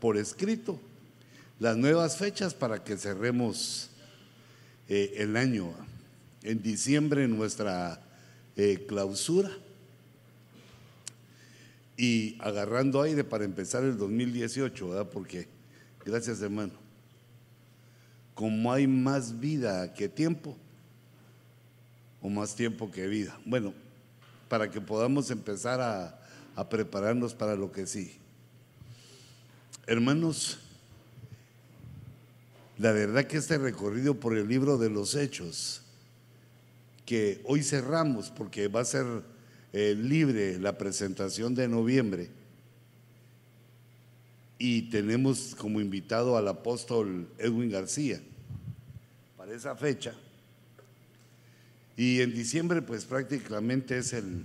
por 0.00 0.16
escrito 0.16 0.80
las 1.60 1.76
nuevas 1.76 2.16
fechas 2.16 2.54
para 2.54 2.82
que 2.82 2.96
cerremos 2.96 3.90
eh, 4.88 5.14
el 5.18 5.36
año. 5.36 5.72
En 6.42 6.62
diciembre 6.62 7.28
nuestra 7.28 8.02
eh, 8.56 8.86
clausura 8.88 9.50
y 11.98 12.36
agarrando 12.40 13.02
aire 13.02 13.24
para 13.24 13.44
empezar 13.44 13.84
el 13.84 13.98
2018, 13.98 14.88
¿verdad? 14.88 15.10
Porque, 15.10 15.48
gracias 16.04 16.40
hermano, 16.40 16.72
como 18.34 18.72
hay 18.72 18.86
más 18.86 19.38
vida 19.38 19.92
que 19.92 20.08
tiempo, 20.08 20.56
o 22.22 22.30
más 22.30 22.54
tiempo 22.54 22.90
que 22.90 23.06
vida. 23.06 23.38
Bueno, 23.44 23.74
para 24.48 24.70
que 24.70 24.80
podamos 24.80 25.30
empezar 25.30 25.80
a, 25.80 26.18
a 26.56 26.68
prepararnos 26.68 27.34
para 27.34 27.54
lo 27.54 27.70
que 27.70 27.86
sí. 27.86 28.18
Hermanos, 29.90 30.56
la 32.78 32.92
verdad 32.92 33.26
que 33.26 33.38
este 33.38 33.58
recorrido 33.58 34.20
por 34.20 34.38
el 34.38 34.46
libro 34.46 34.78
de 34.78 34.88
los 34.88 35.16
hechos, 35.16 35.82
que 37.04 37.40
hoy 37.44 37.64
cerramos 37.64 38.30
porque 38.30 38.68
va 38.68 38.82
a 38.82 38.84
ser 38.84 39.04
eh, 39.72 39.96
libre 39.98 40.60
la 40.60 40.78
presentación 40.78 41.56
de 41.56 41.66
noviembre, 41.66 42.28
y 44.60 44.82
tenemos 44.82 45.56
como 45.56 45.80
invitado 45.80 46.36
al 46.36 46.46
apóstol 46.46 47.28
Edwin 47.36 47.72
García 47.72 48.20
para 49.36 49.52
esa 49.52 49.74
fecha. 49.74 50.14
Y 51.96 52.20
en 52.20 52.32
diciembre 52.32 52.80
pues 52.80 53.06
prácticamente 53.06 53.98
es 53.98 54.12
el, 54.12 54.44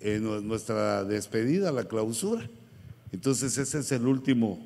eh, 0.00 0.18
nuestra 0.20 1.04
despedida, 1.04 1.70
la 1.70 1.84
clausura. 1.84 2.48
Entonces 3.14 3.56
ese 3.58 3.78
es 3.78 3.92
el 3.92 4.08
último, 4.08 4.58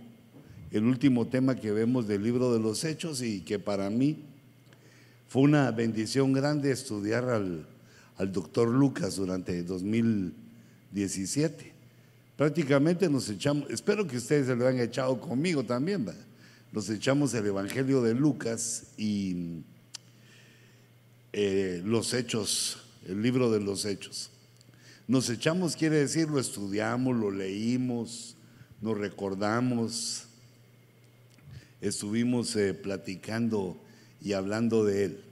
el 0.70 0.84
último 0.84 1.26
tema 1.26 1.54
que 1.54 1.70
vemos 1.70 2.08
del 2.08 2.22
libro 2.22 2.50
de 2.50 2.58
los 2.58 2.82
Hechos 2.82 3.20
y 3.20 3.42
que 3.42 3.58
para 3.58 3.90
mí 3.90 4.24
fue 5.28 5.42
una 5.42 5.70
bendición 5.70 6.32
grande 6.32 6.72
estudiar 6.72 7.28
al, 7.28 7.66
doctor 8.32 8.70
Lucas 8.70 9.16
durante 9.16 9.62
2017. 9.62 11.74
Prácticamente 12.38 13.10
nos 13.10 13.28
echamos, 13.28 13.68
espero 13.68 14.06
que 14.06 14.16
ustedes 14.16 14.46
se 14.46 14.56
lo 14.56 14.66
hayan 14.66 14.80
echado 14.80 15.20
conmigo 15.20 15.62
también, 15.62 16.06
nos 16.72 16.88
echamos 16.88 17.34
el 17.34 17.44
Evangelio 17.44 18.00
de 18.00 18.14
Lucas 18.14 18.84
y 18.96 19.60
eh, 21.34 21.82
los 21.84 22.14
hechos, 22.14 22.78
el 23.06 23.20
libro 23.20 23.50
de 23.50 23.60
los 23.60 23.84
hechos. 23.84 24.30
Nos 25.06 25.28
echamos, 25.28 25.76
quiere 25.76 25.96
decir, 25.96 26.30
lo 26.30 26.40
estudiamos, 26.40 27.14
lo 27.14 27.30
leímos, 27.30 28.36
nos 28.80 28.96
recordamos, 28.96 30.24
estuvimos 31.80 32.54
eh, 32.56 32.74
platicando 32.74 33.76
y 34.20 34.32
hablando 34.32 34.84
de 34.84 35.04
él. 35.04 35.24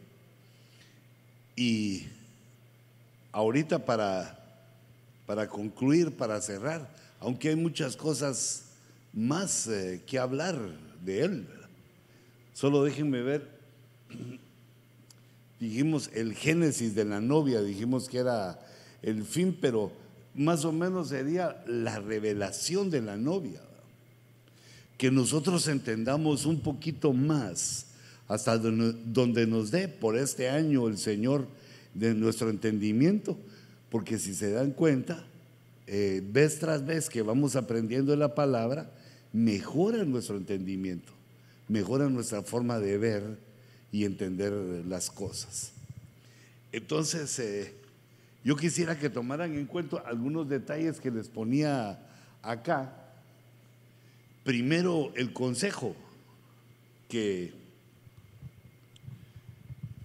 Y 1.55 2.07
ahorita 3.33 3.85
para, 3.85 4.39
para 5.27 5.49
concluir, 5.49 6.17
para 6.17 6.41
cerrar, 6.41 6.93
aunque 7.21 7.51
hay 7.51 7.57
muchas 7.57 7.97
cosas 7.97 8.65
más 9.13 9.69
eh, 9.69 10.03
que 10.07 10.19
hablar 10.19 10.59
de 11.05 11.21
él, 11.21 11.49
solo 12.53 12.83
déjenme 12.83 13.23
ver, 13.23 13.49
dijimos 15.61 16.11
el 16.13 16.35
génesis 16.35 16.95
de 16.95 17.05
la 17.05 17.21
novia, 17.21 17.63
dijimos 17.63 18.09
que 18.09 18.19
era 18.19 18.61
el 19.03 19.25
fin, 19.25 19.57
pero 19.59 19.93
más 20.37 20.65
o 20.65 20.73
menos 20.73 21.09
sería 21.09 21.63
la 21.67 21.99
revelación 21.99 22.91
de 22.91 23.01
la 23.01 23.17
novia. 23.17 23.61
Que 24.99 25.11
nosotros 25.11 25.67
entendamos 25.69 26.47
un 26.47 26.61
poquito 26.61 27.13
más 27.13 27.87
hasta 28.29 28.59
donde 28.59 29.47
nos 29.47 29.71
dé 29.71 29.89
por 29.89 30.17
este 30.17 30.49
año 30.49 30.89
el 30.89 30.99
Señor 30.99 31.47
de 31.95 32.15
nuestro 32.15 32.51
entendimiento, 32.51 33.37
porque 33.91 34.19
si 34.19 34.35
se 34.35 34.51
dan 34.51 34.73
cuenta, 34.73 35.25
eh, 35.87 36.23
vez 36.25 36.59
tras 36.59 36.85
vez 36.85 37.09
que 37.09 37.23
vamos 37.23 37.57
aprendiendo 37.57 38.15
la 38.17 38.35
palabra, 38.35 38.91
mejora 39.33 40.05
nuestro 40.05 40.37
entendimiento, 40.37 41.13
mejora 41.69 42.09
nuestra 42.09 42.43
forma 42.43 42.79
de 42.79 42.99
ver 42.99 43.39
y 43.93 44.05
entender 44.05 44.53
las 44.87 45.11
cosas. 45.11 45.73
Entonces, 46.73 47.39
eh, 47.39 47.75
yo 48.47 48.55
quisiera 48.55 48.97
que 48.97 49.11
tomaran 49.11 49.59
en 49.59 49.67
cuenta 49.67 49.97
algunos 50.07 50.49
detalles 50.49 51.01
que 51.01 51.11
les 51.11 51.27
ponía 51.27 51.99
acá. 52.43 52.93
Primero, 54.45 55.13
el 55.17 55.33
consejo, 55.33 55.97
que 57.09 57.53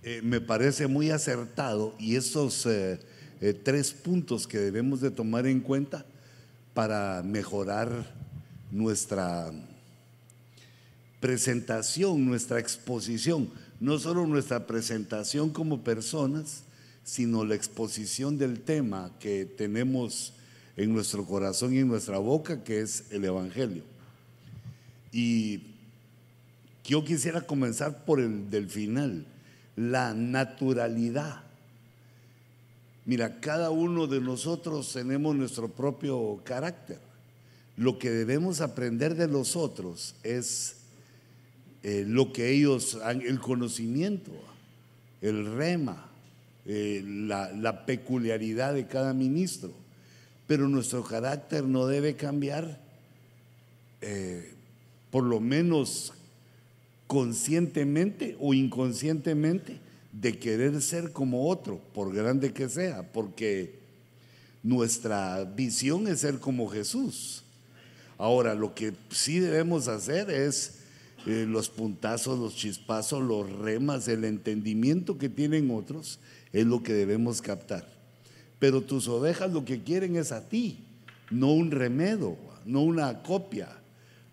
eh, 0.01 0.21
me 0.23 0.41
parece 0.41 0.87
muy 0.87 1.11
acertado, 1.11 1.93
y 1.99 2.15
estos 2.15 2.65
eh, 2.65 2.99
eh, 3.41 3.53
tres 3.53 3.91
puntos 3.91 4.47
que 4.47 4.57
debemos 4.57 5.01
de 5.01 5.11
tomar 5.11 5.45
en 5.45 5.59
cuenta 5.59 6.03
para 6.73 7.21
mejorar 7.23 8.11
nuestra 8.71 9.51
presentación, 11.19 12.25
nuestra 12.25 12.57
exposición, 12.57 13.51
no 13.79 13.99
solo 13.99 14.25
nuestra 14.25 14.65
presentación 14.65 15.51
como 15.51 15.83
personas, 15.83 16.63
sino 17.11 17.43
la 17.43 17.55
exposición 17.55 18.37
del 18.37 18.61
tema 18.61 19.11
que 19.19 19.43
tenemos 19.43 20.31
en 20.77 20.93
nuestro 20.93 21.25
corazón 21.25 21.73
y 21.73 21.79
en 21.79 21.89
nuestra 21.89 22.19
boca, 22.19 22.63
que 22.63 22.79
es 22.79 23.03
el 23.11 23.25
Evangelio. 23.25 23.83
Y 25.11 25.59
yo 26.85 27.03
quisiera 27.03 27.41
comenzar 27.41 28.05
por 28.05 28.21
el 28.21 28.49
del 28.49 28.69
final, 28.69 29.25
la 29.75 30.13
naturalidad. 30.13 31.41
Mira, 33.05 33.41
cada 33.41 33.71
uno 33.71 34.07
de 34.07 34.21
nosotros 34.21 34.93
tenemos 34.93 35.35
nuestro 35.35 35.67
propio 35.67 36.39
carácter. 36.45 36.99
Lo 37.75 37.99
que 37.99 38.09
debemos 38.09 38.61
aprender 38.61 39.15
de 39.15 39.27
los 39.27 39.57
otros 39.57 40.15
es 40.23 40.77
eh, 41.83 42.05
lo 42.07 42.31
que 42.31 42.51
ellos 42.51 42.97
han, 43.03 43.19
el 43.19 43.41
conocimiento, 43.41 44.31
el 45.19 45.57
rema, 45.57 46.07
eh, 46.73 47.03
la, 47.03 47.85
peculiaridad 47.85 48.73
de 48.73 48.87
cada 48.87 49.13
ministro, 49.13 49.73
pero 50.47 50.69
nuestro 50.69 51.03
carácter 51.03 51.65
no 51.65 51.85
debe 51.85 52.15
cambiar, 52.15 52.79
eh, 53.99 54.53
por 55.09 55.25
lo 55.25 55.41
menos 55.41 56.13
conscientemente 57.07 58.37
o 58.39 58.53
inconscientemente, 58.53 59.79
de 60.13 60.39
querer 60.39 60.81
ser 60.81 61.11
como 61.11 61.49
otro, 61.49 61.81
por 61.93 62.13
grande 62.13 62.53
que 62.53 62.69
sea, 62.69 63.03
porque 63.11 63.75
nuestra 64.63 65.43
visión 65.43 66.07
es 66.07 66.21
ser 66.21 66.39
como 66.39 66.69
Jesús. 66.69 67.43
Ahora, 68.17 68.55
lo 68.55 68.73
que 68.73 68.93
sí 69.09 69.39
debemos 69.39 69.89
hacer 69.89 70.29
es 70.29 70.75
eh, 71.25 71.45
los 71.45 71.67
puntazos, 71.67 72.39
los 72.39 72.55
chispazos, 72.55 73.21
los 73.21 73.51
remas, 73.51 74.07
el 74.07 74.23
entendimiento 74.23 75.17
que 75.17 75.27
tienen 75.27 75.69
otros, 75.69 76.19
es 76.53 76.65
lo 76.65 76.83
que 76.83 76.93
debemos 76.93 77.41
captar. 77.41 77.85
Pero 78.59 78.81
tus 78.81 79.07
ovejas 79.07 79.51
lo 79.51 79.65
que 79.65 79.81
quieren 79.81 80.15
es 80.15 80.31
a 80.31 80.47
ti, 80.47 80.79
no 81.29 81.51
un 81.53 81.71
remedio, 81.71 82.37
no 82.65 82.81
una 82.83 83.23
copia. 83.23 83.69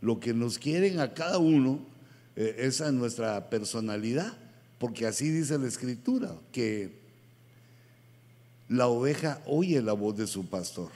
Lo 0.00 0.20
que 0.20 0.34
nos 0.34 0.58
quieren 0.58 1.00
a 1.00 1.14
cada 1.14 1.38
uno 1.38 1.80
eh, 2.36 2.56
es 2.58 2.80
a 2.80 2.92
nuestra 2.92 3.50
personalidad, 3.50 4.32
porque 4.78 5.06
así 5.06 5.30
dice 5.30 5.58
la 5.58 5.66
escritura, 5.66 6.34
que 6.52 6.98
la 8.68 8.86
oveja 8.88 9.40
oye 9.46 9.80
la 9.82 9.94
voz 9.94 10.16
de 10.16 10.26
su 10.26 10.46
pastor. 10.46 10.90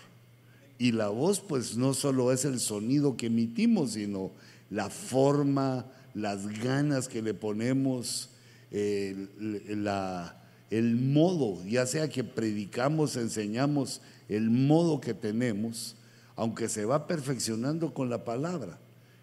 Y 0.78 0.92
la 0.92 1.08
voz 1.08 1.40
pues 1.40 1.76
no 1.76 1.94
solo 1.94 2.32
es 2.32 2.44
el 2.44 2.60
sonido 2.60 3.16
que 3.16 3.26
emitimos, 3.26 3.92
sino 3.92 4.30
la 4.70 4.90
forma, 4.90 5.86
las 6.14 6.46
ganas 6.46 7.08
que 7.08 7.22
le 7.22 7.34
ponemos, 7.34 8.30
la, 8.70 10.41
el 10.72 10.96
modo, 10.96 11.62
ya 11.66 11.84
sea 11.84 12.08
que 12.08 12.24
predicamos, 12.24 13.16
enseñamos, 13.16 14.00
el 14.30 14.48
modo 14.48 15.02
que 15.02 15.12
tenemos, 15.12 15.96
aunque 16.34 16.70
se 16.70 16.86
va 16.86 17.06
perfeccionando 17.06 17.92
con 17.92 18.08
la 18.08 18.24
palabra, 18.24 18.78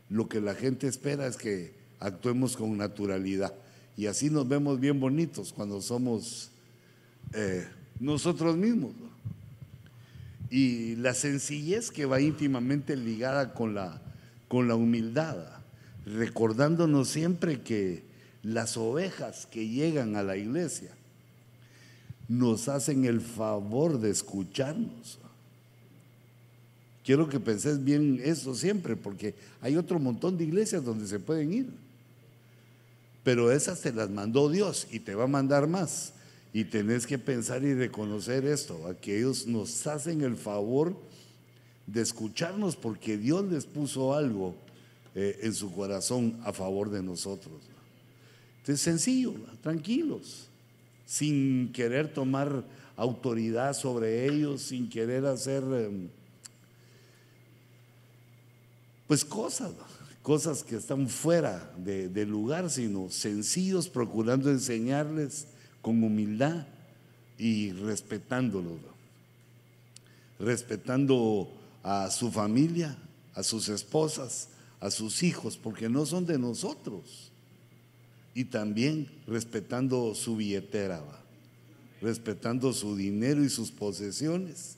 lo 0.09 0.29
que 0.29 0.41
la 0.41 0.53
gente 0.53 0.87
espera 0.87 1.25
es 1.25 1.37
que 1.37 1.73
actuemos 1.99 2.55
con 2.55 2.77
naturalidad. 2.77 3.55
Y 3.97 4.05
así 4.05 4.29
nos 4.29 4.47
vemos 4.47 4.79
bien 4.79 4.99
bonitos 4.99 5.51
cuando 5.51 5.81
somos 5.81 6.51
eh, 7.33 7.67
nosotros 7.99 8.55
mismos. 8.55 8.91
Y 10.51 10.97
la 10.97 11.15
sencillez 11.15 11.89
que 11.89 12.05
va 12.05 12.21
íntimamente 12.21 12.95
ligada 12.95 13.55
con 13.55 13.73
la, 13.73 13.99
con 14.47 14.67
la 14.67 14.75
humildad, 14.75 15.35
recordándonos 16.05 17.09
siempre 17.09 17.61
que 17.61 18.03
las 18.43 18.77
ovejas 18.77 19.47
que 19.47 19.67
llegan 19.67 20.15
a 20.15 20.21
la 20.21 20.37
iglesia 20.37 20.91
nos 22.29 22.69
hacen 22.69 23.05
el 23.05 23.19
favor 23.19 23.99
de 23.99 24.11
escucharnos. 24.11 25.17
quiero 27.03 27.27
que 27.27 27.39
penses 27.39 27.83
bien 27.83 28.21
eso 28.23 28.53
siempre, 28.53 28.95
porque 28.95 29.33
hay 29.61 29.75
otro 29.75 29.99
montón 29.99 30.37
de 30.37 30.43
iglesias 30.43 30.85
donde 30.85 31.07
se 31.07 31.19
pueden 31.19 31.51
ir. 31.51 31.69
Pero 33.23 33.51
esas 33.51 33.81
te 33.81 33.91
las 33.91 34.11
mandó 34.11 34.47
Dios 34.47 34.87
y 34.91 34.99
te 34.99 35.15
va 35.15 35.23
a 35.23 35.27
mandar 35.27 35.67
más. 35.67 36.13
Y 36.53 36.65
tenés 36.65 37.07
que 37.07 37.17
pensar 37.17 37.63
y 37.63 37.73
reconocer 37.73 38.45
esto, 38.45 38.87
a 38.87 38.93
que 38.93 39.17
ellos 39.17 39.47
nos 39.47 39.85
hacen 39.87 40.21
el 40.21 40.35
favor 40.35 40.95
de 41.87 42.01
escucharnos 42.01 42.75
porque 42.75 43.17
Dios 43.17 43.43
les 43.45 43.65
puso 43.65 44.13
algo 44.13 44.55
eh, 45.15 45.39
en 45.41 45.53
su 45.53 45.73
corazón 45.73 46.39
a 46.43 46.53
favor 46.53 46.91
de 46.91 47.01
nosotros. 47.01 47.55
Entonces, 48.59 48.81
sencillo, 48.81 49.33
tranquilos, 49.61 50.48
sin 51.09 51.71
querer 51.73 52.13
tomar 52.13 52.63
autoridad 52.95 53.73
sobre 53.73 54.27
ellos, 54.27 54.61
sin 54.61 54.87
querer 54.87 55.25
hacer, 55.25 55.63
em, 55.63 56.07
pues 59.07 59.25
cosas, 59.25 59.71
cosas 60.21 60.63
que 60.63 60.75
están 60.75 61.09
fuera 61.09 61.73
de, 61.77 62.25
lugar, 62.27 62.69
sino 62.69 63.09
sencillos, 63.09 63.89
procurando 63.89 64.51
enseñarles 64.51 65.47
con 65.81 66.03
humildad 66.03 66.67
y 67.39 67.71
respetándolos, 67.71 68.77
respetando 70.37 71.51
a 71.81 72.11
su 72.11 72.29
familia, 72.29 72.95
a 73.33 73.41
sus 73.41 73.67
esposas, 73.69 74.49
a 74.79 74.91
sus 74.91 75.23
hijos, 75.23 75.57
porque 75.57 75.89
no 75.89 76.05
son 76.05 76.27
de 76.27 76.37
nosotros. 76.37 77.28
Y 78.39 78.45
también 78.45 79.09
respetando 79.27 80.15
su 80.15 80.37
billetera, 80.37 81.03
respetando 82.01 82.71
su 82.71 82.95
dinero 82.95 83.43
y 83.43 83.49
sus 83.49 83.69
posesiones, 83.69 84.77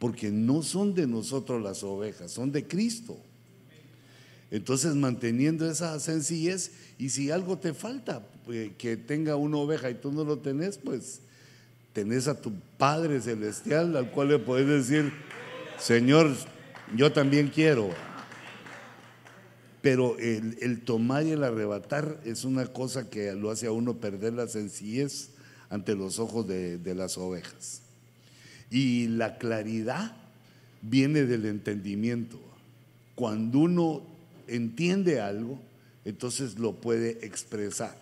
porque 0.00 0.32
no 0.32 0.64
son 0.64 0.96
de 0.96 1.06
nosotros 1.06 1.62
las 1.62 1.84
ovejas, 1.84 2.32
son 2.32 2.50
de 2.50 2.66
Cristo. 2.66 3.16
Entonces 4.50 4.96
manteniendo 4.96 5.70
esa 5.70 6.00
sencillez 6.00 6.72
y 6.98 7.10
si 7.10 7.30
algo 7.30 7.56
te 7.56 7.72
falta, 7.72 8.26
pues, 8.44 8.72
que 8.76 8.96
tenga 8.96 9.36
una 9.36 9.58
oveja 9.58 9.90
y 9.90 9.94
tú 9.94 10.10
no 10.10 10.24
lo 10.24 10.38
tenés, 10.38 10.76
pues 10.78 11.20
tenés 11.92 12.26
a 12.26 12.40
tu 12.40 12.52
Padre 12.78 13.20
Celestial 13.20 13.96
al 13.96 14.10
cual 14.10 14.30
le 14.30 14.40
puedes 14.40 14.66
decir, 14.66 15.12
Señor, 15.78 16.34
yo 16.96 17.12
también 17.12 17.46
quiero. 17.46 17.90
Pero 19.80 20.18
el, 20.18 20.80
tomar 20.80 21.26
y 21.26 21.30
el 21.30 21.44
arrebatar 21.44 22.20
es 22.24 22.44
una 22.44 22.66
cosa 22.66 23.08
que 23.08 23.32
lo 23.34 23.50
hace 23.50 23.66
a 23.66 23.72
uno 23.72 23.98
perder 23.98 24.32
la 24.32 24.48
sencillez 24.48 25.30
ante 25.70 25.94
los 25.94 26.18
ojos 26.18 26.48
de, 26.48 26.78
de 26.78 26.94
las 26.94 27.16
ovejas. 27.16 27.82
Y 28.70 29.06
la 29.08 29.38
claridad 29.38 30.16
viene 30.82 31.22
del 31.24 31.46
entendimiento. 31.46 32.40
Cuando 33.14 33.60
uno 33.60 34.02
entiende 34.48 35.20
algo, 35.20 35.60
entonces 36.04 36.58
lo 36.58 36.74
puede 36.74 37.24
expresar. 37.24 37.96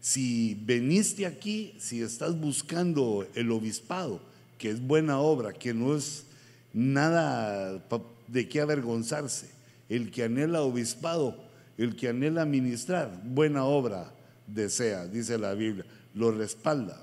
Si 0.00 0.56
veniste 0.64 1.26
aquí, 1.26 1.74
si 1.78 2.00
estás 2.00 2.40
buscando 2.40 3.26
el 3.34 3.50
obispado, 3.50 4.20
que 4.58 4.70
es 4.70 4.80
buena 4.80 5.18
obra, 5.18 5.52
que 5.52 5.74
no 5.74 5.96
es 5.96 6.24
nada 6.72 7.82
de 8.28 8.48
qué 8.48 8.60
avergonzarse. 8.60 9.55
El 9.88 10.10
que 10.10 10.24
anhela 10.24 10.62
obispado, 10.62 11.36
el 11.78 11.96
que 11.96 12.08
anhela 12.08 12.44
ministrar, 12.44 13.22
buena 13.24 13.64
obra 13.64 14.12
desea, 14.46 15.06
dice 15.06 15.38
la 15.38 15.54
Biblia, 15.54 15.84
lo 16.14 16.30
respalda. 16.30 17.00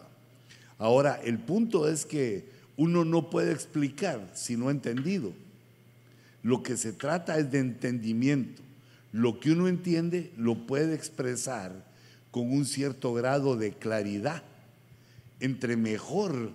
Ahora, 0.77 1.19
el 1.23 1.39
punto 1.39 1.87
es 1.87 2.05
que 2.05 2.49
uno 2.75 3.05
no 3.05 3.29
puede 3.29 3.51
explicar 3.51 4.29
si 4.33 4.57
no 4.57 4.67
ha 4.67 4.71
entendido. 4.71 5.33
Lo 6.41 6.63
que 6.63 6.75
se 6.75 6.91
trata 6.91 7.37
es 7.37 7.51
de 7.51 7.59
entendimiento. 7.59 8.61
Lo 9.11 9.39
que 9.39 9.51
uno 9.51 9.67
entiende 9.67 10.31
lo 10.37 10.65
puede 10.65 10.95
expresar 10.95 11.85
con 12.31 12.51
un 12.51 12.65
cierto 12.65 13.13
grado 13.13 13.55
de 13.55 13.71
claridad. 13.73 14.43
Entre 15.39 15.77
mejor 15.77 16.51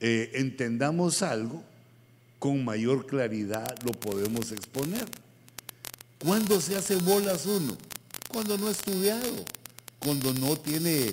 eh, 0.00 0.32
entendamos 0.34 1.22
algo, 1.22 1.62
con 2.38 2.64
mayor 2.64 3.06
claridad 3.06 3.66
lo 3.84 3.92
podemos 3.92 4.52
exponer. 4.52 5.06
¿Cuándo 6.18 6.60
se 6.60 6.76
hace 6.76 6.96
bolas 6.96 7.46
uno? 7.46 7.76
Cuando 8.28 8.58
no 8.58 8.68
ha 8.68 8.70
estudiado, 8.70 9.44
cuando 9.98 10.32
no 10.34 10.56
tiene 10.56 11.12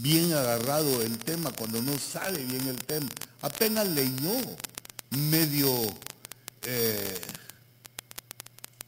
bien 0.00 0.32
agarrado 0.32 1.02
el 1.02 1.18
tema, 1.18 1.50
cuando 1.52 1.82
no 1.82 1.96
sabe 1.98 2.44
bien 2.44 2.66
el 2.68 2.78
tema. 2.78 3.08
Apenas 3.42 3.86
leyó, 3.88 4.40
medio, 5.10 5.70
eh, 6.62 7.20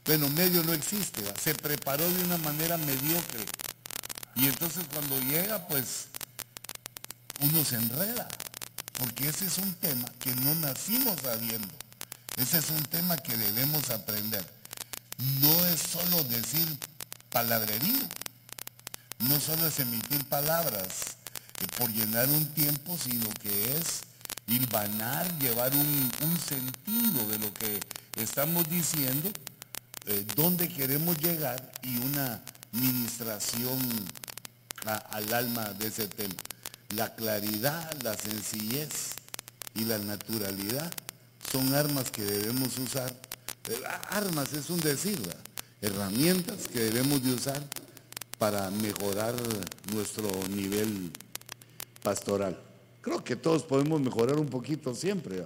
bueno, 0.05 0.29
medio 0.29 0.63
no 0.63 0.73
existe, 0.73 1.21
se 1.41 1.55
preparó 1.55 2.07
de 2.07 2.23
una 2.23 2.37
manera 2.37 2.77
mediocre. 2.77 3.45
Y 4.35 4.45
entonces 4.45 4.83
cuando 4.93 5.19
llega, 5.21 5.67
pues 5.67 6.07
uno 7.41 7.63
se 7.65 7.75
enreda 7.75 8.27
porque 8.97 9.29
ese 9.29 9.45
es 9.45 9.57
un 9.57 9.73
tema 9.75 10.05
que 10.19 10.35
no 10.35 10.55
nacimos 10.55 11.19
sabiendo. 11.21 11.67
Ese 12.37 12.59
es 12.59 12.69
un 12.69 12.83
tema 12.83 13.17
que 13.17 13.35
debemos 13.35 13.89
aprender. 13.89 14.45
No 15.41 15.65
es 15.65 15.81
solo 15.81 16.23
decir 16.25 16.67
palabrería, 17.29 18.09
no 19.19 19.39
solo 19.39 19.67
es 19.67 19.79
emitir 19.79 20.25
palabras 20.25 21.17
eh, 21.61 21.67
por 21.77 21.91
llenar 21.91 22.27
un 22.29 22.45
tiempo, 22.53 22.97
sino 22.97 23.29
que 23.41 23.77
es 23.77 24.01
hilvanar, 24.47 25.37
llevar 25.39 25.71
un, 25.75 26.11
sentido 26.47 27.27
de 27.27 27.39
lo 27.39 27.53
que 27.53 27.79
estamos 28.15 28.67
diciendo, 28.69 29.31
eh, 30.07 30.25
dónde 30.35 30.67
queremos 30.67 31.17
llegar 31.17 31.71
y 31.83 31.97
una 31.97 32.41
ministración 32.71 33.79
al 34.85 35.33
alma 35.33 35.65
de 35.73 35.87
ese 35.87 36.07
tema. 36.07 36.33
La 36.95 37.15
claridad, 37.15 37.89
la 38.03 38.17
sencillez 38.17 39.13
y 39.75 39.85
la 39.85 39.97
naturalidad 39.97 40.91
son 41.51 41.73
armas 41.73 42.11
que 42.11 42.23
debemos 42.23 42.77
usar. 42.79 43.09
Eh, 43.69 43.81
armas 44.09 44.51
es 44.53 44.69
un 44.69 44.79
decir, 44.81 45.19
herramientas 45.81 46.67
que 46.67 46.79
debemos 46.79 47.23
de 47.23 47.33
usar 47.33 47.63
para 48.37 48.69
mejorar 48.71 49.35
nuestro 49.93 50.29
nivel 50.49 51.11
pastoral. 52.03 52.59
Creo 53.01 53.23
que 53.23 53.35
todos 53.35 53.63
podemos 53.63 54.01
mejorar 54.01 54.37
un 54.37 54.47
poquito 54.47 54.93
siempre. 54.93 55.43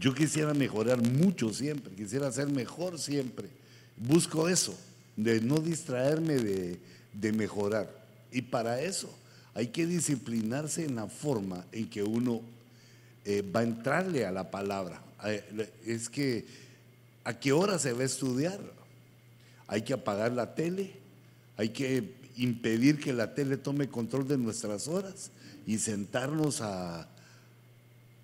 Yo 0.00 0.14
quisiera 0.14 0.54
mejorar 0.54 1.02
mucho 1.02 1.52
siempre, 1.52 1.94
quisiera 1.94 2.32
ser 2.32 2.48
mejor 2.48 2.98
siempre. 2.98 3.48
Busco 3.96 4.48
eso, 4.48 4.74
de 5.16 5.40
no 5.40 5.56
distraerme 5.58 6.34
de, 6.34 6.80
de 7.12 7.32
mejorar. 7.32 8.05
Y 8.36 8.42
para 8.42 8.82
eso 8.82 9.08
hay 9.54 9.68
que 9.68 9.86
disciplinarse 9.86 10.84
en 10.84 10.96
la 10.96 11.06
forma 11.06 11.64
en 11.72 11.88
que 11.88 12.02
uno 12.02 12.42
eh, 13.24 13.40
va 13.40 13.60
a 13.60 13.62
entrarle 13.62 14.26
a 14.26 14.30
la 14.30 14.50
palabra. 14.50 15.00
Eh, 15.24 15.72
es 15.86 16.10
que, 16.10 16.44
¿a 17.24 17.32
qué 17.40 17.52
hora 17.52 17.78
se 17.78 17.94
va 17.94 18.02
a 18.02 18.04
estudiar? 18.04 18.60
Hay 19.66 19.80
que 19.80 19.94
apagar 19.94 20.32
la 20.32 20.54
tele, 20.54 20.92
hay 21.56 21.70
que 21.70 22.12
impedir 22.36 23.00
que 23.00 23.14
la 23.14 23.34
tele 23.34 23.56
tome 23.56 23.88
control 23.88 24.28
de 24.28 24.36
nuestras 24.36 24.86
horas 24.86 25.30
y 25.66 25.78
sentarnos 25.78 26.60
a, 26.60 27.08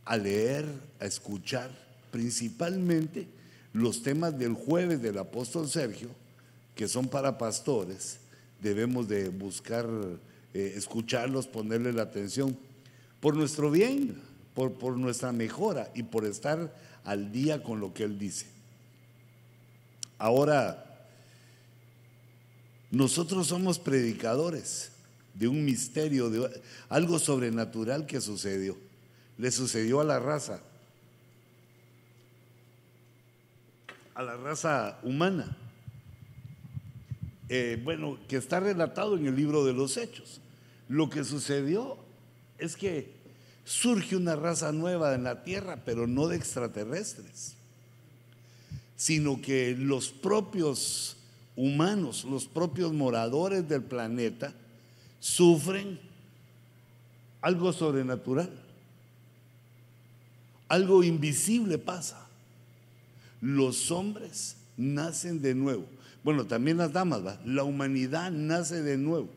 a 0.05 0.17
leer, 0.19 0.67
a 1.01 1.07
escuchar, 1.07 1.71
principalmente 2.11 3.29
los 3.73 4.03
temas 4.03 4.39
del 4.39 4.53
jueves 4.53 5.01
del 5.01 5.17
apóstol 5.17 5.71
Sergio, 5.71 6.11
que 6.75 6.87
son 6.87 7.09
para 7.09 7.39
pastores, 7.39 8.19
debemos 8.63 9.09
de 9.09 9.29
buscar 9.29 9.89
eh, 10.55 10.75
escucharlos, 10.77 11.47
ponerle 11.47 11.93
la 11.93 12.03
atención 12.03 12.57
por 13.21 13.37
nuestro 13.37 13.71
bien, 13.71 14.21
por, 14.55 14.73
por 14.75 14.97
nuestra 14.97 15.33
mejora 15.33 15.91
y 15.95 16.05
por 16.05 16.25
estar 16.25 16.75
al 17.05 17.33
día 17.33 17.63
con 17.63 17.81
lo 17.81 17.93
que 17.93 18.05
Él 18.05 18.19
dice. 18.19 18.47
Ahora, 20.19 21.09
nosotros 22.91 23.49
somos 23.49 23.79
predicadores 23.79 24.93
de 25.35 25.49
un 25.49 25.65
misterio, 25.65 26.31
de 26.31 26.63
algo 26.89 27.19
sobrenatural 27.19 28.07
que 28.07 28.21
sucedió. 28.21 28.77
Le 29.39 29.51
sucedió 29.51 30.01
a 30.01 30.05
la 30.05 30.21
raza, 30.21 30.61
a 34.15 34.23
la 34.23 34.37
raza 34.37 34.99
humana. 35.03 35.57
Eh, 37.49 37.81
bueno, 37.83 38.19
que 38.29 38.37
está 38.37 38.61
relatado 38.61 39.17
en 39.17 39.27
el 39.27 39.37
libro 39.37 39.65
de 39.65 39.73
los 39.73 39.97
Hechos. 39.97 40.41
Lo 40.89 41.11
que 41.11 41.25
sucedió 41.25 41.99
es 42.59 42.77
que 42.77 43.13
surge 43.65 44.17
una 44.17 44.37
raza 44.37 44.73
nueva 44.73 45.15
en 45.15 45.25
la 45.25 45.43
tierra, 45.43 45.83
pero 45.85 46.07
no 46.07 46.29
de 46.29 46.37
extraterrestres, 46.37 47.55
sino 48.97 49.41
que 49.41 49.77
los 49.79 50.11
propios 50.11 51.17
humanos, 51.57 52.25
los 52.25 52.47
propios 52.47 52.93
moradores 52.93 53.69
del 53.69 53.83
planeta, 53.83 54.53
sufren 55.21 56.01
algo 57.41 57.73
sobrenatural. 57.73 58.51
algo 60.69 61.05
invisible 61.05 61.77
pasa. 61.77 62.27
Los 63.43 63.91
hombres 63.91 64.57
nacen 64.77 65.43
de 65.43 65.55
nuevo. 65.55 65.87
Bueno, 66.25 66.47
también 66.47 66.77
las 66.77 66.93
damas, 66.93 67.23
la 67.45 67.65
humanidad 67.65 68.31
nace 68.31 68.83
de 68.83 68.97
nuevo. 68.97 69.29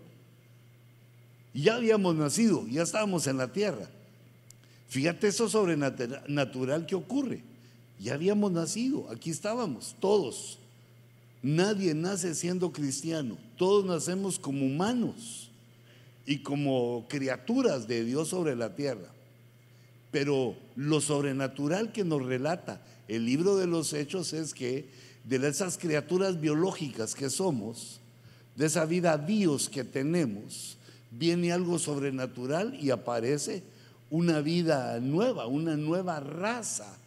Ya 1.54 1.75
habíamos 1.75 2.15
nacido, 2.15 2.68
ya 2.68 2.84
estábamos 2.84 3.27
en 3.27 3.38
la 3.38 3.51
tierra. 3.51 3.89
Fíjate 4.88 5.27
eso 5.27 5.50
sobrenatural 5.50 6.86
que 6.86 6.96
ocurre. 6.96 7.42
Ya 8.00 8.13
habíamos 8.13 8.51
nacido, 8.51 9.10
aquí 9.10 9.30
estábamos, 9.30 9.96
todos. 10.00 10.60
Nadie 11.42 11.94
nace 11.94 12.36
siendo 12.36 12.72
cristiano, 12.72 13.38
todos 13.58 13.86
nacemos 13.86 14.38
como 14.38 14.65
humanos 14.65 15.50
y 16.25 16.39
como 16.39 17.06
criaturas 17.08 17.88
de 17.88 18.04
Dios 18.04 18.30
sobre 18.30 18.56
la 18.56 18.75
tierra. 18.75 19.10
Pero 20.12 20.56
lo 20.75 21.01
sobrenatural 21.01 21.92
que 21.92 22.04
nos 22.04 22.25
relata 22.25 22.82
el 23.08 23.25
libro 23.25 23.58
de 23.58 23.68
los 23.68 23.94
hechos 23.94 24.34
es 24.34 24.54
que 24.54 24.89
de 25.25 25.48
esas 25.48 25.77
criaturas 25.77 26.39
biológicas 26.39 27.15
que 27.15 27.29
somos, 27.29 28.00
de 28.55 28.67
esa 28.67 28.86
vida 28.86 29.17
Dios 29.17 29.70
que 29.70 29.84
tenemos, 29.84 30.77
viene 31.12 31.51
algo 31.51 31.79
sobrenatural 31.79 32.77
y 32.79 32.91
aparece 32.91 33.63
una 34.10 34.41
vida 34.41 35.00
nueva, 35.00 35.48
una 35.48 35.75
nueva 35.75 36.20
raza, 36.20 36.98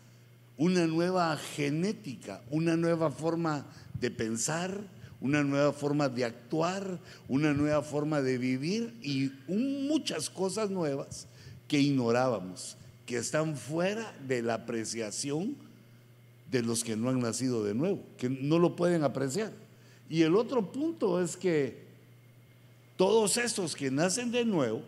una 0.57 0.87
nueva 0.87 1.37
genética, 1.37 2.43
una 2.51 2.77
nueva 2.77 3.11
forma 3.11 3.65
de 4.01 4.11
pensar, 4.11 4.81
una 5.21 5.45
nueva 5.45 5.73
forma 5.73 6.09
de 6.09 6.25
actuar, 6.25 6.99
una 7.29 7.53
nueva 7.53 7.83
forma 7.83 8.21
de 8.21 8.39
vivir 8.39 8.95
y 9.01 9.31
muchas 9.49 10.29
cosas 10.29 10.71
nuevas 10.71 11.27
que 11.69 11.79
ignorábamos, 11.79 12.77
que 13.07 13.19
están 13.19 13.57
fuera 13.57 14.13
de 14.27 14.43
la 14.43 14.55
apreciación 14.55 15.57
de 16.51 16.63
los 16.63 16.83
que 16.83 16.97
no 16.97 17.11
han 17.11 17.21
nacido 17.21 17.63
de 17.65 17.75
nuevo, 17.75 18.01
que 18.17 18.29
no 18.29 18.59
lo 18.59 18.75
pueden 18.77 19.05
apreciar. 19.05 19.53
Y 20.09 20.23
el 20.23 20.35
otro 20.35 20.73
punto 20.73 21.21
es 21.21 21.37
que 21.37 21.87
todos 22.97 23.37
esos 23.37 23.77
que 23.77 23.91
nacen 23.91 24.33
de 24.33 24.45
nuevo 24.45 24.83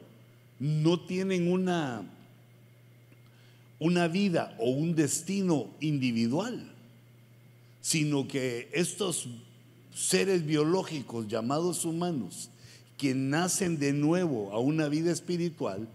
no 0.59 1.01
tienen 1.01 1.51
una, 1.51 2.03
una 3.79 4.09
vida 4.09 4.57
o 4.59 4.71
un 4.71 4.95
destino 4.95 5.69
individual, 5.81 6.73
sino 7.83 8.27
que 8.27 8.71
estos 8.73 9.29
seres 9.95 10.45
biológicos 10.47 11.29
llamados 11.29 11.85
humanos 11.85 12.51
que 12.97 13.15
nacen 13.15 13.79
de 13.79 13.93
nuevo 13.93 14.51
a 14.53 14.59
una 14.59 14.89
vida 14.89 15.11
espiritual, 15.11 15.89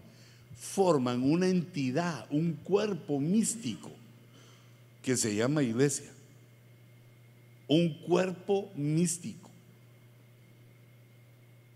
forman 0.56 1.22
una 1.22 1.48
entidad, 1.48 2.26
un 2.30 2.54
cuerpo 2.54 3.20
místico 3.20 3.90
que 5.06 5.16
se 5.16 5.36
llama 5.36 5.62
iglesia. 5.62 6.10
Un 7.68 7.90
cuerpo 7.90 8.72
místico. 8.74 9.48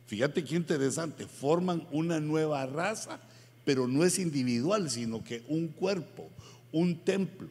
Fíjate 0.09 0.43
qué 0.43 0.57
interesante, 0.57 1.29
forman 1.29 1.87
una 1.93 2.19
nueva 2.19 2.67
raza, 2.67 3.21
pero 3.65 3.87
no 3.87 4.05
es 4.05 4.19
individual, 4.19 4.91
sino 4.91 5.23
que 5.23 5.45
un 5.47 5.69
cuerpo, 5.69 6.29
un 6.73 7.05
templo. 7.05 7.47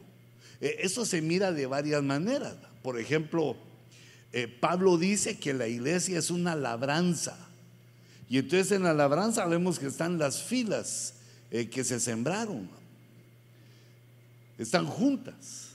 Eh, 0.60 0.76
eso 0.80 1.06
se 1.06 1.22
mira 1.22 1.50
de 1.50 1.64
varias 1.64 2.02
maneras. 2.02 2.56
Por 2.82 3.00
ejemplo, 3.00 3.56
eh, 4.34 4.48
Pablo 4.48 4.98
dice 4.98 5.38
que 5.38 5.54
la 5.54 5.66
iglesia 5.66 6.18
es 6.18 6.30
una 6.30 6.54
labranza. 6.54 7.38
Y 8.28 8.36
entonces 8.36 8.72
en 8.72 8.82
la 8.82 8.92
labranza 8.92 9.46
vemos 9.46 9.78
que 9.78 9.86
están 9.86 10.18
las 10.18 10.42
filas 10.42 11.14
eh, 11.50 11.70
que 11.70 11.84
se 11.84 11.98
sembraron. 11.98 12.68
Están 14.58 14.84
juntas. 14.84 15.69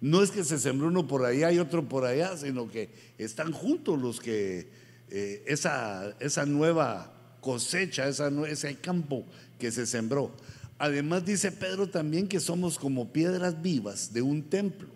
No 0.00 0.22
es 0.22 0.30
que 0.30 0.44
se 0.44 0.58
sembró 0.58 0.88
uno 0.88 1.06
por 1.06 1.24
allá 1.24 1.52
y 1.52 1.58
otro 1.58 1.88
por 1.88 2.04
allá, 2.04 2.36
sino 2.36 2.70
que 2.70 2.88
están 3.18 3.52
juntos 3.52 4.00
los 4.00 4.20
que 4.20 4.68
eh, 5.10 5.44
esa, 5.46 6.16
esa, 6.20 6.46
nueva 6.46 7.12
cosecha, 7.40 8.08
esa, 8.08 8.28
ese 8.48 8.76
campo 8.76 9.26
que 9.58 9.70
se 9.70 9.86
sembró. 9.86 10.32
Además 10.78 11.26
dice 11.26 11.52
Pedro 11.52 11.90
también 11.90 12.28
que 12.28 12.40
somos 12.40 12.78
como 12.78 13.12
piedras 13.12 13.60
vivas 13.60 14.14
de 14.14 14.22
un 14.22 14.42
templo. 14.44 14.88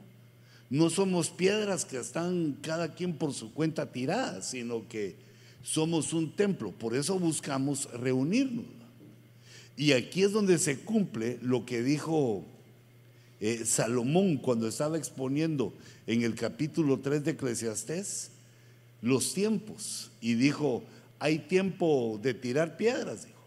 No 0.70 0.88
somos 0.88 1.28
piedras 1.28 1.84
que 1.84 1.99
están 1.99 2.56
cada 2.62 2.94
quien 2.94 3.18
por 3.18 3.34
su 3.34 3.52
cuenta 3.52 3.92
tiradas, 3.92 4.50
sino 4.50 4.88
que 4.88 5.16
somos 5.62 6.14
un 6.14 6.34
templo. 6.34 6.73
Por 6.73 6.96
eso 6.96 7.18
buscamos 7.18 7.90
reunirnos. 7.92 8.64
Y 9.76 9.92
aquí 9.92 10.23
es 10.23 10.32
donde 10.32 10.58
se 10.58 10.78
cumple 10.78 11.38
lo 11.42 11.66
que 11.66 11.82
dijo 11.82 12.46
eh, 13.46 13.66
Salomón 13.66 14.38
cuando 14.38 14.66
estaba 14.66 14.96
exponiendo 14.96 15.74
en 16.06 16.22
el 16.22 16.34
capítulo 16.34 17.00
3 17.00 17.24
de 17.24 17.32
Eclesiastés 17.32 18.30
los 19.02 19.34
tiempos 19.34 20.10
y 20.22 20.32
dijo, 20.32 20.82
hay 21.18 21.40
tiempo 21.40 22.18
de 22.22 22.32
tirar 22.32 22.78
piedras, 22.78 23.26
dijo. 23.26 23.38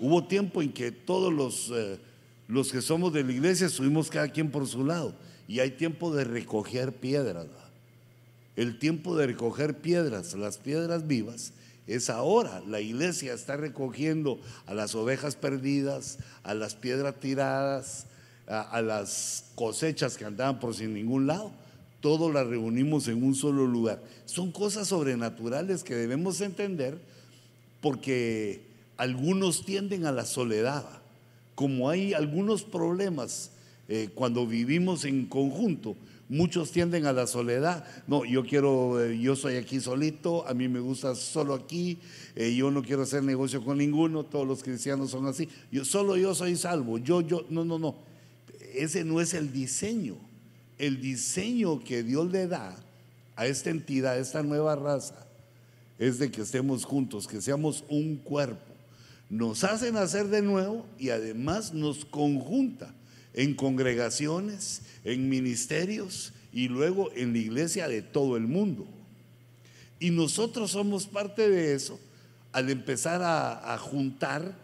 Hubo 0.00 0.26
tiempo 0.26 0.60
en 0.60 0.70
que 0.70 0.92
todos 0.92 1.32
los, 1.32 1.72
eh, 1.74 1.98
los 2.46 2.70
que 2.70 2.82
somos 2.82 3.14
de 3.14 3.24
la 3.24 3.32
iglesia 3.32 3.68
estuvimos 3.68 4.10
cada 4.10 4.28
quien 4.28 4.50
por 4.50 4.66
su 4.66 4.84
lado 4.84 5.14
y 5.48 5.60
hay 5.60 5.70
tiempo 5.70 6.14
de 6.14 6.24
recoger 6.24 6.92
piedras. 6.92 7.46
El 8.54 8.78
tiempo 8.78 9.16
de 9.16 9.28
recoger 9.28 9.78
piedras, 9.78 10.34
las 10.34 10.58
piedras 10.58 11.06
vivas, 11.06 11.54
es 11.86 12.10
ahora. 12.10 12.62
La 12.66 12.82
iglesia 12.82 13.32
está 13.32 13.56
recogiendo 13.56 14.38
a 14.66 14.74
las 14.74 14.94
ovejas 14.94 15.36
perdidas, 15.36 16.18
a 16.42 16.52
las 16.52 16.74
piedras 16.74 17.18
tiradas, 17.18 18.04
a, 18.50 18.82
las 18.82 19.44
cosechas 19.54 20.16
que 20.16 20.24
andaban 20.24 20.58
por 20.58 20.74
sin 20.74 20.92
ningún 20.92 21.26
lado. 21.26 21.52
Todo 22.00 22.32
las 22.32 22.46
reunimos 22.46 23.08
en 23.08 23.22
un 23.22 23.34
solo 23.34 23.66
lugar. 23.66 24.02
Son 24.24 24.50
cosas 24.50 24.88
sobrenaturales 24.88 25.84
que 25.84 25.94
debemos 25.94 26.40
entender 26.40 26.98
porque 27.80 28.62
algunos 28.96 29.64
tienden 29.64 30.06
a 30.06 30.12
la 30.12 30.24
soledad. 30.24 30.84
Como 31.54 31.88
hay 31.90 32.14
algunos 32.14 32.62
problemas 32.64 33.50
eh, 33.88 34.08
cuando 34.14 34.46
vivimos 34.46 35.04
en 35.04 35.26
conjunto, 35.26 35.94
muchos 36.28 36.72
tienden 36.72 37.06
a 37.06 37.12
la 37.12 37.26
soledad. 37.26 37.84
No, 38.06 38.24
yo 38.24 38.44
quiero, 38.44 39.04
eh, 39.04 39.18
yo 39.18 39.36
soy 39.36 39.56
aquí 39.56 39.78
solito, 39.78 40.46
a 40.48 40.54
mí 40.54 40.68
me 40.68 40.80
gusta 40.80 41.14
solo 41.14 41.54
aquí, 41.54 41.98
eh, 42.34 42.54
yo 42.54 42.70
no 42.70 42.82
quiero 42.82 43.02
hacer 43.02 43.22
negocio 43.22 43.62
con 43.62 43.78
ninguno, 43.78 44.24
todos 44.24 44.46
los 44.46 44.62
cristianos 44.62 45.10
son 45.10 45.26
así. 45.26 45.48
Yo 45.70 45.84
solo 45.84 46.16
yo 46.16 46.34
soy 46.34 46.56
salvo, 46.56 46.96
yo, 46.96 47.20
yo, 47.20 47.44
no, 47.50 47.64
no, 47.64 47.78
no 47.78 48.09
ese 48.74 49.04
no 49.04 49.20
es 49.20 49.34
el 49.34 49.52
diseño. 49.52 50.16
El 50.78 51.00
diseño 51.00 51.82
que 51.84 52.02
Dios 52.02 52.30
le 52.30 52.46
da 52.46 52.76
a 53.36 53.46
esta 53.46 53.70
entidad, 53.70 54.14
a 54.14 54.18
esta 54.18 54.42
nueva 54.42 54.76
raza, 54.76 55.26
es 55.98 56.18
de 56.18 56.30
que 56.30 56.42
estemos 56.42 56.84
juntos, 56.84 57.26
que 57.26 57.40
seamos 57.40 57.84
un 57.88 58.16
cuerpo. 58.16 58.72
Nos 59.28 59.64
hace 59.64 59.92
nacer 59.92 60.28
de 60.28 60.42
nuevo 60.42 60.86
y 60.98 61.10
además 61.10 61.72
nos 61.72 62.04
conjunta 62.04 62.94
en 63.34 63.54
congregaciones, 63.54 64.82
en 65.04 65.28
ministerios 65.28 66.32
y 66.52 66.68
luego 66.68 67.10
en 67.14 67.32
la 67.32 67.38
iglesia 67.38 67.88
de 67.88 68.02
todo 68.02 68.36
el 68.36 68.46
mundo. 68.46 68.86
Y 70.00 70.10
nosotros 70.10 70.72
somos 70.72 71.06
parte 71.06 71.48
de 71.48 71.74
eso 71.74 72.00
al 72.52 72.70
empezar 72.70 73.20
a, 73.22 73.78
juntar, 73.78 74.56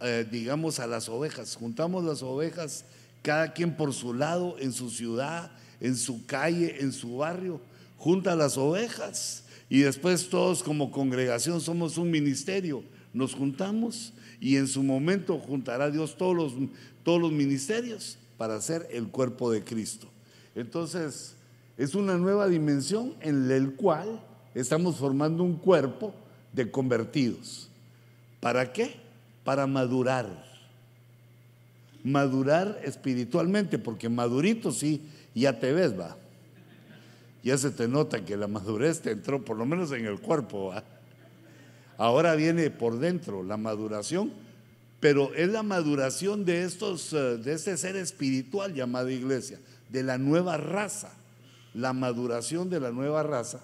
eh, 0.00 0.26
digamos, 0.30 0.80
a 0.80 0.86
las 0.86 1.08
ovejas. 1.08 1.56
Juntamos 1.56 2.04
las 2.04 2.22
ovejas 2.22 2.84
cada 3.24 3.54
quien 3.54 3.74
por 3.74 3.94
su 3.94 4.12
lado, 4.12 4.56
en 4.58 4.70
su 4.70 4.90
ciudad, 4.90 5.50
en 5.80 5.96
su 5.96 6.26
calle, 6.26 6.82
en 6.82 6.92
su 6.92 7.16
barrio, 7.16 7.58
junta 7.96 8.36
las 8.36 8.58
ovejas 8.58 9.44
y 9.70 9.80
después 9.80 10.28
todos 10.28 10.62
como 10.62 10.90
congregación 10.90 11.62
somos 11.62 11.96
un 11.96 12.10
ministerio, 12.10 12.84
nos 13.14 13.34
juntamos 13.34 14.12
y 14.40 14.56
en 14.56 14.68
su 14.68 14.82
momento 14.82 15.38
juntará 15.38 15.90
Dios 15.90 16.18
todos 16.18 16.36
los, 16.36 16.52
todos 17.02 17.18
los 17.18 17.32
ministerios 17.32 18.18
para 18.36 18.60
ser 18.60 18.86
el 18.90 19.08
cuerpo 19.08 19.50
de 19.50 19.64
Cristo. 19.64 20.06
Entonces, 20.54 21.34
es 21.78 21.94
una 21.94 22.18
nueva 22.18 22.46
dimensión 22.46 23.14
en 23.22 23.48
la 23.48 23.70
cual 23.74 24.20
estamos 24.54 24.96
formando 24.96 25.42
un 25.44 25.56
cuerpo 25.56 26.14
de 26.52 26.70
convertidos. 26.70 27.70
¿Para 28.40 28.70
qué? 28.70 28.96
Para 29.44 29.66
madurar 29.66 30.53
madurar 32.04 32.80
espiritualmente, 32.84 33.78
porque 33.78 34.08
madurito 34.08 34.70
sí, 34.70 35.02
ya 35.34 35.58
te 35.58 35.72
ves, 35.72 35.98
va. 35.98 36.16
Ya 37.42 37.58
se 37.58 37.70
te 37.70 37.88
nota 37.88 38.24
que 38.24 38.36
la 38.36 38.46
madurez 38.46 39.00
te 39.00 39.10
entró, 39.10 39.44
por 39.44 39.56
lo 39.56 39.66
menos 39.66 39.90
en 39.92 40.06
el 40.06 40.20
cuerpo, 40.20 40.66
¿va? 40.66 40.84
Ahora 41.96 42.34
viene 42.34 42.70
por 42.70 42.98
dentro 42.98 43.42
la 43.42 43.56
maduración, 43.56 44.32
pero 45.00 45.34
es 45.34 45.48
la 45.48 45.62
maduración 45.62 46.44
de 46.44 46.64
estos, 46.64 47.12
eh, 47.12 47.38
de 47.38 47.54
este 47.54 47.76
ser 47.76 47.96
espiritual 47.96 48.74
llamado 48.74 49.10
iglesia, 49.10 49.60
de 49.88 50.02
la 50.02 50.18
nueva 50.18 50.56
raza, 50.56 51.12
la 51.72 51.92
maduración 51.92 52.68
de 52.68 52.80
la 52.80 52.90
nueva 52.90 53.22
raza. 53.22 53.60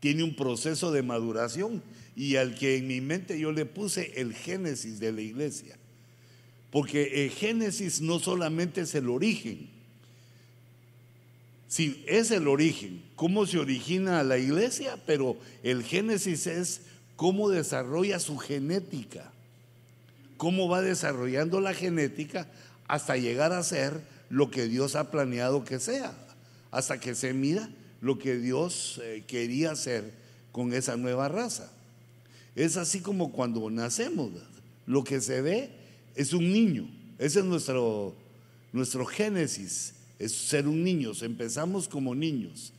Tiene 0.00 0.22
un 0.22 0.34
proceso 0.34 0.90
de 0.90 1.02
maduración 1.02 1.82
y 2.16 2.36
al 2.36 2.54
que 2.54 2.76
en 2.76 2.86
mi 2.86 3.00
mente 3.00 3.38
yo 3.38 3.52
le 3.52 3.66
puse 3.66 4.12
el 4.20 4.34
génesis 4.34 5.00
de 5.00 5.12
la 5.12 5.20
iglesia. 5.20 5.76
Porque 6.70 7.24
el 7.24 7.30
génesis 7.30 8.00
no 8.00 8.18
solamente 8.18 8.80
es 8.80 8.94
el 8.94 9.08
origen, 9.08 9.68
sí, 11.68 12.04
es 12.06 12.30
el 12.30 12.48
origen, 12.48 13.02
cómo 13.14 13.46
se 13.46 13.58
origina 13.58 14.22
la 14.24 14.38
iglesia, 14.38 14.98
pero 15.06 15.36
el 15.62 15.84
génesis 15.84 16.46
es 16.46 16.80
cómo 17.16 17.48
desarrolla 17.48 18.18
su 18.18 18.38
genética, 18.38 19.30
cómo 20.36 20.68
va 20.68 20.82
desarrollando 20.82 21.60
la 21.60 21.74
genética 21.74 22.48
hasta 22.88 23.16
llegar 23.16 23.52
a 23.52 23.62
ser 23.62 24.00
lo 24.28 24.50
que 24.50 24.66
Dios 24.66 24.96
ha 24.96 25.10
planeado 25.10 25.64
que 25.64 25.78
sea, 25.78 26.12
hasta 26.70 26.98
que 26.98 27.14
se 27.14 27.32
mira 27.34 27.68
lo 28.00 28.18
que 28.18 28.36
Dios 28.36 29.00
eh, 29.02 29.22
quería 29.26 29.70
hacer 29.70 30.12
con 30.50 30.72
esa 30.74 30.96
nueva 30.96 31.28
raza. 31.28 31.70
Es 32.54 32.76
así 32.76 33.00
como 33.00 33.32
cuando 33.32 33.68
nacemos, 33.70 34.30
lo 34.86 35.02
que 35.02 35.20
se 35.20 35.40
ve 35.40 35.70
es 36.14 36.32
un 36.32 36.52
niño, 36.52 36.88
ese 37.18 37.40
es 37.40 37.44
nuestro, 37.44 38.14
nuestro 38.72 39.04
génesis, 39.06 39.94
es 40.18 40.32
ser 40.32 40.68
un 40.68 40.84
niño, 40.84 41.12
empezamos 41.22 41.88
como 41.88 42.14
niños, 42.14 42.72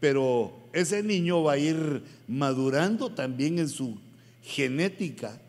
pero 0.00 0.52
ese 0.72 1.02
niño 1.02 1.42
va 1.44 1.52
a 1.52 1.58
ir 1.58 2.02
madurando 2.26 3.12
también 3.12 3.58
en 3.58 3.68
su 3.68 3.98
genética 4.42 5.40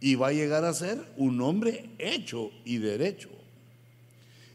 y 0.00 0.14
va 0.14 0.28
a 0.28 0.32
llegar 0.32 0.64
a 0.64 0.72
ser 0.72 1.04
un 1.16 1.40
hombre 1.40 1.90
hecho 1.98 2.50
y 2.64 2.78
derecho. 2.78 3.28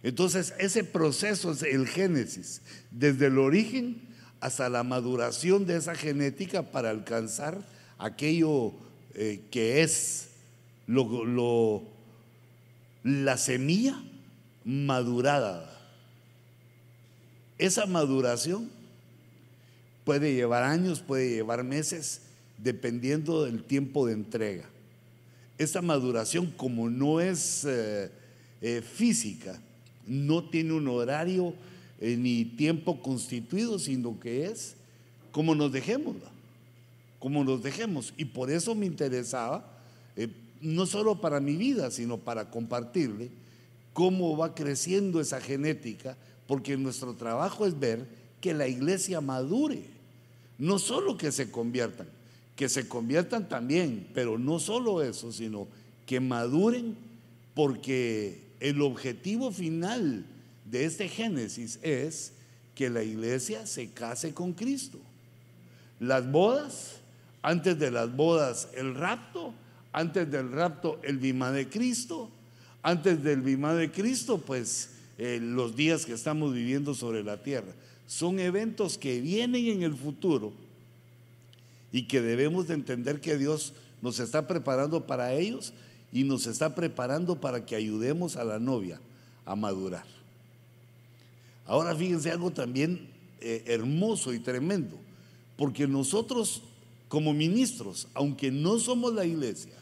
Entonces, 0.02 0.54
ese 0.58 0.84
proceso 0.84 1.52
es 1.52 1.64
el 1.64 1.88
génesis, 1.88 2.62
desde 2.92 3.28
el 3.28 3.38
origen 3.38 4.02
hasta 4.40 4.68
la 4.70 4.84
maduración 4.84 5.66
de 5.66 5.78
esa 5.78 5.96
genética 5.96 6.72
para 6.72 6.90
alcanzar 6.90 7.66
aquello 8.04 8.74
eh, 9.16 9.40
que 9.50 9.82
es 9.82 10.28
lo, 10.88 11.84
la 13.04 13.38
semilla 13.38 13.98
madurada. 14.66 15.70
Esa 17.58 17.86
maduración 17.86 18.70
puede 20.04 20.34
llevar 20.34 20.64
años, 20.64 21.00
puede 21.00 21.30
llevar 21.30 21.64
meses, 21.64 22.24
dependiendo 22.58 23.46
del 23.46 23.64
tiempo 23.64 24.06
de 24.06 24.14
entrega. 24.14 24.66
Esa 25.58 25.82
maduración, 25.82 26.52
como 26.58 26.90
no 26.90 27.22
es 27.22 27.64
eh, 27.64 28.12
eh, 28.62 28.82
física, 28.82 29.62
no 30.06 30.50
tiene 30.50 30.74
un 30.74 30.90
horario 30.90 31.54
ni 32.02 32.44
tiempo 32.44 33.02
constituido, 33.02 33.80
sino 33.80 34.20
que 34.20 34.48
es 34.48 34.76
como 35.32 35.56
nos 35.56 35.72
dejemos 35.72 36.18
como 37.24 37.46
nos 37.46 37.64
dejemos. 37.64 38.14
Y 38.18 38.26
por 38.26 38.52
eso 38.52 38.76
me 38.76 38.86
interesaba, 38.86 39.66
eh, 40.18 40.28
no 40.60 40.86
solo 40.86 41.22
para 41.22 41.40
mi 41.40 41.56
vida, 41.56 41.90
sino 41.90 42.18
para 42.18 42.50
compartirle 42.50 43.30
cómo 43.94 44.36
va 44.36 44.54
creciendo 44.54 45.22
esa 45.22 45.40
genética, 45.40 46.18
porque 46.48 46.76
nuestro 46.76 47.14
trabajo 47.14 47.66
es 47.66 47.80
ver 47.80 48.06
que 48.42 48.54
la 48.54 48.68
iglesia 48.68 49.22
madure, 49.22 49.86
no 50.58 50.80
solo 50.80 51.16
que 51.16 51.32
se 51.32 51.50
conviertan, 51.50 52.08
que 52.58 52.68
se 52.68 52.90
conviertan 52.90 53.48
también, 53.48 54.06
pero 54.14 54.38
no 54.38 54.60
solo 54.60 55.02
eso, 55.02 55.32
sino 55.32 55.70
que 56.06 56.20
maduren, 56.20 56.98
porque 57.56 58.42
el 58.60 58.82
objetivo 58.82 59.50
final 59.50 60.26
de 60.70 60.84
este 60.84 61.08
Génesis 61.08 61.80
es 61.84 62.34
que 62.76 62.90
la 62.90 63.02
iglesia 63.02 63.66
se 63.66 63.92
case 63.92 64.34
con 64.34 64.52
Cristo. 64.52 65.00
Las 66.02 66.30
bodas 66.30 67.00
antes 67.44 67.78
de 67.78 67.92
las 67.92 68.16
bodas 68.16 68.70
el 68.74 68.96
rapto, 68.96 69.54
antes 69.92 70.32
del 70.32 70.52
rapto 70.52 71.00
el 71.04 71.20
bimá 71.20 71.52
de 71.52 71.70
Cristo, 71.70 72.32
antes 72.82 73.22
del 73.24 73.42
bimá 73.42 73.76
de 73.76 73.92
Cristo 73.92 74.40
pues 74.40 74.90
eh, 75.20 75.40
los 75.40 75.76
días 75.76 76.06
que 76.08 76.14
estamos 76.14 76.54
viviendo 76.54 76.96
sobre 76.96 77.24
la 77.24 77.44
tierra. 77.44 77.74
Son 78.08 78.40
eventos 78.40 78.98
que 78.98 79.22
vienen 79.22 79.68
en 79.68 79.84
el 79.84 79.94
futuro 79.94 80.54
y 81.92 82.04
que 82.08 82.22
debemos 82.22 82.68
de 82.68 82.74
entender 82.74 83.22
que 83.22 83.38
Dios 83.38 83.74
nos 84.02 84.20
está 84.20 84.48
preparando 84.48 85.06
para 85.06 85.34
ellos 85.34 85.74
y 86.12 86.24
nos 86.24 86.48
está 86.48 86.76
preparando 86.76 87.40
para 87.40 87.66
que 87.66 87.76
ayudemos 87.76 88.36
a 88.36 88.44
la 88.44 88.60
novia 88.60 89.00
a 89.46 89.56
madurar. 89.56 90.06
Ahora 91.66 91.96
fíjense 91.96 92.32
algo 92.32 92.52
también 92.52 93.10
eh, 93.42 93.64
hermoso 93.68 94.34
y 94.34 94.40
tremendo, 94.40 94.98
porque 95.58 95.88
nosotros 95.88 96.64
como 97.14 97.32
ministros, 97.32 98.08
aunque 98.16 98.50
no 98.50 98.80
somos 98.80 99.14
la 99.14 99.24
iglesia, 99.24 99.74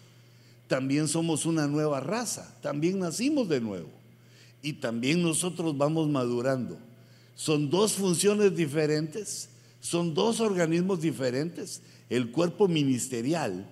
también 0.67 1.07
somos 1.07 1.45
una 1.45 1.65
nueva 1.65 2.01
raza, 2.01 2.53
también 2.61 2.99
nacimos 2.99 3.47
de 3.47 3.61
nuevo 3.61 3.87
y 4.61 4.73
también 4.73 5.23
nosotros 5.23 5.77
vamos 5.77 6.09
madurando. 6.09 6.77
Son 7.35 7.69
dos 7.69 7.93
funciones 7.93 8.53
diferentes, 8.53 9.47
son 9.79 10.13
dos 10.13 10.41
organismos 10.41 10.99
diferentes. 10.99 11.81
El 12.09 12.31
cuerpo 12.31 12.67
ministerial, 12.67 13.65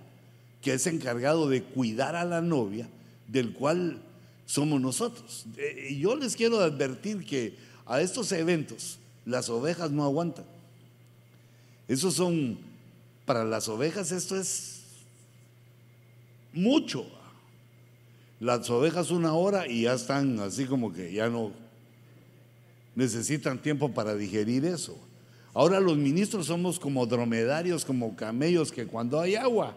que 0.62 0.76
es 0.76 0.88
encargado 0.88 1.50
de 1.50 1.62
cuidar 1.62 2.16
a 2.16 2.24
la 2.24 2.40
novia, 2.40 2.88
del 3.28 3.52
cual 3.52 4.02
somos 4.46 4.80
nosotros. 4.80 5.48
Eh, 5.58 5.90
y 5.90 6.00
yo 6.00 6.16
les 6.16 6.38
quiero 6.38 6.62
advertir 6.62 7.26
que 7.26 7.58
a 7.86 8.00
estos 8.00 8.32
eventos 8.32 9.00
las 9.26 9.50
ovejas 9.50 9.92
no 9.92 10.06
aguantan. 10.06 10.46
Esos 11.90 12.14
son 12.14 12.69
para 13.30 13.46
las 13.46 13.70
ovejas 13.70 14.12
esto 14.12 14.36
es 14.36 14.82
mucho. 16.52 17.06
Las 18.40 18.68
ovejas 18.72 19.12
una 19.12 19.34
hora 19.34 19.68
y 19.68 19.84
ya 19.84 19.94
están 19.94 20.40
así 20.40 20.66
como 20.66 20.92
que 20.92 21.14
ya 21.14 21.30
no 21.30 21.52
necesitan 22.96 23.62
tiempo 23.62 23.94
para 23.94 24.16
digerir 24.16 24.66
eso. 24.66 24.98
Ahora 25.54 25.80
los 25.80 25.96
ministros 25.96 26.48
somos 26.48 26.80
como 26.80 27.06
dromedarios, 27.06 27.86
como 27.86 28.16
camellos 28.16 28.72
que 28.72 28.88
cuando 28.88 29.20
hay 29.20 29.36
agua 29.36 29.76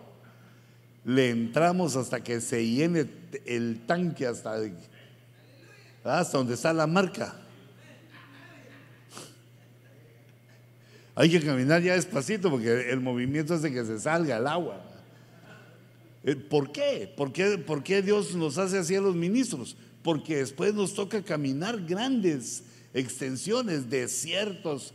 le 1.05 1.29
entramos 1.29 1.95
hasta 1.95 2.25
que 2.25 2.41
se 2.41 2.67
llene 2.67 3.07
el 3.45 3.85
tanque 3.85 4.27
hasta, 4.27 4.57
hasta 6.05 6.39
donde 6.39 6.55
está 6.55 6.73
la 6.73 6.87
marca. 6.87 7.37
Hay 11.15 11.31
que 11.31 11.41
caminar 11.41 11.83
ya 11.83 11.95
despacito 11.95 12.51
porque 12.51 12.91
el 12.91 13.01
movimiento 13.01 13.55
hace 13.55 13.73
que 13.73 13.85
se 13.85 13.99
salga 14.01 14.39
el 14.39 14.47
agua. 14.47 14.83
Eh, 16.25 16.37
¿Por 16.37 16.73
qué? 16.73 17.13
¿Por 17.15 17.33
qué, 17.33 17.59
¿Por 17.59 17.83
qué 17.83 18.01
Dios 18.01 18.35
nos 18.35 18.57
hace 18.59 18.79
así 18.79 18.95
a 18.95 19.01
los 19.01 19.15
ministros? 19.15 19.77
Porque 20.03 20.37
después 20.37 20.73
nos 20.75 20.95
toca 20.95 21.23
caminar 21.23 21.85
grandes 21.85 22.65
extensiones, 22.95 23.91
desiertos, 23.91 24.95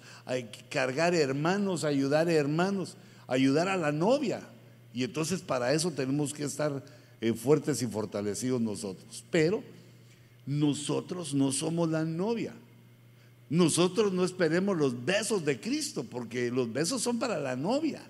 cargar 0.69 1.13
hermanos, 1.13 1.83
ayudar 1.83 2.27
a 2.27 2.33
hermanos, 2.33 2.97
ayudar 3.27 3.67
a 3.67 3.77
la 3.77 3.91
novia. 3.91 4.41
Y 4.93 5.03
entonces 5.03 5.41
para 5.41 5.73
eso 5.73 5.91
tenemos 5.91 6.33
que 6.33 6.43
estar 6.43 6.83
eh, 7.21 7.33
fuertes 7.33 7.81
y 7.81 7.87
fortalecidos 7.87 8.61
nosotros. 8.61 9.23
Pero 9.29 9.63
nosotros 10.45 11.33
no 11.33 11.51
somos 11.51 11.89
la 11.89 12.03
novia. 12.05 12.53
Nosotros 13.49 14.11
no 14.11 14.25
esperemos 14.25 14.77
los 14.77 15.05
besos 15.05 15.45
de 15.45 15.59
Cristo, 15.59 16.03
porque 16.03 16.51
los 16.51 16.71
besos 16.71 17.01
son 17.01 17.17
para 17.17 17.39
la 17.39 17.55
novia. 17.55 18.01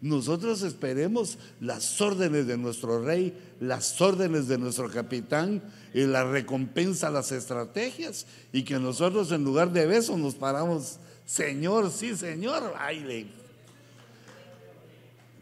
Nosotros 0.00 0.62
esperemos 0.62 1.38
las 1.60 2.00
órdenes 2.00 2.46
de 2.46 2.56
nuestro 2.56 3.02
rey, 3.02 3.36
las 3.60 4.00
órdenes 4.00 4.46
de 4.46 4.58
nuestro 4.58 4.90
capitán 4.90 5.62
y 5.94 6.02
la 6.02 6.24
recompensa, 6.24 7.10
las 7.10 7.32
estrategias. 7.32 8.26
Y 8.52 8.62
que 8.62 8.78
nosotros 8.78 9.32
en 9.32 9.42
lugar 9.42 9.72
de 9.72 9.86
besos 9.86 10.18
nos 10.18 10.34
paramos, 10.34 10.98
Señor, 11.24 11.90
sí, 11.90 12.14
Señor, 12.14 12.74
ay, 12.78 13.28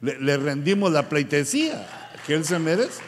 le, 0.00 0.20
le 0.20 0.36
rendimos 0.36 0.92
la 0.92 1.08
pleitesía 1.08 1.86
que 2.26 2.34
Él 2.34 2.44
se 2.44 2.58
merece. 2.58 3.02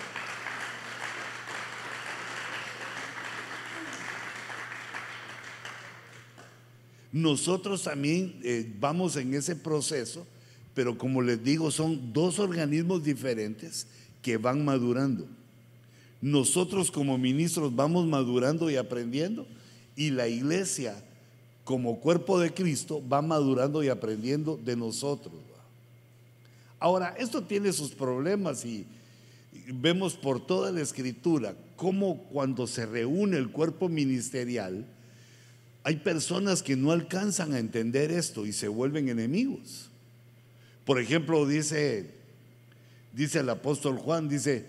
Nosotros 7.17 7.85
también 7.85 8.39
eh, 8.43 8.71
vamos 8.79 9.17
en 9.17 9.33
ese 9.33 9.57
proceso, 9.57 10.27
pero 10.75 10.99
como 10.99 11.23
les 11.23 11.43
digo, 11.43 11.71
son 11.71 12.13
dos 12.13 12.39
organismos 12.39 13.03
diferentes 13.03 13.87
que 14.21 14.37
van 14.37 14.63
madurando. 14.63 15.27
Nosotros 16.21 16.91
como 16.91 17.17
ministros 17.17 17.75
vamos 17.75 18.05
madurando 18.07 18.69
y 18.71 18.77
aprendiendo 18.77 19.47
y 19.97 20.11
la 20.11 20.29
iglesia 20.29 21.03
como 21.65 22.01
cuerpo 22.01 22.39
de 22.39 22.53
Cristo 22.53 23.03
va 23.09 23.23
madurando 23.23 23.83
y 23.83 23.89
aprendiendo 23.89 24.61
de 24.63 24.77
nosotros. 24.77 25.33
Ahora, 26.79 27.15
esto 27.19 27.43
tiene 27.43 27.73
sus 27.73 27.93
problemas 27.93 28.63
y 28.67 28.85
vemos 29.73 30.17
por 30.17 30.47
toda 30.47 30.71
la 30.71 30.83
escritura 30.83 31.57
cómo 31.77 32.25
cuando 32.25 32.67
se 32.67 32.85
reúne 32.85 33.39
el 33.39 33.49
cuerpo 33.49 33.89
ministerial, 33.89 34.87
hay 35.87 35.97
personas 35.97 36.65
que 36.65 36.75
no 36.75 36.91
alcanzan 36.91 37.53
a 37.53 37.61
entender 37.61 38.11
esto 38.11 38.45
y 38.45 38.53
se 38.53 38.67
vuelven 38.67 39.09
enemigos. 39.09 39.89
Por 40.85 41.01
ejemplo, 41.01 41.47
dice 41.47 42.17
dice 43.13 43.39
el 43.39 43.49
apóstol 43.49 43.97
Juan, 43.97 44.29
dice, 44.29 44.67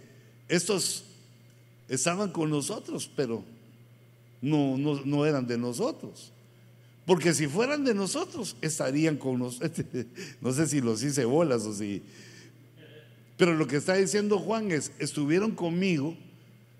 estos 0.47 1.05
estaban 1.89 2.31
con 2.31 2.49
nosotros, 2.49 3.11
pero 3.13 3.43
no, 4.41 4.77
no, 4.77 5.01
no 5.03 5.25
eran 5.25 5.45
de 5.45 5.57
nosotros. 5.57 6.31
Porque 7.05 7.33
si 7.33 7.47
fueran 7.47 7.83
de 7.83 7.93
nosotros, 7.93 8.55
estarían 8.61 9.17
con 9.17 9.39
nosotros. 9.39 9.85
No 10.41 10.53
sé 10.53 10.67
si 10.67 10.81
los 10.81 11.03
hice 11.03 11.25
bolas 11.25 11.63
o 11.63 11.73
si... 11.73 12.03
Pero 13.37 13.55
lo 13.55 13.67
que 13.67 13.77
está 13.77 13.95
diciendo 13.95 14.37
Juan 14.37 14.71
es, 14.71 14.91
estuvieron 14.99 15.51
conmigo, 15.51 16.15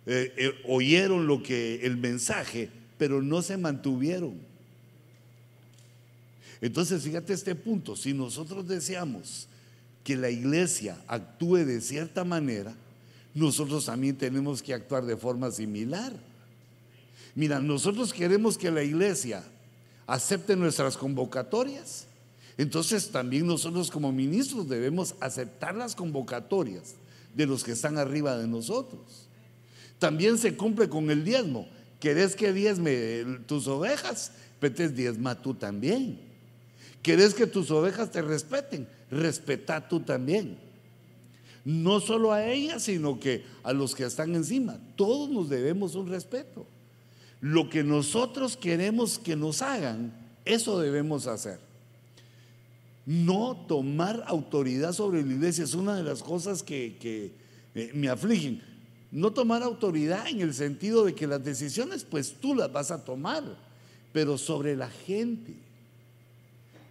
eh, 0.06 0.34
eh, 0.38 0.54
oyeron 0.68 1.26
lo 1.26 1.42
que 1.44 1.86
el 1.86 1.98
mensaje, 1.98 2.70
pero 2.98 3.22
no 3.22 3.42
se 3.42 3.58
mantuvieron. 3.58 4.36
Entonces, 6.62 7.04
fíjate 7.04 7.34
este 7.34 7.56
punto, 7.56 7.96
si 7.96 8.14
nosotros 8.14 8.68
deseamos 8.68 9.48
que 10.04 10.16
la 10.16 10.30
iglesia 10.30 10.98
actúe 11.08 11.58
de 11.58 11.82
cierta 11.82 12.24
manera, 12.24 12.74
nosotros 13.34 13.86
también 13.86 14.16
tenemos 14.18 14.64
que 14.64 14.74
actuar 14.74 15.06
de 15.06 15.18
forma 15.18 15.52
similar. 15.52 16.14
Mira, 17.36 17.60
nosotros 17.60 18.12
queremos 18.12 18.58
que 18.58 18.72
la 18.72 18.82
iglesia 18.82 19.44
acepte 20.08 20.56
nuestras 20.56 20.98
convocatorias. 20.98 22.08
Entonces 22.58 23.12
también 23.12 23.46
nosotros 23.46 23.92
como 23.92 24.12
ministros 24.12 24.68
debemos 24.68 25.14
aceptar 25.20 25.76
las 25.76 25.96
convocatorias 25.96 26.96
de 27.36 27.46
los 27.46 27.64
que 27.64 27.74
están 27.74 28.00
arriba 28.00 28.36
de 28.38 28.48
nosotros. 28.48 29.28
También 30.00 30.40
se 30.40 30.56
cumple 30.56 30.90
con 30.90 31.12
el 31.12 31.24
diezmo. 31.24 31.68
¿Querés 32.00 32.36
que 32.36 32.54
diezme 32.54 33.40
tus 33.48 33.68
ovejas? 33.68 34.32
Petes 34.60 34.96
diezma 34.96 35.42
tú 35.42 35.54
también. 35.54 36.20
¿Querés 37.02 37.34
que 37.34 37.48
tus 37.48 37.72
ovejas 37.72 38.12
te 38.12 38.22
respeten? 38.22 38.88
Respeta 39.10 39.88
tú 39.88 40.02
también. 40.02 40.58
No 41.64 42.00
solo 42.00 42.32
a 42.32 42.46
ellas, 42.46 42.84
sino 42.84 43.20
que 43.20 43.46
a 43.64 43.74
los 43.74 43.96
que 43.96 44.06
están 44.06 44.36
encima. 44.36 44.80
Todos 44.96 45.30
nos 45.30 45.50
debemos 45.50 45.96
un 45.96 46.08
respeto. 46.08 46.66
Lo 47.42 47.70
que 47.70 47.84
nosotros 47.84 48.58
queremos 48.58 49.20
que 49.20 49.36
nos 49.36 49.62
hagan, 49.62 50.14
eso 50.46 50.80
debemos 50.80 51.28
hacer. 51.28 51.60
No 53.06 53.66
tomar 53.68 54.24
autoridad 54.28 54.94
sobre 54.94 55.24
la 55.24 55.34
iglesia 55.34 55.64
es 55.64 55.74
una 55.74 55.96
de 55.96 56.04
las 56.04 56.24
cosas 56.24 56.64
que, 56.64 56.98
que 57.00 57.32
eh, 57.74 57.92
me 57.94 58.10
afligen. 58.10 58.62
No 59.12 59.32
tomar 59.32 59.64
autoridad 59.64 60.28
en 60.28 60.42
el 60.42 60.54
sentido 60.54 61.06
de 61.06 61.16
que 61.16 61.28
las 61.28 61.44
decisiones, 61.44 62.04
pues 62.04 62.34
tú 62.34 62.54
las 62.54 62.72
vas 62.72 62.92
a 62.92 63.06
tomar, 63.06 63.44
pero 64.12 64.38
sobre 64.38 64.76
la 64.76 64.90
gente. 64.90 65.54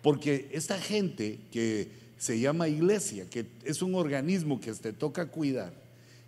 Porque 0.03 0.49
esta 0.53 0.79
gente 0.81 1.39
que 1.51 1.89
se 2.19 2.41
llama 2.41 2.69
iglesia, 2.69 3.29
que 3.29 3.47
es 3.65 3.83
un 3.83 3.95
organismo 3.95 4.61
que 4.61 4.73
te 4.73 4.93
toca 4.93 5.27
cuidar, 5.27 5.73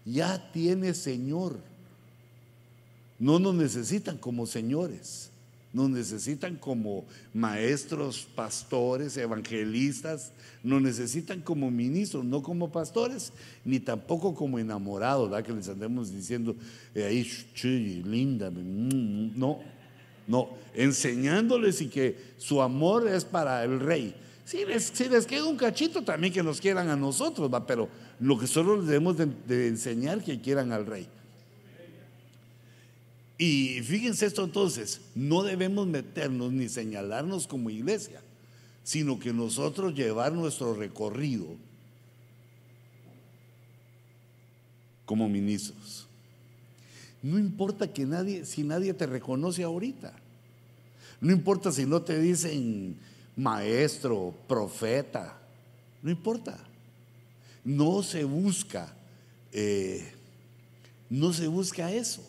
ya 0.05 0.51
tiene 0.53 0.95
Señor. 0.95 1.59
No 3.19 3.39
nos 3.39 3.55
necesitan 3.55 4.19
como 4.19 4.47
señores, 4.47 5.31
nos 5.73 5.91
necesitan 5.91 6.57
como 6.57 7.05
maestros, 7.35 8.27
pastores, 8.35 9.17
evangelistas, 9.17 10.33
nos 10.63 10.81
necesitan 10.81 11.43
como 11.43 11.71
ministros, 11.71 12.25
no 12.25 12.43
como 12.43 12.73
pastores, 12.73 13.33
ni 13.65 13.79
tampoco 13.79 14.35
como 14.35 14.59
enamorados, 14.59 15.31
¿verdad? 15.31 15.47
Que 15.47 15.53
les 15.53 15.69
andemos 15.69 16.13
diciendo, 16.13 16.57
eh, 16.95 17.05
ahí, 17.05 18.03
linda, 18.05 18.51
mm, 18.51 18.55
mm, 18.55 19.39
no, 19.39 19.59
no, 20.27 20.51
enseñándoles 20.75 21.81
y 21.83 21.89
que 21.89 22.17
su 22.39 22.63
amor 22.63 23.07
es 23.07 23.25
para 23.25 23.63
el 23.65 23.81
rey. 23.81 24.15
Si 24.45 24.65
les, 24.65 24.91
queda 25.27 25.45
un 25.45 25.59
cachito, 25.59 26.03
también 26.03 26.33
que 26.33 26.43
nos 26.43 26.59
quieran 26.59 26.89
a 26.89 26.97
nosotros, 26.97 27.51
pero 27.67 27.91
lo 28.19 28.39
que 28.39 28.47
solo 28.47 28.81
debemos 28.81 29.17
de 29.19 29.69
enseñar 29.69 30.25
que 30.25 30.41
quieran 30.41 30.73
al 30.73 30.87
rey. 30.87 31.07
Y 33.39 33.81
fíjense 33.83 34.27
esto 34.27 34.43
entonces, 34.45 35.01
no 35.15 35.45
debemos 35.45 35.87
meternos 35.87 36.53
ni 36.53 36.69
señalarnos 36.69 37.47
como 37.47 37.71
iglesia, 37.71 38.21
sino 38.83 39.21
que 39.21 39.33
nosotros 39.33 39.95
llevar 39.95 40.33
nuestro 40.33 40.75
recorrido 40.75 41.47
como 45.07 45.29
ministros. 45.29 46.07
No 47.23 47.39
importa 47.39 47.93
que 47.93 48.05
nadie, 48.05 48.45
si 48.45 48.65
nadie 48.65 48.93
te 48.93 49.07
reconoce 49.07 49.63
ahorita. 49.63 50.13
No 51.21 51.33
importa 51.33 51.73
si 51.73 51.87
no 51.87 52.03
te 52.03 52.19
dicen 52.19 52.97
maestro, 53.37 54.35
profeta. 54.47 55.39
No 56.03 56.11
importa. 56.11 56.59
No 57.65 58.03
se 58.03 58.25
busca, 58.25 58.93
eh, 59.53 60.13
no 61.09 61.33
se 61.33 61.47
busca 61.47 61.93
eso. 61.93 62.23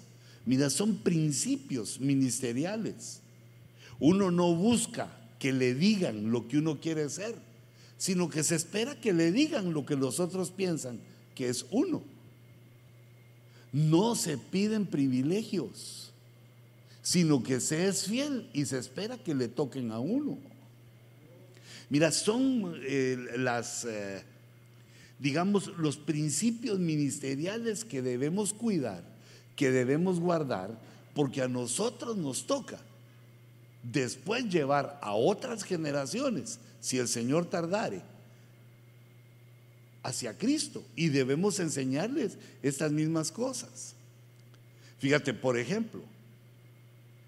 Mira, 0.49 0.71
son 0.71 0.95
principios 0.95 1.99
ministeriales. 1.99 3.21
Uno 3.99 4.31
no 4.31 4.55
busca 4.55 5.15
que 5.37 5.53
le 5.53 5.75
digan 5.75 6.31
lo 6.31 6.47
que 6.47 6.57
uno 6.57 6.79
quiere 6.79 7.07
ser, 7.11 7.35
sino 7.99 8.29
que 8.29 8.43
se 8.43 8.55
espera 8.55 8.99
que 8.99 9.13
le 9.13 9.31
digan 9.31 9.73
lo 9.73 9.85
que 9.85 9.95
los 9.95 10.19
otros 10.19 10.49
piensan 10.49 11.01
que 11.35 11.49
es 11.49 11.67
uno. 11.69 12.01
No 13.71 14.15
se 14.15 14.39
piden 14.39 14.87
privilegios, 14.87 16.13
sino 17.03 17.43
que 17.43 17.59
se 17.59 17.87
es 17.87 18.05
fiel 18.05 18.49
y 18.51 18.65
se 18.65 18.79
espera 18.79 19.19
que 19.19 19.35
le 19.35 19.49
toquen 19.49 19.91
a 19.91 19.99
uno. 19.99 20.39
Mira, 21.91 22.11
son 22.11 22.73
eh, 22.87 23.17
las, 23.37 23.85
eh, 23.85 24.23
digamos, 25.19 25.67
los 25.77 25.97
principios 25.97 26.79
ministeriales 26.79 27.85
que 27.85 28.01
debemos 28.01 28.51
cuidar 28.51 29.08
que 29.59 29.71
debemos 29.71 30.21
guardar 30.21 30.71
porque 31.13 31.41
a 31.41 31.49
nosotros 31.49 32.15
nos 32.15 32.47
toca 32.47 32.79
después 33.83 34.45
llevar 34.45 34.97
a 35.01 35.15
otras 35.15 35.63
generaciones, 35.63 36.59
si 36.79 36.97
el 36.97 37.09
Señor 37.09 37.45
tardare, 37.45 38.01
hacia 40.01 40.37
Cristo 40.37 40.81
y 40.95 41.09
debemos 41.09 41.59
enseñarles 41.59 42.37
estas 42.63 42.93
mismas 42.93 43.33
cosas. 43.33 43.95
Fíjate, 44.99 45.33
por 45.33 45.57
ejemplo, 45.57 46.03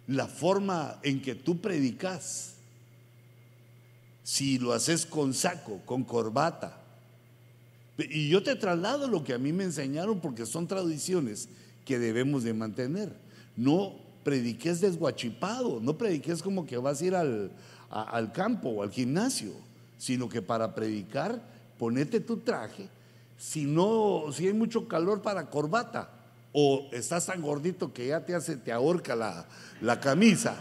la 0.08 0.28
forma 0.28 1.02
en 1.04 1.22
que 1.22 1.36
tú 1.36 1.60
predicas, 1.60 2.54
si 4.24 4.58
lo 4.58 4.72
haces 4.72 5.06
con 5.06 5.34
saco, 5.34 5.82
con 5.86 6.06
corbata, 6.06 6.78
y 7.98 8.30
yo 8.30 8.42
te 8.42 8.56
traslado 8.56 9.10
lo 9.10 9.22
que 9.22 9.34
a 9.34 9.38
mí 9.38 9.52
me 9.52 9.66
enseñaron 9.66 10.22
porque 10.22 10.46
son 10.46 10.66
tradiciones 10.66 11.50
debemos 12.00 12.44
de 12.44 12.54
mantener. 12.54 13.14
No 13.56 13.96
prediques 14.24 14.82
desguachipado, 14.82 15.80
no 15.80 15.98
prediques 15.98 16.42
como 16.42 16.66
que 16.66 16.78
vas 16.78 17.02
a 17.02 17.06
ir 17.06 17.16
al, 17.16 17.52
al 17.90 18.32
campo 18.32 18.70
o 18.70 18.84
al 18.84 18.92
gimnasio, 18.92 19.54
sino 19.98 20.30
que 20.30 20.42
para 20.42 20.74
predicar 20.74 21.42
ponete 21.78 22.20
tu 22.20 22.38
traje. 22.38 22.88
Si 23.38 23.66
no, 23.66 24.26
si 24.32 24.48
hay 24.48 24.54
mucho 24.54 24.88
calor 24.88 25.22
para 25.22 25.50
corbata 25.50 26.12
o 26.54 26.90
estás 26.92 27.26
tan 27.26 27.42
gordito 27.42 27.92
que 27.92 28.08
ya 28.08 28.24
te 28.24 28.36
hace, 28.36 28.58
te 28.58 28.72
ahorca 28.72 29.16
la, 29.16 29.48
la 29.82 30.00
camisa. 30.00 30.56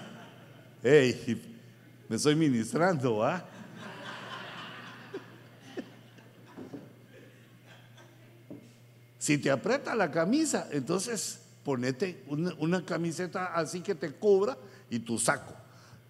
Hey, 0.82 1.42
me 2.08 2.16
estoy 2.16 2.34
ministrando, 2.34 3.22
¿ah? 3.22 3.44
Si 9.30 9.38
te 9.38 9.48
aprieta 9.48 9.94
la 9.94 10.10
camisa, 10.10 10.66
entonces 10.72 11.38
ponete 11.62 12.24
una, 12.26 12.84
camiseta 12.84 13.54
así 13.54 13.80
que 13.80 13.94
te 13.94 14.10
cubra 14.10 14.58
y 14.90 14.98
tu 14.98 15.20
saco. 15.20 15.54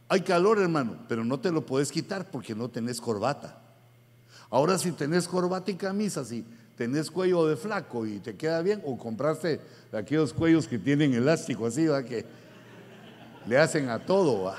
Hay 0.08 0.22
calor, 0.22 0.58
hermano, 0.58 0.96
pero 1.06 1.22
no 1.22 1.38
te 1.38 1.52
lo 1.52 1.66
puedes 1.66 1.92
quitar 1.92 2.30
porque 2.30 2.54
no 2.54 2.70
tenés 2.70 2.98
corbata. 2.98 3.60
Ahora 4.48 4.78
si 4.78 4.92
tenés 4.92 5.28
corbata 5.28 5.70
y 5.70 5.74
camisa, 5.74 6.24
si 6.24 6.46
tenés 6.78 7.10
cuello 7.10 7.46
de 7.46 7.56
flaco 7.56 8.06
y 8.06 8.20
te 8.20 8.36
queda 8.36 8.62
bien, 8.62 8.80
o 8.86 8.96
compraste 8.96 9.60
aquellos 9.92 10.32
cuellos 10.32 10.66
que 10.66 10.78
tienen 10.78 11.12
elástico 11.12 11.66
así, 11.66 11.88
¿va? 11.88 12.02
que 12.02 12.24
le 13.46 13.58
hacen 13.58 13.90
a 13.90 13.98
todo, 13.98 14.44
¿va? 14.44 14.56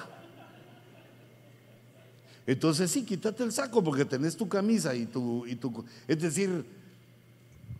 Entonces 2.45 2.91
sí, 2.91 3.03
quítate 3.03 3.43
el 3.43 3.51
saco 3.51 3.83
porque 3.83 4.05
tenés 4.05 4.37
tu 4.37 4.47
camisa 4.47 4.93
y 4.93 5.07
tu, 5.07 5.47
y 5.47 5.55
tu 5.55 5.83
es 6.07 6.21
decir, 6.21 6.79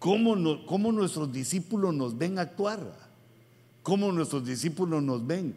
cómo, 0.02 0.92
nuestros 0.92 1.32
discípulos 1.32 1.94
nos 1.94 2.18
ven 2.18 2.40
actuar, 2.40 2.80
cómo 3.84 4.12
nuestros 4.12 4.44
discípulos 4.44 5.04
nos 5.04 5.26
ven, 5.26 5.56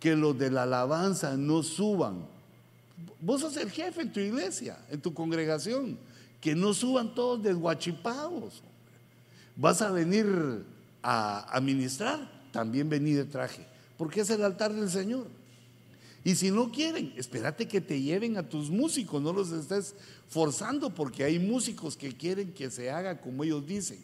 que 0.00 0.16
los 0.16 0.36
de 0.38 0.50
la 0.50 0.62
alabanza 0.62 1.36
no 1.36 1.62
suban. 1.62 2.26
Vos 3.20 3.42
sos 3.42 3.56
el 3.58 3.70
jefe 3.70 4.00
en 4.00 4.12
tu 4.12 4.18
iglesia, 4.18 4.78
en 4.88 5.02
tu 5.02 5.12
congregación, 5.12 5.98
que 6.40 6.54
no 6.54 6.72
suban 6.72 7.14
todos 7.14 7.42
desguachipados. 7.42 8.62
Vas 9.56 9.82
a 9.82 9.90
venir 9.90 10.64
a, 11.02 11.54
a 11.54 11.60
ministrar, 11.60 12.18
también 12.50 12.88
vení 12.88 13.12
de 13.12 13.26
traje, 13.26 13.66
porque 13.98 14.22
es 14.22 14.30
el 14.30 14.42
altar 14.42 14.72
del 14.72 14.88
Señor. 14.88 15.26
Y 16.24 16.36
si 16.36 16.50
no 16.50 16.70
quieren, 16.70 17.12
espérate 17.16 17.66
que 17.66 17.80
te 17.80 18.00
lleven 18.00 18.36
a 18.36 18.48
tus 18.48 18.70
músicos, 18.70 19.20
no 19.20 19.32
los 19.32 19.50
estés 19.50 19.94
forzando 20.28 20.94
porque 20.94 21.24
hay 21.24 21.38
músicos 21.38 21.96
que 21.96 22.16
quieren 22.16 22.52
que 22.52 22.70
se 22.70 22.90
haga 22.90 23.20
como 23.20 23.42
ellos 23.42 23.66
dicen. 23.66 23.98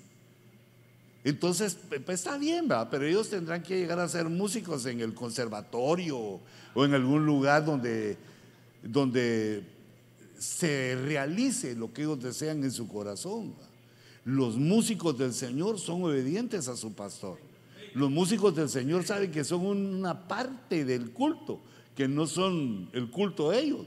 Entonces, 1.22 1.78
pues 1.88 2.20
está 2.20 2.38
bien, 2.38 2.66
¿verdad? 2.66 2.88
pero 2.90 3.04
ellos 3.04 3.28
tendrán 3.28 3.62
que 3.62 3.78
llegar 3.78 4.00
a 4.00 4.08
ser 4.08 4.28
músicos 4.28 4.86
en 4.86 5.00
el 5.00 5.14
conservatorio 5.14 6.40
o 6.74 6.84
en 6.84 6.94
algún 6.94 7.24
lugar 7.24 7.64
donde, 7.64 8.16
donde 8.82 9.64
se 10.38 10.96
realice 10.96 11.76
lo 11.76 11.92
que 11.92 12.02
ellos 12.02 12.20
desean 12.20 12.64
en 12.64 12.72
su 12.72 12.88
corazón. 12.88 13.54
Los 14.24 14.56
músicos 14.56 15.16
del 15.16 15.32
Señor 15.32 15.78
son 15.78 16.02
obedientes 16.02 16.66
a 16.66 16.76
su 16.76 16.92
pastor. 16.94 17.38
Los 17.94 18.10
músicos 18.10 18.54
del 18.54 18.68
Señor 18.68 19.04
saben 19.04 19.30
que 19.30 19.44
son 19.44 19.66
una 19.66 20.26
parte 20.26 20.84
del 20.84 21.10
culto 21.12 21.60
que 21.98 22.06
no 22.06 22.28
son 22.28 22.88
el 22.92 23.10
culto 23.10 23.50
de 23.50 23.58
ellos. 23.58 23.84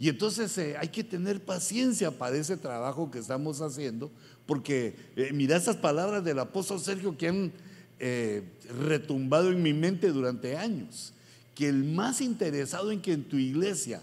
Y 0.00 0.08
entonces 0.08 0.58
eh, 0.58 0.74
hay 0.76 0.88
que 0.88 1.04
tener 1.04 1.40
paciencia 1.40 2.10
para 2.10 2.36
ese 2.36 2.56
trabajo 2.56 3.12
que 3.12 3.20
estamos 3.20 3.60
haciendo, 3.60 4.10
porque 4.44 4.96
eh, 5.14 5.30
mira 5.32 5.56
esas 5.56 5.76
palabras 5.76 6.24
del 6.24 6.40
apóstol 6.40 6.80
Sergio 6.80 7.16
que 7.16 7.28
han 7.28 7.52
eh, 8.00 8.42
retumbado 8.88 9.52
en 9.52 9.62
mi 9.62 9.72
mente 9.72 10.10
durante 10.10 10.56
años, 10.56 11.12
que 11.54 11.68
el 11.68 11.84
más 11.84 12.20
interesado 12.20 12.90
en 12.90 13.00
que 13.00 13.12
en 13.12 13.22
tu 13.22 13.36
iglesia 13.36 14.02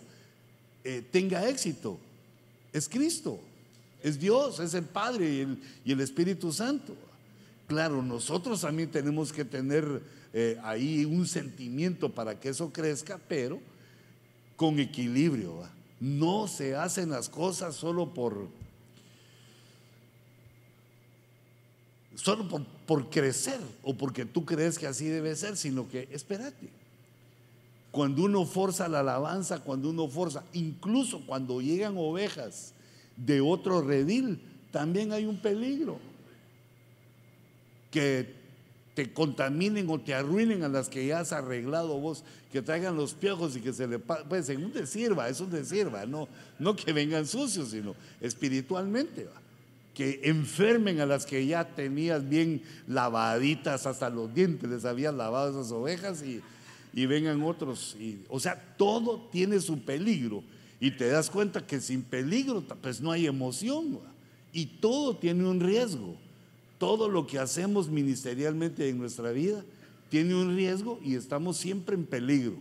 tenga 1.11 1.49
éxito 1.49 1.99
es 2.71 2.87
Cristo, 2.87 3.37
es 4.01 4.17
Dios, 4.17 4.61
es 4.61 4.73
el 4.75 4.85
Padre 4.85 5.29
y 5.29 5.39
el, 5.41 5.57
y 5.83 5.91
el 5.91 5.99
Espíritu 5.99 6.53
Santo. 6.53 6.95
Claro, 7.67 8.01
nosotros 8.01 8.61
también 8.61 8.89
tenemos 8.89 9.33
que 9.33 9.43
tener 9.43 10.20
eh, 10.33 10.57
ahí 10.63 11.05
un 11.05 11.27
sentimiento 11.27 12.09
para 12.09 12.39
que 12.39 12.49
eso 12.49 12.71
crezca, 12.71 13.19
pero 13.27 13.59
con 14.55 14.79
equilibrio. 14.79 15.63
No 15.99 16.47
se 16.47 16.75
hacen 16.75 17.09
las 17.09 17.29
cosas 17.29 17.75
solo 17.75 18.13
por 18.13 18.47
solo 22.15 22.47
por, 22.47 22.63
por, 22.85 23.09
crecer 23.09 23.59
o 23.81 23.95
porque 23.95 24.25
tú 24.25 24.45
crees 24.45 24.77
que 24.77 24.85
así 24.85 25.05
debe 25.05 25.35
ser, 25.35 25.57
sino 25.57 25.89
que 25.89 26.07
espérate. 26.11 26.69
Cuando 27.89 28.23
uno 28.23 28.45
forza 28.45 28.87
la 28.87 29.01
alabanza, 29.01 29.59
cuando 29.59 29.89
uno 29.89 30.07
forza, 30.07 30.43
incluso 30.53 31.25
cuando 31.25 31.61
llegan 31.61 31.95
ovejas 31.97 32.73
de 33.17 33.41
otro 33.41 33.81
redil, 33.81 34.39
también 34.71 35.11
hay 35.11 35.25
un 35.25 35.41
peligro. 35.41 35.99
Que 37.89 38.40
te 38.93 39.13
contaminen 39.13 39.89
o 39.89 39.99
te 39.99 40.13
arruinen 40.13 40.63
a 40.63 40.69
las 40.69 40.89
que 40.89 41.05
ya 41.05 41.19
has 41.19 41.31
arreglado 41.31 41.97
vos, 41.99 42.23
que 42.51 42.61
traigan 42.61 42.95
los 42.95 43.13
piojos 43.13 43.55
y 43.55 43.61
que 43.61 43.71
se 43.73 43.87
le 43.87 43.99
pues 43.99 44.45
según 44.45 44.71
te 44.71 44.85
sirva, 44.85 45.29
eso 45.29 45.45
te 45.45 45.63
sirva, 45.63 46.05
no, 46.05 46.27
no 46.59 46.75
que 46.75 46.91
vengan 46.91 47.25
sucios, 47.25 47.69
sino 47.69 47.95
espiritualmente, 48.19 49.27
que 49.93 50.21
enfermen 50.23 50.99
a 50.99 51.05
las 51.05 51.25
que 51.25 51.45
ya 51.45 51.63
tenías 51.63 52.27
bien 52.27 52.61
lavaditas 52.87 53.85
hasta 53.85 54.09
los 54.09 54.33
dientes, 54.33 54.69
les 54.69 54.85
habías 54.85 55.13
lavado 55.13 55.51
esas 55.51 55.71
ovejas 55.71 56.21
y, 56.23 56.41
y 56.93 57.05
vengan 57.05 57.41
otros. 57.43 57.95
Y, 57.99 58.19
o 58.29 58.39
sea, 58.39 58.61
todo 58.77 59.29
tiene 59.31 59.59
su 59.59 59.79
peligro. 59.79 60.43
Y 60.79 60.91
te 60.91 61.07
das 61.07 61.29
cuenta 61.29 61.65
que 61.65 61.79
sin 61.79 62.01
peligro 62.01 62.63
pues 62.81 63.01
no 63.01 63.11
hay 63.11 63.27
emoción 63.27 63.99
y 64.51 64.65
todo 64.65 65.15
tiene 65.15 65.47
un 65.47 65.59
riesgo 65.59 66.17
todo 66.81 67.07
lo 67.07 67.27
que 67.27 67.37
hacemos 67.37 67.89
ministerialmente 67.89 68.89
en 68.89 68.97
nuestra 68.97 69.29
vida 69.29 69.63
tiene 70.09 70.33
un 70.33 70.55
riesgo 70.55 70.99
y 71.03 71.13
estamos 71.13 71.57
siempre 71.57 71.93
en 71.93 72.07
peligro. 72.07 72.55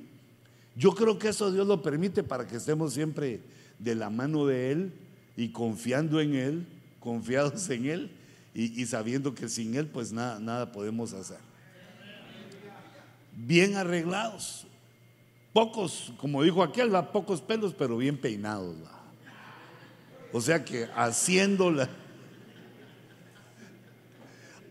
Yo 0.76 0.94
creo 0.94 1.18
que 1.18 1.28
eso 1.28 1.50
Dios 1.50 1.66
lo 1.66 1.80
permite 1.80 2.22
para 2.22 2.46
que 2.46 2.56
estemos 2.56 2.92
siempre 2.92 3.40
de 3.78 3.94
la 3.94 4.11
mano 4.11 4.44
de 4.44 4.72
Él 4.72 4.92
y 5.38 5.48
confiando 5.48 6.20
en 6.20 6.35
Él, 6.35 6.66
confiados 7.00 7.70
en 7.70 7.87
Él 7.87 8.11
y, 8.52 8.85
sabiendo 8.85 9.35
que 9.35 9.48
sin 9.48 9.74
Él 9.74 9.87
pues 9.87 10.12
nada, 10.12 10.70
podemos 10.70 11.14
hacer. 11.14 11.38
Bien 13.35 13.74
arreglados, 13.76 14.66
pocos, 15.54 16.12
como 16.18 16.42
dijo 16.42 16.62
aquel, 16.62 16.90
pocos 17.11 17.40
pelos, 17.40 17.72
pero 17.72 17.96
bien 17.96 18.18
peinados. 18.18 18.76
O 20.30 20.42
sea 20.42 20.62
que 20.62 20.88
haciendo 20.94 21.70
la, 21.70 21.88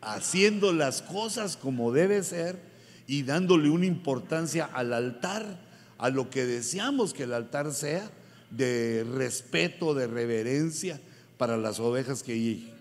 haciendo 0.01 0.73
las 0.73 1.01
cosas 1.01 1.57
como 1.57 1.91
debe 1.91 2.23
ser 2.23 2.59
y 3.07 3.23
dándole 3.23 3.69
una 3.69 3.85
importancia 3.85 4.65
al 4.65 4.93
altar, 4.93 5.67
a 5.97 6.09
lo 6.09 6.29
que 6.29 6.45
deseamos 6.45 7.13
que 7.13 7.23
el 7.23 7.33
altar 7.33 7.73
sea, 7.73 8.09
de 8.51 9.05
respeto, 9.15 9.93
de 9.93 10.07
reverencia 10.07 10.99
para 11.37 11.57
las 11.57 11.79
ovejas 11.79 12.23
que 12.23 12.39
lleguen. 12.39 12.71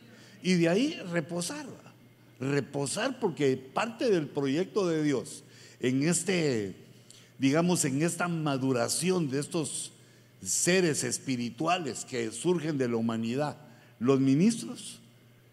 Y 0.42 0.54
de 0.54 0.68
ahí 0.68 1.00
reposar, 1.10 1.66
reposar 2.40 3.18
porque 3.18 3.56
parte 3.56 4.10
del 4.10 4.28
proyecto 4.28 4.86
de 4.86 5.02
Dios 5.02 5.44
en 5.80 6.08
este, 6.08 6.74
digamos, 7.38 7.84
en 7.84 8.02
esta 8.02 8.28
maduración 8.28 9.30
de 9.30 9.40
estos 9.40 9.92
seres 10.42 11.04
espirituales 11.04 12.04
que 12.04 12.30
surgen 12.30 12.78
de 12.78 12.88
la 12.88 12.96
humanidad, 12.96 13.56
los 13.98 14.20
ministros 14.20 15.00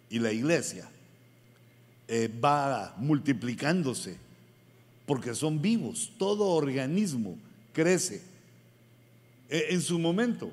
y 0.09 0.19
la 0.19 0.31
iglesia, 0.31 0.89
eh, 2.07 2.29
va 2.43 2.95
multiplicándose, 2.97 4.17
porque 5.05 5.33
son 5.33 5.61
vivos, 5.61 6.11
todo 6.17 6.45
organismo 6.49 7.37
crece 7.73 8.21
eh, 9.49 9.67
en 9.69 9.81
su 9.81 9.99
momento. 9.99 10.51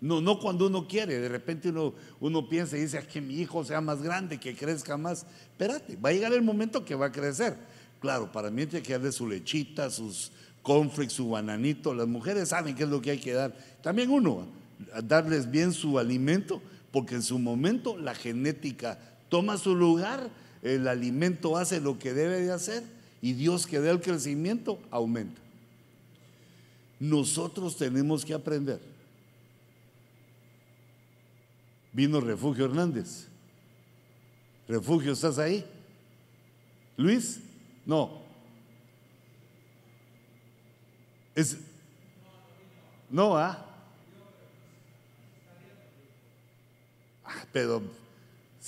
No, 0.00 0.20
no 0.20 0.38
cuando 0.38 0.68
uno 0.68 0.86
quiere, 0.86 1.18
de 1.18 1.28
repente 1.28 1.70
uno, 1.70 1.92
uno 2.20 2.48
piensa 2.48 2.76
y 2.76 2.82
dice, 2.82 3.04
que 3.06 3.20
mi 3.20 3.34
hijo 3.40 3.64
sea 3.64 3.80
más 3.80 4.00
grande, 4.00 4.38
que 4.38 4.54
crezca 4.54 4.96
más. 4.96 5.26
Espérate, 5.50 5.96
va 5.96 6.10
a 6.10 6.12
llegar 6.12 6.32
el 6.32 6.42
momento 6.42 6.84
que 6.84 6.94
va 6.94 7.06
a 7.06 7.12
crecer. 7.12 7.56
Claro, 8.00 8.30
para 8.30 8.50
mí 8.50 8.62
hay 8.62 8.80
que 8.80 8.92
darle 8.92 9.10
su 9.10 9.26
lechita, 9.26 9.90
sus 9.90 10.30
conflicts, 10.62 11.14
su 11.14 11.30
bananito. 11.30 11.94
Las 11.94 12.06
mujeres 12.06 12.50
saben 12.50 12.76
qué 12.76 12.84
es 12.84 12.88
lo 12.88 13.02
que 13.02 13.10
hay 13.10 13.18
que 13.18 13.32
dar. 13.32 13.56
También 13.82 14.10
uno, 14.10 14.46
darles 15.02 15.50
bien 15.50 15.72
su 15.72 15.98
alimento, 15.98 16.62
porque 16.92 17.16
en 17.16 17.22
su 17.22 17.38
momento 17.40 17.96
la 17.98 18.14
genética 18.14 18.98
toma 19.28 19.58
su 19.58 19.74
lugar 19.74 20.30
el 20.62 20.88
alimento 20.88 21.56
hace 21.56 21.80
lo 21.80 21.98
que 21.98 22.12
debe 22.12 22.40
de 22.40 22.52
hacer 22.52 22.82
y 23.20 23.32
Dios 23.32 23.66
que 23.66 23.80
da 23.80 23.90
el 23.90 24.00
crecimiento 24.00 24.80
aumenta. 24.90 25.40
Nosotros 27.00 27.76
tenemos 27.76 28.24
que 28.24 28.34
aprender. 28.34 28.80
Vino 31.92 32.20
Refugio 32.20 32.66
Hernández. 32.66 33.26
Refugio, 34.68 35.12
¿estás 35.12 35.38
ahí? 35.38 35.64
Luis, 36.96 37.40
no. 37.86 38.22
Es, 41.34 41.56
no, 43.08 43.36
¿ah? 43.36 43.64
ah 47.24 47.44
pero 47.52 47.80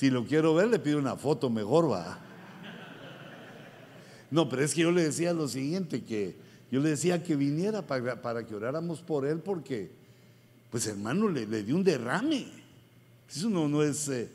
si 0.01 0.09
lo 0.09 0.25
quiero 0.25 0.55
ver, 0.55 0.69
le 0.69 0.79
pido 0.79 0.99
una 0.99 1.15
foto 1.15 1.51
mejor, 1.51 1.93
va. 1.93 2.19
No, 4.31 4.49
pero 4.49 4.65
es 4.65 4.73
que 4.73 4.81
yo 4.81 4.91
le 4.93 5.03
decía 5.03 5.35
lo 5.35 5.47
siguiente, 5.47 6.05
que 6.05 6.37
yo 6.71 6.81
le 6.81 6.89
decía 6.89 7.23
que 7.23 7.37
viniera 7.37 7.87
para, 7.87 8.23
para 8.23 8.47
que 8.47 8.55
oráramos 8.55 9.03
por 9.03 9.27
él, 9.27 9.41
porque, 9.41 9.91
pues 10.71 10.87
hermano, 10.87 11.29
le, 11.29 11.45
dio 11.65 11.77
un 11.77 11.85
derrame. 11.85 12.47
Eso 13.29 13.51
no, 13.51 13.69
no 13.69 13.83
es, 13.83 14.09
eh, 14.09 14.31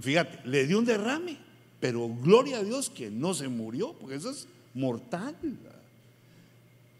fíjate, 0.00 0.48
le 0.48 0.66
dio 0.66 0.78
un 0.78 0.86
derrame, 0.86 1.36
pero 1.78 2.08
gloria 2.08 2.60
a 2.60 2.64
Dios 2.64 2.88
que 2.88 3.10
no 3.10 3.34
se 3.34 3.48
murió, 3.48 3.92
porque 4.00 4.14
eso 4.14 4.30
es 4.30 4.48
mortal. 4.72 5.36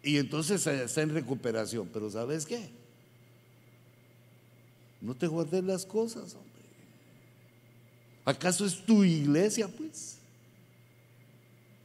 Y 0.03 0.19
entonces 0.19 0.67
está 0.67 1.01
en 1.01 1.15
recuperación, 1.15 1.89
pero 1.95 2.11
¿sabes 2.11 2.45
qué? 2.45 2.69
No 5.01 5.15
te 5.15 5.27
guardes 5.29 5.65
las 5.65 5.87
cosas, 5.87 6.35
hombre. 6.35 6.52
¿Acaso 8.25 8.65
es 8.65 8.85
tu 8.85 9.05
iglesia, 9.05 9.69
pues? 9.69 10.17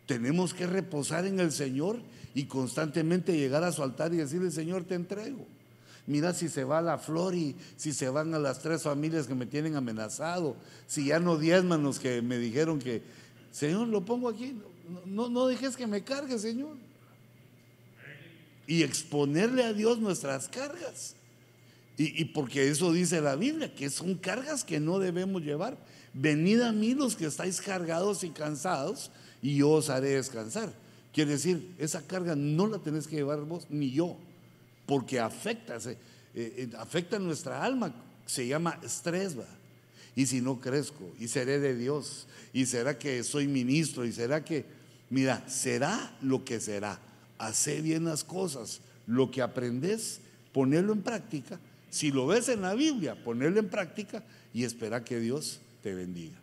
Tenemos 0.06 0.54
que 0.54 0.68
reposar 0.68 1.26
en 1.26 1.40
el 1.40 1.52
Señor 1.52 2.00
y 2.34 2.46
constantemente 2.46 3.36
llegar 3.36 3.64
a 3.64 3.72
su 3.72 3.84
altar 3.84 4.14
y 4.14 4.18
decirle, 4.18 4.52
Señor, 4.52 4.84
te 4.84 4.96
entrego. 4.96 5.46
Mira 6.06 6.34
si 6.34 6.48
se 6.48 6.64
va 6.64 6.82
la 6.82 6.98
flor 6.98 7.36
y 7.36 7.56
si 7.76 7.92
se 7.92 8.08
van 8.08 8.34
a 8.34 8.40
las 8.40 8.60
tres 8.60 8.84
familias 8.84 9.28
que 9.28 9.36
me 9.36 9.46
tienen 9.46 9.76
amenazado, 9.76 10.56
si 10.88 11.08
ya 11.08 11.20
no 11.20 11.38
diezman 11.38 11.84
los 11.84 12.00
que 12.00 12.22
me 12.22 12.38
dijeron 12.38 12.80
que, 12.80 13.02
Señor, 13.52 13.88
lo 13.90 14.06
pongo 14.06 14.30
aquí, 14.30 14.56
no, 15.06 15.30
no 15.30 15.48
dejes 15.48 15.76
que 15.76 15.86
me 15.86 16.04
cargue, 16.04 16.40
Señor. 16.40 16.78
Y 18.68 18.84
exponerle 18.84 19.64
a 19.64 19.74
Dios 19.74 20.00
nuestras 20.00 20.48
cargas. 20.48 21.16
Y, 21.98 22.22
y, 22.22 22.26
porque 22.26 22.70
eso 22.70 22.94
dice 22.94 23.20
la 23.20 23.36
Biblia, 23.36 23.74
que 23.74 23.90
son 23.90 24.16
cargas 24.16 24.64
que 24.64 24.80
no 24.80 25.00
debemos 25.00 25.42
llevar. 25.42 25.78
Venid 26.20 26.62
a 26.62 26.72
mí 26.72 26.96
los 26.96 27.16
que 27.16 27.28
estáis 27.28 27.62
cargados 27.62 28.24
y 28.24 28.30
cansados, 28.32 29.12
y 29.42 29.58
yo 29.58 29.70
os 29.70 29.90
haré 29.90 30.16
descansar. 30.16 30.74
Quiere 31.14 31.32
decir, 31.32 31.76
esa 31.78 32.02
carga 32.02 32.36
no 32.36 32.66
la 32.66 32.80
tenés 32.80 33.08
que 33.08 33.18
llevar 33.18 33.42
vos 33.42 33.68
ni 33.70 33.92
yo, 33.92 34.18
porque 34.88 35.20
afecta, 35.20 35.78
eh, 35.86 35.98
eh, 36.34 36.70
afecta 36.80 37.20
nuestra 37.20 37.64
alma, 37.64 37.94
se 38.26 38.48
llama 38.48 38.80
estrés. 38.84 39.36
Y 40.16 40.26
si 40.26 40.42
no 40.42 40.60
crezco, 40.60 41.12
y 41.20 41.28
seré 41.28 41.60
de 41.60 41.76
Dios, 41.76 42.26
y 42.52 42.66
será 42.66 42.98
que 42.98 43.24
soy 43.24 43.48
ministro, 43.48 44.04
y 44.04 44.12
será 44.12 44.44
que, 44.44 44.66
mira, 45.12 45.48
será 45.48 46.18
lo 46.24 46.44
que 46.44 46.60
será. 46.60 47.00
Hace 47.38 47.82
bien 47.82 48.06
las 48.06 48.24
cosas, 48.24 48.82
lo 49.06 49.30
que 49.30 49.44
aprendes, 49.44 50.20
ponerlo 50.52 50.94
en 50.94 51.04
práctica. 51.04 51.60
Si 51.92 52.10
lo 52.10 52.26
ves 52.26 52.50
en 52.50 52.62
la 52.62 52.74
Biblia, 52.74 53.24
ponerlo 53.24 53.60
en 53.60 53.70
práctica 53.70 54.24
y 54.52 54.64
espera 54.64 55.04
que 55.06 55.20
Dios 55.20 55.60
bendiga. 55.94 56.36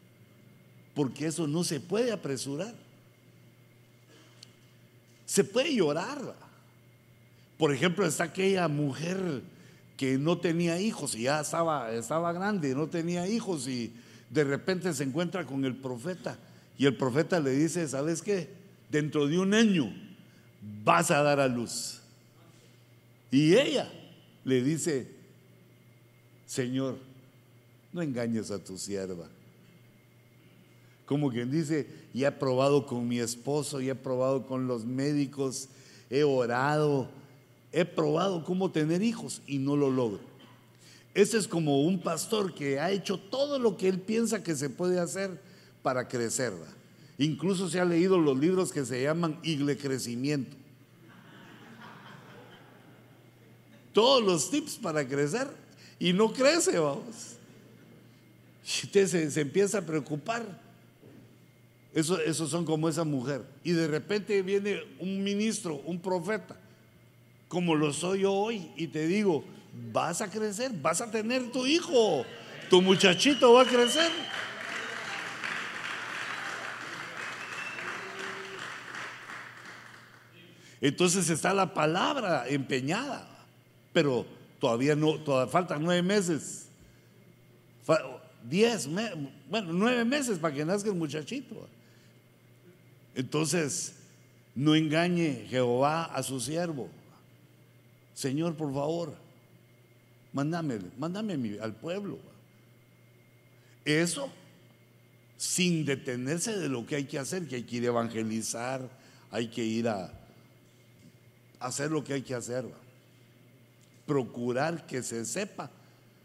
Porque 0.94 1.26
eso 1.26 1.46
no 1.46 1.64
se 1.64 1.80
puede 1.80 2.12
apresurar. 2.12 2.74
Se 5.26 5.44
puede 5.44 5.74
llorar. 5.74 6.36
Por 7.58 7.72
ejemplo, 7.72 8.06
está 8.06 8.24
aquella 8.24 8.68
mujer 8.68 9.42
que 9.96 10.18
no 10.18 10.38
tenía 10.38 10.80
hijos 10.80 11.14
y 11.14 11.22
ya 11.22 11.40
estaba, 11.40 11.92
estaba 11.92 12.32
grande, 12.32 12.74
no 12.74 12.88
tenía 12.88 13.26
hijos 13.28 13.68
y 13.68 13.92
de 14.30 14.44
repente 14.44 14.92
se 14.92 15.04
encuentra 15.04 15.46
con 15.46 15.64
el 15.64 15.76
profeta 15.76 16.36
y 16.76 16.86
el 16.86 16.96
profeta 16.96 17.38
le 17.38 17.50
dice, 17.50 17.86
¿sabes 17.88 18.22
qué? 18.22 18.50
Dentro 18.90 19.26
de 19.26 19.38
un 19.38 19.54
año 19.54 19.92
vas 20.84 21.10
a 21.10 21.22
dar 21.22 21.40
a 21.40 21.48
luz. 21.48 22.00
Y 23.30 23.54
ella 23.54 23.90
le 24.44 24.62
dice, 24.62 25.08
Señor, 26.46 26.98
no 27.92 28.02
engañes 28.02 28.50
a 28.50 28.62
tu 28.62 28.76
sierva. 28.76 29.28
Como 31.06 31.30
quien 31.30 31.50
dice, 31.50 31.86
ya 32.14 32.28
he 32.28 32.32
probado 32.32 32.86
con 32.86 33.06
mi 33.06 33.18
esposo, 33.18 33.80
ya 33.80 33.92
he 33.92 33.96
probado 33.96 34.46
con 34.46 34.66
los 34.66 34.84
médicos, 34.84 35.68
he 36.08 36.24
orado, 36.24 37.08
he 37.72 37.84
probado 37.84 38.44
cómo 38.44 38.70
tener 38.70 39.02
hijos 39.02 39.42
y 39.46 39.58
no 39.58 39.76
lo 39.76 39.90
logro. 39.90 40.20
Ese 41.12 41.36
es 41.36 41.46
como 41.46 41.82
un 41.82 42.00
pastor 42.00 42.54
que 42.54 42.80
ha 42.80 42.90
hecho 42.90 43.18
todo 43.18 43.58
lo 43.58 43.76
que 43.76 43.88
él 43.88 44.00
piensa 44.00 44.42
que 44.42 44.56
se 44.56 44.70
puede 44.70 44.98
hacer 44.98 45.40
para 45.82 46.08
crecer. 46.08 46.52
Incluso 47.18 47.68
se 47.68 47.78
ha 47.78 47.84
leído 47.84 48.18
los 48.18 48.36
libros 48.38 48.72
que 48.72 48.84
se 48.84 49.02
llaman 49.02 49.38
Igle 49.42 49.76
Crecimiento. 49.76 50.56
Todos 53.92 54.24
los 54.24 54.50
tips 54.50 54.76
para 54.76 55.06
crecer 55.06 55.48
y 56.00 56.12
no 56.12 56.32
crece, 56.32 56.78
vamos. 56.78 57.36
Usted 58.64 59.30
se 59.30 59.40
empieza 59.40 59.78
a 59.78 59.82
preocupar. 59.82 60.63
Eso, 61.94 62.20
esos 62.20 62.50
son 62.50 62.64
como 62.64 62.88
esa 62.88 63.04
mujer. 63.04 63.44
Y 63.62 63.70
de 63.70 63.86
repente 63.86 64.42
viene 64.42 64.82
un 64.98 65.22
ministro, 65.22 65.76
un 65.84 66.00
profeta, 66.00 66.56
como 67.46 67.76
lo 67.76 67.92
soy 67.92 68.22
yo 68.22 68.32
hoy, 68.32 68.72
y 68.76 68.88
te 68.88 69.06
digo, 69.06 69.44
vas 69.92 70.20
a 70.20 70.28
crecer, 70.28 70.72
vas 70.82 71.00
a 71.00 71.10
tener 71.10 71.52
tu 71.52 71.66
hijo, 71.66 72.24
tu 72.68 72.82
muchachito 72.82 73.52
va 73.52 73.62
a 73.62 73.64
crecer. 73.64 74.10
Entonces 80.80 81.30
está 81.30 81.54
la 81.54 81.72
palabra 81.72 82.44
empeñada, 82.48 83.26
pero 83.92 84.26
todavía 84.58 84.96
no, 84.96 85.14
todavía 85.20 85.50
faltan 85.50 85.82
nueve 85.82 86.02
meses, 86.02 86.66
diez, 88.42 88.88
bueno, 89.48 89.72
nueve 89.72 90.04
meses 90.04 90.38
para 90.40 90.52
que 90.52 90.64
nazca 90.64 90.90
el 90.90 90.96
muchachito. 90.96 91.68
Entonces, 93.14 93.94
no 94.54 94.74
engañe 94.74 95.46
Jehová 95.48 96.04
a 96.04 96.22
su 96.22 96.40
siervo. 96.40 96.88
Señor, 98.14 98.54
por 98.56 98.72
favor, 98.72 99.14
mándame, 100.32 100.78
mándame 100.98 101.58
al 101.60 101.74
pueblo. 101.74 102.18
Eso 103.84 104.30
sin 105.36 105.84
detenerse 105.84 106.56
de 106.56 106.68
lo 106.68 106.86
que 106.86 106.96
hay 106.96 107.04
que 107.04 107.18
hacer, 107.18 107.46
que 107.46 107.56
hay 107.56 107.64
que 107.64 107.76
ir 107.76 107.84
a 107.84 107.88
evangelizar, 107.88 108.88
hay 109.30 109.48
que 109.48 109.64
ir 109.64 109.88
a 109.88 110.12
hacer 111.60 111.90
lo 111.90 112.04
que 112.04 112.14
hay 112.14 112.22
que 112.22 112.34
hacer. 112.34 112.64
Procurar 114.06 114.86
que 114.86 115.02
se 115.02 115.24
sepa. 115.24 115.70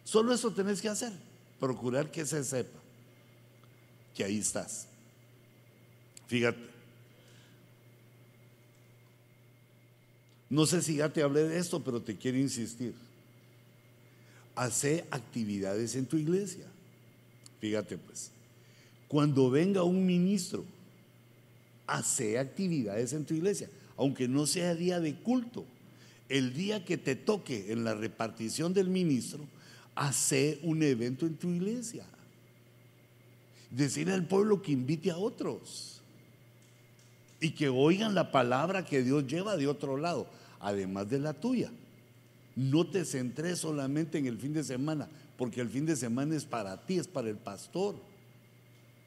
Solo 0.03 0.33
eso 0.33 0.51
tenés 0.51 0.81
que 0.81 0.89
hacer, 0.89 1.11
procurar 1.59 2.11
que 2.11 2.25
se 2.25 2.43
sepa 2.43 2.79
que 4.15 4.23
ahí 4.23 4.39
estás. 4.39 4.87
Fíjate, 6.27 6.68
No 10.49 10.65
sé 10.65 10.81
si 10.81 10.95
ya 10.95 11.13
te 11.13 11.21
hablé 11.21 11.43
de 11.43 11.59
esto, 11.59 11.83
pero 11.83 12.01
te 12.01 12.17
quiero 12.17 12.37
insistir. 12.37 12.93
Hace 14.55 15.05
actividades 15.11 15.95
en 15.95 16.05
tu 16.05 16.17
iglesia. 16.17 16.65
Fíjate 17.61 17.97
pues, 17.97 18.31
cuando 19.07 19.49
venga 19.51 19.83
un 19.83 20.05
ministro, 20.05 20.65
hace 21.85 22.39
actividades 22.39 23.13
en 23.13 23.25
tu 23.25 23.35
iglesia, 23.35 23.69
aunque 23.95 24.27
no 24.27 24.47
sea 24.47 24.75
día 24.75 24.99
de 24.99 25.15
culto. 25.15 25.65
El 26.29 26.53
día 26.53 26.85
que 26.85 26.97
te 26.97 27.15
toque 27.15 27.71
en 27.71 27.83
la 27.83 27.95
repartición 27.95 28.73
del 28.73 28.87
ministro, 28.87 29.43
hace 29.95 30.59
un 30.63 30.83
evento 30.83 31.25
en 31.25 31.35
tu 31.35 31.49
iglesia. 31.49 32.05
Decirle 33.71 34.13
al 34.13 34.27
pueblo 34.27 34.61
que 34.61 34.71
invite 34.71 35.11
a 35.11 35.17
otros 35.17 36.01
y 37.39 37.51
que 37.51 37.69
oigan 37.69 38.15
la 38.15 38.31
palabra 38.31 38.85
que 38.85 39.03
Dios 39.03 39.25
lleva 39.27 39.57
de 39.57 39.67
otro 39.67 39.97
lado 39.97 40.27
además 40.59 41.09
de 41.09 41.19
la 41.19 41.33
tuya. 41.33 41.71
No 42.55 42.85
te 42.85 43.05
centres 43.05 43.59
solamente 43.59 44.17
en 44.17 44.25
el 44.25 44.37
fin 44.37 44.53
de 44.53 44.63
semana, 44.63 45.07
porque 45.37 45.61
el 45.61 45.69
fin 45.69 45.85
de 45.85 45.95
semana 45.95 46.35
es 46.35 46.45
para 46.45 46.85
ti, 46.85 46.97
es 46.97 47.07
para 47.07 47.29
el 47.29 47.37
pastor, 47.37 47.95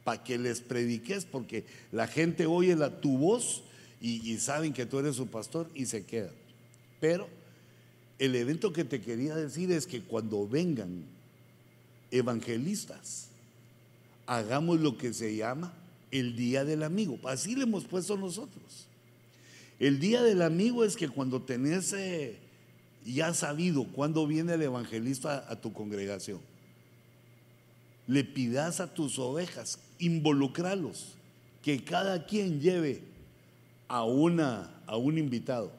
para 0.05 0.23
que 0.25 0.39
les 0.39 0.61
prediques, 0.61 1.25
porque 1.25 1.65
la 1.91 2.07
gente 2.07 2.47
oye 2.47 2.75
la, 2.75 3.01
tu 3.01 3.19
voz 3.19 3.63
y, 4.01 4.37
saben 4.39 4.73
que 4.73 4.87
tú 4.87 4.99
eres 4.99 5.17
su 5.17 5.29
pastor 5.29 5.69
y 5.75 5.87
se 5.87 6.05
quedan. 6.05 6.33
Pero 7.01 7.29
el 8.19 8.35
evento 8.35 8.73
que 8.73 8.85
te 8.85 9.01
quería 9.01 9.37
decir 9.37 9.71
es 9.71 9.87
que 9.87 10.03
cuando 10.03 10.49
vengan 10.49 11.05
evangelistas, 12.11 13.29
hagamos 14.27 14.81
lo 14.81 14.99
que 14.99 15.13
se 15.13 15.37
llama 15.37 15.73
el 16.11 16.35
día 16.37 16.65
del 16.65 16.83
amigo. 16.83 17.19
Así 17.25 17.55
le 17.55 17.63
hemos 17.63 17.85
puesto 17.85 18.17
nosotros. 18.17 18.89
El 19.83 19.99
día 19.99 20.23
del 20.23 20.43
amigo 20.43 20.85
es 20.85 20.95
que 20.95 21.09
cuando 21.09 21.43
tenés 21.43 21.93
eh, 21.93 22.39
ya 23.05 23.35
sabido 23.35 23.83
cuándo 23.83 24.29
viene 24.29 24.55
el 24.55 24.63
evangelista 24.63 25.45
a, 25.49 25.57
tu 25.57 25.73
congregación, 25.73 26.39
le 28.07 28.23
pidas 28.23 28.79
a 28.79 28.95
tus 28.95 29.19
ovejas, 29.19 29.81
involucralos, 29.99 31.15
que 31.65 31.83
cada 31.83 32.27
quien 32.27 32.61
lleve 32.61 33.03
a, 33.89 34.05
una, 34.05 34.71
a 34.87 34.97
un 34.97 35.19
invitado. 35.19 35.73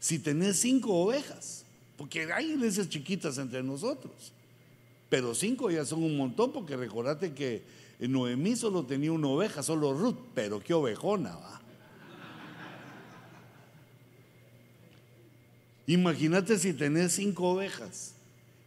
Si 0.00 0.18
tenés 0.18 0.58
cinco 0.58 0.94
ovejas, 0.94 1.66
porque 1.98 2.32
hay 2.32 2.52
iglesias 2.52 2.88
chiquitas 2.88 3.36
entre 3.36 3.62
nosotros, 3.62 4.32
pero 5.10 5.34
cinco 5.34 5.70
ya 5.70 5.84
son 5.84 6.02
un 6.02 6.16
montón, 6.16 6.50
porque 6.50 6.78
recordate 6.78 7.34
que 7.34 7.62
Noemí 8.00 8.56
solo 8.56 8.86
tenía 8.86 9.12
una 9.12 9.28
oveja, 9.28 9.62
solo 9.62 9.92
Ruth, 9.92 10.16
pero 10.34 10.60
qué 10.60 10.72
ovejona, 10.72 11.36
va. 11.36 11.65
Imagínate 15.86 16.58
si 16.58 16.72
tenés 16.72 17.12
cinco 17.12 17.50
ovejas 17.50 18.14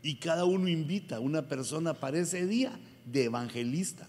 y 0.01 0.15
cada 0.15 0.45
uno 0.45 0.69
invita 0.69 1.17
a 1.17 1.19
una 1.19 1.47
persona 1.47 1.93
para 1.93 2.19
ese 2.19 2.45
día 2.47 2.79
de 3.05 3.25
evangelista. 3.25 4.07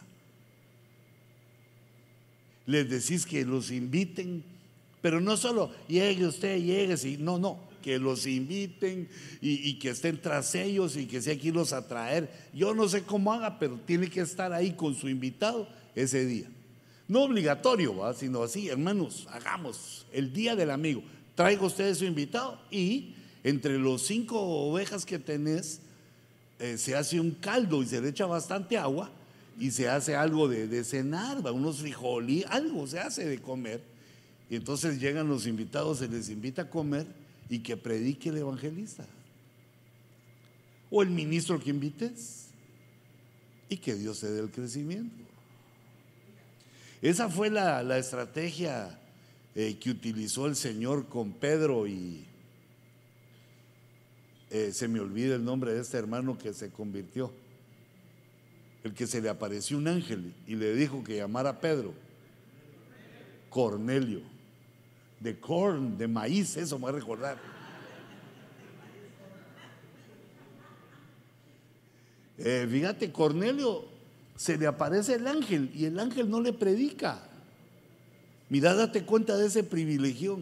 Les 2.66 2.88
decís 2.88 3.26
que 3.26 3.44
los 3.44 3.72
inviten, 3.72 4.44
pero 5.02 5.20
no 5.20 5.36
solo 5.36 5.72
llegue 5.88 6.26
usted, 6.26 6.58
llegue, 6.58 7.18
no, 7.18 7.38
no, 7.38 7.58
que 7.82 7.98
los 7.98 8.26
inviten 8.26 9.08
y, 9.40 9.78
que 9.80 9.90
estén 9.90 10.20
tras 10.20 10.54
ellos 10.54 10.96
y 10.96 11.06
que 11.06 11.20
sea 11.20 11.34
aquí 11.34 11.50
los 11.50 11.72
a 11.72 11.88
traer. 11.88 12.30
Yo 12.54 12.74
no 12.74 12.88
sé 12.88 13.02
cómo 13.02 13.32
haga, 13.32 13.58
pero 13.58 13.80
tiene 13.84 14.08
que 14.08 14.20
estar 14.20 14.52
ahí 14.52 14.72
con 14.72 14.94
su 14.94 15.08
invitado 15.08 15.68
ese 15.96 16.24
día. 16.24 16.48
No 17.08 17.22
obligatorio, 17.22 17.96
sino 18.14 18.44
así, 18.44 18.68
hermanos, 18.68 19.26
hagamos 19.32 20.06
el 20.12 20.32
día 20.32 20.54
del 20.54 20.70
amigo 20.70 21.02
traiga 21.40 21.64
usted 21.64 21.94
su 21.94 22.04
invitado 22.04 22.60
y 22.70 23.14
entre 23.42 23.78
los 23.78 24.02
cinco 24.02 24.38
ovejas 24.38 25.06
que 25.06 25.18
tenés 25.18 25.80
eh, 26.58 26.76
se 26.76 26.94
hace 26.94 27.18
un 27.18 27.30
caldo 27.30 27.82
y 27.82 27.86
se 27.86 27.98
le 27.98 28.10
echa 28.10 28.26
bastante 28.26 28.76
agua 28.76 29.10
y 29.58 29.70
se 29.70 29.88
hace 29.88 30.14
algo 30.14 30.48
de, 30.48 30.84
cenar, 30.84 31.38
unos 31.50 31.78
frijoles, 31.78 32.44
algo 32.50 32.86
se 32.86 33.00
hace 33.00 33.24
de 33.24 33.40
comer. 33.40 33.80
Y 34.50 34.56
entonces 34.56 35.00
llegan 35.00 35.28
los 35.28 35.46
invitados, 35.46 36.00
se 36.00 36.08
les 36.08 36.28
invita 36.28 36.60
a 36.60 36.68
comer 36.68 37.06
y 37.48 37.60
que 37.60 37.74
predique 37.74 38.28
el 38.28 38.36
evangelista. 38.36 39.06
O 40.90 41.00
el 41.00 41.08
ministro 41.08 41.58
que 41.58 41.70
invites. 41.70 42.48
Y 43.70 43.78
que 43.78 43.94
Dios 43.94 44.18
se 44.18 44.30
dé 44.30 44.40
el 44.40 44.50
crecimiento. 44.50 45.24
Esa 47.00 47.30
fue 47.30 47.48
la, 47.48 47.82
la 47.82 47.96
estrategia 47.96 48.99
eh, 49.54 49.76
que 49.78 49.90
utilizó 49.90 50.46
el 50.46 50.56
Señor 50.56 51.08
con 51.08 51.32
Pedro 51.32 51.86
y 51.86 52.24
eh, 54.50 54.72
se 54.72 54.88
me 54.88 55.00
olvida 55.00 55.34
el 55.34 55.44
nombre 55.44 55.72
de 55.72 55.80
este 55.80 55.96
hermano 55.96 56.36
que 56.38 56.52
se 56.52 56.70
convirtió, 56.70 57.32
el 58.84 58.94
que 58.94 59.06
se 59.06 59.20
le 59.20 59.28
apareció 59.28 59.78
un 59.78 59.88
ángel 59.88 60.34
y 60.46 60.56
le 60.56 60.74
dijo 60.74 61.04
que 61.04 61.16
llamara 61.16 61.50
a 61.50 61.60
Pedro, 61.60 61.94
Cornelio, 63.48 64.22
de 65.20 65.38
corn, 65.38 65.98
de 65.98 66.08
maíz, 66.08 66.56
eso 66.56 66.78
me 66.78 66.84
va 66.84 66.90
a 66.90 66.92
recordar. 66.92 67.38
Eh, 72.38 72.66
fíjate, 72.70 73.12
Cornelio 73.12 73.84
se 74.34 74.56
le 74.56 74.66
aparece 74.66 75.14
el 75.14 75.26
ángel 75.26 75.70
y 75.74 75.84
el 75.84 75.98
ángel 75.98 76.30
no 76.30 76.40
le 76.40 76.54
predica. 76.54 77.29
Mira, 78.50 78.74
date 78.74 79.04
cuenta 79.04 79.36
de 79.36 79.46
ese 79.46 79.64
privilegio. 79.64 80.38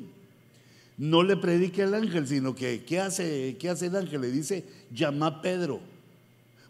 No 0.96 1.22
le 1.22 1.36
predica 1.36 1.84
el 1.84 1.94
ángel, 1.94 2.26
sino 2.26 2.56
que 2.56 2.84
¿qué 2.84 2.98
hace, 2.98 3.56
qué 3.61 3.68
hace 3.68 3.86
el 3.86 3.94
ángel? 3.94 4.20
Le 4.20 4.32
dice, 4.32 4.64
llama 4.92 5.26
a 5.26 5.42
Pedro. 5.42 5.80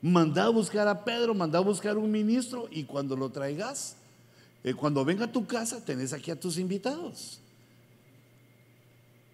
Manda 0.03 0.45
a 0.45 0.49
buscar 0.51 0.87
a 0.87 1.03
Pedro, 1.05 1.35
manda 1.35 1.59
a 1.59 1.63
buscar 1.63 1.97
un 1.97 2.11
ministro 2.11 2.69
y 2.71 2.85
cuando 2.85 3.17
lo 3.17 3.31
traigas, 3.31 3.97
eh, 4.63 4.75
cuando 4.75 5.05
venga 5.05 5.25
a 5.25 5.33
tu 5.33 5.47
casa, 5.47 5.83
tenés 5.83 6.13
aquí 6.13 6.31
a 6.31 6.39
tus 6.39 6.59
invitados. 6.59 7.41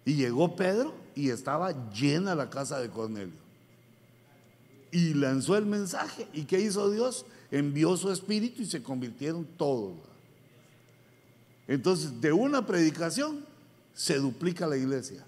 Y 0.05 0.13
llegó 0.13 0.55
Pedro 0.55 0.93
y 1.13 1.29
estaba 1.29 1.91
llena 1.91 2.33
la 2.33 2.49
casa 2.49 2.79
de 2.79 2.89
Cornelio 2.89 3.45
y 4.95 5.13
lanzó 5.13 5.57
el 5.57 5.65
mensaje. 5.65 6.25
¿Y 6.31 6.43
qué 6.43 6.61
hizo 6.61 6.89
Dios? 6.89 7.25
Envió 7.51 7.97
su 7.97 8.09
espíritu 8.13 8.61
y 8.61 8.65
se 8.65 8.81
convirtieron 8.81 9.45
todos. 9.57 9.93
Entonces, 11.67 12.21
de 12.21 12.31
una 12.31 12.65
predicación 12.65 13.45
se 13.93 14.17
duplica 14.19 14.67
la 14.67 14.77
iglesia. 14.77 15.25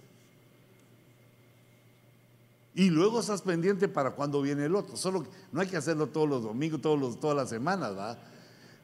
Y 2.76 2.92
luego 2.92 3.20
estás 3.20 3.42
pendiente 3.42 3.88
para 3.88 4.12
cuando 4.12 4.42
viene 4.42 4.66
el 4.66 4.76
otro. 4.76 4.96
Solo 4.98 5.26
no 5.52 5.62
hay 5.62 5.68
que 5.68 5.78
hacerlo 5.78 6.08
todos 6.08 6.30
los 6.30 6.44
domingos, 6.44 6.80
todos 6.80 7.00
los, 7.00 7.20
todas 7.20 7.36
las 7.36 7.50
semanas, 7.50 7.98
¿va? 7.98 8.20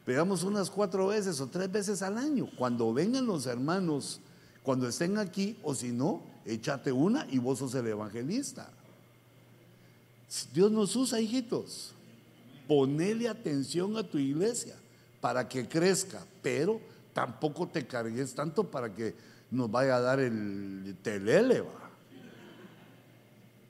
Pegamos 0.04 0.42
unas 0.42 0.68
cuatro 0.68 1.06
veces 1.06 1.40
o 1.40 1.46
tres 1.46 1.70
veces 1.70 2.02
al 2.02 2.18
año. 2.18 2.48
Cuando 2.58 2.92
vengan 2.92 3.24
los 3.24 3.46
hermanos, 3.46 4.20
cuando 4.64 4.88
estén 4.88 5.16
aquí, 5.16 5.56
o 5.62 5.74
si 5.74 5.92
no, 5.92 6.22
échate 6.44 6.90
una 6.90 7.26
y 7.30 7.38
vos 7.38 7.60
sos 7.60 7.74
el 7.76 7.86
evangelista. 7.86 8.68
Dios 10.52 10.72
nos 10.72 10.96
usa, 10.96 11.20
hijitos. 11.20 11.92
Ponele 12.66 13.28
atención 13.28 13.96
a 13.96 14.02
tu 14.02 14.18
iglesia 14.18 14.74
para 15.20 15.48
que 15.48 15.68
crezca, 15.68 16.26
pero 16.42 16.80
tampoco 17.14 17.66
te 17.66 17.86
cargues 17.86 18.34
tanto 18.34 18.64
para 18.70 18.92
que 18.92 19.14
nos 19.50 19.70
vaya 19.70 19.96
a 19.96 20.00
dar 20.00 20.20
el 20.20 20.94
telele, 21.02 21.64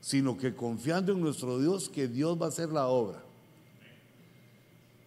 sino 0.01 0.36
que 0.36 0.55
confiando 0.55 1.12
en 1.12 1.20
nuestro 1.20 1.61
Dios 1.61 1.88
que 1.88 2.09
Dios 2.09 2.40
va 2.40 2.47
a 2.47 2.49
hacer 2.49 2.70
la 2.70 2.88
obra. 2.88 3.22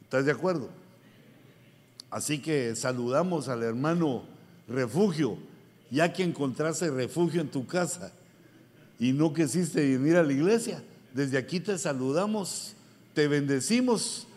¿Estás 0.04 0.26
de 0.26 0.32
acuerdo? 0.32 0.70
Así 2.10 2.40
que 2.42 2.74
saludamos 2.76 3.50
al 3.50 3.64
hermano 3.64 4.24
refugio, 4.70 5.38
ya 5.92 6.14
que 6.14 6.24
encontraste 6.24 6.90
refugio 6.90 7.42
en 7.42 7.50
tu 7.50 7.68
casa 7.68 8.14
y 8.98 9.12
no 9.12 9.34
quisiste 9.34 9.82
venir 9.98 10.16
a 10.16 10.24
la 10.24 10.32
iglesia 10.32 10.82
desde 11.18 11.40
aquí 11.40 11.60
te 11.60 11.76
saludamos, 11.80 12.76
te 13.16 13.28
bendecimos 13.28 14.28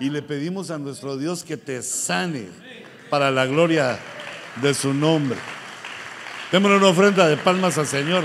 y 0.00 0.10
le 0.10 0.22
pedimos 0.22 0.72
a 0.72 0.78
nuestro 0.78 1.16
Dios 1.16 1.44
que 1.44 1.56
te 1.56 1.80
sane 1.84 2.48
para 3.10 3.30
la 3.30 3.46
gloria 3.46 3.98
de 4.62 4.74
su 4.74 4.92
nombre. 4.92 5.38
Démosle 6.52 6.76
una 6.76 6.88
ofrenda 6.88 7.26
de 7.28 7.36
palmas 7.36 7.76
al 7.78 7.86
Señor. 7.86 8.24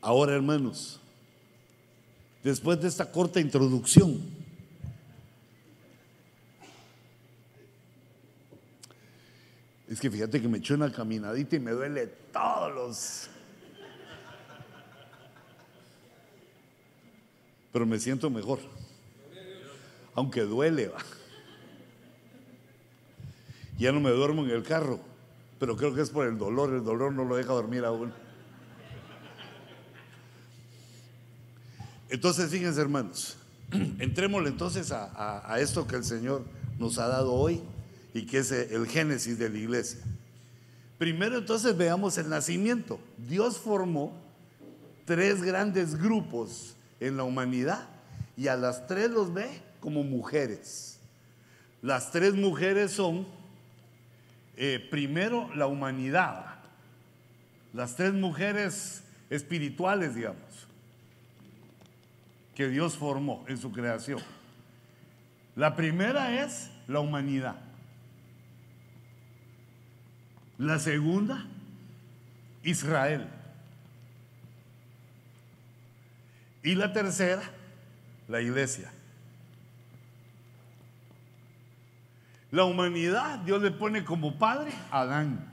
Ahora, 0.00 0.34
hermanos, 0.34 1.00
después 2.42 2.80
de 2.80 2.88
esta 2.88 3.10
corta 3.10 3.40
introducción, 3.40 4.20
Es 9.92 10.00
que 10.00 10.10
fíjate 10.10 10.40
que 10.40 10.48
me 10.48 10.56
eché 10.56 10.72
una 10.72 10.90
caminadita 10.90 11.56
y 11.56 11.60
me 11.60 11.72
duele 11.72 12.06
todos 12.32 12.74
los... 12.74 13.41
Pero 17.72 17.86
me 17.86 17.98
siento 17.98 18.28
mejor. 18.30 18.58
Aunque 20.14 20.42
duele, 20.42 20.88
va. 20.88 20.98
Ya 23.78 23.90
no 23.92 24.00
me 24.00 24.10
duermo 24.10 24.44
en 24.44 24.50
el 24.50 24.62
carro, 24.62 25.00
pero 25.58 25.76
creo 25.76 25.94
que 25.94 26.02
es 26.02 26.10
por 26.10 26.26
el 26.26 26.38
dolor. 26.38 26.74
El 26.74 26.84
dolor 26.84 27.12
no 27.12 27.24
lo 27.24 27.36
deja 27.36 27.52
dormir 27.52 27.84
aún. 27.84 28.12
Entonces, 32.10 32.50
fíjense, 32.50 32.78
hermanos, 32.78 33.38
entrémosle 33.98 34.50
entonces 34.50 34.92
a, 34.92 35.50
a 35.50 35.58
esto 35.60 35.86
que 35.86 35.96
el 35.96 36.04
Señor 36.04 36.44
nos 36.78 36.98
ha 36.98 37.08
dado 37.08 37.32
hoy 37.32 37.62
y 38.12 38.26
que 38.26 38.38
es 38.38 38.52
el 38.52 38.86
génesis 38.86 39.38
de 39.38 39.48
la 39.48 39.56
iglesia. 39.56 40.00
Primero 40.98 41.38
entonces 41.38 41.76
veamos 41.76 42.18
el 42.18 42.28
nacimiento. 42.28 43.00
Dios 43.16 43.56
formó 43.58 44.12
tres 45.06 45.42
grandes 45.42 45.96
grupos 45.96 46.76
en 47.02 47.16
la 47.16 47.24
humanidad 47.24 47.88
y 48.36 48.46
a 48.46 48.56
las 48.56 48.86
tres 48.86 49.10
los 49.10 49.34
ve 49.34 49.48
como 49.80 50.04
mujeres. 50.04 51.00
Las 51.82 52.12
tres 52.12 52.34
mujeres 52.34 52.92
son, 52.92 53.26
eh, 54.56 54.86
primero, 54.90 55.52
la 55.54 55.66
humanidad. 55.66 56.60
Las 57.72 57.96
tres 57.96 58.12
mujeres 58.12 59.02
espirituales, 59.30 60.14
digamos, 60.14 60.68
que 62.54 62.68
Dios 62.68 62.96
formó 62.96 63.44
en 63.48 63.58
su 63.58 63.72
creación. 63.72 64.20
La 65.56 65.74
primera 65.74 66.44
es 66.44 66.70
la 66.86 67.00
humanidad. 67.00 67.56
La 70.56 70.78
segunda, 70.78 71.46
Israel. 72.62 73.28
Y 76.62 76.74
la 76.74 76.92
tercera, 76.92 77.42
la 78.28 78.40
iglesia. 78.40 78.92
La 82.50 82.64
humanidad, 82.64 83.38
Dios 83.40 83.62
le 83.62 83.70
pone 83.70 84.04
como 84.04 84.38
padre 84.38 84.72
a 84.90 85.00
Adán. 85.00 85.52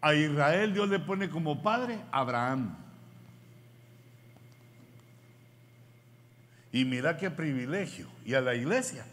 A 0.00 0.14
Israel 0.14 0.72
Dios 0.74 0.88
le 0.88 0.98
pone 0.98 1.28
como 1.28 1.62
padre 1.62 1.98
a 2.12 2.20
Abraham. 2.20 2.76
Y 6.72 6.84
mira 6.84 7.16
qué 7.16 7.30
privilegio. 7.30 8.08
Y 8.24 8.34
a 8.34 8.40
la 8.40 8.54
iglesia. 8.54 9.04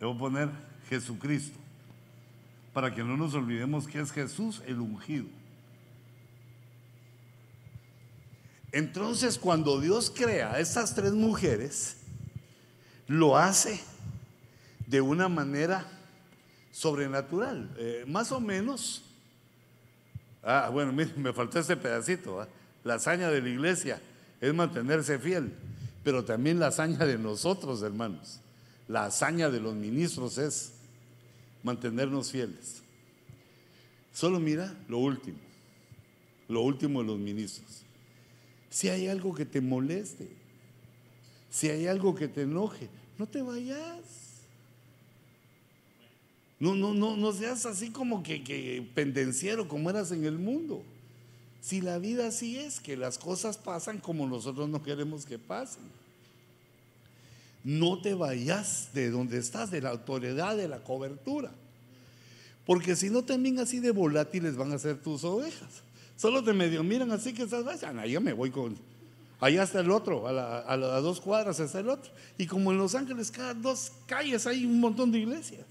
Le 0.00 0.06
voy 0.06 0.16
a 0.16 0.18
poner 0.18 0.48
Jesucristo, 0.88 1.58
para 2.72 2.94
que 2.94 3.02
no 3.02 3.16
nos 3.16 3.34
olvidemos 3.34 3.86
que 3.86 4.00
es 4.00 4.12
Jesús 4.12 4.62
el 4.66 4.80
ungido. 4.80 5.26
Entonces, 8.72 9.38
cuando 9.38 9.80
Dios 9.80 10.12
crea 10.14 10.52
a 10.52 10.60
estas 10.60 10.94
tres 10.94 11.12
mujeres, 11.12 11.96
lo 13.06 13.36
hace 13.36 13.80
de 14.86 15.00
una 15.00 15.28
manera 15.28 15.86
sobrenatural, 16.72 17.70
eh, 17.78 18.04
más 18.06 18.30
o 18.32 18.40
menos. 18.40 19.02
Ah, 20.42 20.70
bueno, 20.72 20.92
me 20.92 21.32
faltó 21.32 21.58
este 21.58 21.76
pedacito. 21.76 22.46
La 22.84 22.94
hazaña 22.94 23.30
de 23.30 23.40
la 23.40 23.48
iglesia 23.48 24.00
es 24.40 24.54
mantenerse 24.54 25.18
fiel, 25.18 25.52
pero 26.04 26.24
también 26.24 26.58
la 26.58 26.68
hazaña 26.68 27.04
de 27.04 27.18
nosotros, 27.18 27.82
hermanos. 27.82 28.40
La 28.86 29.06
hazaña 29.06 29.50
de 29.50 29.60
los 29.60 29.74
ministros 29.74 30.38
es 30.38 30.72
mantenernos 31.62 32.30
fieles. 32.30 32.82
Solo 34.12 34.40
mira 34.40 34.74
lo 34.88 34.98
último, 34.98 35.38
lo 36.48 36.62
último 36.62 37.02
de 37.02 37.08
los 37.08 37.18
ministros. 37.18 37.84
Si 38.70 38.88
hay 38.88 39.08
algo 39.08 39.34
que 39.34 39.44
te 39.44 39.60
moleste, 39.60 40.28
si 41.50 41.68
hay 41.68 41.86
algo 41.86 42.14
que 42.14 42.28
te 42.28 42.42
enoje, 42.42 42.88
no 43.18 43.26
te 43.26 43.42
vayas. 43.42 44.00
No, 46.60 46.74
no, 46.74 46.92
no, 46.92 47.16
no 47.16 47.32
seas 47.32 47.66
así 47.66 47.90
como 47.90 48.22
que, 48.22 48.42
que 48.42 48.86
pendenciero 48.94 49.68
como 49.68 49.90
eras 49.90 50.10
en 50.12 50.24
el 50.24 50.38
mundo. 50.38 50.82
Si 51.60 51.80
la 51.80 51.98
vida 51.98 52.28
así 52.28 52.58
es, 52.58 52.80
que 52.80 52.96
las 52.96 53.18
cosas 53.18 53.58
pasan 53.58 53.98
como 53.98 54.26
nosotros 54.26 54.68
no 54.68 54.82
queremos 54.82 55.24
que 55.24 55.38
pasen 55.38 55.84
no 57.64 58.00
te 58.00 58.14
vayas 58.14 58.88
de 58.94 59.10
donde 59.10 59.36
estás, 59.38 59.70
de 59.70 59.82
la 59.82 59.90
autoridad, 59.90 60.56
de 60.56 60.68
la 60.68 60.82
cobertura. 60.82 61.52
Porque 62.64 62.96
si 62.96 63.10
no, 63.10 63.24
también 63.24 63.58
así 63.58 63.80
de 63.80 63.90
volátiles 63.90 64.56
van 64.56 64.72
a 64.72 64.78
ser 64.78 65.02
tus 65.02 65.22
ovejas. 65.24 65.82
Solo 66.18 66.42
te 66.42 66.52
medio 66.52 66.82
miran 66.82 67.12
así 67.12 67.32
que 67.32 67.44
estás, 67.44 67.64
vayan, 67.64 68.04
yo 68.04 68.20
me 68.20 68.32
voy 68.32 68.50
con, 68.50 68.76
allá 69.38 69.62
está 69.62 69.78
el 69.78 69.90
otro, 69.92 70.26
a, 70.26 70.58
a 70.58 70.76
las 70.76 71.00
dos 71.00 71.20
cuadras 71.20 71.60
está 71.60 71.78
el 71.78 71.88
otro. 71.88 72.10
Y 72.36 72.46
como 72.46 72.72
en 72.72 72.78
Los 72.78 72.96
Ángeles, 72.96 73.30
cada 73.30 73.54
dos 73.54 73.92
calles 74.04 74.44
hay 74.46 74.66
un 74.66 74.80
montón 74.80 75.12
de 75.12 75.20
iglesias. 75.20 75.64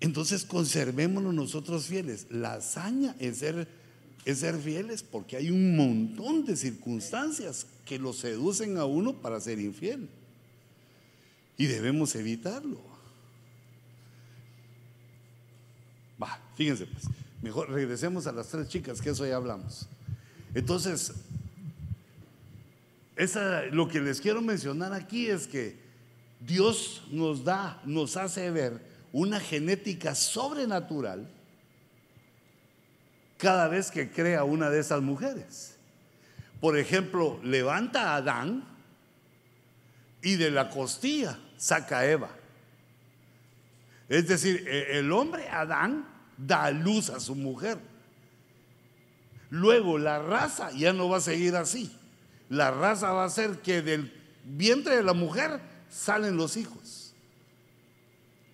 Entonces 0.00 0.44
conservémonos 0.44 1.32
nosotros 1.32 1.86
fieles. 1.86 2.26
La 2.30 2.54
hazaña 2.54 3.14
ser, 3.32 3.68
es 4.24 4.38
ser 4.40 4.58
fieles 4.58 5.02
porque 5.02 5.36
hay 5.36 5.50
un 5.50 5.76
montón 5.76 6.44
de 6.44 6.56
circunstancias 6.56 7.66
que 7.86 7.98
lo 7.98 8.12
seducen 8.12 8.76
a 8.76 8.86
uno 8.86 9.14
para 9.14 9.40
ser 9.40 9.60
infiel. 9.60 10.10
Y 11.56 11.66
debemos 11.66 12.16
evitarlo. 12.16 12.82
Va, 16.20 16.38
fíjense 16.56 16.86
pues. 16.86 17.04
Mejor 17.44 17.70
regresemos 17.70 18.26
a 18.26 18.32
las 18.32 18.48
tres 18.48 18.68
chicas, 18.68 19.02
que 19.02 19.10
eso 19.10 19.26
ya 19.26 19.36
hablamos. 19.36 19.86
Entonces, 20.54 21.12
lo 23.70 23.86
que 23.86 24.00
les 24.00 24.18
quiero 24.18 24.40
mencionar 24.40 24.94
aquí 24.94 25.26
es 25.26 25.46
que 25.46 25.76
Dios 26.40 27.02
nos 27.10 27.44
da, 27.44 27.82
nos 27.84 28.16
hace 28.16 28.50
ver 28.50 28.80
una 29.12 29.40
genética 29.40 30.14
sobrenatural 30.14 31.28
cada 33.36 33.68
vez 33.68 33.90
que 33.90 34.10
crea 34.10 34.44
una 34.44 34.70
de 34.70 34.80
esas 34.80 35.02
mujeres. 35.02 35.76
Por 36.62 36.78
ejemplo, 36.78 37.38
levanta 37.42 38.12
a 38.12 38.16
Adán 38.16 38.64
y 40.22 40.36
de 40.36 40.50
la 40.50 40.70
costilla 40.70 41.38
saca 41.58 41.98
a 41.98 42.06
Eva. 42.06 42.30
Es 44.08 44.28
decir, 44.28 44.66
e, 44.66 44.98
el 44.98 45.12
hombre 45.12 45.46
Adán 45.50 46.13
da 46.36 46.70
luz 46.70 47.10
a 47.10 47.20
su 47.20 47.34
mujer. 47.34 47.78
Luego 49.50 49.98
la 49.98 50.18
raza 50.18 50.72
ya 50.72 50.92
no 50.92 51.08
va 51.08 51.18
a 51.18 51.20
seguir 51.20 51.56
así. 51.56 51.94
La 52.48 52.70
raza 52.70 53.12
va 53.12 53.24
a 53.24 53.30
ser 53.30 53.60
que 53.60 53.82
del 53.82 54.12
vientre 54.44 54.96
de 54.96 55.02
la 55.02 55.14
mujer 55.14 55.60
salen 55.88 56.36
los 56.36 56.56
hijos. 56.56 57.14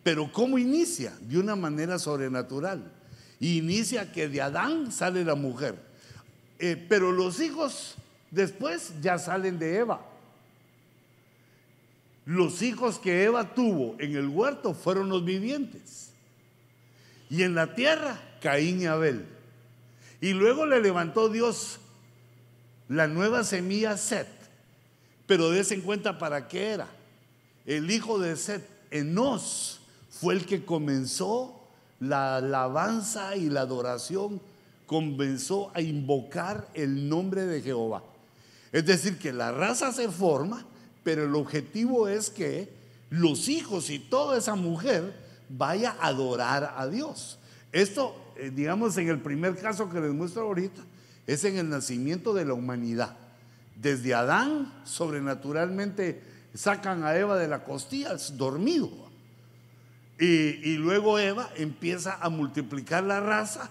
Pero 0.02 0.30
¿cómo 0.32 0.58
inicia? 0.58 1.16
De 1.20 1.38
una 1.38 1.56
manera 1.56 1.98
sobrenatural. 1.98 2.92
Inicia 3.40 4.12
que 4.12 4.28
de 4.28 4.42
Adán 4.42 4.92
sale 4.92 5.24
la 5.24 5.34
mujer. 5.34 5.76
Eh, 6.58 6.76
pero 6.88 7.12
los 7.12 7.40
hijos 7.40 7.94
después 8.30 8.92
ya 9.00 9.18
salen 9.18 9.58
de 9.58 9.78
Eva. 9.78 10.06
Los 12.26 12.62
hijos 12.62 12.98
que 12.98 13.24
Eva 13.24 13.54
tuvo 13.54 13.96
en 13.98 14.14
el 14.16 14.28
huerto 14.28 14.74
fueron 14.74 15.08
los 15.08 15.24
vivientes. 15.24 16.09
Y 17.30 17.44
en 17.44 17.54
la 17.54 17.74
tierra, 17.74 18.20
Caín 18.42 18.82
y 18.82 18.86
Abel. 18.86 19.24
Y 20.20 20.32
luego 20.32 20.66
le 20.66 20.82
levantó 20.82 21.28
Dios 21.28 21.78
la 22.88 23.06
nueva 23.06 23.44
semilla 23.44 23.96
Set. 23.96 24.26
Pero 25.26 25.50
des 25.50 25.70
en 25.70 25.80
cuenta 25.80 26.18
para 26.18 26.48
qué 26.48 26.70
era. 26.70 26.88
El 27.64 27.90
hijo 27.90 28.18
de 28.18 28.36
Set, 28.36 28.68
Enos 28.90 29.80
fue 30.10 30.34
el 30.34 30.44
que 30.44 30.64
comenzó 30.64 31.56
la 32.00 32.36
alabanza 32.36 33.36
y 33.36 33.48
la 33.48 33.60
adoración, 33.60 34.40
comenzó 34.86 35.70
a 35.72 35.80
invocar 35.80 36.66
el 36.74 37.08
nombre 37.08 37.46
de 37.46 37.62
Jehová. 37.62 38.02
Es 38.72 38.86
decir, 38.86 39.18
que 39.18 39.32
la 39.32 39.52
raza 39.52 39.92
se 39.92 40.08
forma, 40.08 40.66
pero 41.04 41.24
el 41.24 41.34
objetivo 41.36 42.08
es 42.08 42.28
que 42.28 42.68
los 43.10 43.48
hijos 43.48 43.88
y 43.90 44.00
toda 44.00 44.38
esa 44.38 44.56
mujer 44.56 45.14
vaya 45.50 45.96
a 46.00 46.08
adorar 46.08 46.74
a 46.76 46.86
Dios. 46.88 47.38
Esto, 47.72 48.32
eh, 48.36 48.50
digamos, 48.54 48.96
en 48.96 49.08
el 49.08 49.20
primer 49.20 49.56
caso 49.56 49.90
que 49.90 50.00
les 50.00 50.12
muestro 50.12 50.42
ahorita, 50.42 50.82
es 51.26 51.44
en 51.44 51.58
el 51.58 51.68
nacimiento 51.68 52.32
de 52.32 52.44
la 52.44 52.54
humanidad. 52.54 53.16
Desde 53.76 54.14
Adán, 54.14 54.72
sobrenaturalmente, 54.84 56.22
sacan 56.54 57.04
a 57.04 57.16
Eva 57.16 57.36
de 57.36 57.48
la 57.48 57.64
costilla, 57.64 58.16
dormido. 58.34 58.90
Y, 60.18 60.74
luego 60.74 61.18
Eva 61.18 61.50
empieza 61.56 62.18
a 62.20 62.28
multiplicar 62.28 63.04
la 63.04 63.20
raza 63.20 63.70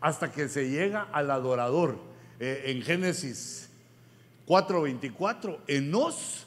hasta 0.00 0.30
que 0.30 0.48
se 0.48 0.68
llega 0.68 1.08
al 1.10 1.30
adorador. 1.30 1.98
Eh, 2.38 2.64
en 2.66 2.82
Génesis 2.82 3.70
4:24, 4.46 5.58
Enos 5.66 6.46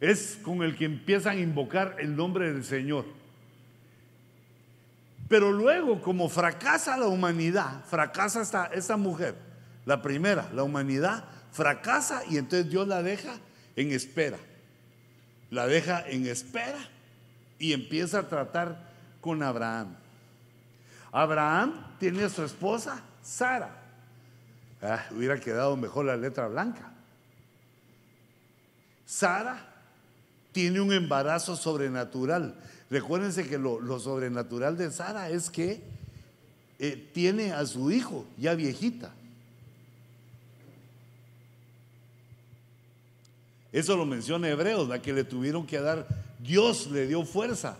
es 0.00 0.40
con 0.42 0.62
el 0.64 0.76
que 0.76 0.86
empiezan 0.86 1.36
a 1.36 1.40
invocar 1.40 1.96
el 2.00 2.16
nombre 2.16 2.52
del 2.52 2.64
Señor. 2.64 3.04
Pero 5.32 5.50
luego, 5.50 6.02
como 6.02 6.28
fracasa 6.28 6.94
la 6.98 7.06
humanidad, 7.06 7.82
fracasa 7.86 8.42
esta, 8.42 8.66
esta 8.66 8.98
mujer, 8.98 9.34
la 9.86 10.02
primera, 10.02 10.50
la 10.52 10.62
humanidad 10.62 11.24
fracasa 11.52 12.22
y 12.28 12.36
entonces 12.36 12.68
Dios 12.68 12.86
la 12.86 13.02
deja 13.02 13.32
en 13.74 13.92
espera. 13.92 14.36
La 15.48 15.66
deja 15.66 16.06
en 16.06 16.26
espera 16.26 16.76
y 17.58 17.72
empieza 17.72 18.18
a 18.18 18.28
tratar 18.28 18.90
con 19.22 19.42
Abraham. 19.42 19.96
Abraham 21.10 21.82
tiene 21.98 22.24
a 22.24 22.28
su 22.28 22.44
esposa 22.44 23.00
Sara. 23.22 23.70
Ah, 24.82 25.06
hubiera 25.12 25.40
quedado 25.40 25.78
mejor 25.78 26.04
la 26.04 26.16
letra 26.18 26.46
blanca. 26.46 26.92
Sara 29.06 29.66
tiene 30.52 30.78
un 30.78 30.92
embarazo 30.92 31.56
sobrenatural. 31.56 32.54
Recuérdense 32.92 33.48
que 33.48 33.56
lo, 33.56 33.98
sobrenatural 33.98 34.76
de 34.76 34.90
Sara 34.90 35.30
es 35.30 35.48
que 35.48 35.80
eh, 36.78 37.10
tiene 37.14 37.52
a 37.52 37.64
su 37.64 37.90
hijo 37.90 38.26
ya 38.36 38.54
viejita. 38.54 39.14
Eso 43.72 43.96
lo 43.96 44.04
menciona 44.04 44.50
Hebreos, 44.50 44.90
la 44.90 45.00
que 45.00 45.14
le 45.14 45.24
tuvieron 45.24 45.66
que 45.66 45.80
dar 45.80 46.06
Dios 46.38 46.88
le 46.88 47.06
dio 47.06 47.24
fuerza 47.24 47.78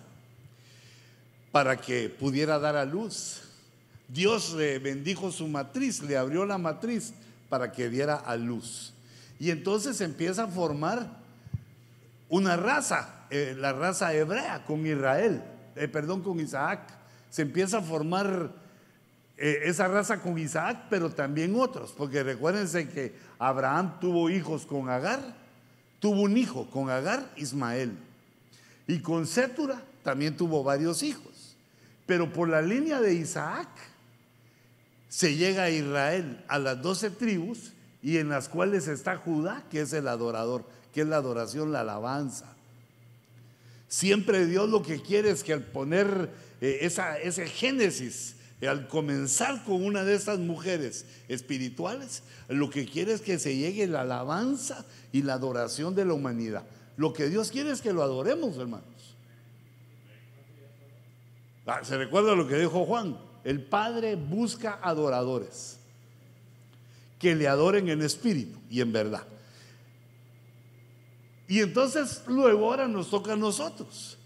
para 1.51 1.77
que 1.79 2.09
pudiera 2.09 2.59
dar 2.59 2.77
a 2.77 2.87
luz. 2.87 3.43
Dios 4.09 4.55
le 4.55 4.79
bendijo 4.79 5.31
su 5.31 5.47
matriz, 5.47 6.01
le 6.01 6.17
abrió 6.17 6.47
la 6.47 6.57
matriz 6.57 7.13
para 7.51 7.71
que 7.71 7.91
diera 7.91 8.17
a 8.17 8.35
luz. 8.37 8.95
Y 9.39 9.51
entonces 9.51 10.01
empieza 10.01 10.45
a 10.45 10.49
formar 10.49 11.07
una 12.31 12.57
raza, 12.57 13.22
eh, 13.35 13.55
la 13.59 13.73
raza 13.73 14.13
hebrea 14.13 14.63
con 14.67 14.87
Israel, 14.87 15.43
eh, 15.75 15.89
perdón, 15.89 16.23
con 16.23 16.39
Isaac. 16.39 16.81
Se 17.31 17.41
empieza 17.41 17.79
a 17.79 17.81
formar 17.81 18.53
eh, 19.39 19.61
esa 19.65 19.89
raza 19.89 20.21
con 20.21 20.39
Isaac, 20.39 20.89
pero 20.91 21.09
también 21.09 21.57
otros, 21.57 21.95
porque 21.97 22.23
recuérdense 22.23 22.91
que 22.91 23.15
Abraham 23.39 23.99
tuvo 24.01 24.29
hijos 24.29 24.67
con 24.67 24.91
Agar, 24.91 25.35
tuvo 25.99 26.21
un 26.21 26.37
hijo 26.37 26.69
con 26.69 26.91
Agar, 26.91 27.27
Ismael. 27.37 27.97
Y 28.87 29.01
con 29.01 29.27
Sétura 29.27 29.83
también 30.03 30.37
tuvo 30.37 30.63
varios 30.63 31.03
hijos. 31.03 31.57
Pero 32.05 32.31
por 32.35 32.51
la 32.51 32.61
línea 32.61 33.01
de 33.01 33.15
Isaac 33.15 33.71
se 35.09 35.37
llega 35.37 35.63
a 35.63 35.71
Israel, 35.71 36.45
a 36.49 36.59
las 36.59 36.83
doce 36.83 37.09
tribus, 37.09 37.73
y 38.03 38.19
en 38.19 38.29
las 38.29 38.51
cuales 38.51 38.89
está 38.89 39.17
Judá, 39.17 39.65
que 39.71 39.81
es 39.81 39.95
el 39.95 40.07
adorador, 40.07 40.67
que 40.93 41.01
es 41.01 41.07
la 41.07 41.17
adoración, 41.17 41.73
la 41.73 41.81
alabanza. 41.81 42.52
Siempre 43.93 44.47
Dios 44.47 44.71
lo 44.71 44.81
que 44.81 45.03
quiere 45.03 45.29
es 45.29 45.45
que 45.45 45.53
al 45.53 45.65
poner 45.65 46.31
eh, 46.63 46.79
esa, 46.81 47.19
ese 47.19 47.47
génesis, 47.47 48.37
al 48.67 48.89
comenzar 48.89 49.65
con 49.65 49.85
una 49.85 50.03
de 50.03 50.15
estas 50.15 50.39
mujeres 50.39 51.05
espirituales, 51.29 52.23
lo 52.49 52.71
que 52.71 52.87
quiere 52.87 53.13
es 53.13 53.21
que 53.21 53.39
se 53.39 53.55
llegue 53.55 53.87
la 53.87 54.01
alabanza 54.01 54.87
y 55.13 55.21
la 55.21 55.35
adoración 55.35 55.95
de 55.95 56.07
la 56.07 56.15
humanidad. 56.15 56.65
Lo 56.97 57.13
que 57.13 57.29
Dios 57.29 57.51
quiere 57.51 57.71
es 57.71 57.83
que 57.83 57.93
lo 57.93 58.03
adoremos, 58.03 58.57
hermanos. 58.57 58.87
Ah, 61.67 61.81
¿Se 61.85 61.99
recuerda 61.99 62.35
lo 62.35 62.49
que 62.49 62.57
dijo 62.57 62.87
Juan? 62.87 63.19
El 63.45 63.63
Padre 63.63 64.17
busca 64.17 64.79
adoradores 64.81 65.77
que 67.19 67.35
le 67.35 67.47
adoren 67.47 67.91
en 67.91 68.01
espíritu 68.01 68.59
y 68.71 68.81
en 68.81 68.91
verdad. 68.91 69.27
Y 71.49 71.61
entonces 71.61 72.23
luego 72.27 72.67
ahora 72.67 72.89
nos 72.89 73.11
toca 73.11 73.35
a 73.35 73.37
nosotros. 73.37 74.17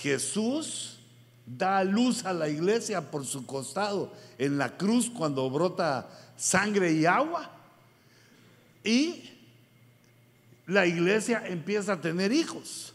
Jesús 0.00 0.98
da 1.46 1.84
luz 1.84 2.24
a 2.24 2.32
la 2.32 2.48
iglesia 2.48 3.10
por 3.10 3.26
su 3.26 3.44
costado 3.46 4.12
en 4.38 4.58
la 4.58 4.76
cruz 4.76 5.10
cuando 5.10 5.48
brota 5.50 6.08
sangre 6.36 6.92
y 6.92 7.04
agua. 7.04 7.50
Y 8.84 9.30
la 10.66 10.86
iglesia 10.86 11.42
empieza 11.46 11.94
a 11.94 12.00
tener 12.00 12.32
hijos, 12.32 12.92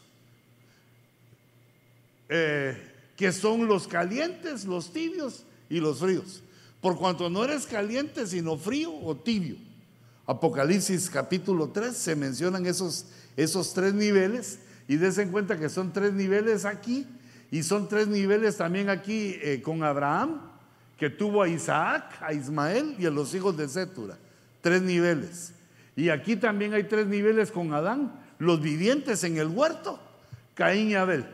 eh, 2.29 2.91
que 3.15 3.31
son 3.31 3.67
los 3.67 3.87
calientes, 3.87 4.65
los 4.65 4.91
tibios 4.91 5.43
y 5.69 5.79
los 5.79 5.99
fríos. 5.99 6.41
Por 6.81 6.97
cuanto 6.97 7.29
no 7.29 7.43
eres 7.43 7.65
caliente, 7.65 8.25
sino 8.27 8.57
frío 8.57 8.93
o 8.93 9.15
tibio. 9.15 9.55
Apocalipsis 10.25 11.09
capítulo 11.09 11.69
3 11.69 11.95
se 11.95 12.15
mencionan 12.15 12.65
esos, 12.65 13.05
esos 13.37 13.73
tres 13.73 13.93
niveles 13.93 14.59
y 14.87 14.97
des 14.97 15.17
en 15.19 15.31
cuenta 15.31 15.57
que 15.57 15.69
son 15.69 15.93
tres 15.93 16.11
niveles 16.11 16.65
aquí 16.65 17.07
y 17.51 17.63
son 17.63 17.87
tres 17.87 18.07
niveles 18.07 18.57
también 18.57 18.89
aquí 18.89 19.37
eh, 19.41 19.61
con 19.63 19.83
Abraham 19.83 20.41
que 20.97 21.09
tuvo 21.09 21.43
a 21.43 21.47
Isaac, 21.47 22.17
a 22.21 22.33
Ismael 22.33 22.95
y 22.97 23.05
a 23.05 23.11
los 23.11 23.33
hijos 23.35 23.55
de 23.55 23.69
Sétura. 23.69 24.17
Tres 24.61 24.81
niveles. 24.81 25.53
Y 25.95 26.09
aquí 26.09 26.35
también 26.35 26.73
hay 26.73 26.83
tres 26.83 27.07
niveles 27.07 27.51
con 27.51 27.73
Adán. 27.73 28.19
Los 28.39 28.61
vivientes 28.61 29.23
en 29.23 29.37
el 29.37 29.47
huerto, 29.47 29.99
Caín 30.55 30.89
y 30.89 30.95
Abel. 30.95 31.25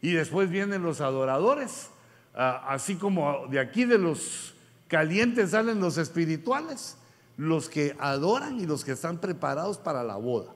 Y 0.00 0.12
después 0.12 0.50
vienen 0.50 0.82
los 0.82 1.00
adoradores, 1.00 1.88
ah, 2.34 2.64
así 2.68 2.96
como 2.96 3.46
de 3.48 3.60
aquí 3.60 3.84
de 3.84 3.98
los 3.98 4.54
calientes 4.88 5.50
salen 5.50 5.80
los 5.80 5.96
espirituales, 5.96 6.96
los 7.36 7.68
que 7.68 7.94
adoran 7.98 8.58
y 8.58 8.66
los 8.66 8.84
que 8.84 8.92
están 8.92 9.18
preparados 9.18 9.78
para 9.78 10.02
la 10.02 10.16
boda. 10.16 10.52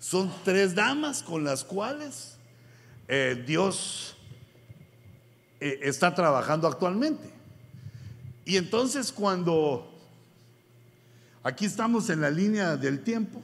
Son 0.00 0.32
tres 0.44 0.74
damas 0.74 1.22
con 1.22 1.44
las 1.44 1.62
cuales 1.62 2.38
eh, 3.06 3.44
Dios 3.46 4.16
eh, 5.60 5.78
está 5.82 6.14
trabajando 6.14 6.66
actualmente. 6.66 7.30
Y 8.46 8.56
entonces 8.56 9.12
cuando 9.12 9.92
aquí 11.42 11.66
estamos 11.66 12.08
en 12.08 12.22
la 12.22 12.30
línea 12.30 12.78
del 12.78 13.04
tiempo, 13.04 13.42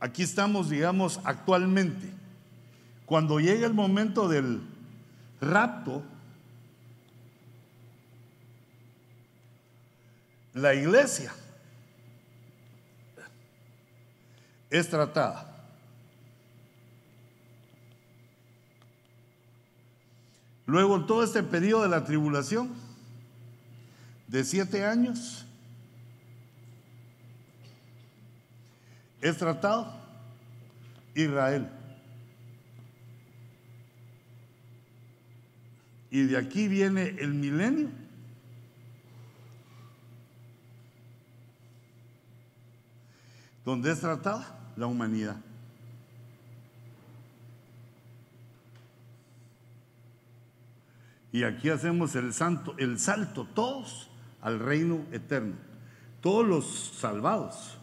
aquí 0.00 0.24
estamos, 0.24 0.70
digamos, 0.70 1.20
actualmente, 1.22 2.10
cuando 3.06 3.38
llega 3.38 3.64
el 3.64 3.74
momento 3.74 4.28
del 4.28 4.60
rapto, 5.40 6.02
la 10.52 10.74
iglesia 10.74 11.32
es 14.74 14.88
tratada. 14.88 15.46
Luego, 20.66 20.96
en 20.96 21.06
todo 21.06 21.22
este 21.22 21.44
periodo 21.44 21.84
de 21.84 21.90
la 21.90 22.02
tribulación, 22.02 22.74
de 24.26 24.42
siete 24.42 24.84
años, 24.84 25.46
es 29.20 29.36
tratado 29.36 29.94
Israel. 31.14 31.70
Y 36.10 36.22
de 36.22 36.36
aquí 36.36 36.66
viene 36.66 37.14
el 37.20 37.32
milenio. 37.32 37.90
donde 43.64 43.90
es 43.90 43.98
tratada 43.98 44.53
la 44.76 44.86
humanidad. 44.86 45.36
Y 51.32 51.42
aquí 51.42 51.68
hacemos 51.68 52.14
el, 52.14 52.32
santo, 52.32 52.76
el 52.78 52.98
salto 52.98 53.44
todos 53.54 54.08
al 54.40 54.60
reino 54.60 55.04
eterno. 55.10 55.56
Todos 56.20 56.46
los 56.46 56.92
salvados. 56.96 57.76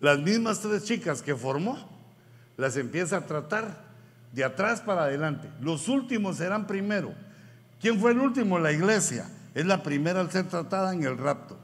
Las 0.00 0.18
mismas 0.18 0.60
tres 0.60 0.84
chicas 0.84 1.20
que 1.22 1.36
formó, 1.36 1.78
las 2.56 2.76
empieza 2.76 3.18
a 3.18 3.26
tratar 3.26 3.84
de 4.32 4.42
atrás 4.42 4.80
para 4.80 5.04
adelante. 5.04 5.50
Los 5.60 5.86
últimos 5.88 6.38
serán 6.38 6.66
primero. 6.66 7.12
¿Quién 7.80 8.00
fue 8.00 8.12
el 8.12 8.18
último? 8.18 8.58
La 8.58 8.72
iglesia. 8.72 9.26
Es 9.54 9.66
la 9.66 9.82
primera 9.82 10.20
al 10.20 10.30
ser 10.30 10.48
tratada 10.48 10.94
en 10.94 11.04
el 11.04 11.18
rapto. 11.18 11.58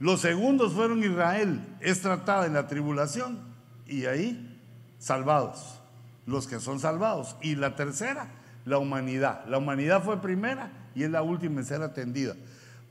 Los 0.00 0.20
segundos 0.20 0.72
fueron 0.72 1.04
Israel. 1.04 1.60
Es 1.80 2.00
tratada 2.00 2.46
en 2.46 2.54
la 2.54 2.66
tribulación. 2.66 3.38
Y 3.86 4.06
ahí 4.06 4.58
salvados, 4.98 5.80
los 6.26 6.46
que 6.46 6.60
son 6.60 6.80
salvados. 6.80 7.36
Y 7.40 7.54
la 7.54 7.76
tercera, 7.76 8.28
la 8.64 8.78
humanidad. 8.78 9.44
La 9.46 9.58
humanidad 9.58 10.02
fue 10.02 10.20
primera 10.20 10.70
y 10.94 11.04
es 11.04 11.10
la 11.10 11.22
última 11.22 11.60
en 11.60 11.66
ser 11.66 11.82
atendida 11.82 12.34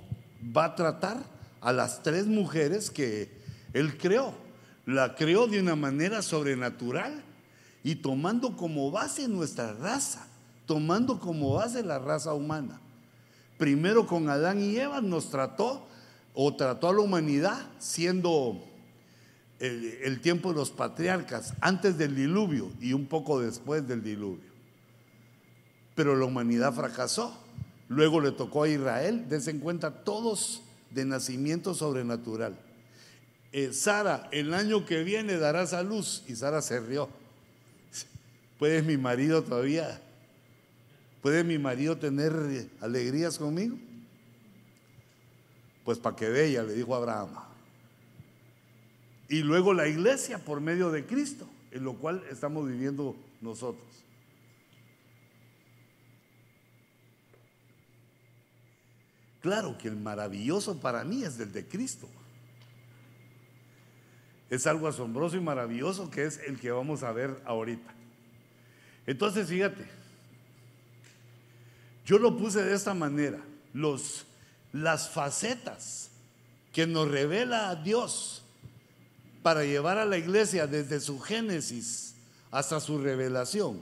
va 0.56 0.66
a 0.66 0.76
tratar 0.76 1.18
a 1.60 1.74
las 1.74 2.04
tres 2.04 2.28
mujeres 2.28 2.92
que 2.92 3.32
Él 3.74 3.98
creó. 3.98 4.34
La 4.86 5.16
creó 5.16 5.48
de 5.48 5.60
una 5.60 5.76
manera 5.76 6.22
sobrenatural 6.22 7.24
y 7.84 7.96
tomando 7.96 8.56
como 8.56 8.92
base 8.92 9.28
nuestra 9.28 9.74
raza, 9.74 10.28
tomando 10.68 11.20
como 11.20 11.54
base 11.54 11.82
la 11.84 11.98
raza 11.98 12.36
humana. 12.36 12.80
Primero 13.58 14.06
con 14.06 14.30
Adán 14.30 14.62
y 14.62 14.78
Eva 14.78 15.02
nos 15.02 15.32
trató 15.32 15.88
o 16.36 16.56
trató 16.56 16.90
a 16.90 16.94
la 16.94 17.00
humanidad 17.00 17.66
siendo 17.80 18.64
el, 19.60 20.20
tiempo 20.22 20.50
de 20.50 20.56
los 20.56 20.72
patriarcas, 20.72 21.54
antes 21.62 21.98
del 21.98 22.16
diluvio 22.16 22.72
y 22.82 22.94
un 22.94 23.06
poco 23.06 23.40
después 23.40 23.88
del 23.88 24.04
diluvio. 24.04 24.50
Pero 25.96 26.16
la 26.16 26.26
humanidad 26.26 26.74
fracasó. 26.74 27.42
Luego 27.88 28.20
le 28.20 28.32
tocó 28.32 28.64
a 28.64 28.70
Israel, 28.70 29.30
des 29.30 29.48
en 29.48 29.60
cuenta, 29.60 30.04
todos 30.04 30.62
de 30.90 31.06
nacimiento 31.06 31.74
sobrenatural. 31.74 32.58
Eh, 33.52 33.72
Sara, 33.72 34.28
el 34.32 34.54
año 34.54 34.86
que 34.86 35.04
viene 35.04 35.38
darás 35.38 35.74
a 35.74 35.84
luz. 35.84 36.24
Y 36.28 36.36
Sara 36.36 36.62
se 36.62 36.80
rió. 36.80 37.08
¿Puede 38.60 38.82
mi 38.82 38.98
marido 38.98 39.44
todavía? 39.44 40.02
¿Puede 41.22 41.44
mi 41.44 41.58
marido 41.58 41.98
tener 41.98 42.68
alegrías 42.82 43.38
conmigo? 43.38 43.78
Pues 45.86 46.00
para 46.00 46.16
que 46.16 46.30
vea, 46.30 46.64
le 46.64 46.74
dijo 46.74 46.96
Abraham. 46.96 47.45
Y 49.28 49.42
luego 49.42 49.74
la 49.74 49.88
iglesia 49.88 50.38
por 50.38 50.62
medio 50.62 50.92
de 50.92 51.06
Cristo, 51.06 51.48
en 51.72 51.84
lo 51.84 51.96
cual 51.96 52.24
estamos 52.30 52.68
viviendo 52.68 53.16
nosotros. 53.42 53.86
Claro 59.42 59.78
que 59.78 59.88
el 59.88 59.96
maravilloso 59.96 60.80
para 60.80 61.04
mí 61.04 61.24
es 61.24 61.38
del 61.38 61.52
de 61.52 61.68
Cristo. 61.68 62.10
Es 64.50 64.66
algo 64.68 64.88
asombroso 64.88 65.38
y 65.38 65.40
maravilloso 65.40 66.10
que 66.10 66.26
es 66.26 66.40
el 66.48 66.60
que 66.60 66.72
vamos 66.72 67.04
a 67.04 67.12
ver 67.12 67.42
ahorita. 67.46 67.94
Entonces, 69.06 69.48
fíjate, 69.48 69.86
yo 72.06 72.20
lo 72.20 72.38
puse 72.38 72.64
de 72.64 72.74
esta 72.74 72.94
manera, 72.94 73.40
los, 73.74 74.26
las 74.72 75.10
facetas 75.10 76.10
que 76.72 76.88
nos 76.88 77.08
revela 77.08 77.70
a 77.70 77.76
Dios 77.76 78.45
para 79.46 79.64
llevar 79.64 80.00
a 80.00 80.06
la 80.06 80.18
iglesia 80.18 80.66
desde 80.66 81.00
su 81.00 81.20
génesis 81.20 82.16
hasta 82.50 82.80
su 82.80 82.98
revelación. 82.98 83.80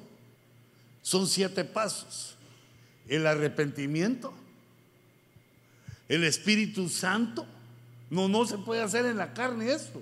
Son 1.01 1.25
siete 1.25 1.63
pasos. 1.63 2.35
El 3.07 3.25
arrepentimiento, 3.25 4.33
el 6.09 6.25
Espíritu 6.25 6.89
Santo. 6.89 7.45
No, 8.09 8.27
no 8.27 8.45
se 8.45 8.57
puede 8.57 8.81
hacer 8.81 9.05
en 9.05 9.15
la 9.15 9.33
carne 9.33 9.71
esto. 9.71 10.01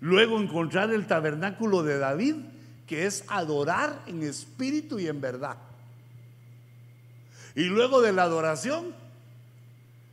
Luego 0.00 0.40
encontrar 0.40 0.92
el 0.92 1.08
tabernáculo 1.08 1.82
de 1.82 1.98
David, 1.98 2.36
que 2.86 3.06
es 3.06 3.24
adorar 3.26 4.04
en 4.06 4.22
espíritu 4.22 5.00
y 5.00 5.08
en 5.08 5.20
verdad. 5.20 5.56
Y 7.56 7.64
luego 7.64 8.00
de 8.00 8.12
la 8.12 8.22
adoración, 8.22 8.94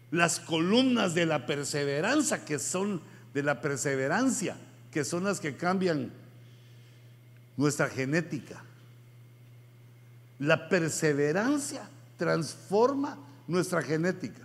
las 0.09 0.39
columnas 0.39 1.13
de 1.13 1.27
la 1.27 1.45
perseverancia, 1.45 2.45
que 2.45 2.57
son 2.57 3.15
de 3.37 3.43
la 3.43 3.61
perseverancia, 3.61 4.57
que 4.89 5.05
son 5.05 5.25
las 5.25 5.39
que 5.39 5.55
cambian 5.55 6.11
nuestra 7.55 7.87
genética. 7.87 8.63
La 10.39 10.67
perseverancia 10.67 11.87
transforma 12.17 13.15
nuestra 13.47 13.83
genética. 13.83 14.41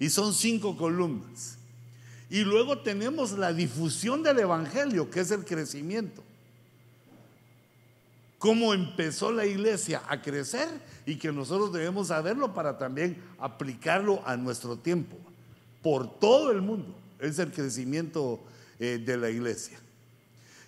Y 0.00 0.10
son 0.10 0.34
cinco 0.34 0.76
columnas. 0.76 1.58
Y 2.28 2.40
luego 2.40 2.80
tenemos 2.80 3.38
la 3.38 3.52
difusión 3.52 4.24
del 4.24 4.40
Evangelio, 4.40 5.08
que 5.08 5.20
es 5.20 5.30
el 5.30 5.44
crecimiento. 5.44 6.24
Cómo 8.40 8.74
empezó 8.74 9.30
la 9.30 9.46
iglesia 9.46 10.02
a 10.08 10.20
crecer 10.20 10.68
y 11.06 11.18
que 11.18 11.30
nosotros 11.30 11.72
debemos 11.72 12.08
saberlo 12.08 12.52
para 12.52 12.78
también 12.78 13.22
aplicarlo 13.38 14.26
a 14.26 14.36
nuestro 14.36 14.76
tiempo. 14.76 15.16
Por 15.84 16.18
todo 16.18 16.50
el 16.50 16.62
mundo 16.62 17.05
es 17.20 17.38
el 17.38 17.52
crecimiento 17.52 18.40
eh, 18.78 19.02
de 19.04 19.16
la 19.16 19.30
iglesia. 19.30 19.78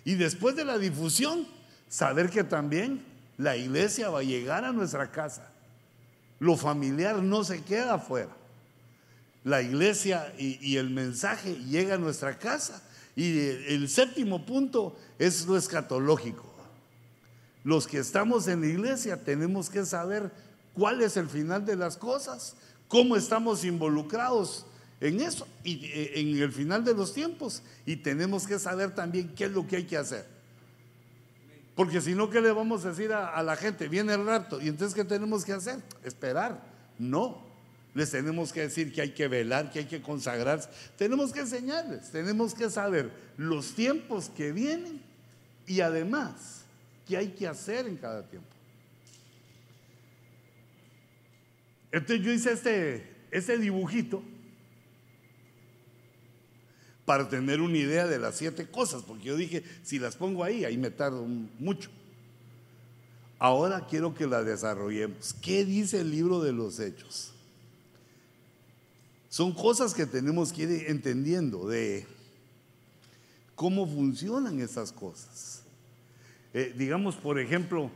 Y 0.05 0.15
después 0.15 0.55
de 0.55 0.65
la 0.65 0.77
difusión, 0.77 1.47
saber 1.87 2.29
que 2.29 2.43
también 2.43 3.03
la 3.37 3.55
iglesia 3.55 4.09
va 4.09 4.19
a 4.19 4.23
llegar 4.23 4.65
a 4.65 4.71
nuestra 4.71 5.11
casa. 5.11 5.51
Lo 6.39 6.55
familiar 6.57 7.21
no 7.21 7.43
se 7.43 7.63
queda 7.63 7.95
afuera. 7.95 8.35
la 9.43 9.61
iglesia 9.61 10.33
y, 10.37 10.75
el 10.75 10.89
mensaje 10.89 11.55
llega 11.55 11.95
a 11.95 11.97
nuestra 11.97 12.37
casa. 12.37 12.83
Y 13.15 13.39
el 13.39 13.89
séptimo 13.89 14.45
punto 14.45 14.97
es 15.17 15.45
lo 15.45 15.57
escatológico. 15.57 16.45
Los 17.63 17.87
que 17.87 17.99
estamos 17.99 18.47
en 18.47 18.61
la 18.61 18.67
iglesia 18.67 19.23
tenemos 19.23 19.69
que 19.69 19.85
saber 19.85 20.31
cuál 20.73 21.01
es 21.01 21.17
el 21.17 21.27
final 21.27 21.65
de 21.65 21.75
las 21.75 21.97
cosas, 21.97 22.55
cómo 22.87 23.15
estamos 23.15 23.63
involucrados 23.63 24.65
en 25.01 25.21
eso 25.21 25.47
y 25.63 25.85
eh, 25.85 26.19
en 26.19 26.37
el 26.37 26.51
final 26.51 26.83
de 26.83 26.93
los 26.93 27.13
tiempos 27.13 27.61
y 27.85 27.97
tenemos 27.97 28.45
que 28.45 28.59
saber 28.59 28.93
también 28.93 29.33
qué 29.35 29.45
es 29.45 29.51
lo 29.51 29.65
que 29.65 29.77
hay 29.77 29.85
que 29.85 29.97
hacer. 29.97 30.25
Porque 31.75 32.01
si 32.01 32.13
no, 32.13 32.29
¿qué 32.29 32.41
le 32.41 32.51
vamos 32.51 32.83
a 32.83 32.89
decir 32.89 33.13
a, 33.13 33.41
la 33.41 33.55
gente? 33.55 33.87
Viene 33.87 34.13
el 34.13 34.25
rapto 34.25 34.59
y 34.61 34.67
entonces 34.67 34.93
¿qué 34.93 35.05
tenemos 35.05 35.45
que 35.45 35.53
hacer? 35.53 35.79
Esperar. 36.03 36.61
No. 36.97 37.47
Les 37.93 38.11
tenemos 38.11 38.51
que 38.51 38.61
decir 38.61 38.93
que 38.93 39.01
hay 39.01 39.13
que 39.13 39.27
velar, 39.27 39.71
que 39.71 39.79
hay 39.79 39.85
que 39.85 40.01
consagrarse. 40.01 40.69
Tenemos 40.97 41.31
que 41.31 41.39
enseñarles, 41.39 42.11
tenemos 42.11 42.53
que 42.53 42.69
saber 42.69 43.09
los 43.37 43.73
tiempos 43.73 44.29
que 44.29 44.51
vienen 44.51 45.01
y 45.65 45.79
además 45.79 46.65
qué 47.07 47.17
hay 47.17 47.29
que 47.29 47.47
hacer 47.47 47.87
en 47.87 47.95
cada 47.95 48.23
tiempo. 48.23 48.49
Entonces 51.91 52.25
yo 52.25 52.31
hice 52.31 52.51
este, 52.51 53.15
este 53.31 53.57
dibujito 53.57 54.21
para 57.09 57.27
tener 57.27 57.59
una 57.59 57.75
idea 57.75 58.05
de 58.05 58.19
las 58.19 58.35
siete 58.35 58.67
cosas, 58.67 59.01
porque 59.01 59.23
yo 59.23 59.35
dije, 59.35 59.63
si 59.81 59.97
las 59.97 60.15
pongo 60.15 60.43
ahí, 60.43 60.63
ahí 60.63 60.77
me 60.77 60.91
tardo 60.91 61.25
mucho. 61.57 61.89
Ahora 63.39 63.87
quiero 63.89 64.13
que 64.13 64.27
la 64.27 64.43
desarrollemos. 64.43 65.33
¿Qué 65.41 65.65
dice 65.65 66.01
el 66.01 66.11
libro 66.11 66.39
de 66.39 66.53
los 66.53 66.79
hechos? 66.79 67.33
Son 69.27 69.53
cosas 69.55 69.95
que 69.95 70.05
tenemos 70.05 70.53
que 70.53 70.61
ir 70.61 70.83
entendiendo 70.87 71.67
de 71.67 72.05
cómo 73.55 73.87
funcionan 73.87 74.59
esas 74.59 74.91
cosas. 74.91 75.63
Eh, 76.53 76.75
digamos, 76.77 77.15
por 77.15 77.39
ejemplo, 77.39 77.89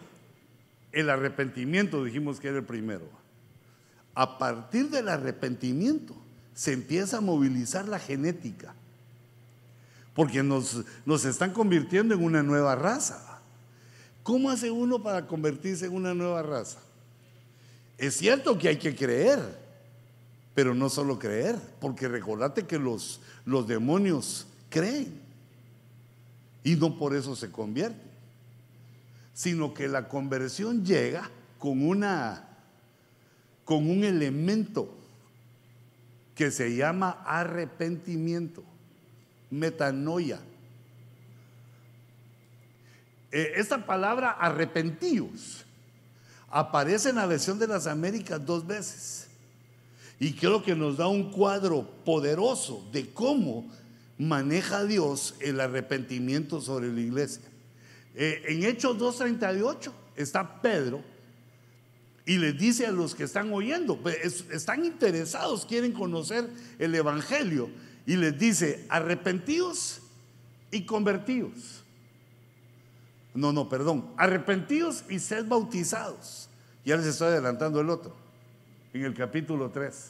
el 0.91 1.11
arrepentimiento, 1.11 2.03
dijimos 2.03 2.39
que 2.39 2.47
era 2.47 2.57
el 2.57 2.65
primero. 2.65 3.07
A 4.15 4.39
partir 4.39 4.89
del 4.89 5.07
arrepentimiento 5.07 6.15
se 6.55 6.73
empieza 6.73 7.17
a 7.17 7.21
movilizar 7.21 7.87
la 7.87 7.99
genética 7.99 8.73
porque 10.15 10.43
nos, 10.43 10.83
nos 11.05 11.25
están 11.25 11.51
convirtiendo 11.51 12.13
en 12.13 12.23
una 12.23 12.43
nueva 12.43 12.75
raza. 12.75 13.41
¿Cómo 14.21 14.49
hace 14.49 14.71
uno 14.71 15.01
para 15.01 15.27
convertirse 15.27 15.85
en 15.85 15.93
una 15.93 16.13
nueva 16.13 16.41
raza? 16.43 16.79
Es 17.97 18.15
cierto 18.15 18.57
que 18.57 18.69
hay 18.69 18.77
que 18.77 18.95
creer, 18.95 19.39
pero 20.53 20.73
no 20.73 20.89
solo 20.89 21.19
creer, 21.19 21.57
porque 21.79 22.07
recordate 22.07 22.65
que 22.65 22.77
los, 22.77 23.21
los 23.45 23.67
demonios 23.67 24.47
creen 24.69 25.21
y 26.63 26.75
no 26.75 26.97
por 26.97 27.15
eso 27.15 27.35
se 27.35 27.51
convierten, 27.51 28.11
sino 29.33 29.73
que 29.73 29.87
la 29.87 30.07
conversión 30.07 30.85
llega 30.85 31.29
con 31.59 31.85
una 31.85 32.49
con 33.65 33.89
un 33.89 34.03
elemento 34.03 34.93
que 36.35 36.51
se 36.51 36.75
llama 36.75 37.23
arrepentimiento 37.25 38.61
metanoia. 39.53 40.39
Eh, 43.31 43.53
esta 43.55 43.85
palabra 43.85 44.31
arrepentidos 44.31 45.65
aparece 46.49 47.09
en 47.09 47.15
la 47.17 47.25
versión 47.25 47.59
de 47.59 47.67
las 47.67 47.87
Américas 47.87 48.43
dos 48.45 48.65
veces. 48.65 49.27
Y 50.19 50.33
creo 50.33 50.63
que 50.63 50.75
nos 50.75 50.97
da 50.97 51.07
un 51.07 51.31
cuadro 51.31 51.83
poderoso 52.05 52.87
de 52.91 53.11
cómo 53.11 53.69
maneja 54.17 54.85
Dios 54.85 55.35
el 55.39 55.59
arrepentimiento 55.59 56.61
sobre 56.61 56.91
la 56.91 57.01
iglesia. 57.01 57.43
Eh, 58.15 58.43
en 58.47 58.63
Hechos 58.63 58.97
2.38 58.97 59.91
está 60.15 60.61
Pedro 60.61 61.03
y 62.25 62.37
les 62.37 62.57
dice 62.57 62.85
a 62.85 62.91
los 62.91 63.15
que 63.15 63.23
están 63.23 63.51
oyendo, 63.51 63.97
pues, 63.97 64.45
están 64.51 64.85
interesados, 64.85 65.65
quieren 65.65 65.91
conocer 65.91 66.49
el 66.79 66.95
Evangelio 66.95 67.69
y 68.05 68.15
les 68.15 68.37
dice, 68.37 68.85
arrepentidos 68.89 70.01
y 70.71 70.85
convertidos. 70.85 71.83
No, 73.33 73.51
no, 73.51 73.69
perdón, 73.69 74.11
arrepentidos 74.17 75.03
y 75.09 75.19
sed 75.19 75.47
bautizados. 75.47 76.49
Ya 76.85 76.97
les 76.97 77.05
estoy 77.05 77.29
adelantando 77.29 77.79
el 77.79 77.89
otro, 77.89 78.13
en 78.93 79.03
el 79.05 79.13
capítulo 79.13 79.71
3. 79.71 80.09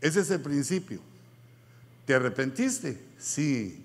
Ese 0.00 0.20
es 0.20 0.30
el 0.30 0.40
principio. 0.40 1.00
¿Te 2.06 2.14
arrepentiste? 2.14 2.98
Sí, 3.18 3.84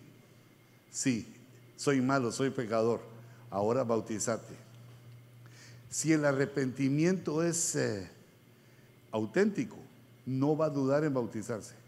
sí, 0.89 1.27
soy 1.75 1.99
malo, 1.99 2.31
soy 2.31 2.51
pecador. 2.51 3.01
Ahora 3.49 3.83
bautizate. 3.83 4.55
Si 5.89 6.13
el 6.13 6.25
arrepentimiento 6.25 7.43
es 7.43 7.75
eh, 7.75 8.09
auténtico, 9.11 9.77
no 10.25 10.55
va 10.55 10.67
a 10.67 10.69
dudar 10.69 11.03
en 11.03 11.13
bautizarse 11.13 11.82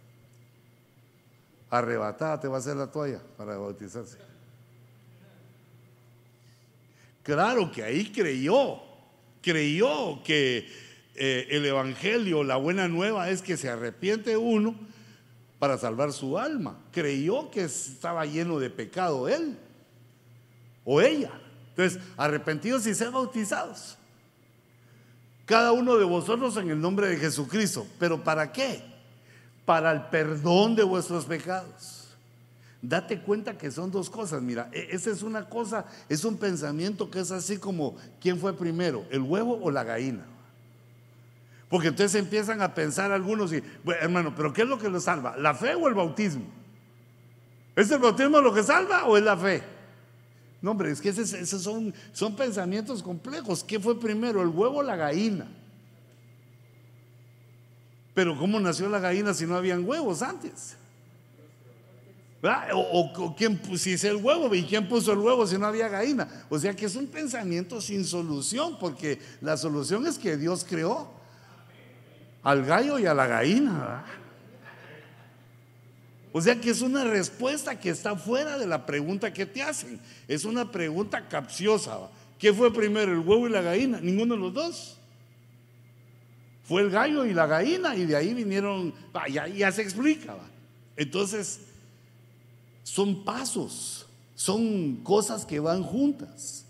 arrebatada 1.69 2.39
te 2.39 2.47
va 2.47 2.57
a 2.57 2.59
hacer 2.59 2.75
la 2.75 2.91
toalla 2.91 3.21
para 3.37 3.57
bautizarse. 3.57 4.17
Claro 7.23 7.71
que 7.71 7.83
ahí 7.83 8.11
creyó, 8.11 8.81
creyó 9.41 10.21
que 10.23 10.69
eh, 11.15 11.47
el 11.49 11.65
Evangelio, 11.65 12.43
la 12.43 12.55
buena 12.57 12.87
nueva 12.87 13.29
es 13.29 13.41
que 13.41 13.57
se 13.57 13.69
arrepiente 13.69 14.37
uno 14.37 14.75
para 15.57 15.77
salvar 15.77 16.13
su 16.13 16.37
alma. 16.37 16.77
Creyó 16.91 17.49
que 17.49 17.63
estaba 17.63 18.25
lleno 18.25 18.59
de 18.59 18.69
pecado 18.69 19.27
él 19.27 19.57
o 20.83 21.01
ella. 21.01 21.31
Entonces, 21.69 21.99
arrepentidos 22.15 22.85
y 22.85 22.93
ser 22.93 23.11
bautizados. 23.11 23.97
Cada 25.45 25.71
uno 25.71 25.97
de 25.97 26.05
vosotros 26.05 26.57
en 26.57 26.69
el 26.69 26.79
nombre 26.79 27.07
de 27.07 27.17
Jesucristo. 27.17 27.87
¿Pero 27.99 28.23
para 28.23 28.51
qué? 28.51 28.94
Para 29.65 29.91
el 29.91 30.03
perdón 30.03 30.75
de 30.75 30.83
vuestros 30.83 31.25
pecados. 31.25 32.15
Date 32.81 33.19
cuenta 33.21 33.57
que 33.57 33.71
son 33.71 33.89
dos 33.89 34.09
cosas. 34.09 34.41
Mira, 34.41 34.69
e, 34.71 34.89
esa 34.91 35.09
es 35.09 35.23
una 35.23 35.49
cosa, 35.49 35.85
es 36.07 36.23
un 36.23 36.37
pensamiento 36.37 37.09
que 37.09 37.19
es 37.19 37.31
así 37.31 37.57
como, 37.57 37.95
¿quién 38.21 38.39
fue 38.39 38.55
primero, 38.55 39.05
el 39.09 39.21
huevo 39.21 39.59
o 39.61 39.71
la 39.71 39.83
gallina? 39.83 40.23
Porque 41.67 41.87
entonces 41.87 42.13
empiezan 42.15 42.61
a 42.61 42.75
pensar 42.75 43.11
algunos 43.11 43.51
y, 43.51 43.63
bueno, 43.83 44.01
hermano, 44.01 44.35
pero 44.35 44.53
¿qué 44.53 44.61
es 44.61 44.67
lo 44.67 44.77
que 44.77 44.87
lo 44.87 44.99
salva? 44.99 45.35
¿La 45.35 45.55
fe 45.55 45.73
o 45.73 45.87
el 45.87 45.95
bautismo? 45.95 46.45
¿Es 47.75 47.89
el 47.89 47.99
bautismo 47.99 48.39
lo 48.39 48.53
que 48.53 48.63
salva 48.63 49.05
o 49.05 49.17
es 49.17 49.23
la 49.23 49.35
fe? 49.35 49.63
No, 50.61 50.71
hombre, 50.71 50.91
es 50.91 51.01
que 51.01 51.09
esos, 51.09 51.61
son, 51.61 51.93
son 52.13 52.35
pensamientos 52.35 53.03
complejos. 53.03 53.63
¿Qué 53.63 53.79
fue 53.79 53.99
primero, 53.99 54.41
el 54.41 54.49
huevo 54.49 54.77
o 54.77 54.83
la 54.83 54.95
gallina? 54.95 55.47
Pero 58.15 58.35
¿cómo 58.37 58.59
nació 58.59 58.89
la 58.89 58.99
gallina 58.99 59.33
si 59.33 59.45
no 59.45 59.55
habían 59.55 59.87
huevos 59.87 60.23
antes? 60.23 60.77
O, 62.73 63.35
quién 63.35 63.59
si 63.77 63.93
es 63.93 64.03
el 64.03 64.17
huevo 64.17 64.53
y 64.53 64.63
quién 64.63 64.87
puso 64.87 65.11
el 65.11 65.19
huevo 65.19 65.45
si 65.45 65.57
no 65.57 65.65
había 65.65 65.89
gallina. 65.89 66.45
O 66.49 66.57
sea 66.57 66.73
que 66.75 66.85
es 66.85 66.95
un 66.95 67.07
pensamiento 67.07 67.81
sin 67.81 68.05
solución, 68.05 68.77
porque 68.79 69.19
la 69.41 69.57
solución 69.57 70.07
es 70.07 70.17
que 70.17 70.37
Dios 70.37 70.65
creó 70.67 71.11
al 72.41 72.63
gallo 72.63 72.99
y 72.99 73.05
a 73.05 73.13
la 73.13 73.27
gallina. 73.27 74.05
O 76.31 76.41
sea 76.41 76.59
que 76.59 76.69
es 76.69 76.81
una 76.81 77.03
respuesta 77.03 77.79
que 77.79 77.89
está 77.89 78.15
fuera 78.15 78.57
de 78.57 78.67
la 78.67 78.85
pregunta 78.85 79.33
que 79.33 79.45
te 79.45 79.61
hacen. 79.61 79.99
Es 80.27 80.45
una 80.45 80.71
pregunta 80.71 81.27
capciosa. 81.27 81.97
¿Qué 82.37 82.53
fue 82.53 82.73
primero, 82.73 83.11
el 83.11 83.19
huevo 83.19 83.47
y 83.47 83.51
la 83.51 83.61
gallina? 83.61 83.99
Ninguno 83.99 84.35
de 84.35 84.41
los 84.41 84.53
dos. 84.53 84.97
Fue 86.65 86.81
el 86.81 86.89
gallo 86.89 87.25
y 87.25 87.33
la 87.33 87.45
gallina 87.45 87.95
y 87.95 88.05
de 88.05 88.15
ahí 88.15 88.33
vinieron, 88.33 88.93
ya, 89.31 89.47
ya 89.47 89.71
se 89.71 89.83
explica. 89.83 90.35
Entonces, 90.97 91.59
son 92.83 93.23
pasos, 93.23 94.07
son 94.35 94.97
cosas 95.03 95.45
que 95.45 95.59
van 95.59 95.83
juntas. 95.83 96.65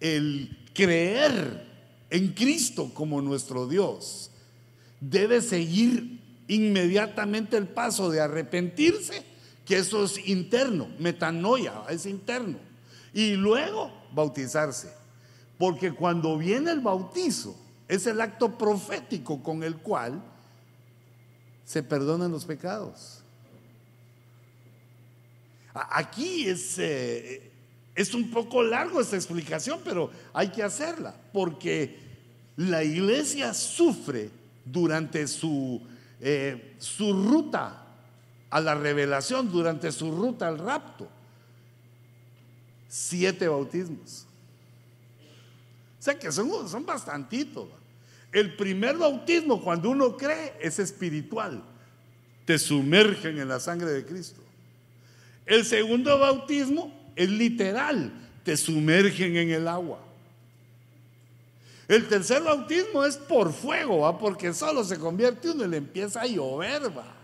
El 0.00 0.56
creer 0.74 1.66
en 2.10 2.28
Cristo 2.34 2.92
como 2.92 3.22
nuestro 3.22 3.66
Dios 3.66 4.30
debe 5.00 5.40
seguir 5.40 6.20
inmediatamente 6.46 7.56
el 7.56 7.68
paso 7.68 8.10
de 8.10 8.20
arrepentirse, 8.20 9.22
que 9.64 9.78
eso 9.78 10.04
es 10.04 10.28
interno, 10.28 10.88
metanoia, 10.98 11.84
es 11.88 12.06
interno. 12.06 12.58
Y 13.14 13.32
luego 13.32 13.92
bautizarse. 14.12 14.92
Porque 15.58 15.92
cuando 15.92 16.38
viene 16.38 16.70
el 16.70 16.80
bautizo, 16.80 17.56
es 17.88 18.06
el 18.06 18.20
acto 18.20 18.56
profético 18.56 19.42
con 19.42 19.62
el 19.62 19.76
cual 19.78 20.22
se 21.64 21.82
perdonan 21.82 22.30
los 22.30 22.44
pecados. 22.44 23.22
Aquí 25.74 26.48
es, 26.48 26.78
eh, 26.78 27.50
es 27.94 28.14
un 28.14 28.30
poco 28.30 28.62
largo 28.62 29.00
esta 29.00 29.16
explicación, 29.16 29.80
pero 29.84 30.10
hay 30.32 30.48
que 30.48 30.62
hacerla, 30.62 31.14
porque 31.32 31.98
la 32.56 32.84
iglesia 32.84 33.54
sufre 33.54 34.30
durante 34.64 35.26
su 35.26 35.80
eh, 36.20 36.74
su 36.78 37.12
ruta 37.12 37.84
a 38.50 38.60
la 38.60 38.74
revelación, 38.74 39.52
durante 39.52 39.92
su 39.92 40.10
ruta 40.10 40.48
al 40.48 40.58
rapto, 40.58 41.08
siete 42.88 43.46
bautismos. 43.46 44.26
O 45.98 46.02
sea 46.02 46.18
que 46.18 46.30
son, 46.30 46.68
son 46.68 46.86
bastantitos. 46.86 47.68
El 48.32 48.54
primer 48.56 48.96
bautismo, 48.96 49.62
cuando 49.62 49.90
uno 49.90 50.16
cree, 50.16 50.54
es 50.60 50.78
espiritual. 50.78 51.62
Te 52.44 52.58
sumergen 52.58 53.38
en 53.38 53.48
la 53.48 53.58
sangre 53.58 53.90
de 53.90 54.04
Cristo. 54.04 54.40
El 55.44 55.64
segundo 55.64 56.18
bautismo 56.18 56.94
es 57.16 57.28
literal, 57.30 58.12
te 58.44 58.56
sumergen 58.56 59.36
en 59.36 59.50
el 59.50 59.66
agua. 59.66 59.98
El 61.88 62.06
tercer 62.06 62.42
bautismo 62.42 63.02
es 63.04 63.16
por 63.16 63.52
fuego, 63.52 64.00
¿va? 64.00 64.18
porque 64.18 64.52
solo 64.52 64.84
se 64.84 64.98
convierte 64.98 65.50
uno 65.50 65.64
y 65.64 65.68
le 65.68 65.78
empieza 65.78 66.20
a 66.20 66.26
llover. 66.26 66.96
¿va? 66.96 67.17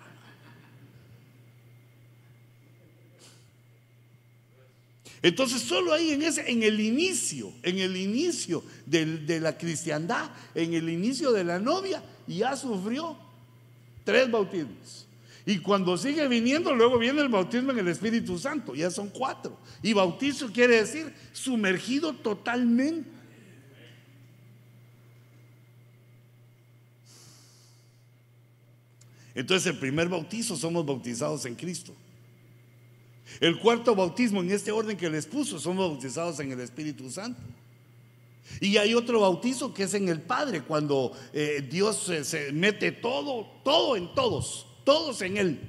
Entonces 5.25 5.62
solo 5.62 5.95
ahí 5.95 6.11
en, 6.11 6.20
ese, 6.20 6.51
en 6.51 6.62
el 6.62 6.79
inicio, 6.79 7.51
en 7.62 7.79
el 7.79 7.97
inicio 7.97 8.62
de 8.85 9.41
la 9.41 9.57
cristiandad, 9.57 10.31
en 10.55 10.75
el 10.75 10.91
inicio 10.91 11.33
de 11.33 11.45
la 11.45 11.59
novia, 11.59 12.05
ya 12.27 12.55
sufrió 12.55 13.16
tres 14.05 14.31
bautismos. 14.31 15.07
Y 15.47 15.61
cuando 15.61 15.97
sigue 15.97 16.29
viniendo, 16.29 16.75
luego 16.75 16.99
viene 16.99 17.22
el 17.22 17.31
bautismo 17.31 17.70
en 17.70 17.79
el 17.79 17.89
Espíritu 17.89 18.39
Santo, 18.39 18.75
ya 18.75 18.91
son 18.91 19.09
cuatro. 19.09 19.59
Y 19.83 19.95
bautizo 19.95 20.53
quiere 20.53 20.77
decir 20.77 21.11
sumergido 21.33 22.12
totalmente. 22.12 23.09
Entonces 29.35 29.72
el 29.72 29.79
primer 29.79 30.11
bautizo 30.11 30.55
somos 30.55 30.85
bautizados 30.85 31.47
en 31.47 31.55
Cristo. 31.55 31.97
El 33.41 33.59
cuarto 33.59 33.95
bautismo 33.95 34.41
en 34.41 34.51
este 34.51 34.72
orden 34.72 34.97
que 34.97 35.11
les 35.11 35.26
puso 35.26 35.59
somos 35.59 35.89
bautizados 35.91 36.41
en 36.41 36.53
el 36.53 36.61
Espíritu 36.61 37.11
Santo. 37.11 37.41
Y 38.61 38.76
hay 38.76 38.95
otro 38.95 39.20
bautizo 39.20 39.72
que 39.72 39.85
es 39.85 39.95
en 39.95 40.09
el 40.09 40.20
Padre, 40.20 40.62
cuando 40.62 41.12
eh, 41.32 41.66
Dios 41.68 42.11
se 42.22 42.53
mete 42.53 42.93
todo, 42.93 43.47
todo 43.64 43.97
en 43.97 44.14
todos 44.14 44.66
todos 44.85 45.22
en 45.22 45.37
Él. 45.37 45.61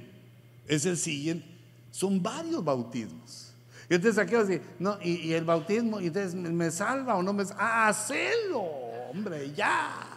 Es 0.68 0.86
el 0.86 0.96
siguiente. 0.96 1.46
Son 1.90 2.22
varios 2.22 2.62
bautismos. 2.62 3.52
Y 3.88 3.94
entonces 3.94 4.18
aquí 4.18 4.34
decir, 4.34 4.62
no, 4.78 4.98
y, 5.02 5.32
el 5.32 5.44
bautismo, 5.44 6.00
y 6.00 6.08
entonces 6.08 6.34
me 6.34 6.70
salva 6.70 7.16
o 7.16 7.22
no 7.22 7.32
me 7.32 7.44
salva. 7.44 7.62
Ah, 7.62 7.88
hacelo, 7.88 8.60
hombre, 9.10 9.52
ya. 9.54 10.15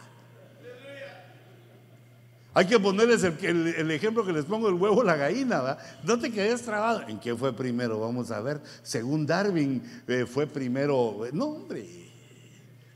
Hay 2.52 2.66
que 2.66 2.80
ponerles 2.80 3.22
el, 3.22 3.90
ejemplo 3.90 4.26
que 4.26 4.32
les 4.32 4.44
pongo, 4.44 4.68
el 4.68 4.74
huevo 4.74 5.04
la 5.04 5.16
gallina, 5.16 5.60
¿va? 5.60 5.78
No 6.02 6.18
te 6.18 6.32
quedes 6.32 6.62
trabado. 6.62 7.02
¿En 7.06 7.20
qué 7.20 7.34
fue 7.36 7.52
primero? 7.52 8.00
Vamos 8.00 8.30
a 8.30 8.40
ver. 8.40 8.60
Según 8.82 9.24
Darwin, 9.24 9.82
eh, 10.08 10.26
fue 10.26 10.46
primero. 10.46 11.20
No, 11.32 11.46
hombre. 11.46 11.86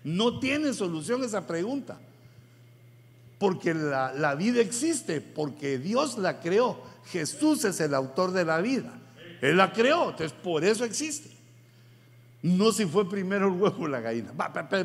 No 0.02 0.40
tiene 0.40 0.72
solución 0.72 1.22
esa 1.22 1.46
pregunta 1.46 1.98
porque 3.44 3.74
la, 3.74 4.34
vida 4.36 4.60
existe, 4.60 5.20
porque 5.20 5.78
Dios 5.78 6.16
la 6.18 6.40
creó. 6.40 6.80
Jesús 7.06 7.64
es 7.64 7.78
el 7.80 7.94
autor 7.94 8.32
de 8.32 8.44
la 8.44 8.60
vida. 8.62 8.92
Él 9.42 9.58
la 9.58 9.72
creó, 9.72 10.10
entonces 10.10 10.32
por 10.32 10.64
eso 10.64 10.84
existe. 10.84 11.30
No 12.44 12.72
si 12.72 12.84
fue 12.84 13.08
primero 13.08 13.48
el 13.48 13.58
huevo 13.58 13.84
o 13.84 13.88
la 13.88 14.02
gallina. 14.02 14.34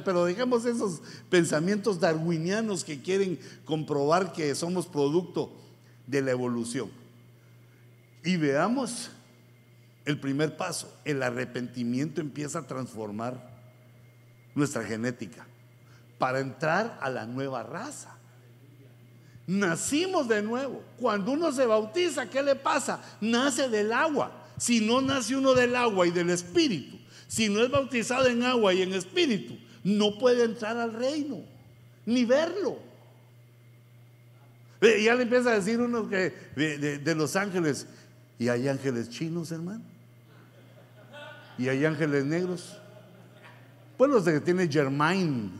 Pero 0.05 0.24
dejemos 0.24 0.64
esos 0.64 1.01
pensamientos 1.30 1.99
darwinianos 1.99 2.86
que 2.86 3.01
quieren 3.01 3.38
comprobar 3.66 4.32
que 4.32 4.55
somos 4.55 4.88
producto 4.88 5.51
de 6.07 6.22
la 6.22 6.32
evolución. 6.32 6.89
Y 8.24 8.38
veamos 8.38 9.12
el 10.05 10.18
primer 10.22 10.55
paso. 10.55 10.89
El 11.03 11.22
arrepentimiento 11.22 12.22
empieza 12.22 12.60
a 12.60 12.66
transformar 12.66 13.60
nuestra 14.55 14.86
genética 14.86 15.45
para 16.18 16.39
entrar 16.39 16.97
a 17.01 17.10
la 17.10 17.26
nueva 17.26 17.64
raza. 17.64 18.16
Nacimos 19.47 20.30
de 20.30 20.41
nuevo. 20.41 20.82
Cuando 20.97 21.34
uno 21.34 21.51
se 21.51 21.66
bautiza, 21.66 22.30
¿qué 22.30 22.41
le 22.41 22.55
pasa? 22.55 23.01
Nace 23.20 23.68
del 23.68 23.91
agua. 23.91 24.45
Si 24.57 24.80
no 24.80 25.01
nace 25.01 25.36
uno 25.36 25.53
del 25.53 25.76
agua 25.76 26.07
y 26.07 26.12
del 26.12 26.30
espíritu, 26.30 26.99
si 27.30 27.47
no 27.47 27.61
es 27.63 27.69
bautizado 27.69 28.25
en 28.25 28.41
agua 28.41 28.73
y 28.73 28.82
en 28.82 28.91
espíritu, 28.91 29.55
no 29.84 30.17
puede 30.17 30.43
entrar 30.43 30.75
al 30.77 30.93
reino, 30.93 31.43
ni 32.03 32.25
verlo. 32.25 32.80
Y 34.82 35.03
ya 35.03 35.13
le 35.13 35.23
empieza 35.23 35.51
a 35.51 35.53
decir 35.53 35.80
uno 35.80 36.09
que 36.09 36.34
de, 36.55 37.15
los 37.15 37.36
ángeles, 37.36 37.86
y 38.39 38.49
hay 38.49 38.67
ángeles 38.67 39.09
chinos, 39.09 39.51
hermano, 39.51 39.84
y 41.59 41.69
hay 41.69 41.86
ángeles 41.86 42.25
negros. 42.25 42.80
Pues 43.95 44.09
los 44.09 44.23
que 44.23 44.39
tiene 44.39 44.67
Germain 44.67 45.51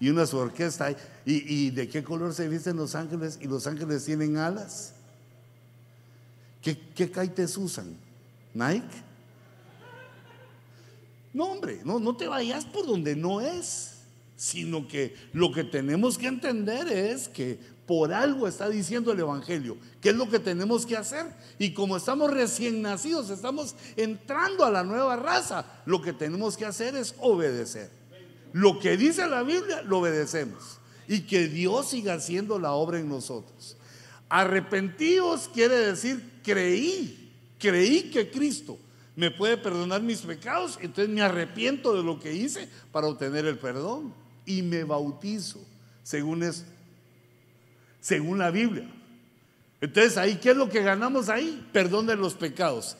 y 0.00 0.10
una 0.10 0.26
su 0.26 0.38
orquesta. 0.38 0.92
¿Y, 1.24 1.70
de 1.70 1.88
qué 1.88 2.02
color 2.02 2.34
se 2.34 2.48
visten 2.48 2.76
los 2.76 2.96
ángeles? 2.96 3.38
¿Y 3.40 3.46
los 3.46 3.68
ángeles 3.68 4.04
tienen 4.04 4.38
alas? 4.38 4.92
¿Qué, 6.60 6.76
qué 6.96 7.08
usan? 7.58 7.96
¿Nike? 8.52 9.13
No, 11.34 11.46
hombre, 11.46 11.80
no, 11.84 11.98
no 11.98 12.16
te 12.16 12.28
vayas 12.28 12.64
por 12.64 12.86
donde 12.86 13.16
no 13.16 13.40
es, 13.40 13.96
sino 14.36 14.86
que 14.86 15.16
lo 15.32 15.52
que 15.52 15.64
tenemos 15.64 16.16
que 16.16 16.28
entender 16.28 16.88
es 16.88 17.28
que 17.28 17.58
por 17.86 18.12
algo 18.12 18.46
está 18.48 18.68
diciendo 18.68 19.12
el 19.12 19.18
Evangelio, 19.18 19.76
qué 20.00 20.10
es 20.10 20.16
lo 20.16 20.30
que 20.30 20.38
tenemos 20.38 20.86
que 20.86 20.96
hacer. 20.96 21.26
Y 21.58 21.74
como 21.74 21.96
estamos 21.96 22.30
recién 22.30 22.80
nacidos, 22.82 23.30
estamos 23.30 23.74
entrando 23.96 24.64
a 24.64 24.70
la 24.70 24.84
nueva 24.84 25.16
raza, 25.16 25.66
lo 25.86 26.00
que 26.00 26.12
tenemos 26.12 26.56
que 26.56 26.64
hacer 26.64 26.94
es 26.94 27.16
obedecer. 27.18 27.90
Lo 28.52 28.78
que 28.78 28.96
dice 28.96 29.26
la 29.26 29.42
Biblia 29.42 29.82
lo 29.82 29.98
obedecemos 29.98 30.78
y 31.08 31.22
que 31.22 31.48
Dios 31.48 31.90
siga 31.90 32.14
haciendo 32.14 32.60
la 32.60 32.72
obra 32.72 33.00
en 33.00 33.08
nosotros. 33.08 33.76
Arrepentidos 34.28 35.50
quiere 35.52 35.74
decir 35.74 36.40
creí, 36.44 37.32
creí 37.58 38.10
que 38.10 38.30
Cristo 38.30 38.78
me 39.16 39.30
puede 39.30 39.56
perdonar 39.56 40.02
mis 40.02 40.20
pecados, 40.20 40.78
entonces 40.80 41.14
me 41.14 41.22
arrepiento 41.22 41.94
de 41.94 42.02
lo 42.02 42.18
que 42.18 42.34
hice 42.34 42.68
para 42.92 43.06
obtener 43.06 43.46
el 43.46 43.58
perdón 43.58 44.12
y 44.44 44.62
me 44.62 44.84
bautizo, 44.84 45.60
según 46.02 46.42
es 46.42 46.64
según 48.00 48.38
la 48.38 48.50
Biblia. 48.50 48.86
Entonces 49.80 50.18
ahí, 50.18 50.36
¿qué 50.36 50.50
es 50.50 50.56
lo 50.56 50.68
que 50.68 50.82
ganamos 50.82 51.28
ahí? 51.28 51.66
Perdón 51.72 52.06
de 52.06 52.16
los 52.16 52.34
pecados. 52.34 52.96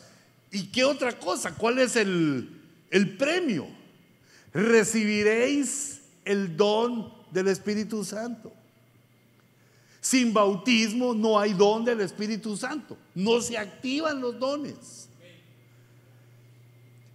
¿Y 0.51 0.69
qué 0.69 0.85
otra 0.85 1.19
cosa? 1.19 1.55
¿Cuál 1.55 1.79
es 1.79 1.97
el, 1.97 2.49
el 2.91 3.17
premio? 3.17 3.67
recibiréis 4.55 6.01
el 6.25 6.57
don 6.57 7.13
del 7.33 7.49
Espíritu 7.49 8.05
Santo. 8.05 8.53
Sin 10.01 10.33
bautismo 10.33 11.13
no 11.13 11.39
hay 11.39 11.53
don 11.55 11.85
del 11.85 12.01
Espíritu 12.01 12.57
Santo. 12.57 12.97
No 13.15 13.41
se 13.41 13.59
activan 13.59 14.21
los 14.21 14.39
dones. 14.39 15.09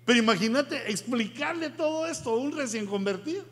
Pero 0.10 0.18
imagínate 0.18 0.90
explicarle 0.92 1.70
todo 1.70 2.08
esto 2.08 2.32
a 2.32 2.36
un 2.36 2.52
recién 2.52 2.88
convertido. 2.88 3.46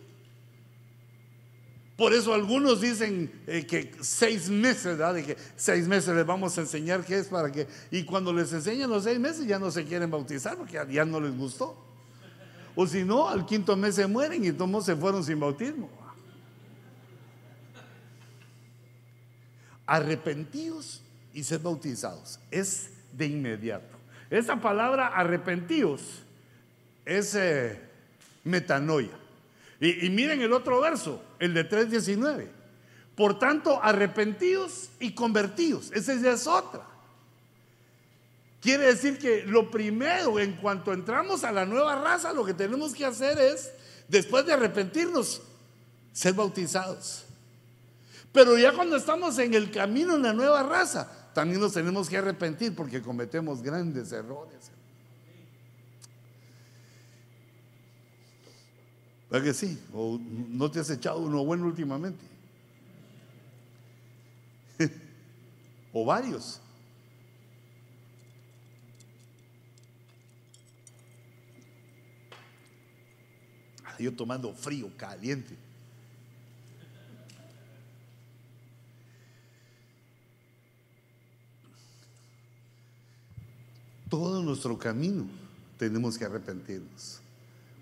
Por 1.96 2.16
eso 2.16 2.34
algunos 2.34 2.82
dicen 2.82 3.32
eh, 3.46 3.64
que 3.68 3.92
seis 4.02 4.50
meses, 4.50 4.98
¿verdad? 4.98 5.14
De 5.14 5.24
que 5.24 5.38
seis 5.56 5.88
meses 5.88 6.16
les 6.16 6.26
vamos 6.26 6.58
a 6.58 6.62
enseñar 6.62 7.06
qué 7.06 7.20
es 7.20 7.28
para 7.28 7.52
que. 7.52 7.68
Y 7.92 8.06
cuando 8.06 8.34
les 8.34 8.52
enseñan 8.54 8.90
los 8.90 9.04
seis 9.04 9.20
meses 9.20 9.46
ya 9.46 9.60
no 9.60 9.70
se 9.70 9.86
quieren 9.86 10.10
bautizar 10.10 10.58
porque 10.58 10.84
ya 10.90 11.06
no 11.06 11.20
les 11.20 11.38
gustó. 11.38 11.78
O 12.76 12.88
si 12.88 13.04
no, 13.04 13.30
al 13.30 13.46
quinto 13.46 13.78
mes 13.78 13.94
se 13.94 14.08
mueren 14.08 14.44
y 14.44 14.52
todos 14.52 14.84
se 14.84 14.96
fueron 14.96 15.24
sin 15.24 15.40
bautismo. 15.40 15.92
Arrepentidos 19.86 21.04
y 21.36 21.44
ser 21.44 21.60
bautizados. 21.60 22.40
Es 22.50 22.90
de 23.14 23.28
inmediato. 23.28 23.96
Esa 24.32 24.60
palabra 24.60 25.10
arrepentidos 25.10 26.24
es 27.08 27.38
metanoia. 28.44 29.18
Y, 29.80 30.06
y, 30.06 30.10
miren 30.10 30.42
el 30.42 30.54
otro 30.54 30.82
verso, 30.82 31.22
el 31.40 31.54
de 31.54 31.70
3.19. 31.70 32.48
Por 33.16 33.40
tanto, 33.40 33.82
arrepentidos 33.82 34.90
y 35.00 35.14
convertidos. 35.14 35.92
Esa 35.94 36.14
ya 36.16 36.34
es 36.34 36.46
otra. 36.46 36.82
Quiere 38.62 38.86
decir 38.86 39.18
que 39.18 39.44
lo 39.44 39.72
primero, 39.72 40.40
en 40.40 40.58
cuanto 40.58 40.92
entramos 40.92 41.44
a 41.44 41.52
la 41.52 41.66
nueva 41.66 42.02
raza, 42.02 42.34
lo 42.34 42.44
que 42.44 42.54
tenemos 42.54 42.94
que 42.94 43.06
hacer 43.06 43.40
es, 43.40 43.72
después 44.08 44.46
de 44.46 44.54
arrepentirnos, 44.54 45.42
ser 46.12 46.34
bautizados. 46.34 47.24
Pero 48.32 48.58
ya 48.58 48.74
cuando 48.74 48.98
estamos 48.98 49.38
en 49.40 49.54
el 49.54 49.72
camino 49.72 50.16
en 50.16 50.24
la 50.24 50.34
nueva 50.34 50.64
raza, 50.64 51.10
también 51.34 51.62
nos 51.62 51.74
tenemos 51.74 52.10
que 52.10 52.18
arrepentir 52.18 52.76
porque 52.76 53.02
cometemos 53.02 53.62
grandes 53.62 54.12
errores. 54.12 54.72
¿Verdad 59.30 59.46
que 59.46 59.54
sí? 59.54 59.78
¿O 59.94 60.20
no 60.20 60.72
te 60.72 60.80
has 60.80 60.90
echado 60.90 61.20
uno 61.20 61.44
bueno 61.44 61.66
últimamente? 61.66 62.26
o 65.94 66.06
varios. 66.06 66.62
Ah, 73.84 73.96
yo 74.00 74.14
tomando 74.16 74.54
frío, 74.54 74.90
caliente. 74.96 75.58
Todo 84.10 84.42
nuestro 84.42 84.78
camino 84.78 85.28
tenemos 85.78 86.18
que 86.18 86.24
arrepentirnos, 86.24 87.20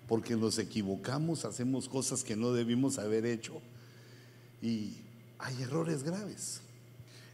porque 0.07 0.35
nos 0.35 0.59
equivocamos, 0.59 1.45
hacemos 1.45 1.89
cosas 1.89 2.23
que 2.23 2.35
no 2.35 2.53
debimos 2.53 2.99
haber 2.99 3.25
hecho 3.25 3.61
y 4.61 4.93
hay 5.39 5.61
errores 5.61 6.03
graves. 6.03 6.61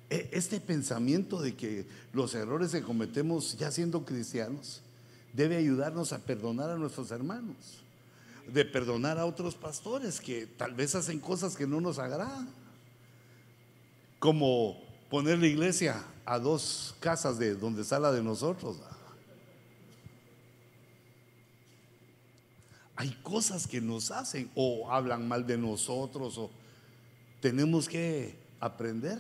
E, 0.10 0.30
este 0.32 0.60
pensamiento 0.60 1.42
de 1.42 1.56
que 1.56 1.86
los 2.14 2.36
errores 2.36 2.72
que 2.72 2.82
cometemos 2.82 3.58
ya 3.58 3.72
siendo 3.72 4.06
cristianos 4.06 4.82
debe 5.34 5.58
ayudarnos 5.58 6.14
a 6.14 6.20
perdonar 6.20 6.70
a 6.70 6.76
nuestros 6.76 7.12
hermanos, 7.12 7.56
de 8.52 8.66
perdonar 8.66 9.18
a 9.18 9.26
otros 9.26 9.56
pastores 9.56 10.20
que 10.20 10.46
tal 10.46 10.74
vez 10.74 10.96
hacen 10.96 11.20
cosas 11.20 11.56
que 11.56 11.68
no 11.68 11.80
nos 11.80 12.00
agradan, 12.00 12.50
como 14.20 14.82
poner 15.10 15.40
la 15.40 15.48
iglesia 15.48 16.04
a 16.26 16.40
dos 16.40 16.96
casas 17.00 17.40
de 17.40 17.56
donde 17.56 17.82
está 17.82 18.00
la 18.00 18.12
de 18.12 18.24
nosotros. 18.24 18.78
Hay 22.96 23.10
cosas 23.24 23.68
que 23.68 23.82
nos 23.82 24.12
hacen 24.12 24.50
o 24.56 24.92
hablan 24.92 25.28
mal 25.28 25.46
de 25.48 25.58
nosotros 25.58 26.38
o 26.38 26.52
tenemos 27.40 27.88
que 27.90 28.36
aprender. 28.60 29.20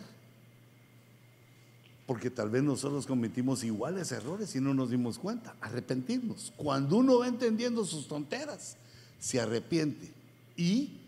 Porque 2.05 2.29
tal 2.29 2.49
vez 2.49 2.61
nosotros 2.61 3.05
cometimos 3.05 3.63
iguales 3.63 4.11
errores 4.11 4.55
y 4.55 4.59
no 4.59 4.73
nos 4.73 4.89
dimos 4.89 5.17
cuenta. 5.17 5.55
Arrepentirnos. 5.61 6.51
Cuando 6.57 6.97
uno 6.97 7.19
va 7.19 7.27
entendiendo 7.27 7.85
sus 7.85 8.07
tonteras, 8.07 8.75
se 9.19 9.39
arrepiente. 9.39 10.11
Y 10.57 10.99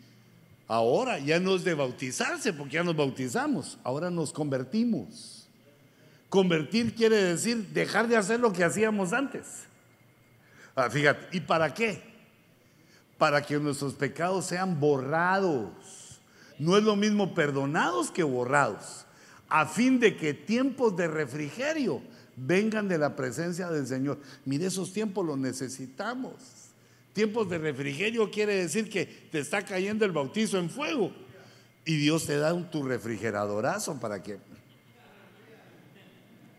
ahora 0.67 1.19
ya 1.19 1.39
no 1.39 1.55
es 1.55 1.63
de 1.63 1.73
bautizarse, 1.73 2.53
porque 2.53 2.75
ya 2.75 2.83
nos 2.83 2.95
bautizamos. 2.95 3.77
Ahora 3.83 4.09
nos 4.09 4.31
convertimos. 4.31 5.47
Convertir 6.29 6.95
quiere 6.95 7.17
decir 7.17 7.67
dejar 7.73 8.07
de 8.07 8.15
hacer 8.15 8.39
lo 8.39 8.53
que 8.53 8.63
hacíamos 8.63 9.11
antes. 9.13 9.65
Ah, 10.75 10.89
fíjate, 10.89 11.35
¿y 11.35 11.41
para 11.41 11.73
qué? 11.73 12.12
Para 13.17 13.41
que 13.41 13.59
nuestros 13.59 13.93
pecados 13.93 14.45
sean 14.45 14.79
borrados 14.79 15.69
no 16.59 16.77
es 16.77 16.83
lo 16.83 16.95
mismo 16.95 17.33
perdonados 17.33 18.11
que 18.11 18.23
borrados, 18.23 19.05
a 19.49 19.65
fin 19.65 19.99
de 19.99 20.15
que 20.15 20.33
tiempos 20.33 20.95
de 20.95 21.07
refrigerio 21.07 22.01
vengan 22.35 22.87
de 22.87 22.97
la 22.97 23.15
presencia 23.15 23.69
del 23.69 23.87
Señor. 23.87 24.19
Mire, 24.45 24.67
esos 24.67 24.93
tiempos 24.93 25.25
los 25.25 25.37
necesitamos. 25.37 26.33
Tiempos 27.13 27.49
de 27.49 27.59
refrigerio 27.59 28.31
quiere 28.31 28.55
decir 28.55 28.89
que 28.89 29.05
te 29.05 29.39
está 29.39 29.63
cayendo 29.63 30.03
el 30.03 30.11
bautizo 30.11 30.57
en 30.57 30.69
fuego 30.69 31.11
y 31.85 31.97
Dios 31.97 32.25
te 32.25 32.37
da 32.37 32.53
un, 32.53 32.71
tu 32.71 32.81
refrigeradorazo 32.83 33.99
para 33.99 34.23
que 34.23 34.39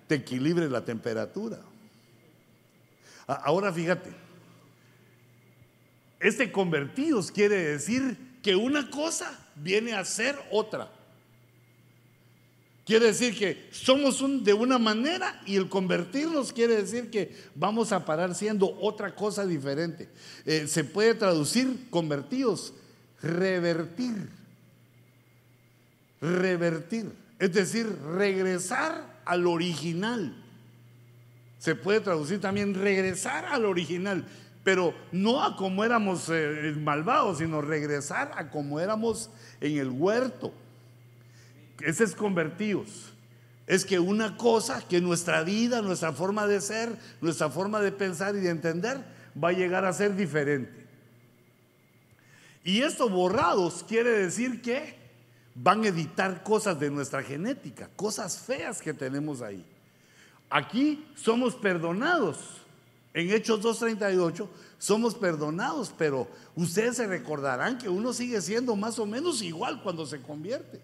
te 0.07 0.17
equilibre 0.17 0.69
la 0.69 0.85
temperatura. 0.85 1.59
Ahora 3.27 3.73
fíjate, 3.73 4.11
este 6.25 6.51
convertidos 6.51 7.31
quiere 7.31 7.57
decir 7.57 8.17
que 8.43 8.57
una 8.57 8.89
cosa 8.89 9.39
viene 9.57 9.93
a 9.93 10.07
ser 10.07 10.35
otra. 10.51 10.91
Quiere 12.87 13.07
decir 13.07 13.39
que 13.39 13.69
somos 13.73 14.23
de 14.43 14.55
una 14.55 14.79
manera 14.79 15.43
y 15.45 15.57
el 15.57 15.69
convertirnos 15.69 16.51
quiere 16.51 16.77
decir 16.77 17.11
que 17.11 17.35
vamos 17.55 17.93
a 17.93 18.07
parar 18.07 18.35
siendo 18.35 18.75
otra 18.81 19.15
cosa 19.15 19.45
diferente. 19.47 20.09
Eh, 20.47 20.67
se 20.67 20.83
puede 20.83 21.15
traducir 21.15 21.89
convertidos, 21.91 22.73
revertir. 23.21 24.31
Revertir. 26.23 27.13
Es 27.39 27.53
decir, 27.53 27.87
regresar 28.17 29.21
al 29.27 29.47
original. 29.47 30.35
Se 31.59 31.75
puede 31.75 32.01
traducir 32.01 32.41
también 32.41 32.75
regresar 32.75 33.45
al 33.45 33.67
original 33.67 34.27
pero 34.65 34.95
no 35.13 35.45
a 35.45 35.57
como 35.57 35.85
éramos 35.85 36.29
eh, 36.31 36.75
malvados, 36.77 37.39
sino 37.39 37.61
regresar 37.61 38.33
a 38.35 38.51
como 38.51 38.81
éramos 38.81 39.31
en 39.61 39.79
el 39.79 39.91
huerto. 39.91 40.53
Ese 41.81 42.05
es 42.05 42.15
convertidos. 42.15 43.13
Es 43.67 43.85
que 43.85 43.99
una 43.99 44.37
cosa, 44.37 44.83
que 44.89 45.01
nuestra 45.01 45.43
vida, 45.43 45.83
nuestra 45.83 46.13
forma 46.13 46.47
de 46.47 46.61
ser, 46.63 46.97
nuestra 47.21 47.51
forma 47.51 47.81
de 47.81 47.93
pensar 47.93 48.35
y 48.35 48.41
de 48.41 48.51
entender 48.51 49.05
va 49.43 49.51
a 49.51 49.53
llegar 49.53 49.85
a 49.85 49.93
ser 49.93 50.17
diferente. 50.17 50.87
Y 52.65 52.81
esto 52.81 53.11
borrados 53.11 53.85
quiere 53.87 54.11
decir 54.11 54.63
que 54.63 54.97
van 55.55 55.85
a 55.85 55.89
editar 55.89 56.43
cosas 56.43 56.81
de 56.81 56.91
nuestra 56.91 57.23
genética, 57.23 57.91
cosas 57.97 58.39
feas 58.39 58.81
que 58.81 58.95
tenemos 58.95 59.43
ahí. 59.43 59.65
Aquí 60.49 61.07
somos 61.15 61.55
perdonados 61.55 62.64
en 63.15 63.31
Hechos 63.31 63.63
2.38 63.63 64.49
somos 64.79 65.15
perdonados, 65.15 65.95
pero 65.97 66.29
ustedes 66.57 66.97
se 66.97 67.07
recordarán 67.07 67.79
que 67.79 67.89
uno 67.89 68.13
sigue 68.13 68.41
siendo 68.43 68.75
más 68.75 68.99
o 68.99 69.07
menos 69.07 69.41
igual 69.41 69.81
cuando 69.83 70.05
se 70.05 70.21
convierte. 70.21 70.81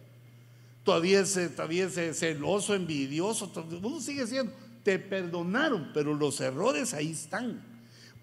Todavía 0.84 1.20
es, 1.20 1.34
todavía 1.54 1.86
es 1.86 2.18
celoso, 2.18 2.74
envidioso, 2.74 3.52
uno 3.82 4.00
sigue 4.00 4.26
siendo. 4.28 4.52
Te 4.84 4.98
perdonaron, 4.98 5.90
pero 5.92 6.14
los 6.14 6.40
errores 6.40 6.94
ahí 6.94 7.10
están. 7.10 7.60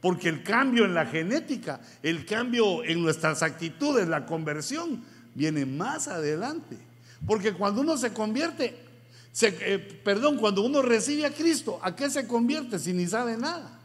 Porque 0.01 0.29
el 0.29 0.41
cambio 0.41 0.85
en 0.85 0.93
la 0.93 1.05
genética, 1.05 1.81
el 2.01 2.25
cambio 2.25 2.83
en 2.85 3.03
nuestras 3.03 3.43
actitudes, 3.43 4.07
la 4.07 4.25
conversión, 4.25 5.03
viene 5.35 5.65
más 5.65 6.07
adelante. 6.07 6.77
Porque 7.25 7.53
cuando 7.53 7.81
uno 7.81 7.97
se 7.97 8.13
convierte, 8.13 8.77
eh, 9.41 10.01
perdón, 10.03 10.37
cuando 10.37 10.61
uno 10.61 10.81
recibe 10.81 11.25
a 11.25 11.33
Cristo, 11.33 11.79
¿a 11.83 11.95
qué 11.95 12.09
se 12.09 12.25
convierte 12.25 12.79
si 12.79 12.93
ni 12.93 13.05
sabe 13.05 13.37
nada? 13.37 13.76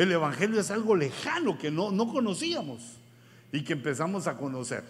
El 0.00 0.10
Evangelio 0.12 0.58
es 0.58 0.70
algo 0.70 0.96
lejano 0.96 1.58
que 1.58 1.70
no, 1.70 1.90
no 1.90 2.08
conocíamos 2.08 2.96
y 3.52 3.62
que 3.62 3.74
empezamos 3.74 4.26
a 4.26 4.38
conocer. 4.38 4.82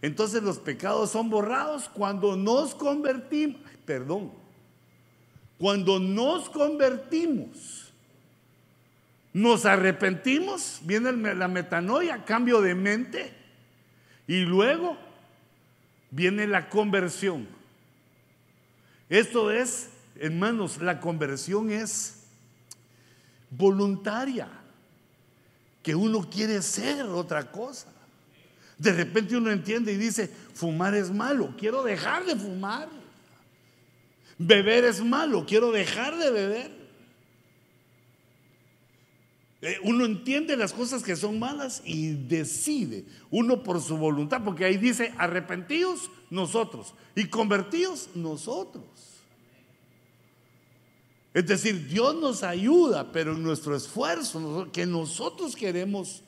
Entonces 0.00 0.40
los 0.40 0.58
pecados 0.58 1.10
son 1.10 1.30
borrados 1.30 1.88
cuando 1.88 2.36
nos 2.36 2.72
convertimos, 2.72 3.60
perdón, 3.84 4.30
cuando 5.58 5.98
nos 5.98 6.48
convertimos, 6.48 7.92
nos 9.32 9.66
arrepentimos, 9.66 10.78
viene 10.84 11.10
la 11.10 11.48
metanoia, 11.48 12.24
cambio 12.24 12.60
de 12.60 12.76
mente, 12.76 13.32
y 14.28 14.42
luego 14.42 14.96
viene 16.12 16.46
la 16.46 16.68
conversión. 16.68 17.48
Esto 19.08 19.50
es, 19.50 19.90
hermanos, 20.20 20.80
la 20.80 21.00
conversión 21.00 21.72
es 21.72 22.21
voluntaria, 23.56 24.48
que 25.82 25.94
uno 25.94 26.28
quiere 26.28 26.62
ser 26.62 27.06
otra 27.06 27.50
cosa. 27.50 27.88
De 28.78 28.92
repente 28.92 29.36
uno 29.36 29.50
entiende 29.50 29.92
y 29.92 29.96
dice, 29.96 30.28
fumar 30.54 30.94
es 30.94 31.10
malo, 31.10 31.54
quiero 31.58 31.82
dejar 31.82 32.24
de 32.24 32.36
fumar. 32.36 32.88
Beber 34.38 34.84
es 34.84 35.02
malo, 35.04 35.44
quiero 35.46 35.70
dejar 35.70 36.16
de 36.16 36.30
beber. 36.30 36.82
Eh, 39.60 39.78
uno 39.84 40.04
entiende 40.04 40.56
las 40.56 40.72
cosas 40.72 41.04
que 41.04 41.14
son 41.14 41.38
malas 41.38 41.82
y 41.84 42.14
decide, 42.14 43.04
uno 43.30 43.62
por 43.62 43.80
su 43.80 43.96
voluntad, 43.96 44.42
porque 44.42 44.64
ahí 44.64 44.76
dice, 44.76 45.14
arrepentidos 45.18 46.10
nosotros 46.30 46.94
y 47.14 47.26
convertidos 47.26 48.08
nosotros. 48.16 49.11
Es 51.34 51.46
decir, 51.46 51.88
Dios 51.88 52.14
nos 52.16 52.42
ayuda, 52.42 53.10
pero 53.10 53.32
en 53.32 53.42
nuestro 53.42 53.74
esfuerzo, 53.74 54.68
que 54.70 54.84
nosotros 54.84 55.56
queremos 55.56 56.22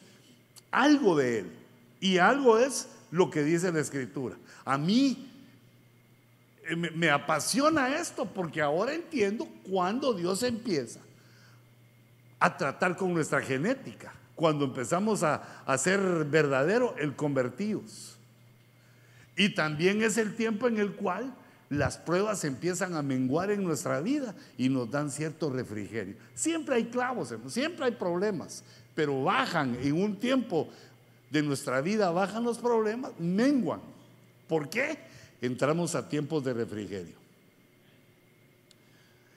algo 0.70 1.16
de 1.16 1.40
Él. 1.40 1.52
Y 2.00 2.18
algo 2.18 2.58
es 2.58 2.88
lo 3.10 3.30
que 3.30 3.42
dice 3.42 3.70
la 3.70 3.80
Escritura. 3.80 4.36
A 4.64 4.78
mí 4.78 5.30
eh, 6.64 6.74
me, 6.74 7.10
apasiona 7.10 7.96
esto 7.96 8.24
porque 8.24 8.62
ahora 8.62 8.94
entiendo 8.94 9.46
cuando 9.68 10.14
Dios 10.14 10.42
empieza 10.42 11.00
a 12.38 12.56
tratar 12.56 12.96
con 12.96 13.12
nuestra 13.12 13.42
genética, 13.42 14.12
cuando 14.34 14.64
empezamos 14.64 15.22
a, 15.22 15.62
a 15.66 15.76
ser 15.76 16.00
verdadero 16.24 16.94
el 16.98 17.14
convertidos. 17.14 18.16
Y 19.36 19.50
también 19.50 20.02
es 20.02 20.16
el 20.16 20.34
tiempo 20.34 20.66
en 20.66 20.78
el 20.78 20.92
cual 20.92 21.34
las 21.74 21.98
pruebas 21.98 22.44
empiezan 22.44 22.94
a 22.94 23.02
menguar 23.02 23.50
en 23.50 23.62
nuestra 23.62 24.00
vida 24.00 24.34
y 24.56 24.68
nos 24.68 24.90
dan 24.90 25.10
cierto 25.10 25.50
refrigerio. 25.50 26.16
Siempre 26.34 26.76
hay 26.76 26.84
clavos, 26.86 27.34
siempre 27.48 27.84
hay 27.86 27.92
problemas, 27.92 28.64
pero 28.94 29.22
bajan 29.22 29.76
en 29.82 29.92
un 29.94 30.18
tiempo 30.18 30.68
de 31.30 31.42
nuestra 31.42 31.80
vida, 31.80 32.10
bajan 32.10 32.44
los 32.44 32.58
problemas, 32.58 33.12
menguan. 33.18 33.80
¿Por 34.48 34.68
qué? 34.70 34.98
Entramos 35.40 35.94
a 35.94 36.08
tiempos 36.08 36.44
de 36.44 36.54
refrigerio. 36.54 37.16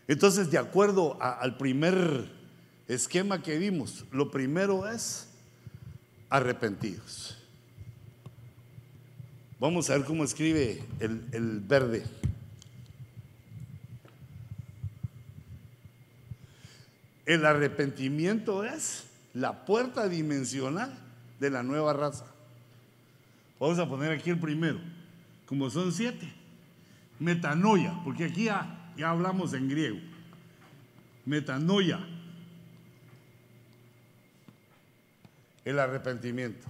Entonces, 0.07 0.49
de 0.49 0.57
acuerdo 0.57 1.21
al 1.21 1.57
primer 1.57 2.31
esquema 2.87 3.41
que 3.41 3.57
vimos, 3.57 4.05
lo 4.11 4.31
primero 4.31 4.89
es 4.89 5.27
arrepentidos. 6.29 7.37
Vamos 9.59 9.89
a 9.89 9.97
ver 9.97 10.05
cómo 10.05 10.23
escribe 10.23 10.83
el, 10.99 11.61
verde. 11.61 12.03
El 17.27 17.45
arrepentimiento 17.45 18.63
es 18.63 19.03
la 19.33 19.65
puerta 19.65 20.07
dimensional 20.07 20.97
de 21.41 21.49
la 21.49 21.61
nueva 21.61 21.91
raza. 21.91 22.25
Vamos 23.59 23.77
a 23.79 23.89
poner 23.89 24.13
aquí 24.13 24.29
el 24.29 24.39
primero, 24.39 24.79
como 25.45 25.69
son 25.69 25.91
siete. 25.91 26.33
Metanoia, 27.19 27.99
porque 28.05 28.23
aquí 28.23 28.45
ya, 28.45 28.93
hablamos 29.03 29.53
en 29.53 29.67
griego. 29.67 29.97
Metanoia. 31.25 31.99
El 35.65 35.79
arrepentimiento. 35.79 36.65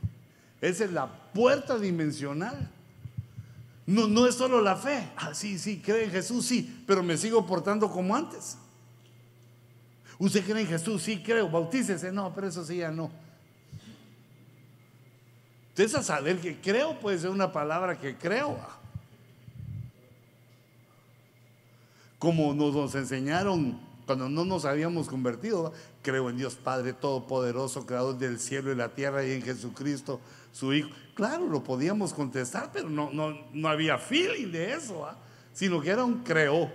Esa 0.60 0.86
es 0.86 0.92
la 0.92 1.06
puerta 1.34 1.78
dimensional. 1.78 2.68
No, 3.86 4.08
no 4.08 4.26
es 4.26 4.34
solo 4.34 4.60
la 4.60 4.76
fe. 4.76 5.08
Ah, 5.18 5.36
sí, 5.36 5.60
sí, 5.60 5.84
cree 5.86 6.06
en 6.06 6.12
Jesús, 6.12 6.48
sí, 6.48 6.84
pero 6.88 7.04
me 7.04 7.16
sigo 7.16 7.46
portando 7.46 7.92
como 7.92 8.16
antes. 8.16 8.58
¿Usted 10.20 10.44
cree 10.44 10.62
en 10.62 10.68
Jesús? 10.68 11.04
Sí, 11.04 11.22
creo. 11.22 11.50
Bautícese. 11.50 12.12
No, 12.12 12.34
pero 12.34 12.48
eso 12.48 12.66
sí 12.66 12.78
ya 12.78 12.92
no. 12.92 13.12
Entonces, 15.70 15.96
a 15.96 16.02
saber 16.02 16.40
que 16.40 16.60
creo 16.60 17.00
puede 17.00 17.20
ser 17.20 17.30
una 17.30 17.52
palabra 17.52 18.00
que 18.00 18.16
creo. 18.16 18.58
Como 22.18 22.52
nos, 22.56 22.96
enseñaron 22.96 23.80
cuando 24.08 24.28
no 24.28 24.44
nos 24.44 24.66
habíamos 24.66 25.08
convertido. 25.08 25.72
Creo 26.02 26.32
en 26.32 26.38
Dios 26.38 26.56
Padre 26.56 26.94
Todopoderoso, 26.94 27.86
Creador 27.86 28.18
del 28.18 28.40
cielo 28.40 28.72
y 28.72 28.76
la 28.76 28.90
tierra, 28.90 29.24
y 29.24 29.34
en 29.34 29.44
Jesucristo, 29.44 30.20
su 30.52 30.74
Hijo. 30.74 30.90
Claro, 31.14 31.48
lo 31.48 31.64
podíamos 31.64 32.12
contestar, 32.12 32.72
pero 32.74 32.90
no, 32.90 33.12
no, 33.12 33.38
no 33.54 33.70
había 33.70 34.00
feeling 34.00 34.52
de 34.52 34.74
eso, 34.74 35.08
sino 35.54 35.80
que 35.80 35.92
era 35.92 36.04
un 36.04 36.24
creó. 36.24 36.72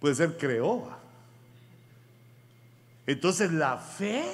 Puede 0.00 0.14
ser 0.14 0.38
creó. 0.38 1.01
Entonces 3.06 3.52
la 3.52 3.78
fe 3.78 4.24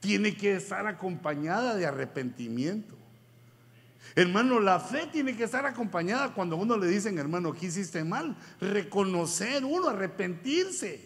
tiene 0.00 0.36
que 0.36 0.56
estar 0.56 0.86
acompañada 0.86 1.74
de 1.74 1.86
arrepentimiento. 1.86 2.94
Hermano, 4.14 4.60
la 4.60 4.80
fe 4.80 5.08
tiene 5.12 5.36
que 5.36 5.44
estar 5.44 5.66
acompañada 5.66 6.32
cuando 6.32 6.56
uno 6.56 6.76
le 6.78 6.86
dicen, 6.86 7.18
hermano, 7.18 7.52
¿qué 7.52 7.66
hiciste 7.66 8.02
mal? 8.04 8.36
Reconocer 8.60 9.64
uno, 9.64 9.88
arrepentirse. 9.88 11.00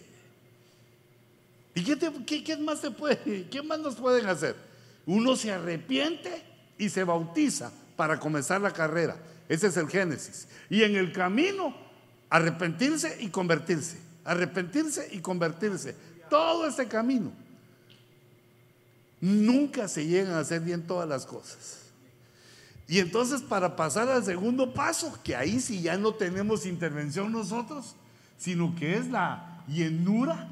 ¿Y 1.73 1.83
qué, 1.83 2.43
qué, 2.43 2.57
más 2.57 2.79
se 2.79 2.91
puede, 2.91 3.47
qué 3.49 3.61
más 3.63 3.79
nos 3.79 3.95
pueden 3.95 4.27
hacer? 4.27 4.55
Uno 5.05 5.35
se 5.35 5.51
arrepiente 5.51 6.43
y 6.77 6.89
se 6.89 7.03
bautiza 7.03 7.71
para 7.95 8.19
comenzar 8.19 8.61
la 8.61 8.71
carrera. 8.71 9.17
Ese 9.49 9.67
es 9.67 9.77
el 9.77 9.89
Génesis. 9.89 10.47
Y 10.69 10.83
en 10.83 10.95
el 10.95 11.11
camino, 11.11 11.75
arrepentirse 12.29 13.17
y 13.19 13.29
convertirse. 13.29 13.97
Arrepentirse 14.23 15.09
y 15.11 15.19
convertirse 15.19 15.95
todo 16.31 16.65
ese 16.65 16.87
camino. 16.87 17.29
Nunca 19.19 19.89
se 19.89 20.07
llegan 20.07 20.33
a 20.33 20.39
hacer 20.39 20.61
bien 20.61 20.87
todas 20.87 21.07
las 21.07 21.25
cosas. 21.25 21.91
Y 22.87 22.99
entonces 22.99 23.41
para 23.41 23.75
pasar 23.75 24.07
al 24.07 24.23
segundo 24.23 24.73
paso, 24.73 25.19
que 25.25 25.35
ahí 25.35 25.59
sí 25.59 25.81
ya 25.81 25.97
no 25.97 26.13
tenemos 26.13 26.65
intervención 26.65 27.33
nosotros, 27.33 27.95
sino 28.37 28.73
que 28.75 28.97
es 28.97 29.09
la 29.09 29.61
llenura 29.67 30.47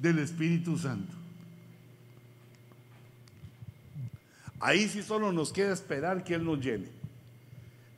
del 0.00 0.18
Espíritu 0.18 0.76
Santo. 0.76 1.14
Ahí 4.58 4.88
sí 4.88 5.04
solo 5.04 5.30
nos 5.30 5.52
queda 5.52 5.72
esperar 5.72 6.24
que 6.24 6.34
Él 6.34 6.44
nos 6.44 6.58
llene. 6.58 6.88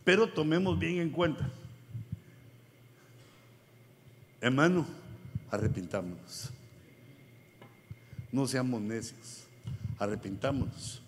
Pero 0.04 0.28
tomemos 0.28 0.78
bien 0.78 0.98
en 0.98 1.08
cuenta. 1.08 1.50
Hermano, 4.42 4.99
arrepintámonos. 5.50 6.50
No 8.32 8.46
seamos 8.46 8.80
necios, 8.80 9.44
arrepintámonos 9.98 11.02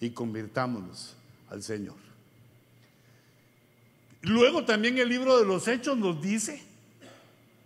y 0.00 0.10
convirtámonos 0.10 1.14
al 1.50 1.62
Señor. 1.62 1.96
Luego 4.22 4.64
también 4.64 4.98
el 4.98 5.08
libro 5.08 5.38
de 5.38 5.46
los 5.46 5.68
Hechos 5.68 5.96
nos 5.96 6.20
dice 6.20 6.60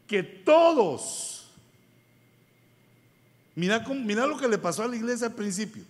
que 0.07 0.23
todos, 0.23 1.47
mira, 3.55 3.81
mira 3.89 4.27
lo 4.27 4.37
que 4.37 4.49
le 4.49 4.59
pasó 4.59 4.83
a 4.83 4.89
la 4.89 4.97
iglesia 4.97 5.29
al 5.29 5.35
principio, 5.35 5.83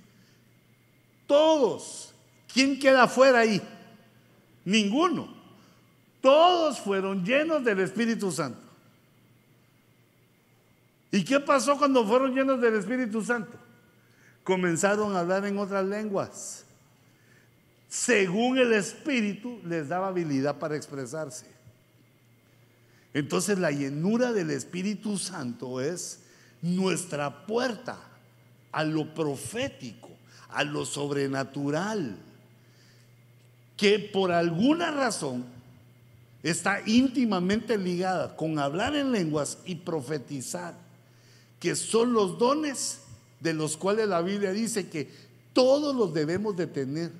todos, 1.27 2.14
¿quién 2.53 2.79
queda 2.79 3.09
fuera 3.09 3.41
ahí? 3.41 3.61
Ninguno. 4.64 5.43
Todos 6.20 6.79
fueron 6.79 7.25
llenos 7.25 7.64
del 7.64 7.81
Espíritu 7.81 8.31
Santo. 8.31 8.62
¿Y 11.13 11.25
qué 11.25 11.39
pasó 11.39 11.77
cuando 11.77 12.07
fueron 12.07 12.35
llenos 12.35 12.59
del 12.61 12.75
Espíritu 12.75 13.23
Santo? 13.23 13.53
Comenzaron 14.43 15.15
a 15.15 15.21
hablar 15.21 15.45
en 15.45 15.59
otras 15.59 15.85
lenguas. 15.85 16.65
Según 17.87 18.57
el 18.57 18.73
Espíritu 18.73 19.61
les 19.67 19.89
daba 19.89 20.09
habilidad 20.09 20.59
para 20.59 20.75
expresarse. 20.75 21.45
Entonces 23.13 23.59
la 23.59 23.71
llenura 23.71 24.33
del 24.33 24.51
Espíritu 24.51 25.19
Santo 25.19 25.83
es 25.83 26.21
nuestra 26.63 27.47
puerta 27.47 27.99
a 28.73 28.83
lo 28.83 29.13
profético, 29.13 30.09
a 30.49 30.65
lo 30.65 30.87
sobrenatural, 30.87 32.17
que 33.77 33.99
por 33.99 34.33
alguna 34.33 34.91
razón 34.91 35.45
está 36.43 36.81
íntimamente 36.87 37.77
ligada 37.77 38.35
con 38.35 38.59
hablar 38.59 38.97
en 38.97 39.13
lenguas 39.13 39.59
y 39.67 39.75
profetizar 39.75 40.75
que 41.63 41.77
son 41.77 42.13
los 42.13 42.41
dones 42.41 43.03
de 43.39 43.55
los 43.55 43.77
cuales 43.77 44.09
la 44.09 44.21
Biblia 44.21 44.51
dice 44.51 44.89
que 44.89 45.09
todos 45.53 45.95
los 45.95 46.13
debemos 46.13 46.57
de 46.57 46.67
tener. 46.67 47.13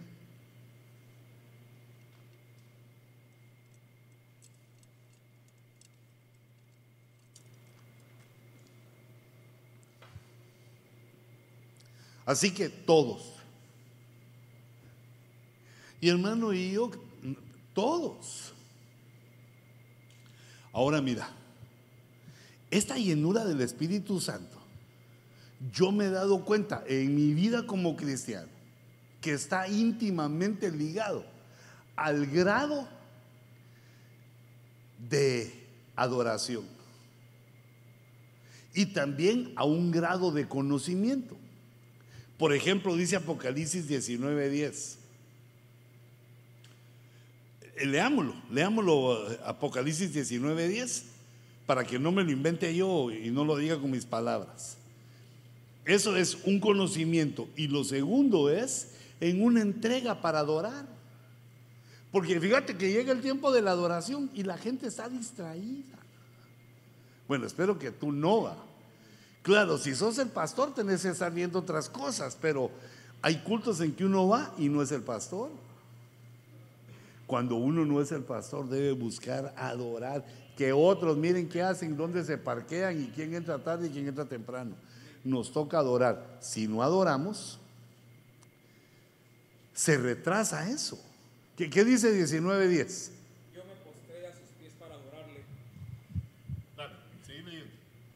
Así 12.27 12.53
que 12.53 12.69
todos. 12.69 13.35
Y 16.01 16.09
hermano 16.09 16.53
y 16.53 16.73
yo, 16.73 16.91
todos. 17.73 18.53
Ahora 20.73 21.01
mira, 21.01 21.33
esta 22.73 22.97
llenura 22.97 23.45
del 23.45 23.61
Espíritu 23.61 24.19
Santo, 24.19 24.57
yo 25.73 25.93
me 25.93 26.07
he 26.07 26.11
dado 26.11 26.43
cuenta 26.43 26.83
en 26.89 27.15
mi 27.15 27.35
vida 27.35 27.67
como 27.67 27.97
cristiano 27.97 28.49
que 29.21 29.35
está 29.35 29.69
íntimamente 29.69 30.73
ligado 30.73 31.23
al 31.95 32.27
grado 32.27 32.89
de 35.11 35.53
adoración 35.95 36.65
y 38.73 38.87
también 38.87 39.53
a 39.55 39.65
un 39.65 39.91
grado 39.91 40.33
de 40.33 40.49
conocimiento. 40.49 41.37
Por 42.39 42.55
ejemplo, 42.55 42.97
dice 42.97 43.17
Apocalipsis 43.17 43.87
19:10. 43.87 44.97
Leámoslo, 47.85 48.35
leámoslo 48.51 49.29
Apocalipsis 49.45 50.15
19:10 50.15 51.12
para 51.67 51.85
que 51.85 51.99
no 51.99 52.13
me 52.13 52.25
lo 52.25 52.31
invente 52.31 52.75
yo 52.75 53.11
y 53.11 53.31
no 53.31 53.45
lo 53.45 53.57
diga 53.57 53.79
con 53.79 53.91
mis 53.91 54.05
palabras. 54.05 54.77
Eso 55.85 56.17
es 56.17 56.39
un 56.45 56.61
conocimiento. 56.61 57.49
Y 57.57 57.69
lo 57.69 57.85
segundo 57.85 58.51
es 58.51 58.93
en 59.21 59.43
una 59.43 59.61
entrega 59.61 60.21
para 60.21 60.41
adorar. 60.41 60.87
Porque 62.11 62.39
fíjate 62.41 62.77
que 62.77 62.93
llega 62.93 63.13
el 63.13 63.23
tiempo 63.23 63.53
de 63.53 63.63
la 63.63 63.71
adoración 63.71 64.31
y 64.35 64.43
la 64.43 64.59
gente 64.59 64.87
está 64.87 65.09
distraída. 65.09 65.99
Bueno, 67.27 67.47
espero 67.47 67.79
que 67.79 67.91
tú 67.91 68.13
no 68.13 68.43
va. 68.43 68.57
Claro, 69.43 69.79
si 69.79 69.95
sos 69.95 70.19
el 70.19 70.29
pastor 70.29 70.75
tenés 70.75 71.03
que 71.03 71.09
estar 71.09 71.33
viendo 71.33 71.59
otras 71.59 71.89
cosas, 71.89 72.37
pero 72.41 72.71
hay 73.23 73.37
cultos 73.39 73.81
en 73.81 73.93
que 73.93 74.05
uno 74.05 74.29
va 74.29 74.53
y 74.59 74.69
no 74.69 74.83
es 74.83 74.93
el 74.93 75.03
pastor. 75.03 75.51
Cuando 77.27 77.57
uno 77.57 77.85
no 77.87 78.01
es 78.01 78.13
el 78.13 78.23
pastor 78.23 78.69
debe 78.69 78.93
buscar 78.93 79.55
adorar 79.57 80.25
que 80.57 80.73
otros 80.73 81.17
miren 81.17 81.49
qué 81.49 81.63
hacen, 81.63 81.97
dónde 81.97 82.25
se 82.25 82.39
parquean 82.39 83.03
y 83.03 83.07
quién 83.09 83.35
entra 83.35 83.59
tarde 83.59 83.89
y 83.89 83.91
quién 83.91 84.09
entra 84.09 84.25
temprano. 84.25 84.75
Nos 85.25 85.53
toca 85.53 85.79
adorar. 85.79 86.39
Si 86.41 86.67
no 86.67 86.83
adoramos, 86.83 87.59
se 89.73 89.97
retrasa 89.97 90.69
eso. 90.69 91.03
¿Qué, 91.57 91.71
qué 91.71 91.85
dice 91.85 92.13
19.10? 92.13 93.11
Yo 93.55 93.63
me 93.65 93.75
postré 93.85 94.27
a 94.27 94.33
sus 94.33 94.49
pies 94.61 94.73
para 94.79 94.95
adorarle. 94.95 95.45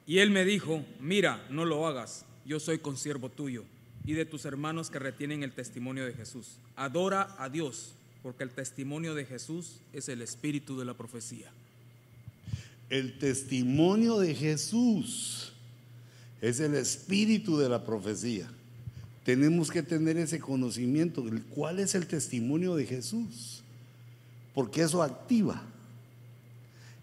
Y 0.06 0.18
él 0.18 0.30
me 0.30 0.44
dijo, 0.44 0.84
mira, 1.00 1.44
no 1.50 1.64
lo 1.64 1.86
hagas, 1.86 2.24
yo 2.44 2.60
soy 2.60 2.78
consiervo 2.78 3.28
tuyo 3.28 3.64
y 4.06 4.12
de 4.14 4.24
tus 4.24 4.44
hermanos 4.44 4.88
que 4.88 5.00
retienen 5.00 5.42
el 5.42 5.52
testimonio 5.52 6.06
de 6.06 6.12
Jesús. 6.12 6.58
Adora 6.76 7.34
a 7.38 7.48
Dios, 7.48 7.92
porque 8.22 8.44
el 8.44 8.50
testimonio 8.50 9.14
de 9.16 9.26
Jesús 9.26 9.80
es 9.92 10.08
el 10.08 10.22
espíritu 10.22 10.78
de 10.78 10.84
la 10.84 10.94
profecía. 10.94 11.50
El 12.88 13.18
testimonio 13.18 14.18
de 14.18 14.34
Jesús 14.34 15.52
es 16.40 16.60
el 16.60 16.74
espíritu 16.74 17.58
de 17.58 17.68
la 17.68 17.84
profecía. 17.84 18.48
Tenemos 19.24 19.70
que 19.70 19.82
tener 19.82 20.16
ese 20.18 20.38
conocimiento. 20.38 21.24
¿Cuál 21.50 21.80
es 21.80 21.96
el 21.96 22.06
testimonio 22.06 22.76
de 22.76 22.86
Jesús? 22.86 23.62
Porque 24.54 24.82
eso 24.82 25.02
activa 25.02 25.62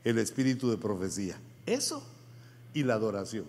el 0.03 0.17
espíritu 0.17 0.69
de 0.71 0.77
profecía. 0.77 1.37
Eso 1.65 2.01
y 2.73 2.83
la 2.83 2.93
adoración. 2.93 3.45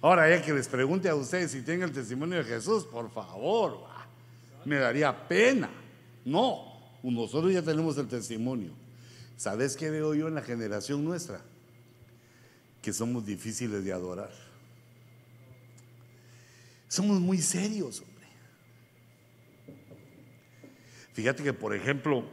Ahora, 0.00 0.30
ya 0.30 0.42
que 0.42 0.54
les 0.54 0.68
pregunte 0.68 1.08
a 1.08 1.14
ustedes 1.14 1.50
si 1.50 1.62
tienen 1.62 1.82
el 1.82 1.92
testimonio 1.92 2.38
de 2.38 2.44
Jesús, 2.44 2.84
por 2.84 3.10
favor, 3.10 3.80
me 4.64 4.76
daría 4.76 5.28
pena. 5.28 5.68
No, 6.24 6.62
nosotros 7.02 7.52
ya 7.52 7.62
tenemos 7.62 7.98
el 7.98 8.06
testimonio. 8.06 8.70
¿Sabes 9.38 9.76
qué 9.76 9.88
veo 9.88 10.14
yo 10.14 10.26
en 10.26 10.34
la 10.34 10.42
generación 10.42 11.04
nuestra? 11.04 11.40
Que 12.82 12.92
somos 12.92 13.24
difíciles 13.24 13.84
de 13.84 13.92
adorar. 13.92 14.32
Somos 16.88 17.20
muy 17.20 17.38
serios, 17.38 18.00
hombre. 18.00 18.26
Fíjate 21.12 21.44
que, 21.44 21.52
por 21.52 21.72
ejemplo, 21.72 22.24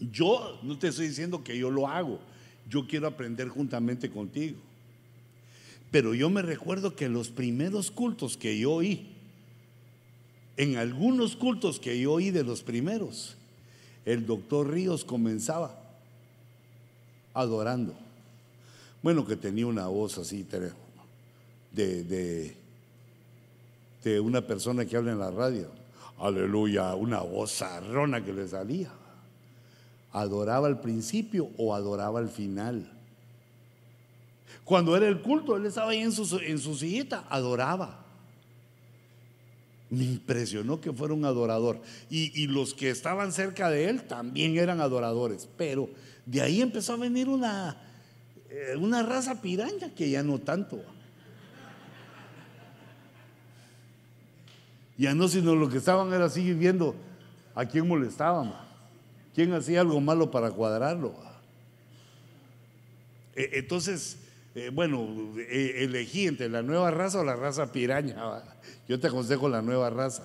yo 0.00 0.58
no 0.62 0.78
te 0.78 0.88
estoy 0.88 1.08
diciendo 1.08 1.44
que 1.44 1.58
yo 1.58 1.70
lo 1.70 1.86
hago, 1.86 2.18
yo 2.66 2.86
quiero 2.86 3.06
aprender 3.06 3.48
juntamente 3.48 4.10
contigo. 4.10 4.58
Pero 5.90 6.14
yo 6.14 6.30
me 6.30 6.40
recuerdo 6.40 6.96
que 6.96 7.10
los 7.10 7.28
primeros 7.28 7.90
cultos 7.90 8.38
que 8.38 8.58
yo 8.58 8.72
oí, 8.72 9.14
en 10.56 10.78
algunos 10.78 11.36
cultos 11.36 11.78
que 11.78 12.00
yo 12.00 12.12
oí 12.12 12.30
de 12.30 12.42
los 12.42 12.62
primeros, 12.62 13.36
el 14.04 14.26
doctor 14.26 14.70
Ríos 14.70 15.04
comenzaba 15.04 15.78
adorando. 17.34 17.94
Bueno, 19.02 19.26
que 19.26 19.36
tenía 19.36 19.66
una 19.66 19.86
voz 19.86 20.18
así 20.18 20.46
de, 21.72 22.04
de, 22.04 22.56
de 24.04 24.20
una 24.20 24.42
persona 24.42 24.84
que 24.84 24.96
habla 24.96 25.12
en 25.12 25.18
la 25.18 25.30
radio. 25.30 25.68
Aleluya, 26.18 26.94
una 26.94 27.20
voz 27.20 27.62
arrona 27.62 28.24
que 28.24 28.32
le 28.32 28.46
salía. 28.46 28.90
¿Adoraba 30.12 30.66
al 30.66 30.80
principio 30.80 31.48
o 31.56 31.74
adoraba 31.74 32.18
al 32.18 32.28
final? 32.28 32.90
Cuando 34.64 34.96
era 34.96 35.08
el 35.08 35.22
culto, 35.22 35.56
él 35.56 35.66
estaba 35.66 35.90
ahí 35.90 36.00
en 36.00 36.12
su, 36.12 36.38
en 36.38 36.58
su 36.58 36.74
sillita, 36.74 37.24
adoraba. 37.30 38.04
Me 39.90 40.04
impresionó 40.04 40.80
que 40.80 40.92
fuera 40.92 41.14
un 41.14 41.24
adorador. 41.24 41.82
Y, 42.08 42.46
los 42.46 42.74
que 42.74 42.90
estaban 42.90 43.32
cerca 43.32 43.68
de 43.68 43.88
él 43.88 44.04
también 44.04 44.56
eran 44.56 44.80
adoradores. 44.80 45.48
Pero 45.56 45.90
de 46.24 46.40
ahí 46.40 46.62
empezó 46.62 46.92
a 46.92 46.96
venir 46.96 47.28
una, 47.28 47.76
eh, 48.48 48.76
una 48.78 49.02
raza 49.02 49.42
piraña 49.42 49.92
que 49.94 50.08
ya 50.08 50.22
no 50.22 50.38
tanto. 50.38 50.80
Ya 54.96 55.14
no, 55.14 55.28
sino 55.28 55.54
lo 55.56 55.68
que 55.68 55.78
estaban 55.78 56.12
era 56.12 56.26
así 56.26 56.52
viendo 56.52 56.94
a 57.54 57.64
quién 57.64 57.88
molestaban, 57.88 58.52
quién 59.34 59.52
hacía 59.54 59.80
algo 59.80 60.00
malo 60.00 60.30
para 60.30 60.50
cuadrarlo. 60.50 61.14
E, 63.34 63.58
entonces, 63.58 64.18
eh, 64.54 64.70
bueno, 64.72 65.06
eh, 65.38 65.84
elegí 65.84 66.26
entre 66.26 66.48
la 66.48 66.62
nueva 66.62 66.90
raza 66.90 67.20
o 67.20 67.24
la 67.24 67.36
raza 67.36 67.70
piraña. 67.70 68.16
Yo 68.88 68.98
te 68.98 69.06
aconsejo 69.06 69.48
la 69.48 69.62
nueva 69.62 69.90
raza. 69.90 70.24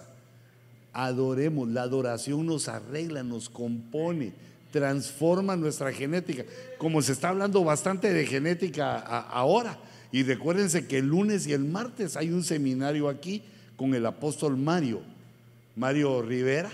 Adoremos, 0.94 1.68
la 1.70 1.84
adoración 1.84 2.46
nos 2.46 2.68
arregla, 2.68 3.22
nos 3.22 3.50
compone, 3.50 4.34
transforma 4.72 5.56
nuestra 5.56 5.92
genética. 5.92 6.44
Como 6.78 7.02
se 7.02 7.12
está 7.12 7.30
hablando 7.30 7.64
bastante 7.64 8.12
de 8.14 8.26
genética 8.26 8.98
ahora, 8.98 9.78
y 10.12 10.24
recuérdense 10.24 10.88
que 10.88 11.00
el 11.00 11.08
lunes 11.08 11.46
y 11.46 11.54
el 11.54 11.66
martes 11.66 12.16
hay 12.16 12.32
un 12.32 12.44
seminario 12.44 13.10
aquí 13.10 13.44
con 13.76 13.94
el 13.94 14.06
apóstol 14.06 14.58
Mario, 14.58 15.02
Mario 15.76 16.22
Rivera, 16.22 16.72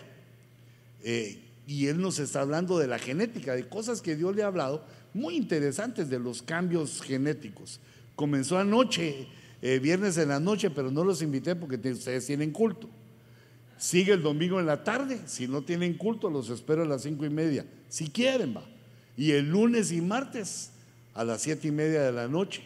eh, 1.04 1.40
y 1.66 1.88
él 1.88 2.00
nos 2.00 2.20
está 2.20 2.42
hablando 2.42 2.78
de 2.78 2.88
la 2.88 3.00
genética, 3.00 3.56
de 3.56 3.68
cosas 3.68 4.02
que 4.02 4.16
Dios 4.16 4.36
le 4.36 4.44
ha 4.44 4.48
hablado, 4.48 4.84
muy 5.14 5.36
interesantes 5.36 6.10
de 6.10 6.20
los 6.20 6.42
cambios 6.42 7.02
genéticos. 7.02 7.80
Comenzó 8.16 8.58
anoche, 8.58 9.28
eh, 9.62 9.80
viernes 9.80 10.18
en 10.18 10.30
la 10.30 10.40
noche, 10.40 10.70
pero 10.70 10.92
no 10.92 11.04
los 11.04 11.22
invité 11.22 11.56
porque 11.56 11.76
ustedes 11.76 12.26
tienen 12.26 12.52
culto. 12.52 12.90
Sigue 13.78 14.14
el 14.14 14.22
domingo 14.22 14.60
en 14.60 14.66
la 14.66 14.84
tarde, 14.84 15.20
si 15.26 15.48
no 15.48 15.64
tienen 15.64 15.96
culto, 15.96 16.30
los 16.30 16.50
espero 16.50 16.84
a 16.84 16.86
las 16.86 17.02
cinco 17.02 17.26
y 17.26 17.30
media, 17.30 17.66
si 17.90 18.10
quieren, 18.10 18.56
va. 18.56 18.64
Y 19.18 19.32
el 19.32 19.50
lunes 19.50 19.92
y 19.92 20.02
martes 20.02 20.72
a 21.14 21.24
las 21.24 21.42
siete 21.42 21.68
y 21.68 21.72
media 21.72 22.04
de 22.04 22.12
la 22.12 22.28
noche. 22.28 22.64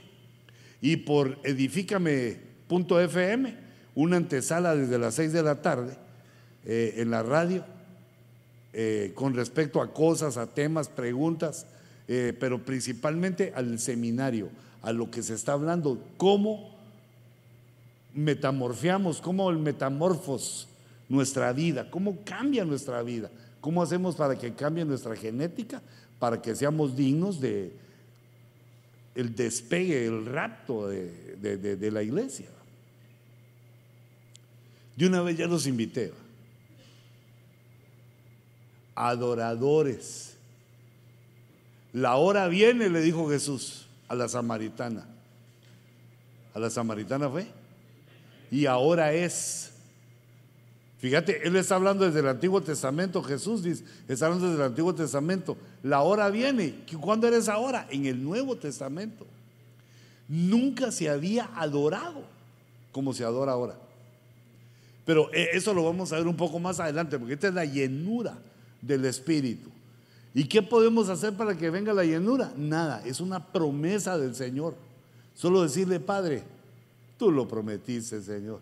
Y 0.81 0.97
por 0.97 1.39
edifícame.fm 1.43 3.65
una 3.95 4.17
antesala 4.17 4.75
desde 4.75 4.99
las 4.99 5.15
6 5.15 5.33
de 5.33 5.41
la 5.41 5.61
tarde 5.61 5.97
eh, 6.65 6.95
en 6.97 7.09
la 7.09 7.23
radio 7.23 7.65
eh, 8.73 9.13
con 9.15 9.33
respecto 9.33 9.81
a 9.81 9.93
cosas, 9.93 10.35
a 10.35 10.53
temas, 10.53 10.89
preguntas, 10.89 11.65
eh, 12.07 12.35
pero 12.39 12.63
principalmente 12.63 13.53
al 13.55 13.79
seminario, 13.79 14.49
a 14.81 14.91
lo 14.91 15.09
que 15.09 15.23
se 15.23 15.33
está 15.33 15.53
hablando, 15.53 16.01
cómo 16.17 16.75
metamorfiamos, 18.13 19.21
cómo 19.21 19.49
el 19.49 19.57
metamorfos 19.57 20.67
nuestra 21.09 21.51
vida, 21.53 21.89
cómo 21.89 22.23
cambia 22.23 22.65
nuestra 22.65 23.01
vida, 23.01 23.29
cómo 23.61 23.81
hacemos 23.81 24.15
para 24.15 24.37
que 24.37 24.53
cambie 24.53 24.85
nuestra 24.85 25.15
genética, 25.15 25.81
para 26.19 26.41
que 26.41 26.55
seamos 26.55 26.95
dignos 26.95 27.41
de 27.41 27.73
el 29.15 29.33
despegue, 29.35 30.05
el 30.05 30.25
rapto 30.25 30.87
de 30.89 31.89
la 31.91 32.03
iglesia. 32.03 32.49
De 34.95 35.07
una 35.07 35.21
vez 35.21 35.37
ya 35.37 35.47
los 35.47 35.67
invité. 35.67 36.13
Adoradores. 38.95 40.34
La 41.95 42.17
hora 42.17 42.49
viene, 42.49 42.89
le 42.89 42.99
dijo 42.99 43.29
Jesús 43.29 43.85
a 44.09 44.15
la 44.15 44.27
samaritana. 44.27 45.05
A 46.53 46.59
la 46.59 46.69
samaritana 46.69 47.29
fue. 47.29 47.47
Y 48.51 48.65
ahora 48.65 49.13
es. 49.13 49.71
Fíjate, 50.97 51.47
él 51.47 51.55
está 51.55 51.75
hablando 51.75 52.03
desde 52.05 52.19
el 52.19 52.27
Antiguo 52.27 52.61
Testamento, 52.61 53.23
Jesús 53.23 53.63
dice, 53.63 53.85
está 54.09 54.25
hablando 54.25 54.47
desde 54.47 54.59
el 54.61 54.67
Antiguo 54.67 54.93
Testamento. 54.93 55.55
La 55.83 56.01
hora 56.01 56.29
viene. 56.29 56.83
¿Cuándo 56.99 57.29
eres 57.29 57.47
ahora? 57.47 57.87
En 57.89 58.05
el 58.07 58.21
Nuevo 58.21 58.57
Testamento. 58.57 59.25
Nunca 60.27 60.91
se 60.91 61.09
había 61.09 61.49
adorado 61.55 62.23
como 62.91 63.13
se 63.13 63.23
adora 63.23 63.53
ahora. 63.53 63.77
Pero 65.05 65.33
eh, 65.33 65.47
eso 65.53 65.73
lo 65.73 65.85
vamos 65.85 66.11
a 66.11 66.17
ver 66.17 66.27
un 66.27 66.35
poco 66.35 66.59
más 66.59 66.77
adelante, 66.81 67.17
porque 67.17 67.35
esta 67.35 67.47
es 67.47 67.53
la 67.53 67.63
llenura 67.63 68.37
del 68.81 69.05
Espíritu. 69.05 69.69
¿Y 70.35 70.43
qué 70.43 70.61
podemos 70.61 71.07
hacer 71.07 71.33
para 71.33 71.57
que 71.57 71.69
venga 71.69 71.93
la 71.93 72.03
llenura? 72.03 72.51
Nada, 72.57 73.01
es 73.05 73.21
una 73.21 73.53
promesa 73.53 74.17
del 74.17 74.35
Señor. 74.35 74.75
Solo 75.33 75.63
decirle, 75.63 76.01
Padre, 76.01 76.43
tú 77.17 77.31
lo 77.31 77.47
prometiste, 77.47 78.21
Señor. 78.21 78.59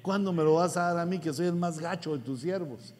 ¿Cuándo 0.00 0.32
me 0.32 0.42
lo 0.42 0.54
vas 0.54 0.78
a 0.78 0.84
dar 0.84 0.98
a 1.00 1.04
mí, 1.04 1.18
que 1.18 1.30
soy 1.34 1.48
el 1.48 1.54
más 1.54 1.78
gacho 1.78 2.16
de 2.16 2.24
tus 2.24 2.40
siervos? 2.40 2.94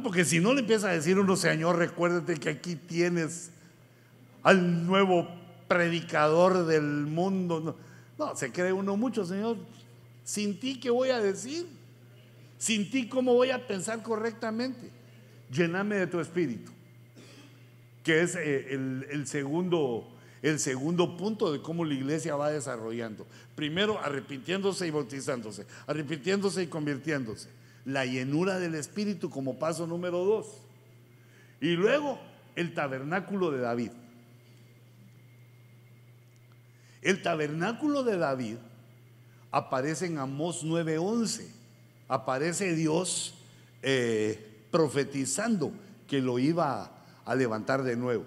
Porque 0.00 0.24
si 0.24 0.38
no 0.38 0.54
le 0.54 0.60
empieza 0.60 0.90
a 0.90 0.92
decir 0.92 1.18
uno, 1.18 1.34
Señor, 1.34 1.76
recuérdate 1.76 2.36
que 2.36 2.50
aquí 2.50 2.76
tienes 2.76 3.50
al 4.44 4.86
nuevo 4.86 5.26
predicador 5.66 6.66
del 6.66 6.84
mundo. 6.84 7.76
No, 8.16 8.36
se 8.36 8.52
cree 8.52 8.72
uno 8.72 8.96
mucho, 8.96 9.24
Señor. 9.24 9.56
Sin 10.22 10.60
ti, 10.60 10.78
¿qué 10.78 10.88
voy 10.88 11.10
a 11.10 11.18
decir? 11.18 11.81
Sin 12.62 12.88
ti, 12.92 13.08
¿cómo 13.08 13.34
voy 13.34 13.50
a 13.50 13.66
pensar 13.66 14.04
correctamente? 14.04 14.88
Lléname 15.50 15.96
de 15.96 16.06
tu 16.06 16.20
espíritu, 16.20 16.70
que 18.04 18.20
es 18.22 18.36
eh, 18.36 18.72
el, 18.72 19.26
segundo, 19.26 20.08
el 20.42 20.60
segundo 20.60 21.16
punto 21.16 21.52
de 21.52 21.60
cómo 21.60 21.84
la 21.84 21.94
iglesia 21.94 22.36
va 22.36 22.52
desarrollando. 22.52 23.26
Primero, 23.56 23.98
arrepintiéndose 23.98 24.86
y 24.86 24.92
bautizándose, 24.92 25.66
arrepintiéndose 25.88 26.62
y 26.62 26.66
convirtiéndose. 26.68 27.48
La 27.84 28.06
llenura 28.06 28.60
del 28.60 28.76
espíritu 28.76 29.28
como 29.28 29.58
paso 29.58 29.88
número 29.88 30.24
dos. 30.24 30.46
Y 31.60 31.70
luego, 31.70 32.20
el 32.54 32.74
tabernáculo 32.74 33.50
de 33.50 33.58
David. 33.58 33.90
El 37.02 37.22
tabernáculo 37.22 38.04
de 38.04 38.18
David 38.18 38.58
aparece 39.50 40.06
en 40.06 40.18
Amós 40.18 40.62
9:11. 40.62 41.61
Aparece 42.12 42.74
Dios 42.74 43.32
eh, 43.80 44.66
profetizando 44.70 45.72
que 46.06 46.20
lo 46.20 46.38
iba 46.38 46.92
a 47.24 47.34
levantar 47.34 47.84
de 47.84 47.96
nuevo. 47.96 48.26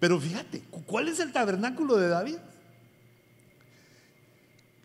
Pero 0.00 0.18
fíjate, 0.18 0.60
¿cuál 0.86 1.06
es 1.06 1.20
el 1.20 1.32
tabernáculo 1.32 1.96
de 1.98 2.08
David? 2.08 2.38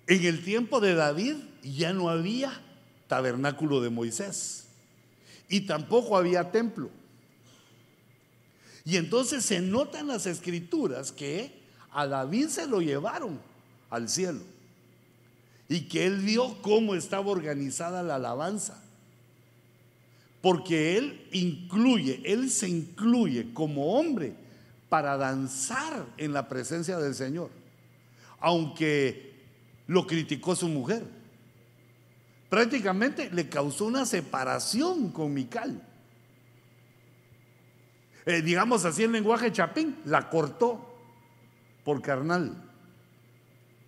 En 0.05 0.23
el 0.23 0.43
tiempo 0.43 0.79
de 0.79 0.93
David 0.93 1.37
ya 1.63 1.93
no 1.93 2.11
había 2.11 2.61
tabernáculo 3.07 3.81
de 3.81 3.89
Moisés 3.89 4.67
y 5.49 5.61
tampoco 5.61 6.19
había 6.19 6.51
templo. 6.51 6.91
Y 8.83 8.97
entonces 8.97 9.43
se 9.43 9.61
nota 9.61 9.99
en 9.99 10.09
las 10.09 10.27
escrituras 10.27 11.11
que 11.11 11.59
a 11.91 12.05
David 12.05 12.49
se 12.49 12.67
lo 12.67 12.81
llevaron 12.81 13.39
al 13.89 14.09
cielo 14.09 14.41
y 15.67 15.81
que 15.81 16.05
él 16.05 16.17
vio 16.17 16.61
cómo 16.61 16.95
estaba 16.95 17.31
organizada 17.31 18.03
la 18.03 18.15
alabanza. 18.15 18.81
Porque 20.41 20.97
él 20.97 21.27
incluye, 21.31 22.21
él 22.23 22.51
se 22.51 22.69
incluye 22.69 23.51
como 23.53 23.97
hombre 23.97 24.35
para 24.89 25.17
danzar 25.17 26.05
en 26.17 26.33
la 26.33 26.47
presencia 26.47 26.97
del 26.97 27.15
Señor, 27.15 27.49
aunque 28.39 29.33
lo 29.87 30.05
criticó 30.05 30.55
su 30.55 30.67
mujer. 30.67 31.03
Prácticamente 32.49 33.29
le 33.31 33.49
causó 33.49 33.85
una 33.85 34.05
separación 34.05 35.09
con 35.09 35.33
Mical. 35.33 35.81
Eh, 38.27 38.41
digamos 38.41 38.85
así 38.85 39.03
en 39.03 39.11
lenguaje 39.11 39.51
chapín, 39.51 39.97
la 40.05 40.29
cortó 40.29 40.95
por 41.83 42.01
carnal. 42.01 42.64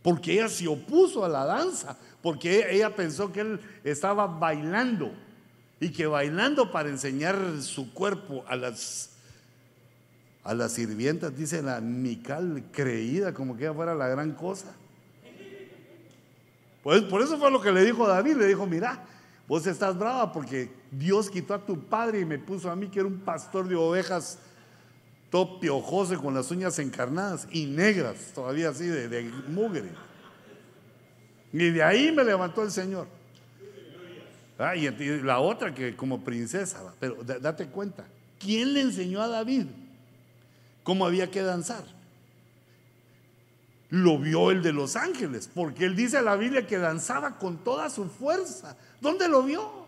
Porque 0.08 0.36
ella 0.36 0.48
se 0.48 0.66
opuso 0.70 1.26
a 1.26 1.28
la 1.28 1.44
danza, 1.44 1.98
porque 2.22 2.66
ella 2.72 2.96
pensó 2.96 3.30
que 3.30 3.42
él 3.42 3.60
estaba 3.84 4.26
bailando 4.26 5.12
y 5.82 5.90
que 5.90 6.08
bailando 6.08 6.72
para 6.72 6.88
enseñar 6.88 7.36
su 7.60 7.94
cuerpo 7.94 8.46
a 8.48 8.56
las 8.56 9.10
a 10.46 10.54
las 10.54 10.72
sirvientas, 10.72 11.36
dice 11.36 11.62
la 11.62 11.82
Mical 11.82 12.64
creída 12.72 13.34
como 13.34 13.58
que 13.58 13.66
ella 13.66 13.74
fuera 13.74 13.94
la 13.96 14.08
gran 14.08 14.32
cosa. 14.32 14.74
Pues 16.84 17.02
por 17.02 17.22
eso 17.22 17.38
fue 17.38 17.52
lo 17.52 17.60
que 17.60 17.74
le 17.74 17.84
dijo 17.84 18.08
David, 18.08 18.38
le 18.38 18.46
dijo, 18.46 18.66
mira, 18.66 19.04
vos 19.46 19.68
estás 19.68 20.00
brava 20.00 20.32
porque 20.32 20.72
Dios 20.90 21.30
quitó 21.30 21.54
a 21.54 21.66
tu 21.66 21.84
padre 21.84 22.22
y 22.22 22.26
me 22.26 22.40
puso 22.40 22.72
a 22.72 22.78
mí 22.78 22.88
que 22.88 23.00
era 23.00 23.10
un 23.10 23.20
pastor 23.20 23.68
de 23.68 23.76
ovejas 23.76 24.40
todo 25.30 25.60
piojoso 25.60 26.22
con 26.22 26.34
las 26.34 26.52
uñas 26.52 26.80
encarnadas 26.80 27.48
y 27.52 27.66
negras, 27.66 28.16
todavía 28.34 28.70
así 28.70 28.86
de, 28.86 29.24
mugre. 29.48 29.90
Y 31.54 31.70
de 31.70 31.84
ahí 31.84 32.12
me 32.12 32.24
levantó 32.24 32.64
el 32.64 32.72
Señor. 32.72 33.08
Ah, 34.60 34.76
y 34.76 34.90
la 35.22 35.40
otra 35.40 35.74
que 35.74 35.96
como 35.96 36.24
princesa, 36.24 36.94
pero 37.00 37.18
date 37.24 37.68
cuenta, 37.68 38.06
¿quién 38.40 38.74
le 38.74 38.82
enseñó 38.82 39.22
a 39.22 39.28
David 39.28 39.68
cómo 40.84 41.06
había 41.06 41.30
que 41.30 41.42
danzar? 41.42 41.84
lo 43.90 44.18
vio 44.20 44.52
el 44.52 44.62
de 44.62 44.74
los 44.74 44.96
ángeles, 44.96 45.50
porque 45.54 45.86
él 45.86 45.96
dice 45.96 46.18
a 46.18 46.22
la 46.22 46.36
Biblia 46.36 46.68
que 46.68 46.78
danzaba 46.78 47.38
con 47.38 47.58
toda 47.64 47.90
su 47.90 48.10
fuerza. 48.10 48.76
¿Dónde 49.00 49.30
lo 49.30 49.44
vio? 49.44 49.88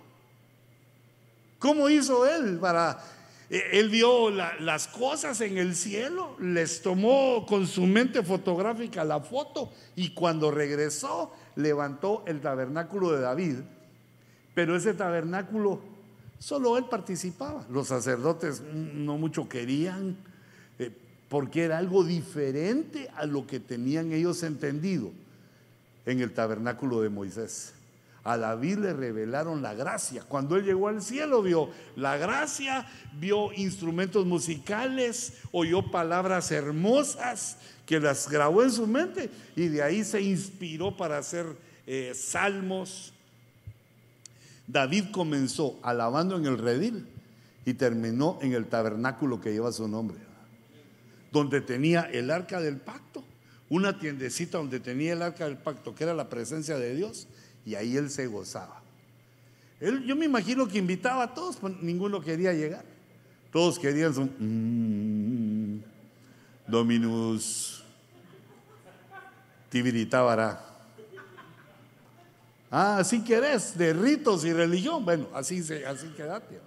¿Cómo 1.60 1.90
hizo 1.90 2.26
él 2.28 2.57
para... 2.60 3.03
Eh, 3.49 3.61
él 3.73 3.89
vio 3.89 4.30
las 4.30 4.88
cosas 4.88 5.41
en 5.41 5.57
el 5.57 5.76
cielo, 5.76 6.35
les 6.39 6.81
tomó 6.81 7.45
con 7.47 7.67
su 7.67 7.85
mente 7.85 8.23
fotográfica 8.23 9.03
la 9.03 9.19
foto 9.19 9.71
y 9.95 10.09
cuando 10.13 10.51
regresó 10.51 11.31
levantó 11.55 12.23
el 12.27 12.41
tabernáculo 12.41 13.11
de 13.11 13.21
David. 13.21 13.55
Pero 14.53 14.76
ese 14.76 14.93
tabernáculo 14.93 15.81
solo 16.38 16.77
él 16.77 16.85
participaba. 16.89 17.65
Los 17.69 17.88
sacerdotes 17.88 18.61
no 18.61 19.17
mucho 19.17 19.47
querían 19.47 20.17
porque 21.30 21.63
era 21.63 21.77
algo 21.77 22.03
diferente 22.03 23.09
a 23.15 23.26
lo 23.26 23.45
que 23.45 23.59
tenían 23.59 24.11
ellos 24.11 24.43
entendido 24.43 25.11
en 26.05 26.19
el 26.21 26.34
tabernáculo 26.34 27.01
de 27.01 27.09
Moisés. 27.09 27.73
A 28.24 28.38
David 28.38 28.80
le 28.80 28.94
revelaron 28.94 29.62
la 29.62 29.74
gracia. 29.74 30.24
Cuando 30.28 30.56
él 30.56 30.66
llegó 30.66 30.88
al 30.88 31.02
cielo 31.02 31.41
vio 31.41 31.70
la 31.96 32.18
gracia, 32.18 32.86
vio 33.20 33.54
instrumentos 33.54 34.26
musicales, 34.26 35.34
oyó 35.52 35.90
palabras 35.91 36.52
hermosas 36.52 37.58
que 37.86 38.00
las 38.00 38.30
grabó 38.30 38.64
en 38.64 38.72
su 38.72 38.86
mente 38.88 39.30
y 39.56 39.68
de 39.68 39.82
ahí 39.82 40.04
se 40.04 40.22
inspiró 40.22 40.96
para 40.96 41.18
hacer 41.18 41.46
eh, 41.88 42.14
salmos. 42.16 43.14
David 44.68 45.06
comenzó 45.12 45.80
alabando 45.82 46.38
en 46.38 46.46
el 46.46 46.58
redil 46.58 47.08
y 47.66 47.74
terminó 47.74 48.38
en 48.41 48.54
el 48.54 48.68
tabernáculo 48.68 49.41
que 49.41 49.52
lleva 49.52 49.72
su 49.72 49.88
nombre 49.88 50.30
donde 51.32 51.62
tenía 51.62 52.02
el 52.02 52.32
arca 52.32 52.60
del 52.60 52.78
pacto, 52.78 53.24
una 53.70 54.00
tiendecita 54.00 54.58
donde 54.58 54.80
tenía 54.80 55.14
el 55.14 55.22
arca 55.22 55.46
del 55.46 55.58
pacto, 55.58 55.94
que 55.94 56.04
era 56.04 56.14
la 56.14 56.30
presencia 56.30 56.78
de 56.78 56.96
Dios, 56.96 57.28
y 57.65 57.76
ahí 57.76 57.98
él 57.98 58.10
se 58.10 58.27
gozaba. 58.27 58.81
Yo 59.80 60.15
me 60.15 60.26
imagino 60.26 60.68
que 60.68 60.77
invitaba 60.77 61.23
a 61.23 61.34
todos, 61.34 61.56
pero 61.56 61.76
ninguno 61.81 62.19
quería 62.19 62.53
llegar. 62.53 62.84
Todos 63.52 63.80
querían 63.80 64.14
su 64.14 64.23
mm, 64.26 65.81
Dominus 66.68 67.84
Tibiritábara. 69.69 70.65
Ah, 72.72 72.98
así 72.99 73.23
querés, 73.23 73.77
de 73.77 73.94
ritos 73.94 74.45
y 74.45 74.53
religión. 74.53 75.03
Bueno, 75.03 75.27
así, 75.34 75.60
así 75.60 76.07
quedate. 76.15 76.60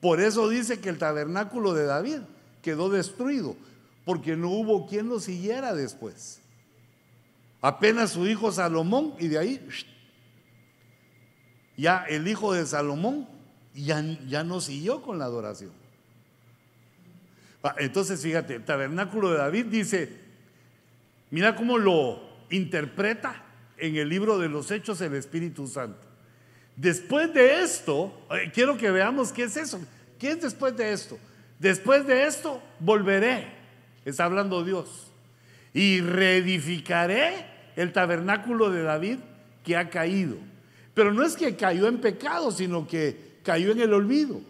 Por 0.00 0.20
eso 0.20 0.48
dice 0.48 0.80
que 0.80 0.88
el 0.88 0.98
tabernáculo 0.98 1.74
de 1.74 1.84
David 1.84 2.20
quedó 2.62 2.88
destruido, 2.88 3.54
porque 4.04 4.36
no 4.36 4.50
hubo 4.50 4.86
quien 4.86 5.08
lo 5.08 5.20
siguiera 5.20 5.74
después. 5.74 6.39
Apenas 7.60 8.12
su 8.12 8.26
hijo 8.26 8.50
Salomón 8.52 9.14
y 9.18 9.28
de 9.28 9.38
ahí 9.38 9.68
ya 11.76 12.04
el 12.08 12.28
hijo 12.28 12.52
de 12.52 12.66
Salomón 12.66 13.26
ya, 13.74 14.02
ya 14.28 14.44
no 14.44 14.60
siguió 14.60 15.00
con 15.00 15.18
la 15.18 15.24
adoración. 15.24 15.72
Ah, 17.62 17.74
entonces 17.78 18.20
fíjate, 18.20 18.56
el 18.56 18.64
tabernáculo 18.64 19.30
de 19.30 19.38
David 19.38 19.66
dice, 19.66 20.10
mira 21.30 21.56
cómo 21.56 21.78
lo 21.78 22.20
interpreta 22.50 23.42
en 23.78 23.96
el 23.96 24.08
libro 24.08 24.38
de 24.38 24.48
los 24.48 24.70
Hechos 24.70 25.00
el 25.00 25.14
Espíritu 25.14 25.66
Santo. 25.66 26.06
Después 26.76 27.32
de 27.32 27.62
esto, 27.62 28.26
eh, 28.30 28.50
quiero 28.52 28.76
que 28.76 28.90
veamos 28.90 29.32
qué 29.32 29.44
es 29.44 29.56
eso. 29.56 29.80
¿Qué 30.18 30.32
es 30.32 30.40
después 30.42 30.76
de 30.76 30.92
esto? 30.92 31.18
Después 31.58 32.06
de 32.06 32.26
esto 32.26 32.62
volveré, 32.78 33.46
está 34.04 34.24
hablando 34.24 34.64
Dios, 34.64 35.10
y 35.72 36.00
reedificaré 36.00 37.49
el 37.76 37.92
tabernáculo 37.92 38.70
de 38.70 38.82
David 38.82 39.18
que 39.64 39.76
ha 39.76 39.90
caído. 39.90 40.36
Pero 40.94 41.12
no 41.12 41.24
es 41.24 41.36
que 41.36 41.56
cayó 41.56 41.88
en 41.88 42.00
pecado, 42.00 42.50
sino 42.50 42.86
que 42.86 43.38
cayó 43.42 43.72
en 43.72 43.80
el 43.80 43.92
olvido. 43.92 44.40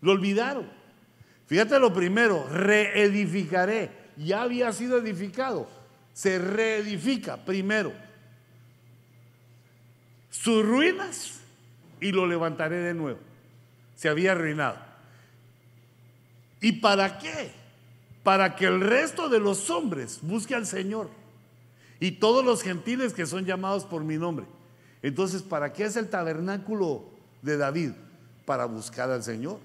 Lo 0.00 0.12
olvidaron. 0.12 0.68
Fíjate 1.46 1.78
lo 1.78 1.92
primero, 1.92 2.48
reedificaré. 2.48 3.90
Ya 4.16 4.42
había 4.42 4.72
sido 4.72 4.98
edificado. 4.98 5.68
Se 6.12 6.38
reedifica 6.38 7.44
primero. 7.44 7.92
Sus 10.30 10.64
ruinas 10.64 11.40
y 12.00 12.12
lo 12.12 12.26
levantaré 12.26 12.76
de 12.78 12.94
nuevo. 12.94 13.18
Se 13.94 14.08
había 14.08 14.32
arruinado. 14.32 14.78
¿Y 16.60 16.72
para 16.72 17.18
qué? 17.18 17.52
Para 18.22 18.56
que 18.56 18.66
el 18.66 18.80
resto 18.80 19.28
de 19.28 19.38
los 19.38 19.70
hombres 19.70 20.20
busque 20.22 20.54
al 20.54 20.66
Señor 20.66 21.10
y 22.04 22.12
todos 22.12 22.44
los 22.44 22.60
gentiles 22.60 23.14
que 23.14 23.24
son 23.24 23.46
llamados 23.46 23.86
por 23.86 24.04
mi 24.04 24.18
nombre. 24.18 24.44
Entonces, 25.00 25.40
¿para 25.40 25.72
qué 25.72 25.84
es 25.84 25.96
el 25.96 26.10
tabernáculo 26.10 27.02
de 27.40 27.56
David? 27.56 27.92
Para 28.44 28.66
buscar 28.66 29.10
al 29.10 29.22
Señor. 29.22 29.58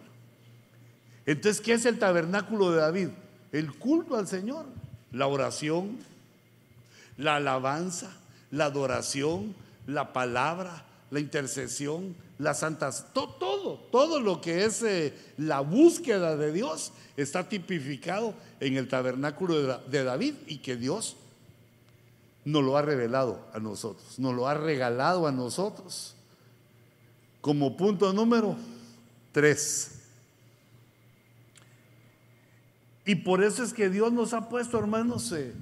Entonces, 1.25 1.59
¿qué 1.59 1.73
es 1.73 1.85
el 1.85 1.99
tabernáculo 1.99 2.71
de 2.71 2.77
David? 2.77 3.09
El 3.51 3.73
culto 3.73 4.15
al 4.15 4.25
Señor, 4.25 4.67
la 5.11 5.27
oración, 5.27 5.97
la 7.17 7.35
alabanza, 7.35 8.09
la 8.51 8.65
adoración, 8.67 9.53
la 9.85 10.13
palabra, 10.13 10.85
la 11.11 11.19
intercesión, 11.19 12.15
las 12.37 12.59
santas, 12.59 13.07
todo, 13.11 13.79
todo 13.91 14.21
lo 14.21 14.39
que 14.39 14.63
es 14.63 14.81
eh, 14.83 15.13
la 15.37 15.59
búsqueda 15.59 16.37
de 16.37 16.53
Dios 16.53 16.93
está 17.17 17.49
tipificado 17.49 18.33
en 18.61 18.77
el 18.77 18.87
tabernáculo 18.87 19.81
de, 19.89 20.03
David 20.05 20.35
y 20.47 20.59
que 20.59 20.77
Dios 20.77 21.17
nos 22.51 22.63
lo 22.63 22.77
ha 22.77 22.81
revelado 22.81 23.45
a 23.53 23.59
nosotros, 23.59 24.17
nos 24.17 24.33
lo 24.33 24.47
ha 24.47 24.55
regalado 24.55 25.27
a 25.27 25.31
nosotros. 25.31 26.15
Como 27.41 27.77
punto 27.77 28.11
número 28.11 28.57
tres. 29.31 30.01
Y 33.05 33.15
por 33.15 33.43
eso 33.43 33.63
es 33.63 33.73
que 33.73 33.89
Dios 33.89 34.11
nos 34.11 34.33
ha 34.33 34.49
puesto, 34.49 34.77
hermanos, 34.77 35.31
eh, 35.31 35.53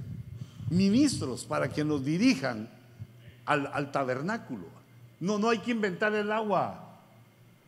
ministros 0.70 1.44
para 1.44 1.68
que 1.68 1.84
nos 1.84 2.04
dirijan 2.04 2.68
al 3.44 3.90
tabernáculo. 3.92 4.66
No, 5.20 5.38
no 5.38 5.48
hay 5.48 5.58
que 5.58 5.70
inventar 5.70 6.14
el 6.14 6.30
agua. 6.32 6.84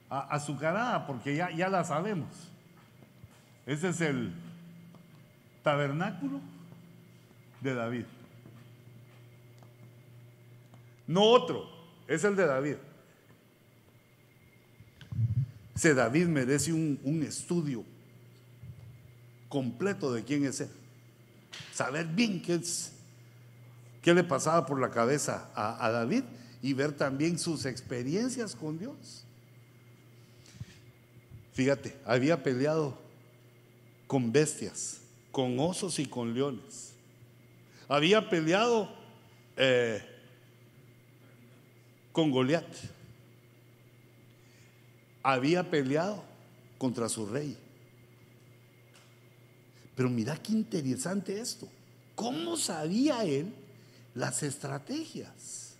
azucarada 0.09 1.06
porque 1.06 1.36
ya, 1.36 1.51
ya 1.51 1.68
la 1.68 1.84
sabemos. 1.84 2.28
Ese 3.64 3.90
es 3.90 4.01
el 4.01 4.32
tabernáculo 5.62 6.40
de 7.60 7.74
David. 7.74 8.05
No 11.11 11.24
otro, 11.24 11.69
es 12.07 12.23
el 12.23 12.37
de 12.37 12.47
David. 12.47 12.77
Ese 15.74 15.93
David 15.93 16.27
merece 16.27 16.73
un, 16.73 17.24
estudio 17.27 17.85
completo 19.49 20.12
de 20.12 20.23
quién 20.23 20.45
es 20.45 20.61
él. 20.61 20.70
Saber 21.73 22.07
bien 22.07 22.41
qué 22.41 22.55
es, 22.55 22.93
qué 24.03 24.15
le 24.15 24.23
pasaba 24.23 24.66
por 24.66 24.81
la 24.81 24.93
cabeza 24.93 25.51
a, 25.53 25.91
David 25.91 26.23
y 26.62 26.74
ver 26.74 26.93
también 26.93 27.41
sus 27.41 27.66
experiencias 27.66 28.55
con 28.55 28.78
Dios. 28.78 29.24
Fíjate, 31.55 31.97
había 32.07 32.41
peleado 32.41 32.97
con 34.07 34.31
bestias, 34.31 35.01
con 35.32 35.59
osos 35.59 35.99
y 35.99 36.07
con 36.07 36.35
leones. 36.35 36.93
Había 37.89 38.31
peleado 38.31 38.89
eh, 39.57 40.07
con 42.12 42.31
Goliat. 42.31 42.66
Había 45.23 45.70
peleado 45.70 46.24
contra 46.78 47.09
su 47.09 47.27
rey. 47.27 47.57
Pero 49.95 50.09
mira 50.09 50.37
qué 50.37 50.53
interesante 50.53 51.41
esto. 51.41 51.69
¿Cómo 52.15 52.57
sabía 52.57 53.24
él 53.24 53.53
las 54.15 54.43
estrategias? 54.43 55.74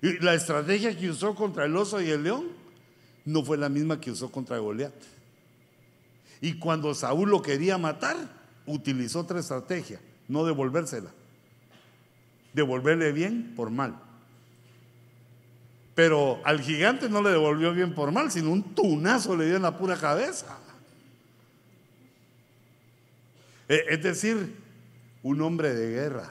La 0.00 0.34
estrategia 0.34 0.96
que 0.96 1.10
usó 1.10 1.34
contra 1.34 1.64
el 1.64 1.76
oso 1.76 2.00
y 2.00 2.10
el 2.10 2.22
león 2.22 2.48
no 3.24 3.44
fue 3.44 3.56
la 3.56 3.68
misma 3.68 4.00
que 4.00 4.10
usó 4.10 4.30
contra 4.30 4.58
Goliat. 4.58 4.94
Y 6.40 6.58
cuando 6.58 6.94
Saúl 6.94 7.30
lo 7.30 7.42
quería 7.42 7.78
matar, 7.78 8.16
utilizó 8.66 9.20
otra 9.20 9.40
estrategia, 9.40 10.00
no 10.28 10.44
devolvérsela. 10.44 11.10
Devolverle 12.52 13.12
bien 13.12 13.54
por 13.56 13.70
mal. 13.70 14.07
Pero 15.98 16.40
al 16.44 16.60
gigante 16.60 17.08
no 17.08 17.20
le 17.20 17.30
devolvió 17.30 17.74
bien 17.74 17.92
por 17.92 18.12
mal, 18.12 18.30
sino 18.30 18.52
un 18.52 18.62
tunazo 18.72 19.36
le 19.36 19.46
dio 19.46 19.56
en 19.56 19.62
la 19.62 19.76
pura 19.76 19.96
cabeza. 19.96 20.56
E, 23.68 23.84
es 23.88 24.00
decir, 24.00 24.54
un 25.24 25.40
hombre 25.42 25.74
de 25.74 25.90
guerra, 25.90 26.30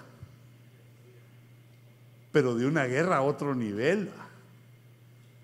pero 2.31 2.55
de 2.55 2.65
una 2.65 2.85
guerra 2.85 3.17
a 3.17 3.21
otro 3.23 3.53
nivel, 3.55 4.09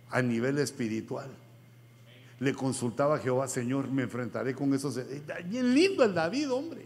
a 0.10 0.22
nivel 0.22 0.58
espiritual. 0.60 1.30
Le 2.40 2.54
consultaba 2.54 3.18
a 3.18 3.20
Jehová, 3.20 3.50
Señor, 3.50 3.90
me 3.90 4.04
enfrentaré 4.04 4.56
con 4.56 4.74
esos. 4.74 5.02
Bien 5.50 5.74
lindo 5.74 6.02
el 6.02 6.14
David, 6.14 6.50
hombre. 6.50 6.86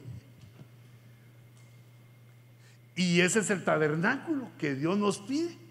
Y 2.95 3.21
ese 3.21 3.41
es 3.41 3.49
el 3.51 3.63
tabernáculo 3.63 4.49
que 4.57 4.73
Dios 4.73 4.97
nos 4.97 5.19
pide 5.19 5.66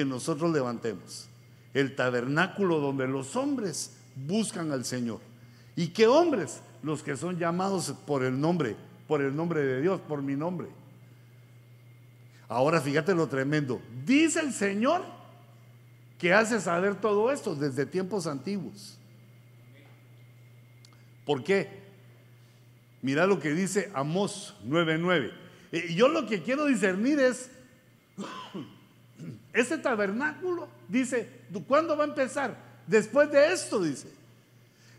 que 0.00 0.04
nosotros 0.06 0.50
levantemos. 0.50 1.28
El 1.74 1.94
tabernáculo 1.94 2.78
donde 2.78 3.06
los 3.06 3.36
hombres 3.36 3.98
buscan 4.16 4.72
al 4.72 4.86
Señor. 4.86 5.20
¿Y 5.76 5.88
qué 5.88 6.06
hombres? 6.06 6.62
Los 6.82 7.02
que 7.02 7.18
son 7.18 7.38
llamados 7.38 7.94
por 8.06 8.24
el 8.24 8.40
nombre, 8.40 8.76
por 9.06 9.20
el 9.20 9.36
nombre 9.36 9.60
de 9.60 9.82
Dios, 9.82 10.00
por 10.00 10.22
mi 10.22 10.36
nombre. 10.36 10.68
Ahora 12.48 12.80
fíjate 12.80 13.14
lo 13.14 13.28
tremendo. 13.28 13.82
Dice 14.06 14.40
el 14.40 14.54
Señor 14.54 15.02
que 16.18 16.32
hace 16.32 16.62
saber 16.62 16.94
todo 16.94 17.30
esto 17.30 17.54
desde 17.54 17.84
tiempos 17.84 18.26
antiguos. 18.26 18.96
¿Por 21.26 21.44
qué? 21.44 21.68
Mira 23.02 23.26
lo 23.26 23.38
que 23.38 23.52
dice 23.52 23.90
Amós 23.94 24.56
9:9. 24.64 25.30
Y 25.72 25.94
yo 25.94 26.08
lo 26.08 26.26
que 26.26 26.42
quiero 26.42 26.64
discernir 26.64 27.20
es 27.20 27.50
ese 29.52 29.78
tabernáculo, 29.78 30.68
dice, 30.88 31.28
¿cuándo 31.66 31.96
va 31.96 32.04
a 32.04 32.08
empezar? 32.08 32.56
Después 32.86 33.30
de 33.30 33.52
esto, 33.52 33.82
dice. 33.82 34.08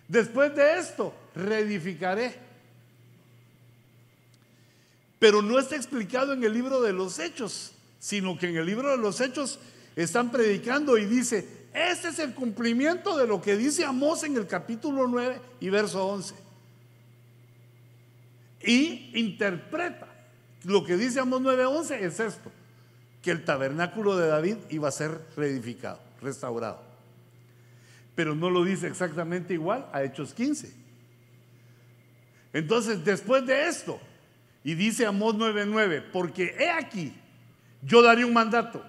Después 0.08 0.56
de 0.56 0.78
esto, 0.78 1.14
reedificaré. 1.36 2.36
Pero 5.20 5.42
no 5.42 5.60
está 5.60 5.76
explicado 5.76 6.34
en 6.34 6.44
el 6.44 6.54
libro 6.54 6.82
de 6.82 6.94
los 6.94 7.20
hechos, 7.20 7.74
sino 8.00 8.38
que 8.38 8.50
en 8.50 8.58
el 8.58 8.66
libro 8.66 8.92
de 8.92 8.98
los 8.98 9.22
hechos 9.22 9.60
están 9.96 10.32
predicando 10.32 10.98
y 10.98 11.06
dice, 11.06 11.48
este 11.74 12.10
es 12.10 12.20
el 12.20 12.34
cumplimiento 12.34 13.16
de 13.16 13.28
lo 13.28 13.42
que 13.42 13.56
dice 13.56 13.86
Amós 13.86 14.24
en 14.24 14.36
el 14.36 14.48
capítulo 14.48 15.08
9 15.08 15.40
y 15.60 15.70
verso 15.70 16.06
11. 16.06 16.36
Y 18.64 19.12
interpreta 19.20 20.08
lo 20.64 20.84
que 20.84 20.98
dice 20.98 21.20
Amós 21.20 21.42
9:11 21.42 22.02
es 22.02 22.20
esto 22.20 22.52
que 23.22 23.32
el 23.32 23.46
tabernáculo 23.46 24.18
de 24.18 24.28
David 24.28 24.58
iba 24.70 24.88
a 24.88 24.92
ser 24.92 25.20
reedificado, 25.36 26.00
restaurado. 26.22 26.82
Pero 28.16 28.36
no 28.36 28.50
lo 28.50 28.64
dice 28.64 28.88
exactamente 28.88 29.54
igual 29.54 29.86
a 29.94 30.04
Hechos 30.04 30.34
15. 30.34 30.74
Entonces, 32.54 33.06
después 33.06 33.46
de 33.46 33.68
esto, 33.68 34.00
y 34.64 34.76
dice 34.76 35.06
Amós 35.06 35.36
9:9, 35.36 36.04
porque 36.12 36.56
he 36.60 36.70
aquí, 36.70 37.14
yo 37.82 38.02
daré 38.02 38.26
un 38.26 38.34
mandato 38.34 38.84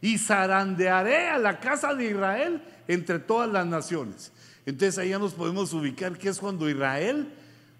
y 0.00 0.18
zarandearé 0.18 1.28
a 1.28 1.38
la 1.38 1.58
casa 1.58 1.94
de 1.94 2.06
Israel 2.06 2.62
entre 2.86 3.18
todas 3.18 3.50
las 3.50 3.66
naciones. 3.66 4.32
Entonces 4.64 4.98
ahí 4.98 5.10
ya 5.10 5.18
nos 5.18 5.34
podemos 5.34 5.72
ubicar 5.72 6.16
que 6.16 6.28
es 6.28 6.38
cuando 6.38 6.68
Israel 6.68 7.28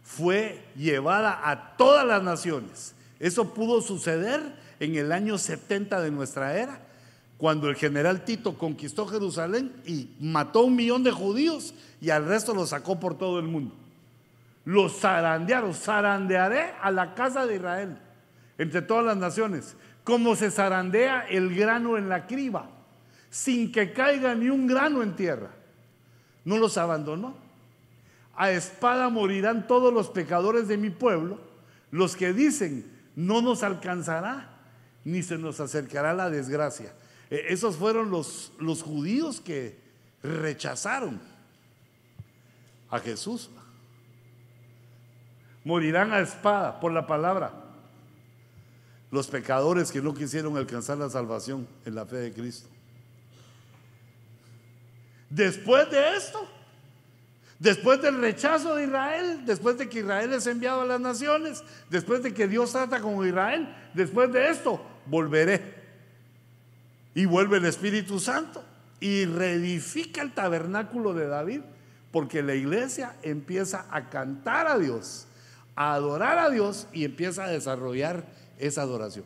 fue 0.02 0.62
llevada 0.74 1.48
a 1.48 1.76
todas 1.76 2.06
las 2.06 2.22
naciones. 2.22 2.94
Eso 3.18 3.52
pudo 3.52 3.80
suceder 3.80 4.40
en 4.80 4.96
el 4.96 5.12
año 5.12 5.38
70 5.38 6.00
de 6.00 6.10
nuestra 6.10 6.56
era, 6.56 6.80
cuando 7.36 7.68
el 7.68 7.76
general 7.76 8.24
Tito 8.24 8.59
conquistó 8.59 9.06
Jerusalén 9.06 9.72
y 9.86 10.10
mató 10.20 10.64
un 10.64 10.74
millón 10.74 11.05
de 11.05 11.12
judíos 11.12 11.72
y 12.00 12.10
al 12.10 12.26
resto 12.26 12.52
los 12.52 12.70
sacó 12.70 12.98
por 12.98 13.16
todo 13.16 13.38
el 13.38 13.46
mundo. 13.46 13.74
Los 14.64 15.00
zarandearon, 15.00 15.72
zarandearé 15.72 16.72
a 16.82 16.90
la 16.90 17.14
casa 17.14 17.46
de 17.46 17.56
Israel 17.56 17.96
entre 18.59 18.82
todas 18.82 19.05
las 19.05 19.16
naciones, 19.16 19.76
como 20.02 20.34
se 20.34 20.50
zarandea 20.50 21.26
el 21.28 21.55
grano 21.55 21.96
en 21.96 22.09
la 22.09 22.26
criba, 22.26 22.68
sin 23.30 23.70
que 23.70 23.92
caiga 23.92 24.34
ni 24.34 24.50
un 24.50 24.66
grano 24.66 25.02
en 25.02 25.14
tierra. 25.14 25.50
No 26.44 26.59
los 26.59 26.76
abandonó. 26.76 27.36
A 28.36 28.50
espada 28.50 29.09
morirán 29.10 29.66
todos 29.66 29.92
los 29.92 30.09
pecadores 30.09 30.66
de 30.66 30.76
mi 30.76 30.90
pueblo, 30.90 31.38
los 31.90 32.16
que 32.16 32.32
dicen, 32.32 32.84
no 33.14 33.42
nos 33.42 33.62
alcanzará 33.62 34.57
ni 35.09 35.22
se 35.22 35.39
nos 35.39 35.59
acercará 35.59 36.12
la 36.12 36.28
desgracia. 36.28 36.93
E, 37.30 37.47
esos 37.48 37.76
fueron 37.76 38.10
los, 38.10 38.52
los 38.59 38.82
judíos 38.82 39.40
que 39.40 39.78
rechazaron 40.22 41.20
a 42.90 42.98
Jesús. 42.98 43.51
Morirán 45.64 46.12
a 46.12 46.20
espada 46.20 46.78
por 46.78 46.93
la 46.93 47.06
palabra. 47.06 47.52
Los 49.10 49.28
pecadores 49.28 49.90
que 49.90 50.02
no 50.02 50.12
quisieron 50.12 50.56
alcanzar 50.59 50.98
la 50.98 51.09
salvación 51.09 51.66
en 51.86 51.94
la 51.94 52.05
fe 52.05 52.16
de 52.16 52.32
Cristo. 52.32 52.68
Después 55.30 55.90
de 55.90 56.16
esto, 56.16 56.47
Después 57.59 58.01
del 58.01 58.20
rechazo 58.20 58.76
de 58.76 58.85
Israel, 58.85 59.44
después 59.44 59.76
de 59.78 59.89
que 59.89 59.98
Israel 59.98 60.32
es 60.32 60.47
enviado 60.47 60.82
a 60.82 60.86
las 60.86 61.01
naciones, 61.01 61.64
después 61.90 62.22
de 62.22 62.32
que 62.32 62.47
Dios 62.47 62.70
trata 62.70 63.01
con 63.01 63.26
Israel, 63.26 63.68
después 63.94 64.32
de 64.32 64.48
esto, 64.48 64.80
volveré. 65.09 65.74
Y 67.14 67.26
vuelve 67.26 67.56
el 67.56 67.64
Espíritu 67.64 68.20
Santo 68.20 68.64
y 69.01 69.24
reedifica 69.24 70.22
el 70.22 70.32
tabernáculo 70.32 71.14
de 71.14 71.26
David, 71.26 71.60
porque 72.12 72.43
la 72.43 72.55
iglesia 72.55 73.16
empieza 73.22 73.86
a 73.90 74.09
cantar 74.09 74.66
a 74.66 74.78
Dios, 74.78 75.26
a 75.74 75.94
adorar 75.94 76.39
a 76.39 76.51
Dios 76.51 76.86
y 76.93 77.05
empieza 77.05 77.44
a 77.44 77.48
desarrollar 77.48 78.24
esa 78.59 78.82
adoración. 78.82 79.24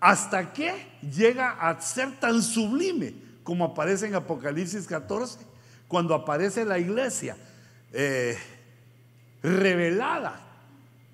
Hasta 0.00 0.52
que 0.52 0.86
llega 1.00 1.50
a 1.50 1.80
ser 1.80 2.18
tan 2.20 2.42
sublime 2.42 3.14
como 3.42 3.64
aparece 3.64 4.06
en 4.06 4.14
Apocalipsis 4.14 4.86
14 4.86 5.38
cuando 5.88 6.14
aparece 6.14 6.64
la 6.64 6.78
iglesia 6.78 7.36
eh, 7.92 8.36
revelada 9.42 10.43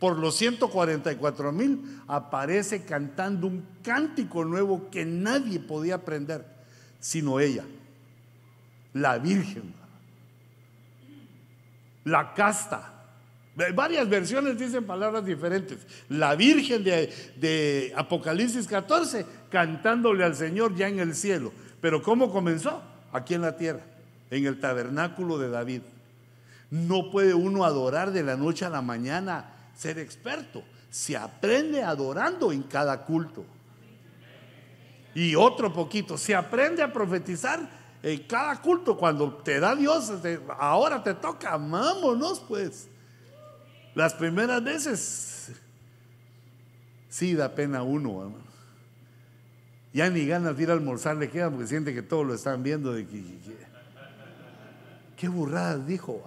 por 0.01 0.18
los 0.18 0.35
144 0.36 1.52
mil, 1.52 2.01
aparece 2.09 2.85
cantando 2.85 3.47
un 3.47 3.66
cántico 3.82 4.44
nuevo 4.47 4.89
que 4.90 5.05
nadie 5.05 5.60
podía 5.60 5.97
aprender, 5.97 6.44
sino 6.98 7.39
ella, 7.39 7.64
la 8.94 9.18
Virgen, 9.18 9.74
la 12.05 12.32
casta. 12.32 12.94
Varias 13.74 14.09
versiones 14.09 14.59
dicen 14.59 14.86
palabras 14.86 15.22
diferentes. 15.24 15.78
La 16.09 16.35
Virgen 16.35 16.82
de, 16.82 17.12
de 17.36 17.93
Apocalipsis 17.94 18.66
14 18.66 19.27
cantándole 19.51 20.24
al 20.24 20.35
Señor 20.35 20.74
ya 20.74 20.89
en 20.89 20.98
el 20.98 21.14
cielo. 21.14 21.52
Pero 21.82 22.02
¿cómo 22.02 22.32
comenzó? 22.32 22.82
Aquí 23.12 23.35
en 23.35 23.43
la 23.43 23.59
tierra, 23.59 23.81
en 24.31 24.47
el 24.47 24.60
tabernáculo 24.60 25.36
de 25.39 25.51
David. 25.51 25.82
No 26.70 27.10
puede 27.10 27.35
uno 27.35 27.64
adorar 27.64 28.12
de 28.12 28.22
la 28.22 28.36
noche 28.36 28.64
a 28.64 28.70
la 28.70 28.81
mañana, 28.81 29.60
ser 29.81 29.98
experto. 29.98 30.62
Se 30.90 31.16
aprende 31.16 31.82
adorando 31.82 32.52
en 32.52 32.62
cada 32.65 33.05
culto. 33.05 33.44
Y 35.15 35.35
otro 35.35 35.73
poquito, 35.73 36.19
se 36.19 36.35
aprende 36.35 36.82
a 36.82 36.93
profetizar 36.93 37.69
en 38.02 38.23
cada 38.24 38.61
culto. 38.61 38.97
Cuando 38.97 39.36
te 39.39 39.59
da 39.59 39.74
Dios, 39.74 40.12
ahora 40.59 41.02
te 41.02 41.15
toca, 41.15 41.57
vámonos 41.57 42.40
pues. 42.40 42.89
Las 43.94 44.15
primeras 44.15 44.62
veces, 44.62 45.52
sí 47.09 47.35
da 47.35 47.55
pena 47.55 47.82
uno, 47.82 48.35
Ya 49.93 50.11
ni 50.11 50.27
ganas 50.27 50.57
de 50.57 50.62
ir 50.62 50.70
a 50.70 50.74
almorzar 50.74 51.16
le 51.16 51.31
queda 51.31 51.51
porque 51.51 51.66
siente 51.66 51.94
que 51.94 52.02
todos 52.02 52.27
lo 52.27 52.35
están 52.35 52.62
viendo. 52.62 52.93
De 52.93 53.07
qué 55.16 55.28
burradas 55.28 55.86
dijo. 55.86 56.23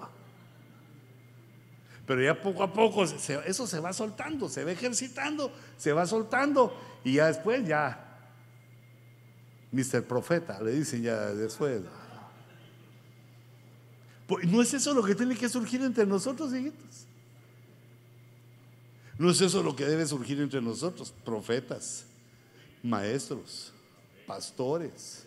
Pero 2.06 2.22
ya 2.22 2.42
poco 2.42 2.64
a 2.64 2.74
poco 2.74 3.04
eso 3.04 3.68
se 3.68 3.80
va 3.80 3.94
soltando, 3.94 4.50
se 4.50 4.64
va 4.66 4.72
ejercitando, 4.72 5.52
se 5.78 5.94
va 5.94 6.06
soltando 6.06 6.76
y 7.04 7.14
ya 7.14 7.28
después 7.28 7.66
ya, 7.66 8.30
Mr. 9.72 10.04
Profeta, 10.04 10.62
le 10.62 10.72
dicen 10.72 11.02
ya 11.02 11.34
después. 11.34 11.82
Pues, 14.28 14.46
¿No 14.48 14.62
es 14.62 14.74
eso 14.74 14.94
lo 14.94 15.04
que 15.04 15.16
tiene 15.16 15.36
que 15.36 15.48
surgir 15.48 15.82
entre 15.82 16.06
nosotros, 16.06 16.54
hijitos? 16.54 17.06
¿No 19.18 19.30
es 19.30 19.40
eso 19.40 19.64
lo 19.64 19.76
que 19.76 19.86
debe 19.86 20.06
surgir 20.06 20.42
entre 20.42 20.62
nosotros? 20.62 21.14
Profetas, 21.24 22.06
maestros, 22.82 23.72
pastores, 24.28 25.26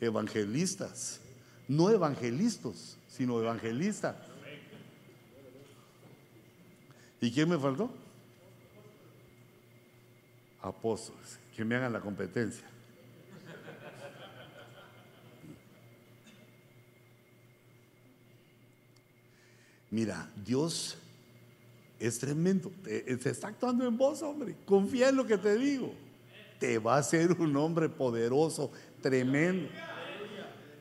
evangelistas, 0.00 1.20
no 1.66 1.90
evangelistas, 1.90 2.96
sino 3.08 3.40
evangelistas 3.40 4.14
¿Y 7.20 7.30
quién 7.30 7.48
me 7.48 7.58
faltó? 7.58 7.90
Apóstoles, 10.62 11.38
que 11.54 11.64
me 11.64 11.76
hagan 11.76 11.92
la 11.92 12.00
competencia. 12.00 12.66
Mira, 19.90 20.30
Dios 20.44 20.96
es 21.98 22.18
tremendo. 22.18 22.70
Se 22.84 23.30
está 23.30 23.48
actuando 23.48 23.86
en 23.86 23.98
vos, 23.98 24.22
hombre. 24.22 24.56
Confía 24.64 25.08
en 25.08 25.16
lo 25.16 25.26
que 25.26 25.36
te 25.36 25.58
digo. 25.58 25.92
Te 26.58 26.78
va 26.78 26.96
a 26.96 27.02
ser 27.02 27.32
un 27.32 27.56
hombre 27.56 27.88
poderoso, 27.88 28.70
tremendo. 29.02 29.68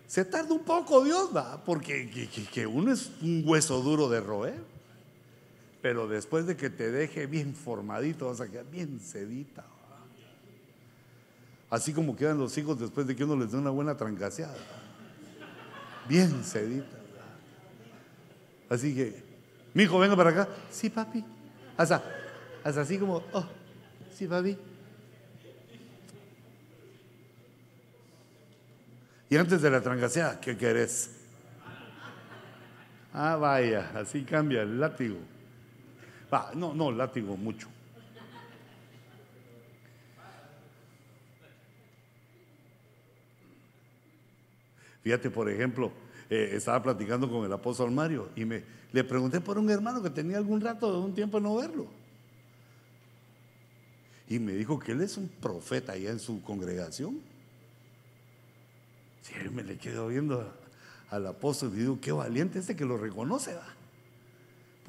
Se 0.06 0.26
tarda 0.26 0.54
un 0.54 0.64
poco 0.64 1.04
Dios, 1.04 1.36
va, 1.36 1.64
porque 1.64 2.10
que 2.54 2.68
uno 2.68 2.92
es 2.92 3.12
un 3.22 3.44
hueso 3.46 3.82
duro 3.82 4.10
de 4.10 4.22
roer. 4.22 4.79
Pero 5.82 6.08
después 6.08 6.46
de 6.46 6.58
que 6.58 6.70
te 6.70 6.92
deje 6.92 7.26
bien 7.26 7.54
formadito, 7.56 8.28
vas 8.28 8.42
a 8.42 8.50
quedar 8.50 8.66
bien 8.70 9.00
sedita. 9.00 9.66
Así 11.70 11.94
como 11.94 12.16
quedan 12.16 12.38
los 12.38 12.58
hijos 12.58 12.80
después 12.80 13.08
de 13.08 13.16
que 13.16 13.24
uno 13.24 13.38
les 13.38 13.52
dé 13.52 13.58
una 13.58 13.70
buena 13.70 13.96
trancaseada. 13.96 14.58
Bien 16.08 16.44
sedita. 16.44 16.98
Así 18.70 18.94
que, 18.94 19.24
mi 19.74 19.84
hijo, 19.84 19.98
venga 20.00 20.16
para 20.16 20.32
acá. 20.32 20.50
Sí, 20.70 20.90
papi. 20.90 21.24
Hasta, 21.78 22.04
hasta 22.64 22.82
así 22.82 22.98
como, 22.98 23.24
oh, 23.32 23.46
sí, 24.14 24.28
papi. 24.28 24.58
Y 29.30 29.38
antes 29.38 29.62
de 29.62 29.70
la 29.70 29.80
trancaseada, 29.80 30.42
¿qué 30.42 30.58
querés? 30.58 31.12
Ah, 33.14 33.38
vaya, 33.38 33.92
así 33.96 34.24
cambia 34.24 34.64
el 34.64 34.80
látigo 34.80 35.18
no, 36.56 36.74
no, 36.74 36.92
látigo 36.92 37.36
mucho. 37.36 37.68
Fíjate, 45.02 45.30
por 45.32 45.50
ejemplo, 45.50 45.92
eh, 46.30 46.52
estaba 46.54 46.84
platicando 46.84 47.30
con 47.30 47.46
el 47.46 47.54
apóstol 47.54 47.90
Mario 47.90 48.30
y 48.36 48.46
me, 48.46 48.64
le 48.92 49.04
pregunté 49.04 49.42
por 49.42 49.58
un 49.58 49.70
hermano 49.70 50.04
que 50.04 50.10
tenía 50.10 50.38
algún 50.38 50.62
rato, 50.62 50.92
de 50.92 51.00
un 51.00 51.14
tiempo 51.14 51.40
no 51.40 51.56
verlo. 51.56 51.88
Y 54.28 54.38
me 54.38 54.54
dijo 54.54 54.78
que 54.78 54.92
él 54.92 55.02
es 55.02 55.18
un 55.18 55.28
profeta 55.28 55.94
allá 55.94 56.12
en 56.12 56.20
su 56.20 56.44
congregación. 56.44 57.20
Sí, 59.24 59.34
me 59.52 59.64
le 59.64 59.78
quedo 59.78 60.08
viendo 60.08 60.54
al 61.10 61.26
apóstol 61.26 61.72
y 61.74 61.80
digo, 61.80 62.00
qué 62.00 62.12
valiente 62.12 62.60
este 62.60 62.76
que 62.76 62.86
lo 62.86 62.98
reconoce. 62.98 63.56
¿va? 63.56 63.79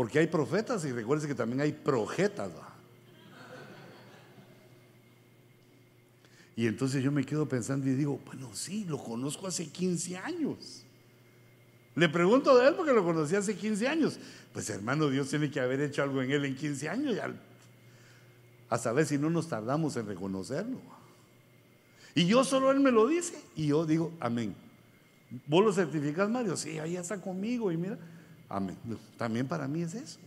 Porque 0.01 0.19
hay 0.19 0.29
profetas 0.29 0.83
y 0.87 0.93
recuerden 0.93 1.29
que 1.29 1.35
también 1.35 1.61
hay 1.61 1.73
projetas. 1.73 2.51
Y 6.57 6.67
entonces 6.67 7.05
yo 7.05 7.13
me 7.13 7.23
quedo 7.23 7.47
pensando 7.47 7.87
y 7.87 7.93
digo, 7.93 8.19
bueno, 8.25 8.49
sí, 8.55 8.87
lo 8.87 8.97
conozco 8.97 9.47
hace 9.47 9.69
15 9.69 10.17
años. 10.17 10.87
Le 11.95 12.09
pregunto 12.09 12.57
de 12.57 12.69
él 12.69 12.75
porque 12.77 12.95
lo 12.95 13.05
conocí 13.05 13.37
hace 13.37 13.55
15 13.55 13.89
años. 13.89 14.19
Pues 14.55 14.71
hermano, 14.71 15.11
Dios 15.11 15.29
tiene 15.29 15.51
que 15.51 15.61
haber 15.61 15.83
hecho 15.83 16.03
algo 16.03 16.23
en 16.23 16.31
él 16.31 16.47
en 16.47 16.57
15 16.57 16.89
años. 16.89 17.19
a 18.71 18.79
saber 18.79 19.05
si 19.05 19.19
no 19.19 19.29
nos 19.29 19.51
tardamos 19.51 19.99
en 19.99 20.07
reconocerlo. 20.07 20.81
Y 22.15 22.25
yo 22.25 22.43
solo 22.43 22.71
él 22.71 22.81
me 22.81 22.91
lo 22.91 23.07
dice. 23.07 23.39
Y 23.55 23.67
yo 23.67 23.85
digo, 23.85 24.15
amén. 24.19 24.55
¿Vos 25.47 25.63
lo 25.63 25.75
certificás, 25.75 26.31
Mario? 26.31 26.57
Sí, 26.57 26.79
ahí 26.79 26.97
está 26.97 27.21
conmigo. 27.21 27.71
Y 27.71 27.77
mira, 27.77 27.99
Amén. 28.51 28.77
También 29.17 29.47
para 29.47 29.67
mí 29.69 29.81
es 29.83 29.95
eso. 29.95 30.19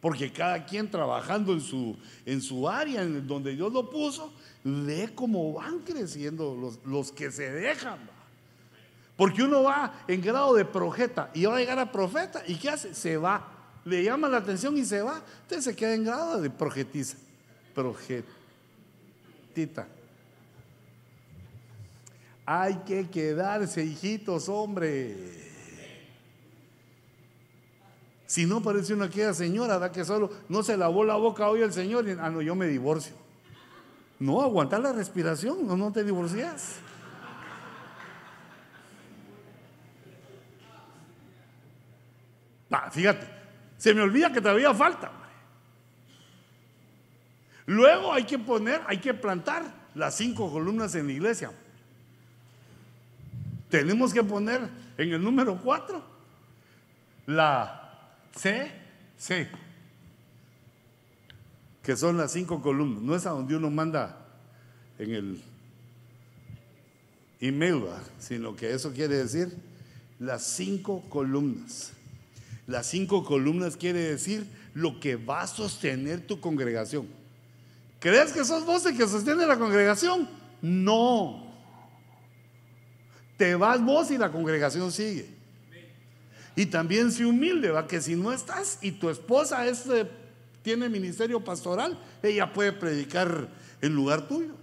Porque 0.00 0.32
cada 0.32 0.66
quien 0.66 0.90
trabajando 0.90 1.52
en 1.52 1.60
su, 1.60 1.96
en 2.26 2.42
su 2.42 2.68
área, 2.68 3.02
en 3.02 3.24
donde 3.24 3.54
Dios 3.54 3.72
lo 3.72 3.88
puso, 3.88 4.32
ve 4.64 5.12
cómo 5.14 5.52
van 5.52 5.78
creciendo 5.78 6.56
los, 6.60 6.80
los 6.84 7.12
que 7.12 7.30
se 7.30 7.52
dejan. 7.52 8.00
Porque 9.16 9.44
uno 9.44 9.62
va 9.62 10.02
en 10.08 10.20
grado 10.20 10.54
de 10.54 10.64
profeta 10.64 11.30
y 11.32 11.44
va 11.44 11.54
a 11.56 11.60
llegar 11.60 11.78
a 11.78 11.92
profeta 11.92 12.42
y 12.48 12.56
¿qué 12.56 12.70
hace? 12.70 12.92
Se 12.96 13.16
va. 13.16 13.48
Le 13.84 14.02
llama 14.02 14.28
la 14.28 14.38
atención 14.38 14.76
y 14.76 14.84
se 14.84 15.02
va. 15.02 15.22
Entonces 15.42 15.66
se 15.66 15.76
queda 15.76 15.94
en 15.94 16.02
grado 16.02 16.40
de 16.40 16.50
projetiza. 16.50 17.16
Projetita. 17.72 18.26
Hay 22.44 22.74
que 22.78 23.08
quedarse, 23.08 23.84
hijitos, 23.84 24.48
hombre. 24.48 25.41
Si 28.32 28.46
no 28.46 28.62
parece 28.62 28.94
una 28.94 29.04
aquella 29.04 29.34
señora, 29.34 29.78
da 29.78 29.92
que 29.92 30.06
solo 30.06 30.30
no 30.48 30.62
se 30.62 30.74
lavó 30.74 31.04
la 31.04 31.16
boca 31.16 31.50
hoy 31.50 31.60
el 31.60 31.70
Señor 31.70 32.06
ah, 32.18 32.30
no, 32.30 32.40
yo 32.40 32.54
me 32.54 32.66
divorcio. 32.66 33.14
No, 34.18 34.40
aguantar 34.40 34.80
la 34.80 34.90
respiración, 34.90 35.66
no, 35.66 35.76
no 35.76 35.92
te 35.92 36.02
divorcias. 36.02 36.76
fíjate, 42.90 43.28
se 43.76 43.92
me 43.92 44.00
olvida 44.00 44.32
que 44.32 44.40
todavía 44.40 44.72
falta. 44.72 45.12
Luego 47.66 48.14
hay 48.14 48.24
que 48.24 48.38
poner, 48.38 48.80
hay 48.86 48.96
que 48.96 49.12
plantar 49.12 49.62
las 49.94 50.16
cinco 50.16 50.50
columnas 50.50 50.94
en 50.94 51.06
la 51.08 51.12
iglesia. 51.12 51.52
Tenemos 53.68 54.14
que 54.14 54.24
poner 54.24 54.70
en 54.96 55.12
el 55.12 55.22
número 55.22 55.60
cuatro 55.62 56.02
la 57.26 57.81
C, 58.36 58.70
C, 59.18 59.48
que 61.82 61.96
son 61.96 62.16
las 62.16 62.32
cinco 62.32 62.62
columnas. 62.62 63.02
No 63.02 63.14
es 63.14 63.26
a 63.26 63.30
donde 63.30 63.56
uno 63.56 63.70
manda 63.70 64.26
en 64.98 65.14
el 65.14 65.42
email, 67.40 67.84
sino 68.18 68.54
que 68.54 68.72
eso 68.72 68.92
quiere 68.92 69.16
decir 69.16 69.52
las 70.18 70.44
cinco 70.44 71.02
columnas. 71.08 71.92
Las 72.66 72.86
cinco 72.86 73.24
columnas 73.24 73.76
quiere 73.76 74.00
decir 74.00 74.46
lo 74.74 75.00
que 75.00 75.16
va 75.16 75.42
a 75.42 75.46
sostener 75.46 76.26
tu 76.26 76.40
congregación. 76.40 77.06
¿Crees 77.98 78.32
que 78.32 78.44
sos 78.44 78.64
vos 78.64 78.86
el 78.86 78.96
que 78.96 79.06
sostiene 79.06 79.46
la 79.46 79.58
congregación? 79.58 80.28
No. 80.60 81.52
Te 83.36 83.54
vas 83.56 83.84
vos 83.84 84.10
y 84.10 84.18
la 84.18 84.30
congregación 84.30 84.92
sigue. 84.92 85.41
Y 86.54 86.66
también 86.66 87.10
sé 87.10 87.24
humilde, 87.24 87.70
va 87.70 87.86
que 87.86 88.00
si 88.00 88.14
no 88.14 88.32
estás 88.32 88.78
y 88.82 88.92
tu 88.92 89.08
esposa 89.08 89.66
es, 89.66 89.86
eh, 89.86 90.08
tiene 90.62 90.88
ministerio 90.88 91.42
pastoral, 91.42 91.98
ella 92.22 92.52
puede 92.52 92.72
predicar 92.72 93.48
en 93.80 93.94
lugar 93.94 94.28
tuyo. 94.28 94.54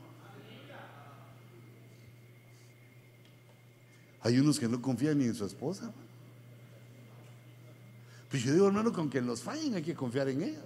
Hay 4.22 4.38
unos 4.38 4.60
que 4.60 4.68
no 4.68 4.82
confían 4.82 5.18
ni 5.18 5.26
en 5.26 5.36
su 5.36 5.46
esposa. 5.46 5.92
Pues 8.30 8.44
yo 8.44 8.54
digo, 8.54 8.68
hermano, 8.68 8.94
con 8.94 9.10
que 9.10 9.22
nos 9.22 9.42
fallen 9.42 9.74
hay 9.74 9.82
que 9.82 9.96
confiar 9.96 10.30
en 10.30 10.44
ellas. 10.44 10.66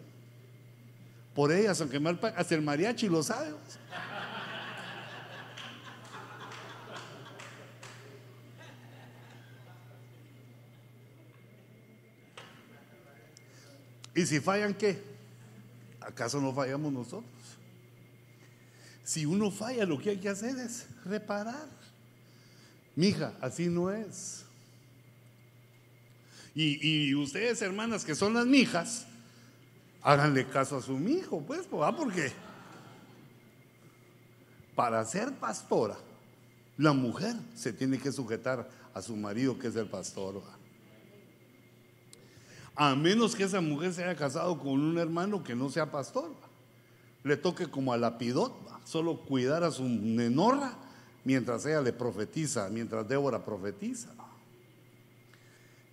Por 1.34 1.52
ellas, 1.52 1.80
aunque 1.82 2.00
mal 2.00 2.20
hasta 2.36 2.56
el 2.56 2.62
mariachi 2.62 3.08
lo 3.08 3.24
sabe. 3.24 3.54
¿Y 14.16 14.26
si 14.26 14.40
fallan 14.40 14.74
qué? 14.74 15.02
¿Acaso 16.00 16.40
no 16.40 16.54
fallamos 16.54 16.92
nosotros? 16.92 17.32
Si 19.04 19.26
uno 19.26 19.52
falla, 19.52 19.86
lo 19.86 19.98
que 19.98 20.12
hay 20.12 20.18
que 20.18 20.30
hacer 20.30 20.58
es 20.58 20.86
reparar. 21.06 21.68
Mija, 22.96 23.34
así 23.42 23.68
no 23.68 23.92
es. 23.92 24.46
Y, 26.56 27.16
ustedes, 27.16 27.62
hermanas, 27.64 28.06
que 28.06 28.14
son 28.14 28.36
las 28.36 28.46
mijas, 28.46 29.08
háganle 30.04 30.48
caso 30.48 30.78
a 30.78 30.82
su 30.82 31.00
hijo, 31.00 31.42
pues, 31.42 31.66
¿por 31.66 31.96
porque 31.96 32.32
para 34.76 35.04
ser 35.06 35.34
pastora, 35.34 35.98
la 36.78 36.94
mujer 36.94 37.36
se 37.56 37.74
tiene 37.74 37.98
que 38.00 38.12
sujetar 38.12 38.70
a 38.94 39.02
su 39.02 39.16
marido, 39.16 39.58
que 39.58 39.68
es 39.68 39.76
el 39.76 39.88
pastor. 39.88 40.42
A 42.76 42.96
menos 42.96 43.36
que 43.36 43.44
esa 43.44 43.62
mujer 43.62 43.94
se 43.94 44.04
haya 44.04 44.16
casado 44.16 44.58
con 44.58 44.80
un 44.80 44.98
hermano 44.98 45.44
que 45.44 45.56
no 45.56 45.70
sea 45.70 45.92
pastor. 45.92 46.32
Le 47.24 47.38
toque 47.38 47.68
como 47.68 47.94
a 47.94 47.98
la 47.98 48.18
pidot, 48.18 48.54
solo 48.86 49.22
cuidar 49.22 49.64
a 49.64 49.72
su 49.72 49.84
nenorra 49.84 50.78
mientras 51.24 51.66
ella 51.66 51.82
le 51.82 51.94
profetiza, 51.94 52.70
mientras 52.70 53.08
Débora 53.08 53.46
profetiza. 53.46 54.10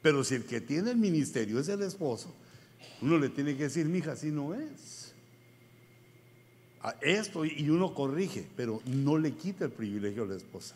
Pero 0.02 0.24
si 0.24 0.34
el 0.34 0.44
que 0.44 0.60
tiene 0.60 0.90
el 0.90 0.96
ministerio 0.96 1.60
es 1.60 1.68
el 1.68 1.82
esposo, 1.82 2.34
uno 3.02 3.18
le 3.18 3.28
tiene 3.28 3.56
que 3.56 3.64
decir, 3.64 3.86
mija, 3.86 4.12
así 4.12 4.30
no 4.30 4.54
es. 4.54 5.14
Esto 7.02 7.44
y 7.44 7.68
uno 7.68 7.94
corrige, 7.94 8.48
pero 8.56 8.80
no 8.86 9.18
le 9.18 9.32
quita 9.32 9.66
el 9.66 9.70
privilegio 9.70 10.22
a 10.22 10.26
la 10.26 10.36
esposa. 10.36 10.74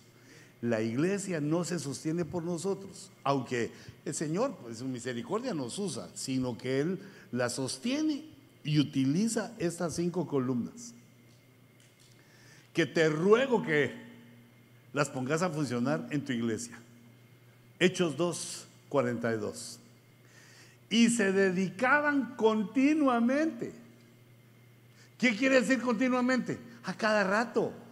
La 0.64 0.80
iglesia 0.80 1.42
no 1.42 1.62
se 1.62 1.78
sostiene 1.78 2.24
por 2.24 2.42
nosotros, 2.42 3.10
aunque 3.22 3.70
el 4.06 4.14
Señor, 4.14 4.56
pues 4.62 4.78
su 4.78 4.86
misericordia 4.86 5.52
nos 5.52 5.78
usa, 5.78 6.08
sino 6.14 6.56
que 6.56 6.80
Él 6.80 6.98
la 7.32 7.50
sostiene 7.50 8.24
y 8.62 8.78
utiliza 8.80 9.52
estas 9.58 9.96
cinco 9.96 10.26
columnas. 10.26 10.94
Que 12.72 12.86
te 12.86 13.10
ruego 13.10 13.62
que 13.62 13.92
las 14.94 15.10
pongas 15.10 15.42
a 15.42 15.50
funcionar 15.50 16.08
en 16.10 16.24
tu 16.24 16.32
iglesia. 16.32 16.78
Hechos 17.78 18.16
2, 18.16 18.66
42. 18.88 19.78
Y 20.88 21.10
se 21.10 21.30
dedicaban 21.32 22.36
continuamente. 22.36 23.74
¿Qué 25.18 25.36
quiere 25.36 25.60
decir 25.60 25.82
continuamente? 25.82 26.58
A 26.84 26.94
cada 26.94 27.22
rato. 27.22 27.83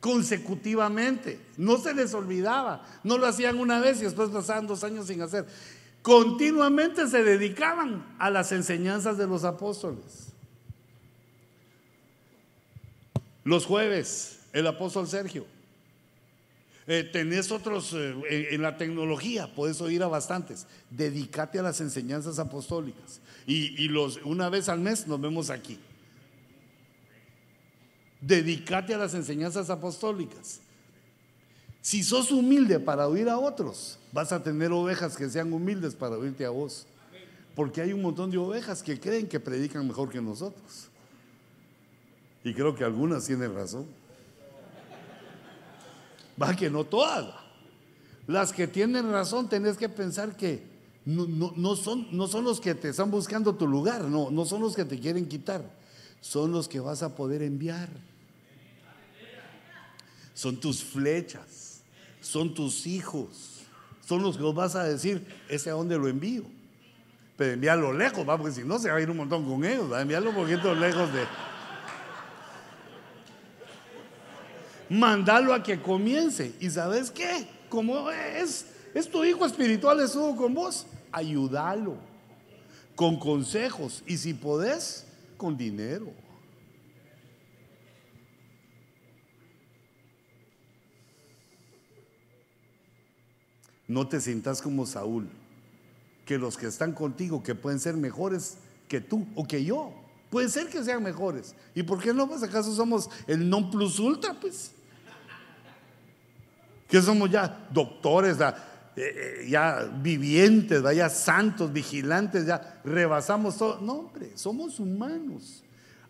Consecutivamente. 0.00 1.40
No 1.56 1.78
se 1.78 1.94
les 1.94 2.14
olvidaba. 2.14 2.84
No 3.02 3.18
lo 3.18 3.26
hacían 3.26 3.58
una 3.58 3.80
vez 3.80 4.00
y 4.00 4.04
después 4.04 4.30
pasaban 4.30 4.66
dos 4.66 4.84
años 4.84 5.06
sin 5.06 5.22
hacer. 5.22 5.46
Continuamente 6.02 7.08
se 7.08 7.22
dedicaban 7.22 8.14
a 8.18 8.30
las 8.30 8.52
enseñanzas 8.52 9.18
de 9.18 9.26
los 9.26 9.44
apóstoles. 9.44 10.28
Los 13.44 13.64
jueves, 13.64 14.40
el 14.52 14.66
apóstol 14.66 15.06
Sergio 15.06 15.46
eh, 16.88 17.02
tenés 17.02 17.50
otros 17.50 17.92
eh, 17.94 18.14
en 18.50 18.62
la 18.62 18.76
tecnología, 18.76 19.52
puedes 19.52 19.80
oír 19.80 20.02
a 20.04 20.06
bastantes. 20.06 20.66
Dedícate 20.90 21.58
a 21.58 21.62
las 21.62 21.80
enseñanzas 21.80 22.38
apostólicas. 22.38 23.20
Y, 23.46 23.88
los, 23.88 24.20
una 24.24 24.48
vez 24.48 24.68
al 24.68 24.80
mes 24.80 25.06
nos 25.06 25.20
vemos 25.20 25.50
aquí. 25.50 25.78
Dedícate 28.20 28.94
a 28.94 28.98
las 28.98 29.14
enseñanzas 29.14 29.70
apostólicas. 29.70 30.60
Si 31.82 32.02
sos 32.02 32.32
humilde 32.32 32.80
para 32.80 33.06
oír 33.06 33.28
a 33.28 33.38
otros, 33.38 33.98
vas 34.12 34.32
a 34.32 34.42
tener 34.42 34.72
ovejas 34.72 35.16
que 35.16 35.28
sean 35.28 35.52
humildes 35.52 35.94
para 35.94 36.16
oírte 36.16 36.44
a 36.44 36.50
vos. 36.50 36.86
Porque 37.54 37.80
hay 37.80 37.92
un 37.92 38.02
montón 38.02 38.30
de 38.30 38.38
ovejas 38.38 38.82
que 38.82 38.98
creen 38.98 39.28
que 39.28 39.38
predican 39.40 39.86
mejor 39.86 40.10
que 40.10 40.20
nosotros. 40.20 40.88
Y 42.44 42.52
creo 42.52 42.74
que 42.74 42.84
algunas 42.84 43.24
tienen 43.24 43.54
razón. 43.54 43.86
Va 46.40 46.54
que 46.54 46.68
no 46.68 46.84
todas. 46.84 47.34
Las 48.26 48.52
que 48.52 48.66
tienen 48.66 49.10
razón, 49.10 49.48
tenés 49.48 49.76
que 49.76 49.88
pensar 49.88 50.36
que 50.36 50.62
no, 51.06 51.76
son, 51.76 52.08
no 52.10 52.26
son 52.26 52.44
los 52.44 52.60
que 52.60 52.74
te 52.74 52.88
están 52.88 53.10
buscando 53.10 53.54
tu 53.54 53.66
lugar, 53.68 54.04
no, 54.04 54.30
no 54.30 54.44
son 54.44 54.60
los 54.60 54.74
que 54.74 54.84
te 54.84 54.98
quieren 54.98 55.28
quitar, 55.28 55.62
son 56.20 56.52
los 56.52 56.68
que 56.68 56.80
vas 56.80 57.02
a 57.02 57.14
poder 57.14 57.42
enviar. 57.42 57.88
Son 60.34 60.56
tus 60.56 60.82
flechas, 60.84 61.80
son 62.20 62.54
tus 62.54 62.86
hijos, 62.86 63.62
son 64.06 64.22
los 64.22 64.36
que 64.36 64.42
vas 64.52 64.74
a 64.76 64.84
decir, 64.84 65.26
ese 65.48 65.70
a 65.70 65.74
dónde 65.74 65.96
lo 65.96 66.08
envío. 66.08 66.44
Pero 67.36 67.52
envíalo 67.52 67.92
lejos, 67.92 68.28
¿va? 68.28 68.36
porque 68.36 68.54
si 68.54 68.64
no 68.64 68.78
se 68.78 68.90
va 68.90 68.96
a 68.96 69.00
ir 69.00 69.10
un 69.10 69.18
montón 69.18 69.48
con 69.48 69.64
ellos, 69.64 69.90
¿va? 69.90 70.02
enviarlo 70.02 70.30
un 70.30 70.36
poquito 70.36 70.74
lejos 70.74 71.12
de, 71.12 71.24
Mándalo 74.88 75.52
a 75.52 75.62
que 75.62 75.80
comience. 75.80 76.54
¿Y 76.60 76.70
sabes 76.70 77.10
qué? 77.10 77.48
Como 77.68 78.10
es, 78.10 78.66
es 78.94 79.10
tu 79.10 79.24
hijo 79.24 79.44
espiritual, 79.44 80.00
estuvo 80.00 80.36
con 80.36 80.54
vos, 80.54 80.86
ayúdalo 81.10 81.96
con 82.96 83.18
consejos 83.18 84.02
y 84.06 84.16
si 84.16 84.34
podés, 84.34 85.05
con 85.36 85.56
dinero. 85.56 86.12
No 93.88 94.08
te 94.08 94.20
sientas 94.20 94.60
como 94.60 94.84
Saúl, 94.84 95.28
que 96.24 96.38
los 96.38 96.56
que 96.56 96.66
están 96.66 96.92
contigo, 96.92 97.42
que 97.42 97.54
pueden 97.54 97.78
ser 97.78 97.96
mejores 97.96 98.58
que 98.88 99.00
tú 99.00 99.26
o 99.36 99.46
que 99.46 99.64
yo, 99.64 99.92
pueden 100.30 100.50
ser 100.50 100.68
que 100.68 100.82
sean 100.82 101.02
mejores. 101.02 101.54
¿Y 101.74 101.82
por 101.84 102.02
qué 102.02 102.12
no? 102.12 102.26
Pues 102.26 102.42
acaso 102.42 102.74
somos 102.74 103.08
el 103.26 103.48
non 103.48 103.70
plus 103.70 103.98
ultra, 104.00 104.34
pues 104.34 104.72
que 106.88 107.02
somos 107.02 107.30
ya 107.30 107.68
doctores, 107.72 108.38
ya, 108.38 108.75
eh, 108.96 109.42
eh, 109.42 109.50
ya 109.50 109.92
vivientes, 110.00 110.82
ya 110.94 111.10
santos, 111.10 111.70
vigilantes, 111.70 112.46
ya 112.46 112.80
rebasamos 112.82 113.58
todo. 113.58 113.78
No, 113.82 113.92
hombre, 113.92 114.32
somos 114.36 114.80
humanos. 114.80 115.62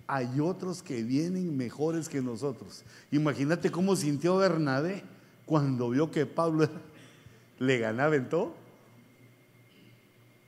Hay 0.07 0.39
otros 0.39 0.85
que 0.85 1.03
vienen 1.03 1.57
mejores 1.57 2.09
que 2.09 2.23
nosotros. 2.23 2.85
Imagínate 3.11 3.73
cómo 3.73 3.97
sintió 3.97 4.37
Bernabé 4.37 5.03
cuando 5.45 5.91
vio 5.91 6.13
que 6.13 6.27
Pablo 6.27 6.69
le 7.59 7.79
ganaba 7.79 8.15
en 8.15 8.29
todo. 8.29 8.55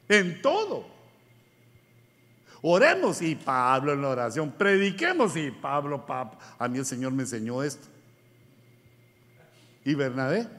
En 0.09 0.41
todo. 0.41 0.87
Oremos 2.63 3.21
y 3.21 3.35
Pablo 3.35 3.93
en 3.95 4.03
la 4.03 4.11
oración. 4.11 4.53
Prediquemos 4.53 5.37
y 5.37 5.51
Pablo, 5.51 6.07
a 6.07 6.69
mí 6.69 6.79
el 6.79 6.85
Señor 6.85 7.13
me 7.13 7.25
enseñó 7.25 7.65
esto. 7.65 7.89
¿Y 9.85 9.95
Bernabé? 9.95 10.58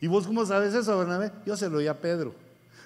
¿Y 0.00 0.06
vos 0.06 0.26
cómo 0.26 0.46
sabes 0.46 0.74
eso, 0.74 0.96
Bernabé? 0.98 1.32
Yo 1.44 1.56
se 1.56 1.68
lo 1.68 1.78
oí 1.78 1.86
a 1.86 2.00
Pedro. 2.00 2.34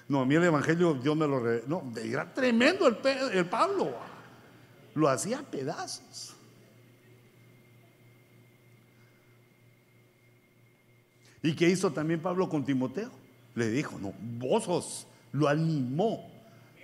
No, 0.07 0.21
a 0.21 0.25
mí 0.25 0.35
el 0.35 0.43
Evangelio 0.43 0.93
Dios 0.95 1.15
me 1.15 1.27
lo... 1.27 1.41
no, 1.67 1.91
era 2.01 2.33
tremendo 2.33 2.87
el, 2.87 2.97
el 3.33 3.45
Pablo. 3.45 3.93
Lo 4.95 5.09
hacía 5.09 5.39
a 5.39 5.43
pedazos. 5.43 6.35
¿Y 11.41 11.55
qué 11.55 11.69
hizo 11.69 11.91
también 11.91 12.21
Pablo 12.21 12.47
con 12.47 12.63
Timoteo? 12.63 13.11
Le 13.55 13.69
dijo, 13.69 13.99
no, 13.99 14.13
vos 14.39 15.05
lo 15.33 15.47
animó. 15.47 16.31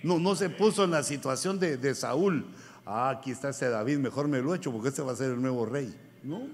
No, 0.03 0.19
no 0.19 0.35
se 0.35 0.49
puso 0.49 0.83
en 0.83 0.91
la 0.91 1.03
situación 1.03 1.59
de, 1.59 1.77
de 1.77 1.95
Saúl. 1.95 2.45
Ah, 2.85 3.09
aquí 3.09 3.31
está 3.31 3.49
ese 3.49 3.69
David, 3.69 3.97
mejor 3.97 4.27
me 4.27 4.41
lo 4.41 4.53
echo 4.53 4.71
porque 4.71 4.89
este 4.89 5.01
va 5.01 5.13
a 5.13 5.15
ser 5.15 5.31
el 5.31 5.41
nuevo 5.41 5.65
rey. 5.65 5.93
No, 6.23 6.47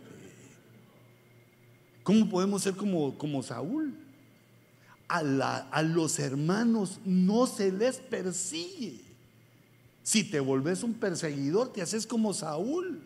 ¿Cómo 2.05 2.29
podemos 2.29 2.61
ser 2.61 2.75
como, 2.75 3.17
como 3.17 3.41
Saúl? 3.41 3.91
A, 5.07 5.17
a 5.71 5.81
los 5.81 6.19
hermanos 6.19 6.99
no 7.03 7.47
se 7.47 7.71
les 7.71 7.97
persigue. 7.97 9.01
Si 10.03 10.23
te 10.23 10.39
volvés 10.39 10.83
un 10.83 10.93
perseguidor, 10.93 11.73
te 11.73 11.81
haces 11.81 12.05
como 12.05 12.31
Saúl. 12.31 13.01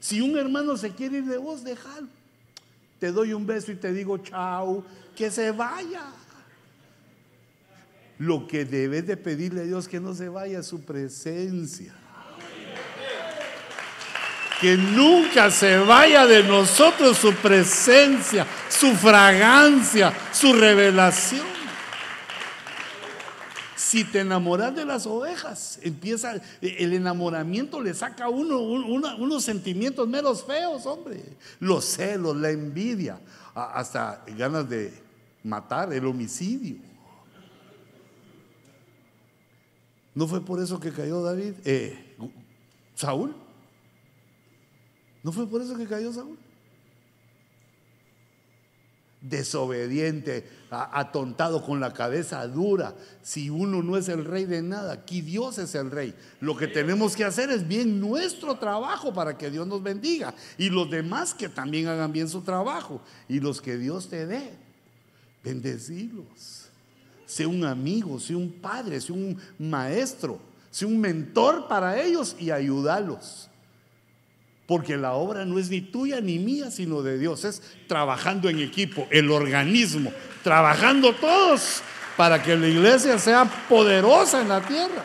Si 0.00 0.22
un 0.22 0.38
hermano 0.38 0.78
se 0.78 0.90
quiere 0.92 1.18
ir 1.18 1.26
de 1.26 1.36
vos, 1.36 1.62
déjalo. 1.62 2.08
Te 2.98 3.12
doy 3.12 3.34
un 3.34 3.46
beso 3.46 3.70
y 3.70 3.76
te 3.76 3.92
digo 3.92 4.16
chao, 4.16 4.82
que 5.14 5.30
se 5.30 5.52
vaya. 5.52 6.06
Lo 8.16 8.48
que 8.48 8.64
debes 8.64 9.06
de 9.06 9.18
pedirle 9.18 9.60
a 9.60 9.64
Dios 9.64 9.86
que 9.86 10.00
no 10.00 10.14
se 10.14 10.30
vaya 10.30 10.62
su 10.62 10.80
presencia 10.80 11.94
que 14.60 14.76
nunca 14.76 15.50
se 15.50 15.78
vaya 15.78 16.26
de 16.26 16.42
nosotros 16.42 17.16
su 17.16 17.32
presencia, 17.34 18.46
su 18.68 18.92
fragancia, 18.94 20.12
su 20.32 20.52
revelación. 20.52 21.46
Si 23.76 24.04
te 24.04 24.20
enamoras 24.20 24.74
de 24.74 24.84
las 24.84 25.06
ovejas, 25.06 25.78
empieza 25.82 26.34
el 26.60 26.92
enamoramiento, 26.92 27.80
le 27.80 27.94
saca 27.94 28.28
uno, 28.28 28.58
unos 28.58 29.44
sentimientos 29.44 30.06
menos 30.06 30.44
feos, 30.44 30.84
hombre. 30.84 31.24
Los 31.60 31.84
celos, 31.84 32.36
la 32.36 32.50
envidia, 32.50 33.18
hasta 33.54 34.24
ganas 34.36 34.68
de 34.68 34.92
matar, 35.42 35.92
el 35.92 36.04
homicidio. 36.04 36.76
¿No 40.14 40.26
fue 40.26 40.44
por 40.44 40.60
eso 40.60 40.80
que 40.80 40.90
cayó 40.92 41.22
David? 41.22 41.54
Eh, 41.64 42.16
Saúl. 42.94 43.34
¿No 45.28 45.32
fue 45.32 45.46
por 45.46 45.60
eso 45.60 45.76
que 45.76 45.84
cayó 45.84 46.10
Saúl? 46.10 46.38
Desobediente, 49.20 50.48
atontado 50.70 51.62
con 51.62 51.80
la 51.80 51.92
cabeza 51.92 52.46
dura. 52.46 52.94
Si 53.20 53.50
uno 53.50 53.82
no 53.82 53.98
es 53.98 54.08
el 54.08 54.24
rey 54.24 54.46
de 54.46 54.62
nada, 54.62 54.94
aquí 54.94 55.20
Dios 55.20 55.58
es 55.58 55.74
el 55.74 55.90
rey. 55.90 56.14
Lo 56.40 56.56
que 56.56 56.66
tenemos 56.66 57.14
que 57.14 57.24
hacer 57.24 57.50
es 57.50 57.68
bien 57.68 58.00
nuestro 58.00 58.54
trabajo 58.54 59.12
para 59.12 59.36
que 59.36 59.50
Dios 59.50 59.66
nos 59.66 59.82
bendiga. 59.82 60.32
Y 60.56 60.70
los 60.70 60.88
demás 60.88 61.34
que 61.34 61.50
también 61.50 61.88
hagan 61.88 62.10
bien 62.10 62.30
su 62.30 62.40
trabajo. 62.40 63.02
Y 63.28 63.38
los 63.38 63.60
que 63.60 63.76
Dios 63.76 64.08
te 64.08 64.26
dé, 64.26 64.54
bendecirlos. 65.44 66.70
Sea 67.26 67.48
un 67.48 67.66
amigo, 67.66 68.18
sea 68.18 68.38
un 68.38 68.50
padre, 68.50 68.98
sea 68.98 69.14
un 69.14 69.38
maestro, 69.58 70.40
sea 70.70 70.88
un 70.88 70.98
mentor 70.98 71.68
para 71.68 72.00
ellos 72.00 72.34
y 72.38 72.50
ayudarlos. 72.50 73.47
Porque 74.68 74.98
la 74.98 75.14
obra 75.14 75.46
no 75.46 75.58
es 75.58 75.70
ni 75.70 75.80
tuya 75.80 76.20
ni 76.20 76.38
mía, 76.38 76.70
sino 76.70 77.00
de 77.00 77.18
Dios. 77.18 77.42
Es 77.46 77.62
trabajando 77.86 78.50
en 78.50 78.58
equipo, 78.58 79.08
el 79.10 79.30
organismo, 79.30 80.12
trabajando 80.44 81.14
todos 81.14 81.80
para 82.18 82.42
que 82.42 82.54
la 82.54 82.68
iglesia 82.68 83.18
sea 83.18 83.46
poderosa 83.66 84.42
en 84.42 84.48
la 84.50 84.60
tierra. 84.60 85.04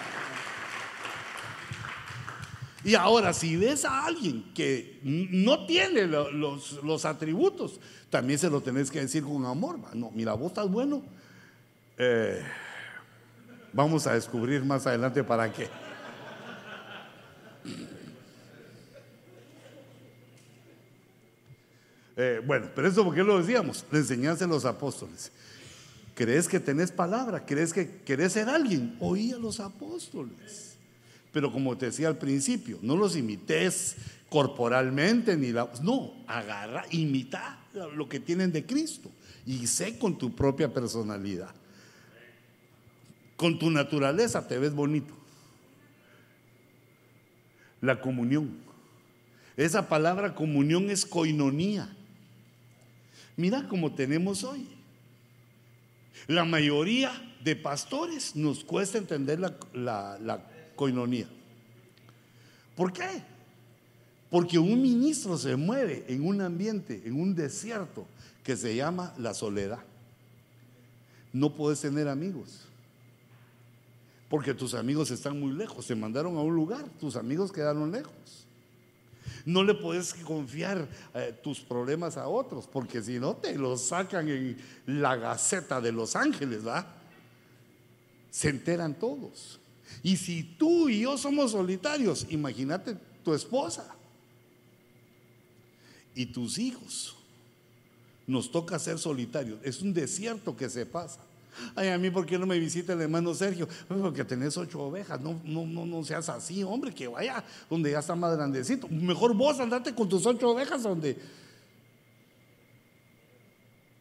Y 2.84 2.94
ahora, 2.96 3.32
si 3.32 3.56
ves 3.56 3.86
a 3.86 4.06
alguien 4.06 4.52
que 4.54 5.00
no 5.02 5.66
tiene 5.66 6.08
los, 6.08 7.06
atributos, 7.06 7.80
también 8.10 8.38
se 8.38 8.50
lo 8.50 8.60
tenés 8.60 8.92
que 8.92 9.00
decir 9.00 9.24
con 9.24 9.46
amor. 9.46 9.80
No, 9.94 10.12
mira, 10.14 10.34
vos 10.34 10.48
estás 10.48 10.68
bueno. 10.68 11.02
Eh, 11.98 12.44
vamos 13.72 14.08
a 14.08 14.14
descubrir 14.16 14.66
más 14.66 14.86
adelante 14.86 15.24
para 15.24 15.50
qué. 15.54 15.70
Eh, 22.16 22.42
bueno, 22.46 22.70
pero 22.76 22.88
eso 22.88 23.04
porque 23.04 23.24
lo 23.24 23.40
decíamos, 23.40 23.86
la 23.92 24.00
enseñanza 24.00 24.46
de 24.46 24.52
los 24.52 24.66
apóstoles. 24.66 25.32
¿Crees 26.16 26.48
que 26.48 26.60
tenés 26.60 26.92
palabra? 26.92 27.46
¿Crees 27.46 27.74
que 27.74 28.02
querés 28.06 28.34
ser 28.34 28.50
alguien? 28.50 28.96
Oí 29.00 29.32
a 29.32 29.38
los 29.38 29.60
apóstoles. 29.60 30.76
Pero 31.32 31.52
como 31.52 31.76
te 31.76 31.88
decía 31.88 32.08
al 32.08 32.18
principio, 32.18 32.78
no 32.84 32.96
los 32.96 33.16
imites 33.16 33.96
corporalmente 34.30 35.36
ni 35.36 35.52
la... 35.52 35.72
No, 35.82 36.14
agarra, 36.28 36.86
imita 36.92 37.60
lo 37.96 38.08
que 38.08 38.20
tienen 38.20 38.52
de 38.52 38.66
Cristo 38.66 39.10
y 39.46 39.66
sé 39.66 39.98
con 39.98 40.18
tu 40.18 40.36
propia 40.36 40.72
personalidad. 40.72 41.54
Con 43.36 43.58
tu 43.58 43.72
naturaleza 43.72 44.48
te 44.48 44.60
ves 44.60 44.74
bonito. 44.74 45.14
La 47.82 48.00
comunión. 48.00 48.58
Esa 49.58 49.90
palabra 49.90 50.36
comunión 50.36 50.92
es 50.92 51.06
coinonía. 51.06 51.96
Mira 53.36 53.68
cómo 53.68 53.94
tenemos 53.94 54.44
hoy. 54.44 54.68
La 56.28 56.46
mayoría 56.46 57.12
de 57.44 57.56
pastores 57.56 58.36
nos 58.36 58.64
cuesta 58.64 58.98
entender 58.98 59.40
la, 59.40 59.58
la, 60.20 60.50
coinonía. 60.76 61.28
¿Por 62.76 62.94
qué? 62.94 63.24
Porque 64.30 64.58
un 64.58 64.82
ministro 64.82 65.38
se 65.38 65.56
mueve 65.56 66.06
en 66.08 66.26
un 66.26 66.42
ambiente, 66.42 67.02
en 67.06 67.20
un 67.20 67.36
desierto 67.36 68.08
que 68.44 68.56
se 68.56 68.76
llama 68.76 69.14
la 69.18 69.34
soledad. 69.34 69.80
No 71.32 71.54
puedes 71.54 71.82
tener 71.82 72.08
amigos. 72.08 72.62
Porque 74.30 74.54
tus 74.54 74.74
amigos 74.74 75.12
están 75.12 75.40
muy 75.40 75.52
lejos. 75.52 75.86
Se 75.86 75.96
mandaron 75.96 76.38
a 76.38 76.42
un 76.42 76.56
lugar, 76.56 76.84
tus 77.00 77.16
amigos 77.16 77.52
quedaron 77.52 77.92
lejos. 77.92 78.43
No 79.46 79.64
le 79.64 79.74
puedes 79.74 80.14
confiar 80.14 80.88
eh, 81.14 81.38
tus 81.44 81.60
problemas 81.60 82.16
a 82.18 82.28
otros, 82.28 82.68
porque 82.68 83.02
si 83.02 83.20
no 83.20 83.36
te 83.36 83.58
los 83.58 83.82
sacan 83.82 84.30
en 84.30 84.58
la 84.86 85.16
Gaceta 85.18 85.82
de 85.82 85.92
Los 85.92 86.16
Ángeles, 86.16 86.66
¿va? 86.66 86.96
Se 88.32 88.50
enteran 88.50 88.98
todos. 88.98 89.60
Y 90.02 90.18
si 90.18 90.44
tú 90.44 90.90
y 90.90 91.02
yo 91.02 91.18
somos 91.18 91.52
solitarios, 91.52 92.26
imagínate 92.30 92.98
tu 93.24 93.34
esposa 93.34 93.96
y 96.16 96.26
tus 96.28 96.58
hijos. 96.58 97.16
Nos 98.26 98.50
toca 98.50 98.80
ser 98.80 98.98
solitarios. 98.98 99.60
Es 99.64 99.82
un 99.82 99.94
desierto 99.94 100.56
que 100.56 100.70
se 100.70 100.86
pasa. 100.86 101.20
Ay, 101.76 101.90
a 101.90 101.98
mí, 101.98 102.10
¿por 102.10 102.26
qué 102.26 102.38
no 102.38 102.46
me 102.46 102.58
visita 102.60 102.94
el 102.94 103.02
hermano 103.02 103.34
Sergio? 103.34 103.68
Pues 103.88 104.00
porque 104.00 104.24
tenés 104.24 104.58
ocho 104.58 104.82
ovejas. 104.82 105.22
No, 105.22 105.40
no, 105.44 105.66
no, 105.66 106.04
seas 106.04 106.30
así, 106.30 106.64
hombre, 106.64 106.94
que 106.94 107.08
vaya 107.08 107.44
donde 107.70 107.92
ya 107.92 108.00
está 108.00 108.16
más 108.16 108.36
grandecito. 108.36 108.88
Mejor 108.90 109.36
vos 109.36 109.60
andate 109.60 109.94
con 109.94 110.10
tus 110.10 110.26
ocho 110.26 110.50
ovejas 110.50 110.84
donde, 110.84 111.18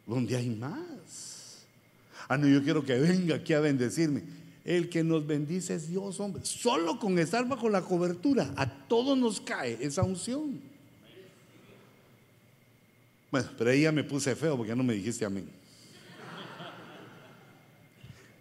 donde 0.05 0.35
hay 0.35 0.49
más. 0.49 1.65
Ah, 2.27 2.37
no, 2.37 2.47
yo 2.47 2.63
quiero 2.63 2.83
que 2.83 2.97
venga 2.99 3.35
aquí 3.35 3.53
a 3.53 3.59
bendecirme. 3.59 4.23
El 4.63 4.89
que 4.89 5.03
nos 5.03 5.27
bendice 5.27 5.75
es 5.75 5.89
Dios, 5.89 6.19
hombre. 6.19 6.45
Solo 6.45 6.97
con 6.97 7.19
estar 7.19 7.45
bajo 7.47 7.69
la 7.69 7.81
cobertura, 7.81 8.53
a 8.55 8.69
todos 8.87 9.17
nos 9.17 9.41
cae 9.41 9.77
esa 9.81 10.03
unción. 10.03 10.61
Bueno, 13.29 13.49
pero 13.57 13.71
ahí 13.71 13.81
ya 13.81 13.91
me 13.91 14.03
puse 14.03 14.35
feo 14.35 14.55
porque 14.55 14.69
ya 14.69 14.75
no 14.75 14.83
me 14.83 14.93
dijiste 14.93 15.25
amén. 15.25 15.62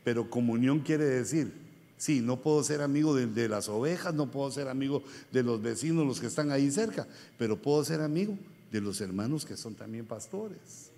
Pero 0.05 0.29
comunión 0.29 0.81
quiere 0.81 1.05
decir, 1.05 1.53
sí, 1.97 2.21
no 2.21 2.41
puedo 2.41 2.63
ser 2.65 2.83
amigo 2.83 3.15
de, 3.15 3.49
las 3.49 3.69
ovejas, 3.69 4.13
no 4.15 4.31
puedo 4.31 4.51
ser 4.51 4.69
amigo 4.69 5.03
de 5.31 5.43
los 5.43 5.63
vecinos, 5.63 6.07
los 6.07 6.21
que 6.21 6.27
están 6.27 6.51
ahí 6.51 6.71
cerca, 6.71 7.07
pero 7.39 7.61
puedo 7.61 7.85
ser 7.85 8.01
amigo 8.01 8.37
de 8.73 8.81
los 8.81 9.01
hermanos 9.01 9.45
que 9.45 9.57
son 9.57 9.75
también 9.75 10.05
pastores. 10.07 10.91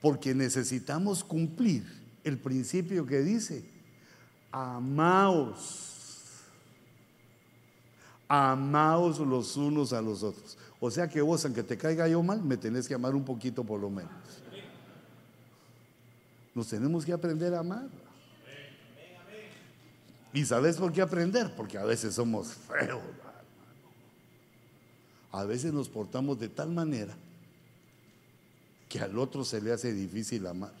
Porque 0.00 0.34
necesitamos 0.34 1.22
cumplir 1.22 1.84
el 2.24 2.38
principio 2.38 3.04
que 3.04 3.20
dice, 3.20 3.62
amaos, 4.50 5.90
amaos 8.26 9.18
los 9.18 9.56
unos 9.56 9.92
a 9.92 10.00
los 10.00 10.22
otros. 10.22 10.56
O 10.80 10.90
sea 10.90 11.08
que 11.08 11.20
vos, 11.20 11.44
aunque 11.44 11.62
te 11.62 11.76
caiga 11.76 12.08
yo 12.08 12.22
mal, 12.22 12.42
me 12.42 12.56
tenés 12.56 12.88
que 12.88 12.94
amar 12.94 13.14
un 13.14 13.24
poquito 13.24 13.64
por 13.64 13.78
lo 13.78 13.90
menos. 13.90 14.12
Nos 16.54 16.68
tenemos 16.68 17.04
que 17.04 17.12
aprender 17.12 17.54
a 17.54 17.60
amar. 17.60 17.88
¿Y 20.32 20.44
sabes 20.44 20.76
por 20.76 20.92
qué 20.92 21.02
aprender? 21.02 21.54
Porque 21.56 21.78
a 21.78 21.84
veces 21.84 22.14
somos 22.14 22.52
feos. 22.52 23.02
A 25.32 25.44
veces 25.44 25.72
nos 25.72 25.88
portamos 25.88 26.38
de 26.40 26.48
tal 26.48 26.70
manera 26.70 27.14
que 28.88 28.98
al 29.00 29.16
otro 29.18 29.44
se 29.44 29.60
le 29.60 29.72
hace 29.72 29.92
difícil 29.92 30.46
amar. 30.46 30.72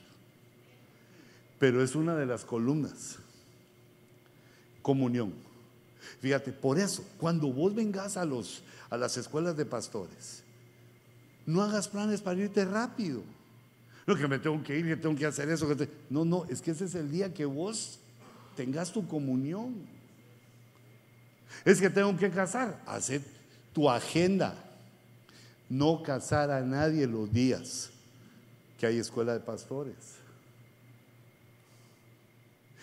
Pero 1.58 1.82
es 1.82 1.94
una 1.94 2.16
de 2.16 2.26
las 2.26 2.44
columnas. 2.44 3.18
Comunión. 4.82 5.32
Fíjate, 6.20 6.52
por 6.52 6.78
eso, 6.78 7.04
cuando 7.18 7.52
vos 7.52 7.74
vengas 7.74 8.16
a, 8.16 8.24
los, 8.24 8.62
a 8.88 8.96
las 8.96 9.16
escuelas 9.16 9.56
de 9.56 9.66
pastores, 9.66 10.42
no 11.46 11.62
hagas 11.62 11.88
planes 11.88 12.20
para 12.20 12.40
irte 12.40 12.64
rápido 12.64 13.22
que 14.06 14.28
me 14.28 14.38
tengo 14.38 14.62
que 14.62 14.78
ir, 14.78 14.86
que 14.86 14.96
tengo 14.96 15.14
que 15.14 15.26
hacer 15.26 15.48
eso. 15.50 15.68
No, 16.08 16.24
no, 16.24 16.44
es 16.48 16.60
que 16.60 16.72
ese 16.72 16.84
es 16.84 16.94
el 16.94 17.10
día 17.10 17.32
que 17.32 17.44
vos 17.44 17.98
tengas 18.56 18.92
tu 18.92 19.06
comunión. 19.06 19.74
Es 21.64 21.80
que 21.80 21.90
tengo 21.90 22.16
que 22.16 22.30
casar. 22.30 22.82
Hacer 22.86 23.22
tu 23.72 23.88
agenda. 23.88 24.54
No 25.68 26.02
casar 26.02 26.50
a 26.50 26.60
nadie 26.60 27.06
los 27.06 27.32
días 27.32 27.90
que 28.78 28.86
hay 28.86 28.98
escuela 28.98 29.34
de 29.34 29.40
pastores. 29.40 30.20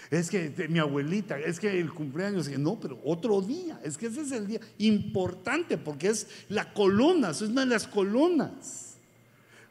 Es 0.09 0.29
que 0.29 0.67
mi 0.69 0.79
abuelita, 0.79 1.37
es 1.37 1.59
que 1.59 1.79
el 1.79 1.93
cumpleaños, 1.93 2.47
no, 2.57 2.79
pero 2.79 2.97
otro 3.03 3.41
día, 3.41 3.77
es 3.83 3.97
que 3.97 4.05
ese 4.05 4.21
es 4.21 4.31
el 4.31 4.47
día 4.47 4.61
importante 4.77 5.77
porque 5.77 6.07
es 6.07 6.27
la 6.47 6.71
columna, 6.73 7.31
es 7.31 7.41
una 7.41 7.65
de 7.65 7.67
las 7.67 7.87
columnas 7.87 8.86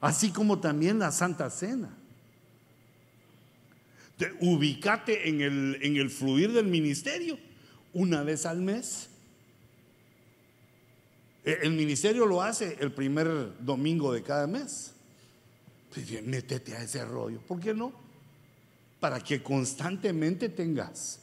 así 0.00 0.30
como 0.30 0.60
también 0.60 0.98
la 0.98 1.12
Santa 1.12 1.50
Cena. 1.50 1.90
ubícate 4.40 5.28
en 5.28 5.40
el, 5.40 5.78
en 5.82 5.96
el 5.96 6.10
fluir 6.10 6.52
del 6.52 6.66
ministerio 6.66 7.38
una 7.92 8.22
vez 8.22 8.46
al 8.46 8.60
mes. 8.60 9.08
E, 11.44 11.58
el 11.62 11.72
ministerio 11.72 12.26
lo 12.26 12.42
hace 12.42 12.76
el 12.80 12.92
primer 12.92 13.52
domingo 13.60 14.12
de 14.12 14.22
cada 14.22 14.46
mes. 14.46 14.92
Pues 15.92 16.22
métete 16.22 16.74
a 16.74 16.82
ese 16.82 17.04
rollo. 17.04 17.40
¿Por 17.40 17.60
qué 17.60 17.72
no? 17.72 17.92
Para 19.00 19.20
que 19.20 19.42
constantemente 19.42 20.48
tengas 20.48 21.20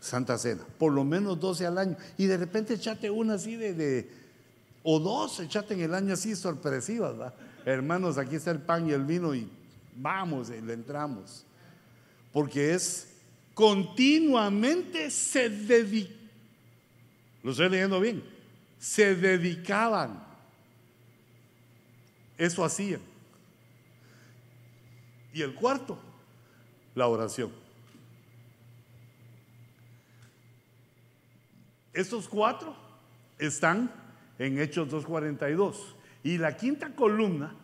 Santa 0.00 0.38
Cena, 0.38 0.64
por 0.78 0.92
lo 0.92 1.04
menos 1.04 1.40
12 1.40 1.66
al 1.66 1.78
año. 1.78 1.96
Y 2.16 2.26
de 2.26 2.36
repente 2.36 2.74
echate 2.74 3.10
una 3.10 3.34
así 3.34 3.56
de 3.56 4.17
o 4.90 4.98
dos, 4.98 5.38
echate 5.40 5.74
en 5.74 5.80
el 5.80 5.92
año 5.92 6.14
así 6.14 6.34
sorpresivas. 6.34 7.34
Hermanos, 7.66 8.16
aquí 8.16 8.36
está 8.36 8.52
el 8.52 8.62
pan 8.62 8.88
y 8.88 8.92
el 8.92 9.04
vino 9.04 9.34
y 9.34 9.46
vamos, 9.94 10.48
y 10.48 10.62
le 10.62 10.72
entramos. 10.72 11.44
Porque 12.32 12.72
es 12.72 13.06
continuamente 13.52 15.10
se 15.10 15.50
dedicaban, 15.50 16.16
lo 17.42 17.50
estoy 17.50 17.68
leyendo 17.68 18.00
bien, 18.00 18.24
se 18.78 19.14
dedicaban. 19.14 20.24
Eso 22.38 22.64
hacían. 22.64 23.02
Y 25.34 25.42
el 25.42 25.54
cuarto, 25.54 25.98
la 26.94 27.08
oración. 27.08 27.52
Estos 31.92 32.26
cuatro 32.26 32.74
están 33.38 34.07
en 34.38 34.58
Hechos 34.60 34.88
2.42. 34.88 35.74
Y 36.22 36.38
la 36.38 36.56
quinta 36.56 36.94
columna 36.94 37.54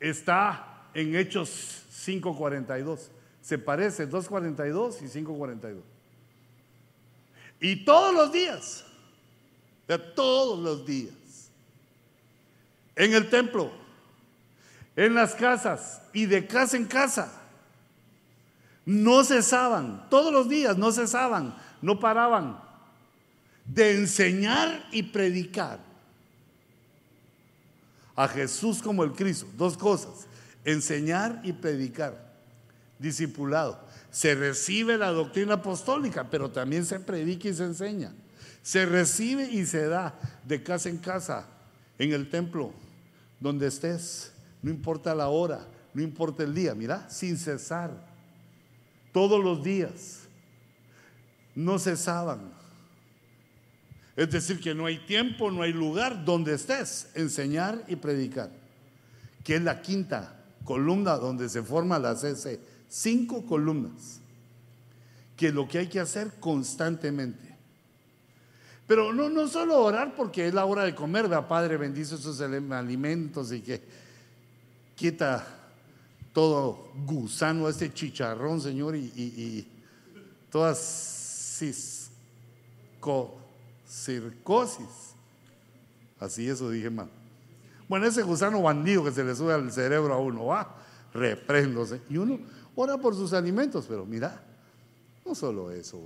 está 0.00 0.88
en 0.94 1.14
Hechos 1.16 1.84
5.42. 2.06 3.08
Se 3.40 3.58
parece 3.58 4.08
2.42 4.08 5.02
y 5.02 5.24
5.42. 5.24 5.80
Y 7.60 7.84
todos 7.84 8.14
los 8.14 8.32
días, 8.32 8.84
de 9.86 9.98
todos 9.98 10.58
los 10.58 10.84
días, 10.84 11.14
en 12.96 13.14
el 13.14 13.30
templo, 13.30 13.70
en 14.96 15.14
las 15.14 15.34
casas 15.34 16.02
y 16.12 16.26
de 16.26 16.46
casa 16.46 16.76
en 16.76 16.86
casa, 16.86 17.40
no 18.84 19.22
cesaban, 19.22 20.08
todos 20.10 20.32
los 20.32 20.48
días 20.48 20.76
no 20.76 20.90
cesaban, 20.90 21.54
no 21.80 22.00
paraban 22.00 22.61
de 23.64 23.96
enseñar 23.96 24.88
y 24.92 25.02
predicar 25.02 25.80
a 28.14 28.28
Jesús 28.28 28.82
como 28.82 29.04
el 29.04 29.12
Cristo. 29.12 29.46
Dos 29.56 29.76
cosas, 29.76 30.26
enseñar 30.64 31.40
y 31.44 31.52
predicar, 31.52 32.32
discipulado. 32.98 33.80
Se 34.10 34.34
recibe 34.34 34.98
la 34.98 35.10
doctrina 35.10 35.54
apostólica, 35.54 36.28
pero 36.28 36.50
también 36.50 36.84
se 36.84 37.00
predica 37.00 37.48
y 37.48 37.54
se 37.54 37.64
enseña. 37.64 38.12
Se 38.62 38.86
recibe 38.86 39.50
y 39.50 39.66
se 39.66 39.86
da 39.88 40.18
de 40.46 40.62
casa 40.62 40.88
en 40.88 40.98
casa, 40.98 41.46
en 41.98 42.12
el 42.12 42.28
templo, 42.30 42.72
donde 43.40 43.66
estés, 43.66 44.32
no 44.62 44.70
importa 44.70 45.14
la 45.14 45.28
hora, 45.28 45.66
no 45.94 46.02
importa 46.02 46.44
el 46.44 46.54
día, 46.54 46.74
mira, 46.74 47.08
sin 47.10 47.36
cesar, 47.36 47.90
todos 49.12 49.42
los 49.42 49.64
días, 49.64 50.20
no 51.54 51.78
cesaban. 51.78 52.51
Es 54.16 54.30
decir, 54.30 54.60
que 54.60 54.74
no 54.74 54.86
hay 54.86 54.98
tiempo, 54.98 55.50
no 55.50 55.62
hay 55.62 55.72
lugar 55.72 56.24
donde 56.24 56.54
estés, 56.54 57.08
enseñar 57.14 57.82
y 57.88 57.96
predicar, 57.96 58.50
que 59.42 59.56
es 59.56 59.62
la 59.62 59.80
quinta 59.80 60.38
columna 60.64 61.16
donde 61.16 61.48
se 61.48 61.62
forman 61.62 62.02
las 62.02 62.22
S, 62.22 62.60
cinco 62.88 63.46
columnas, 63.46 64.20
que 65.36 65.48
es 65.48 65.54
lo 65.54 65.66
que 65.66 65.78
hay 65.78 65.86
que 65.88 65.98
hacer 65.98 66.34
constantemente. 66.40 67.56
Pero 68.86 69.14
no, 69.14 69.30
no 69.30 69.48
solo 69.48 69.82
orar 69.82 70.14
porque 70.14 70.46
es 70.46 70.52
la 70.52 70.66
hora 70.66 70.84
de 70.84 70.94
comer, 70.94 71.26
Padre, 71.48 71.78
bendice 71.78 72.16
esos 72.16 72.38
alimentos 72.42 73.50
y 73.52 73.60
que 73.62 73.80
quita 74.94 75.46
todo 76.34 76.90
gusano, 77.06 77.66
este 77.68 77.94
chicharrón, 77.94 78.60
Señor, 78.60 78.94
y, 78.94 79.10
y 79.16 79.66
todas 80.50 80.78
cisco 81.58 83.41
circosis. 83.92 85.14
Así 86.18 86.48
eso 86.48 86.70
dije 86.70 86.88
mal. 86.88 87.10
Bueno, 87.88 88.06
ese 88.06 88.22
gusano 88.22 88.62
bandido 88.62 89.04
que 89.04 89.12
se 89.12 89.22
le 89.22 89.34
sube 89.34 89.52
al 89.52 89.70
cerebro 89.70 90.14
a 90.14 90.18
uno, 90.18 90.46
va, 90.46 90.76
repréndose. 91.12 92.00
Y 92.08 92.16
uno 92.16 92.38
ora 92.74 92.96
por 92.96 93.14
sus 93.14 93.32
alimentos, 93.32 93.84
pero 93.86 94.06
mira, 94.06 94.42
no 95.26 95.34
solo 95.34 95.70
eso, 95.70 96.00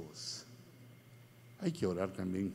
hay 1.60 1.70
que 1.70 1.86
orar 1.86 2.12
también. 2.12 2.52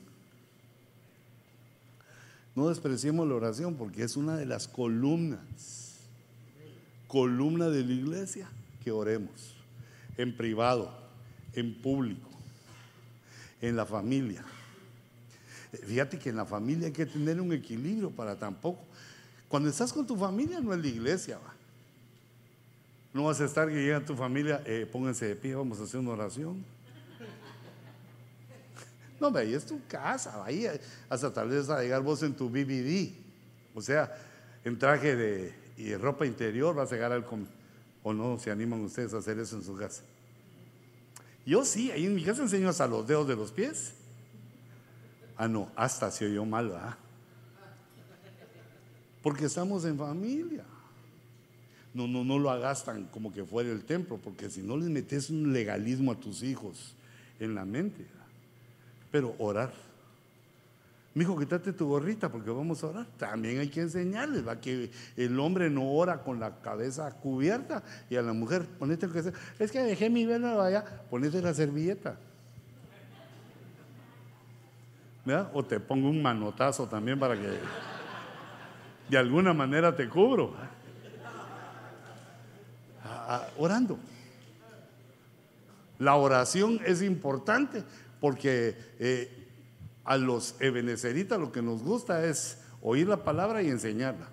No 2.53 2.67
despreciemos 2.67 3.25
la 3.27 3.35
oración 3.35 3.75
porque 3.75 4.03
es 4.03 4.17
una 4.17 4.35
de 4.35 4.45
las 4.45 4.67
columnas, 4.67 5.99
columna 7.07 7.69
de 7.69 7.85
la 7.85 7.93
iglesia 7.93 8.49
que 8.83 8.91
oremos, 8.91 9.55
en 10.17 10.35
privado, 10.35 10.91
en 11.53 11.81
público, 11.81 12.29
en 13.61 13.77
la 13.77 13.85
familia. 13.85 14.43
Fíjate 15.71 16.19
que 16.19 16.29
en 16.29 16.35
la 16.35 16.45
familia 16.45 16.87
hay 16.87 16.93
que 16.93 17.05
tener 17.05 17.39
un 17.39 17.53
equilibrio 17.53 18.11
para 18.11 18.35
tampoco. 18.35 18.81
Cuando 19.47 19.69
estás 19.69 19.93
con 19.93 20.05
tu 20.05 20.17
familia 20.17 20.59
no 20.59 20.73
es 20.73 20.79
la 20.79 20.87
iglesia, 20.87 21.37
va. 21.37 21.53
No 23.13 23.25
vas 23.25 23.41
a 23.41 23.45
estar 23.45 23.67
que 23.67 23.75
llega 23.75 24.03
tu 24.05 24.15
familia, 24.15 24.61
eh, 24.65 24.87
pónganse 24.89 25.27
de 25.27 25.35
pie, 25.35 25.55
vamos 25.55 25.79
a 25.79 25.83
hacer 25.83 25.99
una 25.99 26.11
oración. 26.11 26.63
No, 29.19 29.27
ahí 29.37 29.53
es 29.53 29.67
tu 29.67 29.79
casa, 29.87 30.43
ahí 30.43 30.67
hasta 31.07 31.31
tal 31.31 31.49
vez 31.49 31.69
a 31.69 31.79
llegar 31.79 32.01
vos 32.01 32.23
en 32.23 32.33
tu 32.33 32.49
BBD, 32.49 33.13
o 33.75 33.79
sea, 33.79 34.11
en 34.65 34.79
traje 34.79 35.15
de 35.15 35.97
ropa 35.99 36.25
interior 36.25 36.73
vas 36.73 36.91
a 36.91 36.95
llegar 36.95 37.11
al 37.11 37.23
o 38.01 38.13
no 38.13 38.39
se 38.39 38.49
animan 38.49 38.81
ustedes 38.81 39.13
a 39.13 39.19
hacer 39.19 39.37
eso 39.37 39.55
en 39.55 39.63
su 39.63 39.75
casa. 39.75 40.01
Yo 41.45 41.65
sí, 41.65 41.91
ahí 41.91 42.05
en 42.05 42.15
mi 42.15 42.23
casa 42.23 42.41
enseño 42.41 42.69
hasta 42.69 42.87
los 42.87 43.07
dedos 43.07 43.27
de 43.27 43.35
los 43.35 43.51
pies. 43.51 43.93
Ah, 45.41 45.47
no, 45.47 45.71
hasta 45.75 46.11
se 46.11 46.27
oyó 46.27 46.45
mal, 46.45 46.69
¿verdad? 46.69 46.95
Porque 49.23 49.45
estamos 49.45 49.83
en 49.85 49.97
familia. 49.97 50.63
No, 51.95 52.07
no, 52.07 52.23
no 52.23 52.37
lo 52.37 52.51
hagas 52.51 52.85
tan 52.85 53.05
como 53.05 53.33
que 53.33 53.43
fuera 53.43 53.71
el 53.71 53.83
templo, 53.83 54.19
porque 54.23 54.51
si 54.51 54.61
no 54.61 54.77
les 54.77 54.87
metes 54.87 55.31
un 55.31 55.51
legalismo 55.51 56.11
a 56.11 56.15
tus 56.15 56.43
hijos 56.43 56.93
en 57.39 57.55
la 57.55 57.65
mente. 57.65 58.05
Pero 59.11 59.33
orar. 59.39 59.73
Mi 61.15 61.23
hijo, 61.23 61.35
quítate 61.39 61.73
tu 61.73 61.87
gorrita 61.87 62.31
porque 62.31 62.51
vamos 62.51 62.83
a 62.83 62.87
orar. 62.89 63.07
También 63.17 63.57
hay 63.57 63.69
que 63.69 63.81
enseñarles, 63.81 64.47
va 64.47 64.61
que 64.61 64.91
el 65.17 65.39
hombre 65.39 65.71
no 65.71 65.91
ora 65.91 66.21
con 66.21 66.39
la 66.39 66.61
cabeza 66.61 67.09
cubierta 67.15 67.81
y 68.11 68.15
a 68.15 68.21
la 68.21 68.33
mujer, 68.33 68.67
ponete 68.77 69.07
el 69.07 69.11
que 69.11 69.33
Es 69.57 69.71
que 69.71 69.79
dejé 69.79 70.11
mi 70.11 70.23
velo 70.23 70.61
allá, 70.61 70.85
ponete 71.09 71.41
la 71.41 71.55
servilleta. 71.55 72.15
O 75.53 75.63
te 75.63 75.79
pongo 75.79 76.09
un 76.09 76.21
manotazo 76.21 76.87
también 76.87 77.19
para 77.19 77.35
que 77.35 77.59
de 79.09 79.17
alguna 79.17 79.53
manera 79.53 79.95
te 79.95 80.09
cubro. 80.09 80.53
orando. 83.57 83.99
La 85.99 86.15
oración 86.15 86.79
es 86.85 87.03
importante 87.03 87.83
porque 88.19 88.75
eh, 88.97 89.47
a 90.03 90.17
los 90.17 90.55
ebeneceritas 90.59 91.39
lo 91.39 91.51
que 91.51 91.61
nos 91.61 91.83
gusta 91.83 92.25
es 92.25 92.57
oír 92.81 93.07
la 93.07 93.23
palabra 93.23 93.61
y 93.61 93.69
enseñarla. 93.69 94.27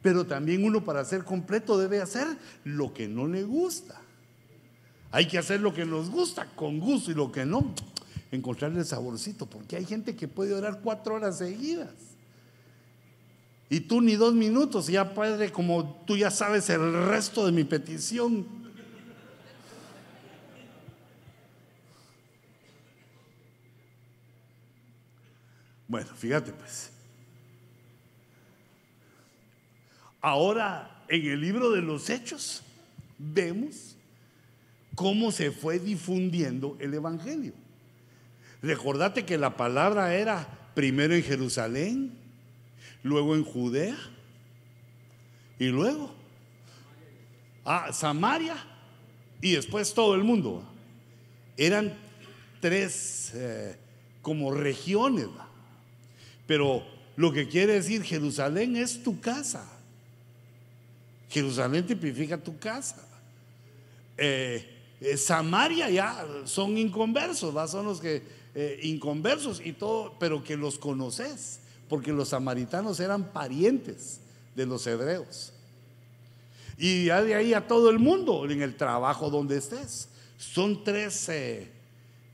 Pero 0.00 0.24
también 0.24 0.64
uno 0.64 0.84
para 0.84 1.04
ser 1.04 1.24
completo 1.24 1.76
debe 1.76 2.00
hacer 2.00 2.26
lo 2.64 2.94
que 2.94 3.08
no 3.08 3.26
le 3.26 3.42
gusta. 3.42 4.00
Hay 5.10 5.28
que 5.28 5.38
hacer 5.38 5.60
lo 5.60 5.74
que 5.74 5.84
nos 5.84 6.10
gusta 6.10 6.46
con 6.54 6.80
gusto 6.80 7.10
y 7.10 7.14
lo 7.14 7.30
que 7.30 7.44
no, 7.44 7.74
encontrarle 8.30 8.80
el 8.80 8.86
saborcito, 8.86 9.46
porque 9.46 9.76
hay 9.76 9.84
gente 9.84 10.16
que 10.16 10.28
puede 10.28 10.54
orar 10.54 10.80
cuatro 10.82 11.14
horas 11.14 11.38
seguidas. 11.38 11.94
Y 13.68 13.80
tú 13.80 14.00
ni 14.00 14.14
dos 14.14 14.34
minutos, 14.34 14.86
ya 14.86 15.14
Padre, 15.14 15.50
como 15.50 16.02
tú 16.06 16.16
ya 16.16 16.30
sabes 16.30 16.70
el 16.70 16.92
resto 17.06 17.44
de 17.46 17.52
mi 17.52 17.64
petición. 17.64 18.46
Bueno, 25.88 26.08
fíjate 26.14 26.52
pues. 26.52 26.90
Ahora, 30.20 31.04
en 31.08 31.26
el 31.26 31.40
libro 31.40 31.70
de 31.70 31.82
los 31.82 32.10
hechos, 32.10 32.62
vemos 33.18 33.96
cómo 34.94 35.30
se 35.30 35.52
fue 35.52 35.78
difundiendo 35.78 36.76
el 36.80 36.94
Evangelio. 36.94 37.52
Recordate 38.66 39.24
que 39.24 39.38
la 39.38 39.56
palabra 39.56 40.16
era 40.16 40.44
primero 40.74 41.14
en 41.14 41.22
Jerusalén, 41.22 42.18
luego 43.04 43.36
en 43.36 43.44
Judea 43.44 43.96
y 45.56 45.66
luego 45.66 46.12
a 47.64 47.92
Samaria 47.92 48.56
y 49.40 49.52
después 49.52 49.94
todo 49.94 50.16
el 50.16 50.24
mundo. 50.24 50.64
Eran 51.56 51.96
tres 52.60 53.30
eh, 53.34 53.76
como 54.20 54.52
regiones, 54.52 55.28
pero 56.48 56.84
lo 57.14 57.32
que 57.32 57.46
quiere 57.46 57.74
decir 57.74 58.02
Jerusalén 58.02 58.74
es 58.74 59.00
tu 59.00 59.20
casa. 59.20 59.64
Jerusalén 61.30 61.86
tipifica 61.86 62.36
tu 62.36 62.58
casa. 62.58 63.06
Eh, 64.18 64.72
eh, 65.00 65.16
Samaria 65.16 65.88
ya 65.88 66.26
son 66.46 66.76
inconversos, 66.76 67.70
son 67.70 67.86
los 67.86 68.00
que 68.00 68.44
eh, 68.58 68.80
inconversos 68.84 69.60
y 69.62 69.74
todo, 69.74 70.14
pero 70.18 70.42
que 70.42 70.56
los 70.56 70.78
conoces, 70.78 71.60
porque 71.90 72.10
los 72.10 72.30
samaritanos 72.30 73.00
eran 73.00 73.24
parientes 73.30 74.18
de 74.54 74.64
los 74.64 74.86
hebreos. 74.86 75.52
Y 76.78 77.04
ya 77.04 77.22
de 77.22 77.34
ahí 77.34 77.52
a 77.52 77.68
todo 77.68 77.90
el 77.90 77.98
mundo, 77.98 78.48
en 78.50 78.62
el 78.62 78.74
trabajo 78.74 79.28
donde 79.28 79.58
estés, 79.58 80.08
Son 80.38 80.84
tres, 80.84 81.28
eh, 81.28 81.70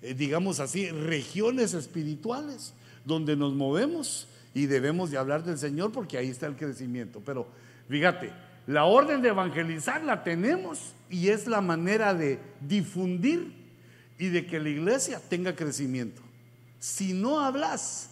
eh, 0.01 0.15
digamos 0.15 0.61
así, 0.61 0.89
regiones 0.90 1.74
espirituales 1.74 2.73
donde 3.05 3.35
nos 3.35 3.53
movemos 3.53 4.28
y 4.55 4.66
debemos 4.66 5.11
de 5.11 5.19
hablar 5.19 5.43
del 5.43 5.59
Señor 5.59 5.90
porque 5.90 6.19
ahí 6.19 6.28
está 6.28 6.47
el 6.47 6.55
crecimiento. 6.55 7.20
Pero 7.27 7.49
fíjate, 7.89 8.32
la 8.69 8.85
orden 8.85 9.23
de 9.23 9.31
evangelizar 9.31 10.05
la 10.05 10.23
tenemos 10.23 10.94
y 11.11 11.31
es 11.31 11.49
la 11.49 11.61
manera 11.61 12.15
de 12.15 12.39
difundir 12.61 13.61
y 14.23 14.28
de 14.28 14.47
que 14.47 14.61
la 14.61 14.69
iglesia 14.69 15.20
tenga 15.28 15.57
crecimiento. 15.57 16.23
Si 16.78 17.12
no 17.12 17.40
hablas 17.40 18.11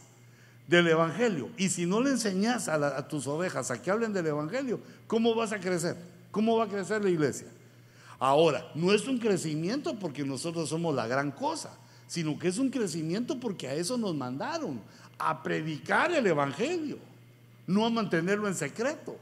del 0.67 0.89
Evangelio 0.89 1.51
y 1.57 1.69
si 1.69 1.87
no 1.87 2.01
le 2.01 2.11
enseñas 2.11 2.67
a, 2.67 3.07
tus 3.07 3.29
ovejas 3.29 3.71
a 3.71 3.81
que 3.81 3.93
hablen 3.93 4.13
del 4.13 4.27
Evangelio, 4.27 4.81
¿cómo 5.07 5.37
vas 5.37 5.53
a 5.53 5.61
crecer? 5.61 5.97
¿Cómo 6.33 6.57
va 6.57 6.65
a 6.65 6.69
crecer 6.69 7.05
la 7.05 7.11
iglesia? 7.11 7.47
Ahora, 8.19 8.73
no 8.75 8.93
es 8.93 9.07
un 9.07 9.19
crecimiento 9.19 9.97
porque 10.01 10.25
nosotros 10.25 10.69
somos 10.69 10.97
la 10.97 11.07
gran 11.07 11.31
cosa, 11.31 11.79
sino 12.09 12.37
que 12.37 12.49
es 12.49 12.59
un 12.59 12.71
crecimiento 12.71 13.39
porque 13.39 13.69
a 13.69 13.75
eso 13.75 13.97
nos 13.97 14.13
mandaron, 14.17 14.81
a 15.17 15.45
predicar 15.45 16.11
el 16.11 16.27
Evangelio, 16.27 16.99
no 17.69 17.87
a 17.87 17.91
mantenerlo 17.91 18.49
en 18.49 18.57
secreto, 18.57 19.17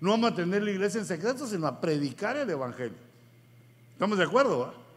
no 0.00 0.14
a 0.14 0.16
mantener 0.16 0.64
la 0.64 0.72
iglesia 0.72 0.98
en 0.98 1.06
secreto, 1.06 1.46
sino 1.46 1.68
a 1.68 1.80
predicar 1.80 2.36
el 2.36 2.50
Evangelio. 2.50 2.98
¿Estamos 3.92 4.18
de 4.18 4.24
acuerdo? 4.24 4.89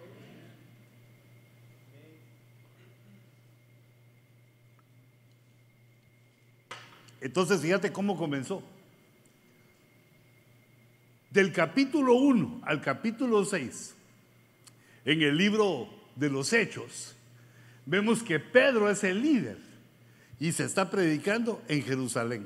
Entonces, 7.23 7.61
fíjate 7.61 7.93
cómo 7.93 8.17
comenzó. 8.17 8.61
Del 11.31 11.53
capítulo 11.53 12.15
1 12.15 12.63
al 12.65 12.81
capítulo 12.81 13.45
6, 13.45 13.95
en 15.05 15.21
el 15.21 15.37
libro 15.37 15.87
de 16.17 16.29
los 16.29 16.51
Hechos, 16.51 17.15
vemos 17.85 18.21
que 18.21 18.41
Pedro 18.41 18.89
es 18.89 19.05
el 19.05 19.21
líder 19.21 19.57
y 20.37 20.51
se 20.51 20.65
está 20.65 20.91
predicando 20.91 21.61
en 21.69 21.81
Jerusalén. 21.83 22.45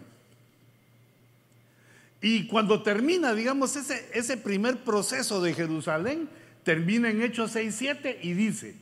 Y 2.21 2.45
cuando 2.45 2.83
termina, 2.83 3.33
digamos, 3.33 3.75
ese, 3.75 4.07
ese 4.13 4.37
primer 4.37 4.83
proceso 4.83 5.41
de 5.41 5.55
Jerusalén, 5.55 6.29
termina 6.63 7.09
en 7.09 7.23
Hechos 7.23 7.53
6, 7.53 7.75
7 7.75 8.19
y 8.21 8.33
dice, 8.33 8.75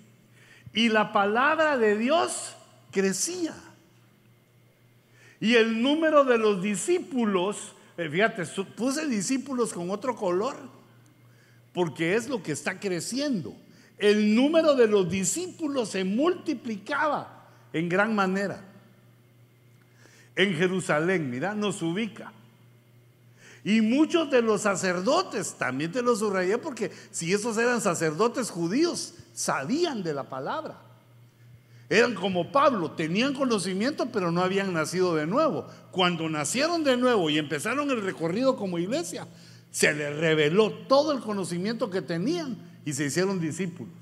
y 0.73 0.89
la 0.89 1.13
palabra 1.13 1.77
de 1.77 1.97
Dios 1.97 2.53
crecía. 2.91 3.55
Y 5.45 5.55
el 5.55 5.81
número 5.81 6.23
de 6.23 6.39
los 6.39 6.61
discípulos 6.61 7.75
eh, 7.97 8.09
fíjate, 8.09 8.45
puse 8.75 9.07
discípulos 9.07 9.73
con 9.73 9.89
otro 9.89 10.15
color, 10.15 10.55
porque 11.73 12.15
es 12.15 12.27
lo 12.27 12.43
que 12.43 12.51
está 12.51 12.79
creciendo. 12.79 13.55
El 13.97 14.35
número 14.35 14.75
de 14.75 14.87
los 14.87 15.09
discípulos 15.09 15.89
se 15.89 16.03
multiplicaba 16.03 17.47
en 17.71 17.87
gran 17.87 18.13
manera. 18.13 18.61
En 20.35 20.53
Jerusalén, 20.55 21.29
mira, 21.29 21.55
nos 21.55 21.81
ubica. 21.81 22.33
Y 23.63 23.81
muchos 23.81 24.29
de 24.29 24.41
los 24.41 24.61
sacerdotes, 24.61 25.55
también 25.57 25.91
te 25.91 26.01
lo 26.01 26.15
subrayé 26.15 26.57
porque 26.57 26.91
si 27.11 27.33
esos 27.33 27.57
eran 27.57 27.81
sacerdotes 27.81 28.51
judíos, 28.51 29.15
sabían 29.33 30.03
de 30.03 30.13
la 30.13 30.23
palabra. 30.23 30.84
Eran 31.89 32.15
como 32.15 32.51
Pablo, 32.51 32.91
tenían 32.91 33.33
conocimiento 33.33 34.07
pero 34.11 34.31
no 34.31 34.41
habían 34.41 34.73
nacido 34.73 35.15
de 35.15 35.27
nuevo. 35.27 35.67
Cuando 35.91 36.27
nacieron 36.29 36.83
de 36.83 36.97
nuevo 36.97 37.29
y 37.29 37.37
empezaron 37.37 37.91
el 37.91 38.01
recorrido 38.01 38.55
como 38.55 38.79
iglesia, 38.79 39.27
se 39.71 39.93
les 39.93 40.15
reveló 40.17 40.71
todo 40.71 41.11
el 41.11 41.19
conocimiento 41.19 41.89
que 41.89 42.01
tenían 42.01 42.57
y 42.85 42.93
se 42.93 43.05
hicieron 43.05 43.39
discípulos. 43.39 43.93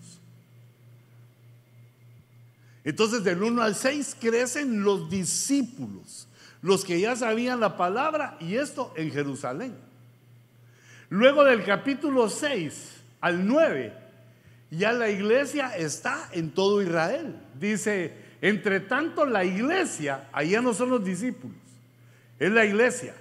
Entonces 2.86 3.24
del 3.24 3.42
1 3.42 3.62
al 3.62 3.76
6 3.76 4.18
crecen 4.20 4.84
los 4.84 5.10
discípulos, 5.10 6.28
los 6.62 6.86
que 6.86 7.00
ya 7.00 7.16
sabían 7.16 7.60
la 7.60 7.76
palabra 7.76 8.38
y 8.40 8.56
esto 8.56 8.94
en 8.96 9.12
Jerusalén. 9.12 9.74
Luego 11.10 11.44
del 11.44 11.64
capítulo 11.64 12.30
6 12.30 12.92
al 13.22 13.46
9 13.46 14.03
ya 14.78 14.92
la 14.92 15.10
iglesia 15.10 15.76
está 15.76 16.30
en 16.32 16.52
todo 16.52 16.82
Israel. 16.82 17.36
Dice, 17.60 18.16
entre 18.42 18.80
tanto 18.80 19.26
la 19.26 19.44
iglesia, 19.44 20.28
allá 20.32 20.62
no 20.62 20.74
son 20.74 20.90
los 20.90 21.04
discípulos, 21.04 21.58
es 22.40 22.52
la 22.52 22.66
iglesia, 22.66 23.16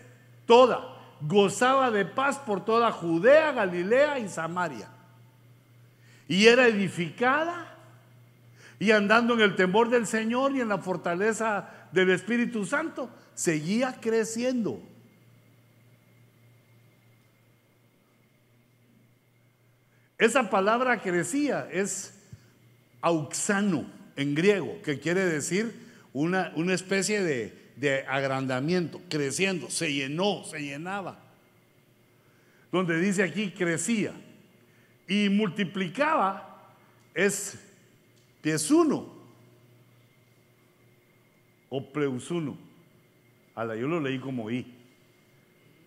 toda, 0.47 0.81
gozaba 1.21 1.91
de 1.91 2.05
paz 2.05 2.39
por 2.39 2.65
toda 2.65 2.91
Judea, 2.91 3.53
Galilea 3.53 4.19
y 4.19 4.29
Samaria. 4.29 4.89
Y 6.27 6.47
era 6.47 6.67
edificada 6.67 7.77
y 8.79 8.91
andando 8.91 9.35
en 9.35 9.41
el 9.43 9.55
temor 9.55 9.91
del 9.91 10.07
Señor 10.07 10.53
y 10.57 10.61
en 10.61 10.69
la 10.69 10.79
fortaleza 10.79 11.69
del 11.93 12.11
Espíritu 12.11 12.65
Santo, 12.65 13.11
seguía 13.35 13.99
creciendo. 14.01 14.81
Esa 20.23 20.49
palabra 20.49 21.01
crecía 21.01 21.69
es 21.73 22.15
auxano 23.01 23.91
en 24.15 24.37
griego, 24.37 24.81
que 24.85 25.01
quiere 25.01 25.27
decir 25.27 25.75
una, 26.13 26.53
una 26.55 26.75
especie 26.75 27.25
de, 27.25 27.73
de 27.75 28.07
agrandamiento, 28.07 29.01
creciendo, 29.09 29.69
se 29.69 29.93
llenó, 29.93 30.45
se 30.45 30.61
llenaba. 30.61 31.19
Donde 32.71 33.01
dice 33.01 33.25
aquí 33.25 33.51
crecía 33.51 34.13
y 35.09 35.29
multiplicaba 35.29 36.73
es 37.15 37.59
piesuno 38.41 39.13
o 41.69 41.93
pleusuno. 41.93 42.57
la 43.57 43.75
yo 43.75 43.89
lo 43.89 43.99
leí 43.99 44.21
como 44.21 44.53
i. 44.53 44.73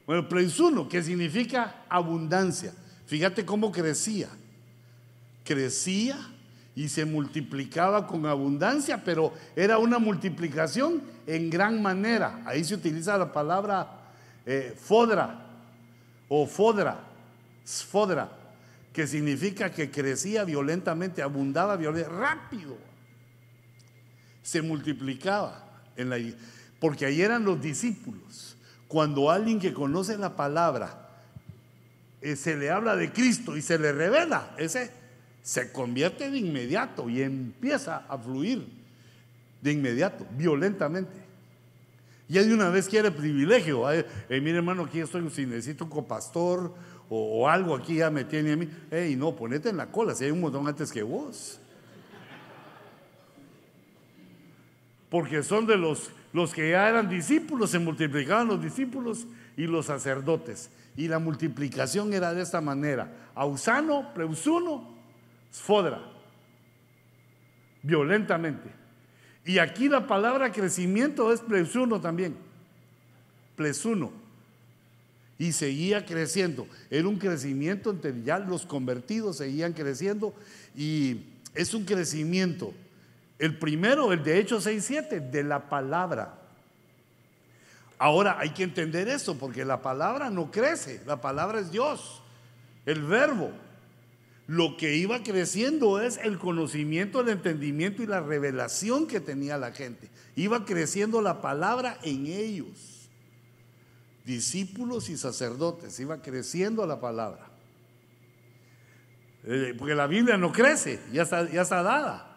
Bueno, 0.06 0.28
pleusuno, 0.28 0.90
que 0.90 1.02
significa 1.02 1.86
abundancia. 1.88 2.74
Fíjate 3.06 3.46
cómo 3.46 3.72
crecía. 3.72 4.30
Crecía 5.44 6.18
y 6.76 6.90
se 6.90 7.06
multiplicaba 7.06 8.06
con 8.06 8.26
abundancia, 8.26 9.04
pero 9.04 9.34
era 9.56 9.78
una 9.78 9.98
multiplicación 9.98 11.02
en 11.26 11.50
gran 11.50 11.82
manera. 11.82 12.42
Ahí 12.46 12.64
se 12.64 12.76
utiliza 12.76 13.18
la 13.18 13.32
palabra 13.32 14.12
eh, 14.46 14.76
fodra 14.78 15.46
o 16.28 16.46
fodra, 16.46 17.00
sfodra, 17.66 18.30
que 18.92 19.08
significa 19.08 19.72
que 19.72 19.90
crecía 19.90 20.44
violentamente, 20.44 21.22
abundaba 21.22 21.78
violentamente, 21.78 22.22
rápido. 22.22 22.78
Se 24.42 24.62
multiplicaba 24.62 25.64
en 25.96 26.10
la 26.10 26.18
porque 26.80 27.06
ahí 27.06 27.22
eran 27.22 27.46
los 27.46 27.62
discípulos. 27.62 28.58
Cuando 28.88 29.32
alguien 29.32 29.60
que 29.60 29.74
conoce 29.74 30.18
la 30.18 30.36
palabra 30.36 31.05
eh, 32.26 32.36
se 32.36 32.58
le 32.58 32.72
habla 32.72 32.96
de 32.96 33.12
Cristo 33.12 33.56
y 33.56 33.62
se 33.62 33.78
le 33.78 33.92
revela, 33.92 34.56
ese 34.58 34.90
se 35.44 35.72
convierte 35.72 36.32
de 36.32 36.40
inmediato 36.40 37.08
y 37.08 37.22
empieza 37.22 37.98
a 38.10 38.18
fluir 38.18 38.68
de 39.62 39.72
inmediato, 39.72 40.26
violentamente. 40.32 41.14
Ya 42.28 42.42
de 42.42 42.52
una 42.52 42.72
vez 42.72 42.90
quiere 42.90 43.12
privilegio. 43.12 43.92
Eh, 43.92 44.06
mire 44.30 44.58
hermano, 44.58 44.86
aquí 44.86 45.02
estoy, 45.02 45.30
si 45.30 45.46
necesito 45.46 45.84
un 45.84 45.92
copastor 45.92 46.74
o, 47.10 47.48
algo 47.48 47.76
aquí 47.76 47.98
ya 47.98 48.10
me 48.10 48.24
tiene 48.24 48.54
a 48.54 48.56
mí. 48.56 48.68
Ey, 48.90 49.16
no, 49.16 49.36
ponete 49.36 49.70
en 49.70 49.78
la 49.78 49.92
cola, 49.92 50.16
si 50.16 50.26
hay 50.26 50.32
un 50.32 50.42
montón 50.42 50.68
antes 50.68 50.92
que 50.92 51.04
vos. 51.04 51.60
Porque 55.12 55.44
son 55.44 55.68
de 55.68 55.78
los, 55.78 56.10
los 56.34 56.56
que 56.56 56.72
ya 56.72 56.90
eran 56.90 57.08
discípulos, 57.08 57.70
se 57.70 57.78
multiplicaban 57.78 58.48
los 58.48 58.60
discípulos 58.60 59.28
y 59.56 59.68
los 59.68 59.86
sacerdotes. 59.86 60.72
Y 60.98 61.08
la 61.08 61.20
multiplicación 61.20 62.14
era 62.14 62.34
de 62.34 62.42
esta 62.42 62.62
manera. 62.62 63.12
Ausano, 63.36 64.14
pleusuno, 64.14 64.96
sfodra. 65.52 66.02
Violentamente. 67.84 68.70
Y 69.46 69.60
aquí 69.60 69.88
la 69.90 70.08
palabra 70.08 70.52
crecimiento 70.52 71.32
es 71.32 71.42
pleusuno 71.42 72.02
también. 72.02 72.36
Plesuno. 73.56 74.12
Y 75.38 75.52
seguía 75.52 76.06
creciendo. 76.06 76.68
Era 76.90 77.08
un 77.08 77.18
crecimiento 77.18 77.92
entre 77.92 78.24
ya 78.24 78.40
los 78.40 78.66
convertidos 78.66 79.38
seguían 79.38 79.74
creciendo. 79.74 80.34
Y 80.76 81.26
es 81.54 81.74
un 81.74 81.84
crecimiento. 81.84 82.74
El 83.38 83.58
primero, 83.58 84.14
el 84.14 84.24
de 84.24 84.40
Hechos 84.40 84.66
6.7, 84.66 85.30
de 85.30 85.44
la 85.44 85.70
palabra. 85.70 86.45
Ahora 87.98 88.40
hay 88.40 88.50
que 88.50 88.64
entender 88.64 89.08
eso, 89.08 89.38
porque 89.38 89.64
la 89.64 89.82
palabra 89.82 90.30
no 90.30 90.52
crece, 90.52 91.02
la 91.06 91.22
palabra 91.22 91.60
es 91.60 91.72
Dios, 91.72 92.22
el 92.86 93.04
verbo. 93.04 93.52
Lo 94.48 94.78
que 94.78 94.96
iba 94.96 95.24
creciendo 95.24 96.00
es 96.00 96.18
el 96.18 96.38
conocimiento, 96.38 97.22
el 97.22 97.30
entendimiento 97.30 98.04
y 98.04 98.06
la 98.06 98.22
revelación 98.22 99.08
que 99.08 99.20
tenía 99.20 99.58
la 99.58 99.72
gente. 99.72 100.10
Iba 100.36 100.66
creciendo 100.66 101.22
la 101.22 101.42
palabra 101.42 101.98
en 102.04 102.28
ellos. 102.28 103.10
Discípulos 104.24 105.10
y 105.10 105.18
sacerdotes, 105.18 106.00
iba 106.00 106.22
creciendo 106.22 106.86
la 106.86 107.00
palabra. 107.00 107.48
Eh, 109.46 109.76
porque 109.78 109.96
la 109.96 110.08
Biblia 110.08 110.38
no 110.38 110.52
crece, 110.52 111.00
ya 111.12 111.24
está, 111.24 111.50
ya 111.50 111.62
está 111.62 111.82
dada. 111.82 112.35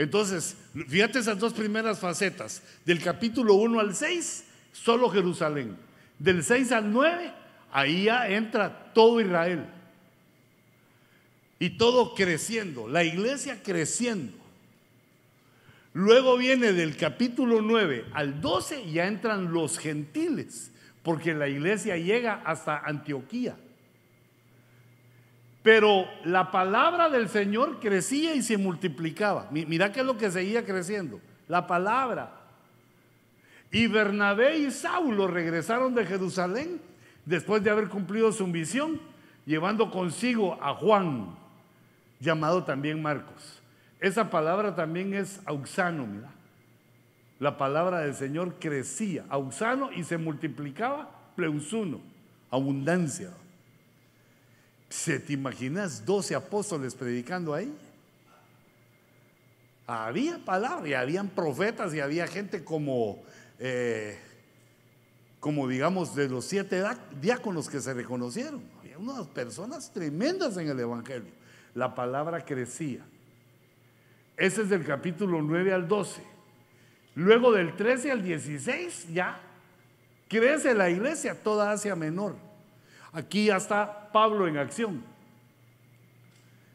Entonces, 0.00 0.56
fíjate 0.88 1.18
esas 1.18 1.38
dos 1.38 1.52
primeras 1.52 2.00
facetas. 2.00 2.62
Del 2.86 3.02
capítulo 3.02 3.52
1 3.56 3.80
al 3.80 3.94
6, 3.94 4.44
solo 4.72 5.10
Jerusalén. 5.10 5.76
Del 6.18 6.42
6 6.42 6.72
al 6.72 6.90
9, 6.90 7.30
ahí 7.70 8.04
ya 8.04 8.26
entra 8.26 8.94
todo 8.94 9.20
Israel. 9.20 9.66
Y 11.58 11.76
todo 11.76 12.14
creciendo, 12.14 12.88
la 12.88 13.04
iglesia 13.04 13.62
creciendo. 13.62 14.32
Luego 15.92 16.38
viene 16.38 16.72
del 16.72 16.96
capítulo 16.96 17.60
9 17.60 18.06
al 18.14 18.40
12 18.40 18.84
y 18.84 18.92
ya 18.92 19.06
entran 19.06 19.52
los 19.52 19.78
gentiles, 19.78 20.70
porque 21.02 21.34
la 21.34 21.46
iglesia 21.46 21.98
llega 21.98 22.40
hasta 22.46 22.78
Antioquía. 22.78 23.54
Pero 25.62 26.06
la 26.24 26.50
palabra 26.50 27.10
del 27.10 27.28
Señor 27.28 27.80
crecía 27.80 28.34
y 28.34 28.42
se 28.42 28.56
multiplicaba. 28.56 29.48
Mira 29.50 29.92
qué 29.92 30.00
es 30.00 30.06
lo 30.06 30.16
que 30.16 30.30
seguía 30.30 30.64
creciendo. 30.64 31.20
La 31.48 31.66
palabra. 31.66 32.32
Y 33.70 33.86
Bernabé 33.86 34.58
y 34.58 34.70
Saulo 34.70 35.26
regresaron 35.26 35.94
de 35.94 36.06
Jerusalén 36.06 36.80
después 37.24 37.62
de 37.62 37.70
haber 37.70 37.88
cumplido 37.88 38.32
su 38.32 38.46
misión, 38.46 39.00
llevando 39.46 39.90
consigo 39.90 40.58
a 40.62 40.74
Juan, 40.74 41.36
llamado 42.18 42.64
también 42.64 43.00
Marcos. 43.00 43.60
Esa 44.00 44.30
palabra 44.30 44.74
también 44.74 45.14
es 45.14 45.40
auxano, 45.44 46.06
mira. 46.06 46.30
La 47.38 47.56
palabra 47.56 48.00
del 48.00 48.14
Señor 48.14 48.56
crecía, 48.58 49.24
auxano, 49.28 49.90
y 49.92 50.04
se 50.04 50.18
multiplicaba, 50.18 51.10
pleusuno, 51.36 52.00
abundancia. 52.50 53.30
¿Se 54.90 55.20
te 55.20 55.34
imaginas 55.34 56.04
12 56.04 56.34
apóstoles 56.34 56.96
predicando 56.96 57.54
ahí? 57.54 57.72
Había 59.86 60.44
palabra 60.44 60.88
y 60.88 60.94
habían 60.94 61.28
profetas 61.28 61.94
y 61.94 62.00
había 62.00 62.26
gente 62.26 62.64
como, 62.64 63.22
eh, 63.60 64.18
como 65.38 65.68
digamos, 65.68 66.16
de 66.16 66.28
los 66.28 66.44
siete 66.44 66.82
diáconos 67.20 67.68
que 67.68 67.80
se 67.80 67.94
reconocieron. 67.94 68.62
Había 68.80 68.98
unas 68.98 69.28
personas 69.28 69.92
tremendas 69.92 70.56
en 70.56 70.68
el 70.68 70.80
Evangelio. 70.80 71.30
La 71.74 71.94
palabra 71.94 72.44
crecía. 72.44 73.04
Ese 74.36 74.62
es 74.62 74.68
del 74.70 74.84
capítulo 74.84 75.40
9 75.40 75.72
al 75.72 75.86
12. 75.86 76.22
Luego 77.14 77.52
del 77.52 77.76
13 77.76 78.10
al 78.10 78.22
16 78.24 79.12
ya 79.12 79.40
crece 80.28 80.74
la 80.74 80.90
iglesia, 80.90 81.40
toda 81.40 81.70
Asia 81.70 81.94
Menor. 81.94 82.34
Aquí 83.12 83.46
ya 83.46 83.56
está 83.56 83.99
Pablo 84.12 84.46
en 84.48 84.56
acción. 84.56 85.02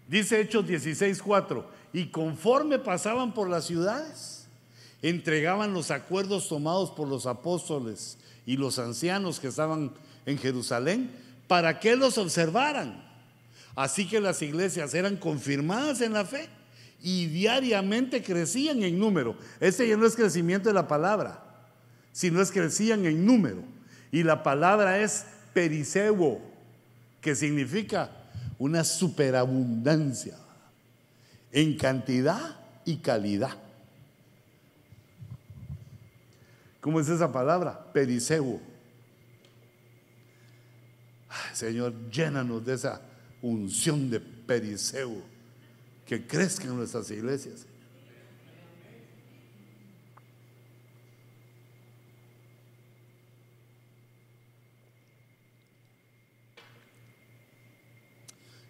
Dice 0.08 0.40
Hechos 0.40 0.66
16:4, 0.66 1.66
y 1.94 2.08
conforme 2.08 2.78
pasaban 2.80 3.34
por 3.34 3.50
las 3.50 3.66
ciudades, 3.66 4.48
entregaban 5.02 5.74
los 5.74 5.92
acuerdos 5.92 6.48
tomados 6.48 6.92
por 6.92 7.08
los 7.08 7.26
apóstoles 7.26 8.18
y 8.46 8.58
los 8.58 8.80
ancianos 8.80 9.40
que 9.40 9.48
estaban 9.48 9.92
en 10.26 10.38
Jerusalén 10.38 11.12
para 11.48 11.80
que 11.80 11.96
los 11.96 12.18
observaran. 12.18 13.04
Así 13.76 14.08
que 14.08 14.22
las 14.22 14.42
iglesias 14.42 14.94
eran 14.94 15.18
confirmadas 15.18 16.02
en 16.02 16.14
la 16.14 16.26
fe 16.26 16.50
y 17.02 17.28
diariamente 17.28 18.24
crecían 18.24 18.82
en 18.84 18.98
número. 18.98 19.36
Este 19.60 19.88
ya 19.88 19.98
no 19.98 20.06
es 20.06 20.16
crecimiento 20.16 20.70
de 20.70 20.76
la 20.76 20.88
palabra, 20.88 21.44
sino 22.12 22.42
es 22.42 22.52
crecían 22.52 23.06
en 23.06 23.26
número. 23.26 23.64
Y 24.12 24.24
la 24.24 24.44
palabra 24.44 25.00
es 25.00 25.26
pericebo, 25.54 26.42
que 27.26 27.34
significa 27.34 28.12
una 28.60 28.84
superabundancia 28.84 30.38
en 31.52 31.76
cantidad 31.76 32.60
y 32.86 32.98
calidad. 32.98 33.58
¿Cómo 36.80 37.00
es 37.00 37.10
esa 37.10 37.32
palabra? 37.32 37.92
Pericebo. 37.92 38.62
Señor, 41.52 42.12
llénanos 42.12 42.64
de 42.64 42.76
esa 42.76 43.02
unción 43.42 44.08
de 44.12 44.20
pericebo 44.20 45.24
que 46.06 46.28
crezca 46.28 46.66
en 46.66 46.76
nuestras 46.76 47.10
iglesias. 47.10 47.66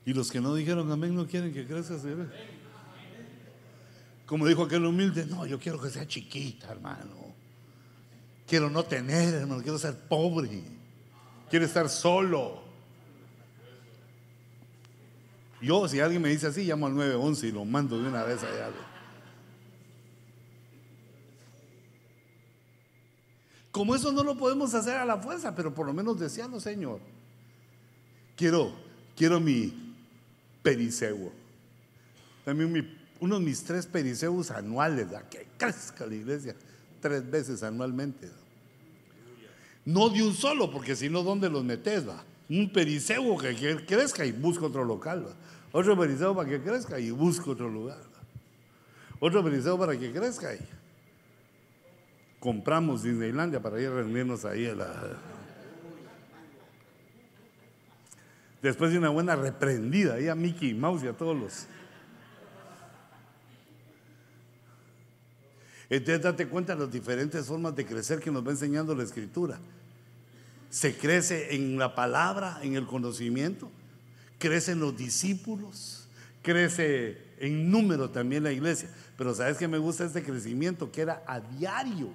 Y 0.06 0.14
los 0.14 0.32
que 0.32 0.40
no 0.40 0.54
dijeron 0.54 0.92
amén 0.92 1.16
no 1.16 1.26
quieren 1.26 1.52
que 1.52 1.66
crezca. 1.66 1.96
Como 4.26 4.48
dijo 4.48 4.64
aquel 4.64 4.86
humilde, 4.86 5.26
no, 5.26 5.46
yo 5.46 5.60
quiero 5.60 5.82
que 5.82 5.90
sea 5.90 6.08
chiquita, 6.08 6.72
hermano. 6.72 7.34
Quiero 8.48 8.70
no 8.70 8.84
tener, 8.84 9.34
hermano, 9.34 9.64
quiero 9.64 9.80
ser 9.80 9.98
pobre. 9.98 10.64
Quiero 11.50 11.66
estar 11.66 11.90
solo. 11.90 12.64
Yo, 15.62 15.88
si 15.88 16.00
alguien 16.00 16.22
me 16.22 16.30
dice 16.30 16.48
así, 16.48 16.64
llamo 16.64 16.86
al 16.86 16.96
911 16.96 17.48
y 17.48 17.52
lo 17.52 17.66
mando 17.66 18.00
de 18.00 18.08
una 18.08 18.24
vez 18.24 18.44
allá. 18.44 18.70
Como 23.72 23.96
eso 23.96 24.12
no 24.12 24.24
lo 24.24 24.38
podemos 24.38 24.74
hacer 24.74 24.98
a 24.98 25.06
la 25.06 25.18
fuerza, 25.18 25.56
pero 25.56 25.74
por 25.74 25.88
lo 25.88 25.94
menos 25.94 26.20
deseando, 26.20 26.60
Señor. 26.60 27.00
Quiero, 28.36 28.74
quiero 29.16 29.40
mi, 29.40 29.85
pericebo. 30.66 31.32
También 32.44 32.98
uno 33.20 33.40
de 33.40 33.46
mis 33.46 33.64
tres 33.64 33.86
periceos 33.86 34.50
anuales, 34.50 35.08
que 35.30 35.46
crezca 35.58 36.08
la 36.08 36.16
iglesia 36.16 36.56
tres 37.00 37.30
veces 37.30 37.62
anualmente. 37.62 38.32
No 39.86 40.10
de 40.10 40.24
un 40.24 40.34
solo, 40.34 40.72
porque 40.72 40.96
si 40.96 41.08
no, 41.08 41.22
¿dónde 41.22 41.52
los 41.52 41.64
metes? 41.64 42.10
Va? 42.10 42.24
Un 42.50 42.74
pericebo 42.74 43.38
que 43.38 43.86
crezca 43.86 44.26
y 44.26 44.32
busca 44.32 44.66
otro 44.66 44.84
local. 44.84 45.28
Otro 45.72 45.96
pericebo 45.98 46.36
para 46.36 46.50
que 46.50 46.60
crezca 46.60 47.00
y 47.00 47.12
busca 47.12 47.52
otro 47.52 47.70
lugar. 47.70 48.02
Otro 49.20 49.44
pericebo 49.44 49.78
para 49.78 49.98
que 49.98 50.12
crezca 50.12 50.56
y 50.56 50.60
compramos 52.40 53.04
Disneylandia 53.04 53.62
para 53.62 53.80
ir 53.80 53.88
a 53.88 53.96
reunirnos 53.96 54.46
ahí 54.46 54.66
a 54.66 54.76
la 54.76 55.35
Después 58.66 58.92
de 58.92 58.98
una 58.98 59.10
buena 59.10 59.36
reprendida 59.36 60.16
ahí 60.16 60.28
a 60.28 60.34
Mickey 60.34 60.74
Mouse 60.74 61.04
y 61.04 61.08
a 61.08 61.14
todos 61.14 61.38
los. 61.38 61.68
Entonces 65.88 66.24
date 66.24 66.48
cuenta 66.48 66.74
de 66.74 66.80
las 66.80 66.92
diferentes 66.92 67.46
formas 67.46 67.76
de 67.76 67.86
crecer 67.86 68.20
que 68.20 68.32
nos 68.32 68.44
va 68.44 68.50
enseñando 68.50 68.96
la 68.96 69.04
escritura. 69.04 69.60
Se 70.72 70.98
crece 70.98 71.54
en 71.54 71.78
la 71.78 71.94
palabra, 71.94 72.58
en 72.64 72.76
el 72.76 72.88
conocimiento, 72.88 73.70
crecen 74.40 74.80
los 74.80 74.98
discípulos, 74.98 76.08
crece 76.42 77.22
en 77.38 77.70
número 77.70 78.10
también 78.10 78.42
la 78.42 78.52
iglesia. 78.52 78.90
Pero 79.16 79.36
sabes 79.36 79.58
que 79.58 79.68
me 79.68 79.78
gusta 79.78 80.06
este 80.06 80.24
crecimiento 80.24 80.92
que 80.92 81.02
era 81.02 81.22
a 81.28 81.40
diario. 81.40 82.10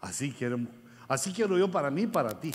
Así 0.00 0.32
queremos 0.32 0.68
Así 1.08 1.32
quiero 1.32 1.58
yo 1.58 1.70
para 1.70 1.90
mí 1.90 2.02
y 2.02 2.06
para 2.06 2.40
ti. 2.40 2.52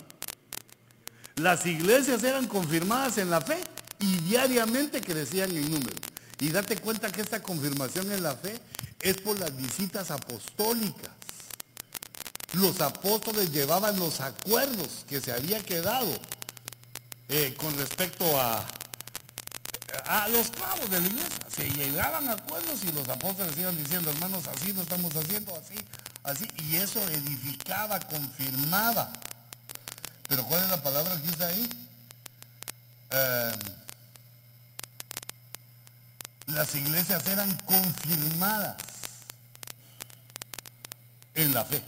Las 1.36 1.64
iglesias 1.66 2.22
eran 2.22 2.46
confirmadas 2.46 3.18
en 3.18 3.30
la 3.30 3.40
fe 3.40 3.58
y 3.98 4.16
diariamente 4.22 5.00
crecían 5.00 5.50
en 5.56 5.70
número. 5.70 5.96
Y 6.40 6.48
date 6.48 6.76
cuenta 6.76 7.12
que 7.12 7.20
esta 7.20 7.42
confirmación 7.42 8.10
en 8.12 8.22
la 8.22 8.34
fe 8.34 8.58
es 9.00 9.16
por 9.18 9.38
las 9.38 9.56
visitas 9.56 10.10
apostólicas. 10.10 11.10
Los 12.54 12.80
apóstoles 12.80 13.52
llevaban 13.52 13.98
los 13.98 14.20
acuerdos 14.20 15.04
que 15.08 15.20
se 15.20 15.32
había 15.32 15.60
quedado 15.60 16.10
eh, 17.28 17.54
con 17.56 17.76
respecto 17.78 18.40
a, 18.40 18.66
a 20.06 20.28
los 20.28 20.50
clavos 20.50 20.90
de 20.90 21.00
la 21.00 21.06
iglesia. 21.06 21.46
Se 21.48 21.70
llegaban 21.70 22.28
acuerdos 22.28 22.82
y 22.84 22.92
los 22.92 23.08
apóstoles 23.08 23.56
iban 23.56 23.76
diciendo, 23.76 24.10
hermanos, 24.10 24.48
así 24.48 24.72
lo 24.72 24.82
estamos 24.82 25.14
haciendo, 25.14 25.54
así, 25.54 25.74
Así, 26.22 26.46
y 26.58 26.76
eso 26.76 27.00
edificaba, 27.08 27.98
confirmaba. 28.00 29.12
Pero 30.28 30.44
¿cuál 30.44 30.62
es 30.62 30.68
la 30.68 30.82
palabra 30.82 31.20
que 31.20 31.28
está 31.28 31.46
ahí? 31.46 31.68
Em, 33.10 33.58
las 36.54 36.74
iglesias 36.74 37.26
eran 37.26 37.52
confirmadas 37.64 38.76
en 41.34 41.54
la 41.54 41.64
fe. 41.64 41.82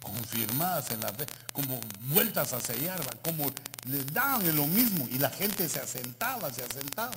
Confirmadas 0.00 0.90
en 0.92 1.00
la 1.00 1.12
fe. 1.12 1.26
Como 1.52 1.80
vueltas 2.02 2.52
a 2.52 2.60
sellar, 2.60 3.00
como 3.20 3.52
les 3.84 4.06
daban 4.12 4.56
lo 4.56 4.66
mismo 4.66 5.08
y 5.10 5.18
la 5.18 5.30
gente 5.30 5.68
se 5.68 5.80
asentaba, 5.80 6.52
se 6.52 6.62
asentaba. 6.62 7.14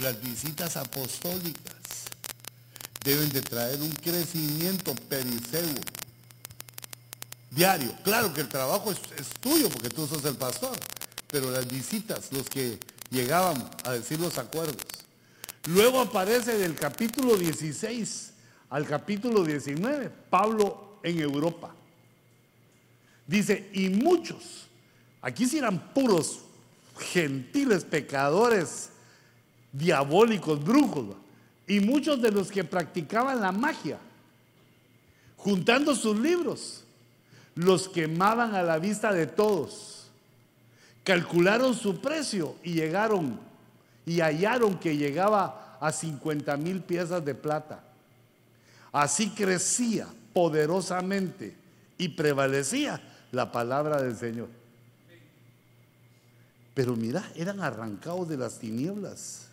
Las 0.00 0.20
visitas 0.22 0.76
apostólicas 0.76 1.74
deben 3.04 3.28
de 3.28 3.42
traer 3.42 3.80
un 3.82 3.92
crecimiento 3.92 4.94
periceo 5.08 5.68
diario. 7.50 7.94
Claro 8.02 8.32
que 8.32 8.40
el 8.40 8.48
trabajo 8.48 8.90
es, 8.90 8.98
es 9.18 9.28
tuyo 9.40 9.68
porque 9.68 9.90
tú 9.90 10.06
sos 10.06 10.24
el 10.24 10.36
pastor, 10.36 10.76
pero 11.28 11.50
las 11.50 11.68
visitas, 11.68 12.32
los 12.32 12.48
que 12.48 12.78
llegaban 13.10 13.70
a 13.84 13.92
decir 13.92 14.18
los 14.18 14.38
acuerdos. 14.38 14.82
Luego 15.66 16.00
aparece 16.00 16.56
del 16.56 16.74
capítulo 16.74 17.36
16 17.36 18.32
al 18.70 18.86
capítulo 18.86 19.44
19, 19.44 20.10
Pablo 20.30 20.98
en 21.02 21.20
Europa. 21.20 21.74
Dice, 23.26 23.70
y 23.72 23.90
muchos, 23.90 24.66
aquí 25.22 25.46
sí 25.46 25.58
eran 25.58 25.92
puros 25.92 26.40
gentiles, 26.98 27.84
pecadores, 27.84 28.90
diabólicos, 29.72 30.62
brujos, 30.62 31.16
y 31.66 31.80
muchos 31.80 32.20
de 32.20 32.30
los 32.30 32.50
que 32.50 32.64
practicaban 32.64 33.40
la 33.40 33.52
magia, 33.52 33.98
juntando 35.36 35.94
sus 35.94 36.18
libros, 36.18 36.84
los 37.54 37.88
quemaban 37.88 38.54
a 38.54 38.62
la 38.62 38.78
vista 38.78 39.12
de 39.12 39.26
todos. 39.26 40.06
Calcularon 41.02 41.74
su 41.74 42.00
precio 42.00 42.56
y 42.62 42.72
llegaron 42.72 43.38
y 44.06 44.20
hallaron 44.20 44.78
que 44.78 44.96
llegaba 44.96 45.78
a 45.80 45.92
50 45.92 46.56
mil 46.56 46.80
piezas 46.80 47.24
de 47.24 47.34
plata. 47.34 47.82
Así 48.92 49.30
crecía 49.30 50.06
poderosamente 50.32 51.54
y 51.98 52.08
prevalecía 52.08 53.00
la 53.32 53.50
palabra 53.52 54.02
del 54.02 54.16
Señor. 54.16 54.48
Pero 56.74 56.96
mira, 56.96 57.24
eran 57.36 57.60
arrancados 57.60 58.28
de 58.28 58.36
las 58.36 58.58
tinieblas. 58.58 59.43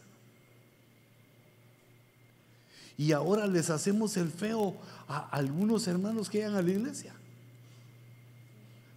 Y 3.02 3.14
ahora 3.14 3.48
les 3.48 3.72
hacemos 3.72 4.15
el 4.15 4.30
feo 4.30 4.76
a 5.07 5.28
algunos 5.30 5.88
hermanos 5.88 6.30
que 6.30 6.38
llegan 6.38 6.53
a 6.53 6.61
la 6.61 6.69
iglesia. 6.69 7.15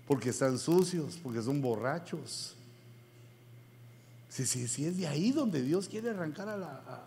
Porque 0.06 0.28
están 0.28 0.58
sucios, 0.58 1.18
porque 1.22 1.40
son 1.40 1.62
borrachos. 1.62 2.54
Si, 4.28 4.44
sí, 4.44 4.68
sí, 4.68 4.84
es 4.84 4.98
de 4.98 5.06
ahí 5.06 5.32
donde 5.32 5.62
Dios 5.62 5.88
quiere 5.88 6.10
arrancar 6.10 6.50
a, 6.50 7.02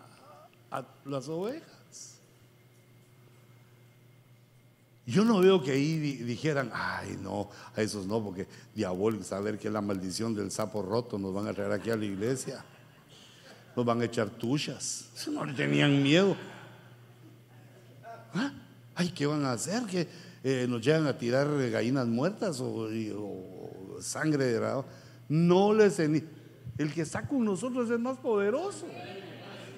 a 0.72 0.86
las 1.06 1.30
ovejas. 1.30 2.18
Yo 5.06 5.24
no 5.24 5.40
veo 5.40 5.62
que 5.62 5.74
ahí 5.74 6.00
dijeran, 6.00 6.72
ay 6.74 7.16
no, 7.22 7.52
a 7.76 7.82
esos 7.84 8.08
no, 8.08 8.24
porque 8.24 8.48
diabólico, 8.74 9.24
saber 9.24 9.60
que 9.60 9.68
es 9.68 9.74
la 9.74 9.82
maldición 9.82 10.34
del 10.34 10.50
sapo 10.50 10.82
roto, 10.82 11.20
nos 11.20 11.32
van 11.32 11.46
a 11.46 11.54
traer 11.54 11.74
aquí 11.74 11.92
a 11.92 11.96
la 11.96 12.06
iglesia, 12.06 12.66
nos 13.76 13.86
van 13.86 14.02
a 14.02 14.06
echar 14.06 14.32
tuchas. 14.32 15.10
No 15.32 15.46
le 15.46 15.54
tenían 15.54 16.02
miedo. 16.02 16.36
¿Ah? 18.34 18.54
Ay, 18.96 19.10
¿qué 19.10 19.26
van 19.26 19.46
a 19.46 19.52
hacer? 19.52 19.84
¿Que 19.84 20.08
eh, 20.44 20.66
nos 20.68 20.82
llegan 20.82 21.08
a 21.08 21.18
tirar 21.18 21.48
gallinas 21.70 22.08
muertas 22.08 22.60
o, 22.62 22.90
sangre 24.00 24.46
de 24.46 24.84
No 25.30 25.74
les 25.74 26.00
el 26.00 26.94
que 26.94 27.02
está 27.02 27.28
con 27.28 27.44
nosotros 27.44 27.90
es 27.90 28.00
más 28.00 28.18
poderoso. 28.18 28.86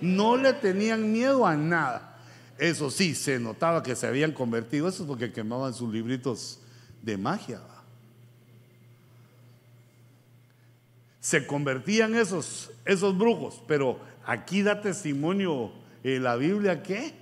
No 0.02 0.38
le 0.38 0.54
tenían 0.54 1.12
miedo 1.12 1.46
a 1.46 1.56
nada. 1.56 2.18
Eso 2.58 2.92
sí, 2.92 3.16
se 3.16 3.40
notaba 3.40 3.82
que 3.82 3.96
se 3.96 4.06
habían 4.06 4.34
convertido, 4.34 4.90
eso 4.90 5.04
es 5.04 5.08
porque 5.08 5.32
quemaban 5.32 5.74
sus 5.74 5.92
libritos 5.92 6.60
de 7.02 7.18
magia. 7.18 7.62
Se 11.22 11.48
convertían 11.48 12.16
esos, 12.16 12.72
esos 12.84 13.18
brujos, 13.18 13.62
pero 13.68 14.00
aquí 14.26 14.62
da 14.62 14.82
testimonio 14.82 15.72
en 16.04 16.24
la 16.24 16.36
Biblia 16.36 16.84
que 16.84 17.14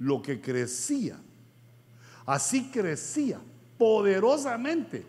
lo 0.00 0.20
que 0.22 0.40
crecía, 0.40 1.16
así 2.26 2.70
crecía 2.70 3.38
poderosamente 3.78 5.04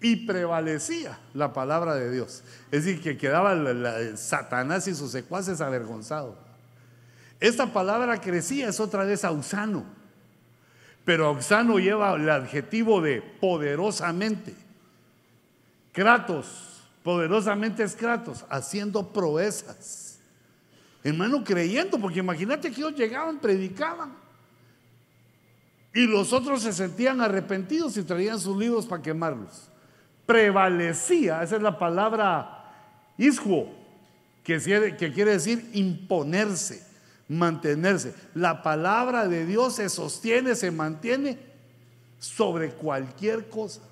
y 0.00 0.16
prevalecía 0.16 1.18
la 1.32 1.52
palabra 1.52 1.94
de 1.94 2.10
Dios. 2.10 2.42
Es 2.70 2.84
decir, 2.84 3.00
que 3.00 3.16
quedaba 3.16 3.54
Satanás 4.16 4.86
y 4.86 4.94
sus 4.94 5.12
secuaces 5.12 5.62
avergonzados. 5.62 6.36
Esta 7.40 7.72
palabra 7.72 8.20
crecía 8.20 8.68
es 8.68 8.80
otra 8.80 9.04
vez 9.04 9.24
ausano, 9.24 9.84
pero 11.04 11.26
ausano 11.26 11.78
lleva 11.78 12.14
el 12.14 12.28
adjetivo 12.28 13.00
de 13.00 13.22
poderosamente. 13.40 14.54
Kratos, 15.92 16.82
poderosamente 17.02 17.84
es 17.84 17.94
Kratos, 17.94 18.44
haciendo 18.48 19.12
proezas. 19.12 20.18
Hermano, 21.04 21.44
creyendo, 21.44 21.98
porque 21.98 22.18
imagínate 22.18 22.70
que 22.70 22.80
ellos 22.80 22.94
llegaban, 22.94 23.38
predicaban. 23.38 24.23
Y 25.94 26.06
los 26.06 26.32
otros 26.32 26.62
se 26.62 26.72
sentían 26.72 27.20
arrepentidos 27.20 27.96
y 27.96 28.02
traían 28.02 28.40
sus 28.40 28.56
libros 28.56 28.86
para 28.86 29.02
quemarlos. 29.02 29.70
Prevalecía, 30.26 31.42
esa 31.42 31.56
es 31.56 31.62
la 31.62 31.78
palabra 31.78 33.12
ishuo, 33.16 33.72
que 34.42 34.58
quiere 34.58 35.30
decir 35.30 35.70
imponerse 35.72 36.94
mantenerse. 37.28 38.14
La 38.34 38.62
palabra 38.62 39.26
de 39.28 39.46
Dios 39.46 39.76
se 39.76 39.88
sostiene, 39.88 40.54
se 40.54 40.70
mantiene 40.70 41.38
sobre 42.18 42.70
cualquier 42.70 43.48
cosa. 43.48 43.82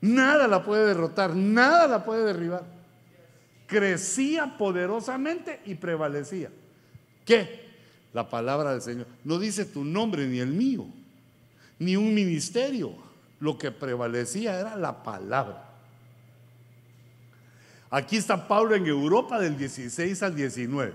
Nada 0.00 0.46
la 0.46 0.62
puede 0.62 0.86
derrotar, 0.86 1.34
nada 1.34 1.86
la 1.86 2.04
puede 2.04 2.24
derribar. 2.24 2.64
Crecía 3.66 4.58
poderosamente 4.58 5.60
y 5.64 5.74
prevalecía. 5.74 6.50
¿Qué? 7.24 7.63
La 8.14 8.30
palabra 8.30 8.72
del 8.72 8.80
Señor. 8.80 9.06
No 9.24 9.38
dice 9.38 9.66
tu 9.66 9.84
nombre 9.84 10.26
ni 10.26 10.38
el 10.38 10.52
mío, 10.52 10.86
ni 11.78 11.96
un 11.96 12.14
ministerio. 12.14 12.94
Lo 13.40 13.58
que 13.58 13.70
prevalecía 13.70 14.58
era 14.58 14.76
la 14.76 15.02
palabra. 15.02 15.68
Aquí 17.90 18.16
está 18.16 18.48
Pablo 18.48 18.74
en 18.74 18.86
Europa 18.86 19.38
del 19.38 19.58
16 19.58 20.22
al 20.22 20.34
19. 20.34 20.94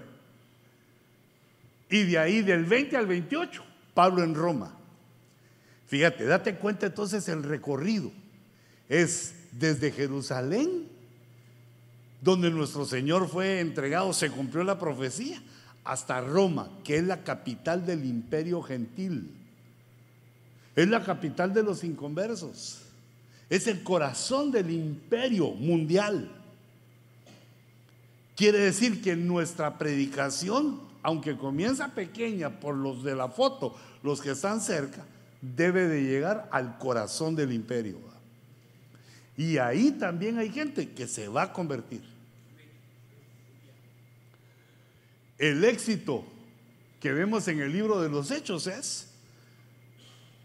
Y 1.90 2.04
de 2.04 2.18
ahí 2.18 2.41
del 2.41 2.66
20 2.66 2.98
al 2.98 3.08
28, 3.08 3.64
Pablo 3.94 4.24
en 4.24 4.34
Roma. 4.34 4.76
Fíjate, 5.88 6.24
date 6.26 6.56
cuenta 6.56 6.86
entonces 6.86 7.28
el 7.30 7.44
recorrido. 7.44 8.12
Es 8.88 9.34
desde 9.52 9.91
Jerusalén, 9.91 10.88
donde 12.22 12.50
nuestro 12.50 12.86
Señor 12.86 13.28
fue 13.28 13.60
entregado, 13.60 14.14
se 14.14 14.30
cumplió 14.30 14.64
la 14.64 14.78
profecía, 14.78 15.41
hasta 15.84 16.22
Roma, 16.22 16.69
que 16.84 16.97
es 16.97 17.03
la 17.03 17.23
capital 17.23 17.85
del 17.85 18.06
imperio 18.06 18.61
gentil. 18.61 19.35
Es 20.76 20.88
la 20.88 21.03
capital 21.03 21.53
de 21.53 21.64
los 21.64 21.84
inconversos. 21.84 22.81
Es 23.49 23.68
el 23.68 23.84
corazón 23.84 24.51
del 24.51 24.69
imperio 24.69 25.51
mundial. 25.51 26.31
Quiere 28.35 28.60
decir 28.60 29.01
que 29.01 29.15
nuestra 29.15 29.77
predicación 29.77 30.89
aunque 31.01 31.38
comienza 31.38 31.89
pequeña 31.89 32.60
por 32.60 32.76
los 32.76 33.03
de 33.03 33.15
la 33.15 33.30
foto, 33.30 33.76
los 34.03 34.22
que 34.22 34.31
están 34.31 34.61
cerca, 34.61 35.06
debe 35.41 35.88
de 35.88 36.03
llegar 36.03 36.49
al 36.51 36.77
corazón 36.77 37.35
del 37.35 37.53
imperio. 37.53 37.97
Y 39.38 39.57
ahí 39.57 39.91
también 39.91 40.38
hay 40.38 40.49
gente 40.49 40.89
que 40.89 41.07
se 41.07 41.30
va 41.30 41.43
a 41.43 41.53
convertir. 41.53 42.03
El 45.40 45.64
éxito 45.64 46.26
que 46.99 47.14
vemos 47.14 47.48
en 47.48 47.61
el 47.61 47.72
libro 47.72 48.02
de 48.02 48.10
los 48.10 48.30
Hechos 48.30 48.68
es 48.68 49.07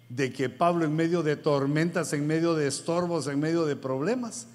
de 0.08 0.32
que 0.32 0.48
Pablo 0.48 0.84
en 0.84 0.94
medio 0.94 1.24
de 1.24 1.34
tormentas, 1.34 2.12
en 2.12 2.26
medio 2.26 2.54
de 2.54 2.68
estorbos, 2.68 3.26
en 3.26 3.40
medio 3.40 3.64
de 3.66 3.74
problemas, 3.74 4.46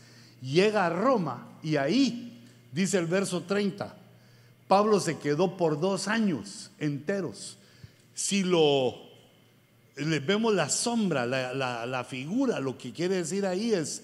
llega 0.41 0.85
a 0.85 0.89
Roma 0.89 1.49
y 1.61 1.75
ahí, 1.75 2.41
dice 2.71 2.97
el 2.97 3.07
verso 3.07 3.43
30, 3.43 3.95
Pablo 4.69 5.01
se 5.01 5.17
quedó 5.17 5.57
por 5.57 5.79
dos 5.81 6.07
años 6.07 6.71
enteros. 6.79 7.57
Si 8.13 8.43
lo 8.43 8.95
vemos 9.95 10.53
la 10.53 10.69
sombra, 10.69 11.25
la, 11.25 12.05
figura, 12.07 12.59
lo 12.61 12.77
que 12.77 12.93
quiere 12.93 13.15
decir 13.15 13.45
ahí 13.45 13.73
es, 13.73 14.03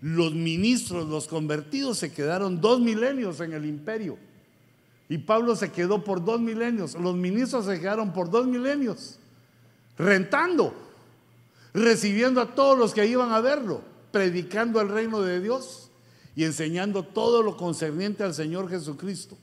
los 0.00 0.34
ministros, 0.34 1.08
los 1.08 1.26
convertidos 1.26 1.98
se 1.98 2.12
quedaron 2.12 2.60
dos 2.60 2.80
milenios 2.80 3.40
en 3.40 3.54
el 3.54 3.64
imperio. 3.64 4.18
Y 5.08 5.18
Pablo 5.18 5.54
se 5.54 5.70
quedó 5.70 6.02
por 6.02 6.24
dos 6.24 6.40
milenios. 6.40 6.94
Los 6.94 7.14
ministros 7.14 7.66
se 7.66 7.78
quedaron 7.78 8.12
por 8.12 8.30
dos 8.30 8.46
milenios, 8.46 9.18
rentando, 9.98 10.74
recibiendo 11.72 12.40
a 12.40 12.54
todos 12.54 12.78
los 12.78 12.94
que 12.94 13.06
iban 13.06 13.32
a 13.32 13.40
verlo, 13.40 13.82
predicando 14.12 14.80
el 14.80 14.88
reino 14.88 15.20
de 15.20 15.40
Dios 15.40 15.90
y 16.36 16.44
enseñando 16.44 17.02
todo 17.02 17.42
lo 17.42 17.56
concerniente 17.56 18.24
al 18.24 18.34
Señor 18.34 18.68
Jesucristo 18.68 19.36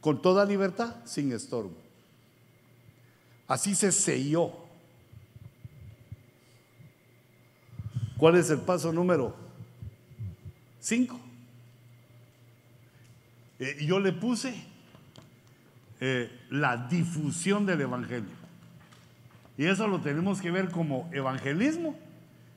con 0.00 0.22
toda 0.22 0.44
libertad, 0.44 0.94
sin 1.04 1.32
estorbo. 1.32 1.76
Así 3.48 3.74
se 3.74 3.92
selló. 3.92 4.52
¿Cuál 8.16 8.36
es 8.36 8.48
el 8.50 8.60
paso 8.60 8.92
número 8.92 9.34
5? 10.80 11.20
Eh, 13.58 13.84
yo 13.86 14.00
le 14.00 14.12
puse 14.12 14.54
eh, 16.00 16.30
la 16.50 16.76
difusión 16.88 17.64
del 17.66 17.80
Evangelio. 17.80 18.46
Y 19.58 19.66
eso 19.66 19.88
lo 19.88 20.00
tenemos 20.00 20.40
que 20.40 20.50
ver 20.50 20.70
como 20.70 21.08
evangelismo 21.12 21.96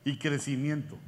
y 0.04 0.18
crecimiento. 0.18 0.98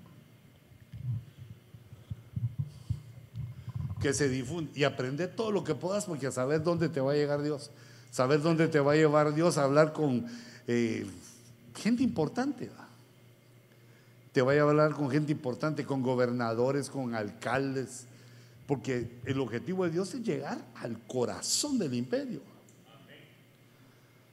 Que 4.01 4.15
se 4.15 4.29
difunde 4.29 4.73
y 4.75 4.85
aprende 4.85 5.29
todo 5.29 5.53
lo 5.53 5.65
que 5.65 5.75
puedas 5.75 6.07
porque 6.07 6.29
a 6.29 6.33
saber 6.33 6.63
dónde 6.63 6.89
te 6.89 7.01
va 7.01 7.13
a 7.13 7.15
llegar 7.15 7.43
Dios, 7.43 7.71
saber 8.11 8.41
dónde 8.41 8.69
te 8.69 8.81
va 8.81 8.93
a 8.93 8.97
llevar 8.97 9.35
Dios 9.35 9.59
a 9.59 9.65
hablar 9.65 9.93
con 9.93 10.27
eh, 10.67 11.07
gente 11.77 12.03
importante. 12.03 12.71
Te 14.33 14.41
va 14.41 14.55
a 14.55 14.61
hablar 14.63 14.93
con 14.93 15.11
gente 15.11 15.31
importante, 15.31 15.85
con 15.85 16.03
gobernadores, 16.03 16.89
con 16.89 17.15
alcaldes, 17.15 18.07
porque 18.67 19.21
el 19.25 19.41
objetivo 19.41 19.85
de 19.85 19.91
Dios 19.91 20.15
es 20.15 20.23
llegar 20.23 20.59
al 20.77 20.99
corazón 21.07 21.79
del 21.79 21.95
imperio. 21.95 22.41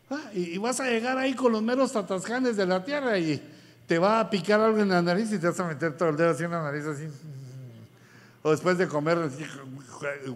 Ah, 0.10 0.31
y, 0.34 0.57
vas 0.57 0.80
a 0.80 0.85
llegar 0.85 1.18
ahí 1.18 1.35
con 1.35 1.51
los 1.51 1.61
meros 1.61 1.91
tatascanes 1.91 2.57
de 2.57 2.65
la 2.65 2.84
tierra 2.84 3.19
y 3.19 3.41
te 3.85 3.99
va 3.99 4.19
a 4.19 4.30
picar 4.30 4.60
algo 4.60 4.80
en 4.80 4.89
la 4.89 5.01
nariz 5.01 5.31
y 5.31 5.38
te 5.38 5.47
vas 5.47 5.60
a 5.60 5.68
meter 5.68 5.95
todo 5.95 6.10
el 6.10 6.18
dedo 6.18 6.31
así 6.31 6.43
en 6.43 6.51
la 6.51 6.64
nariz 6.64 6.85
así. 6.85 7.07
O 8.41 8.51
después 8.51 8.77
de 8.77 8.88
comer 8.88 9.30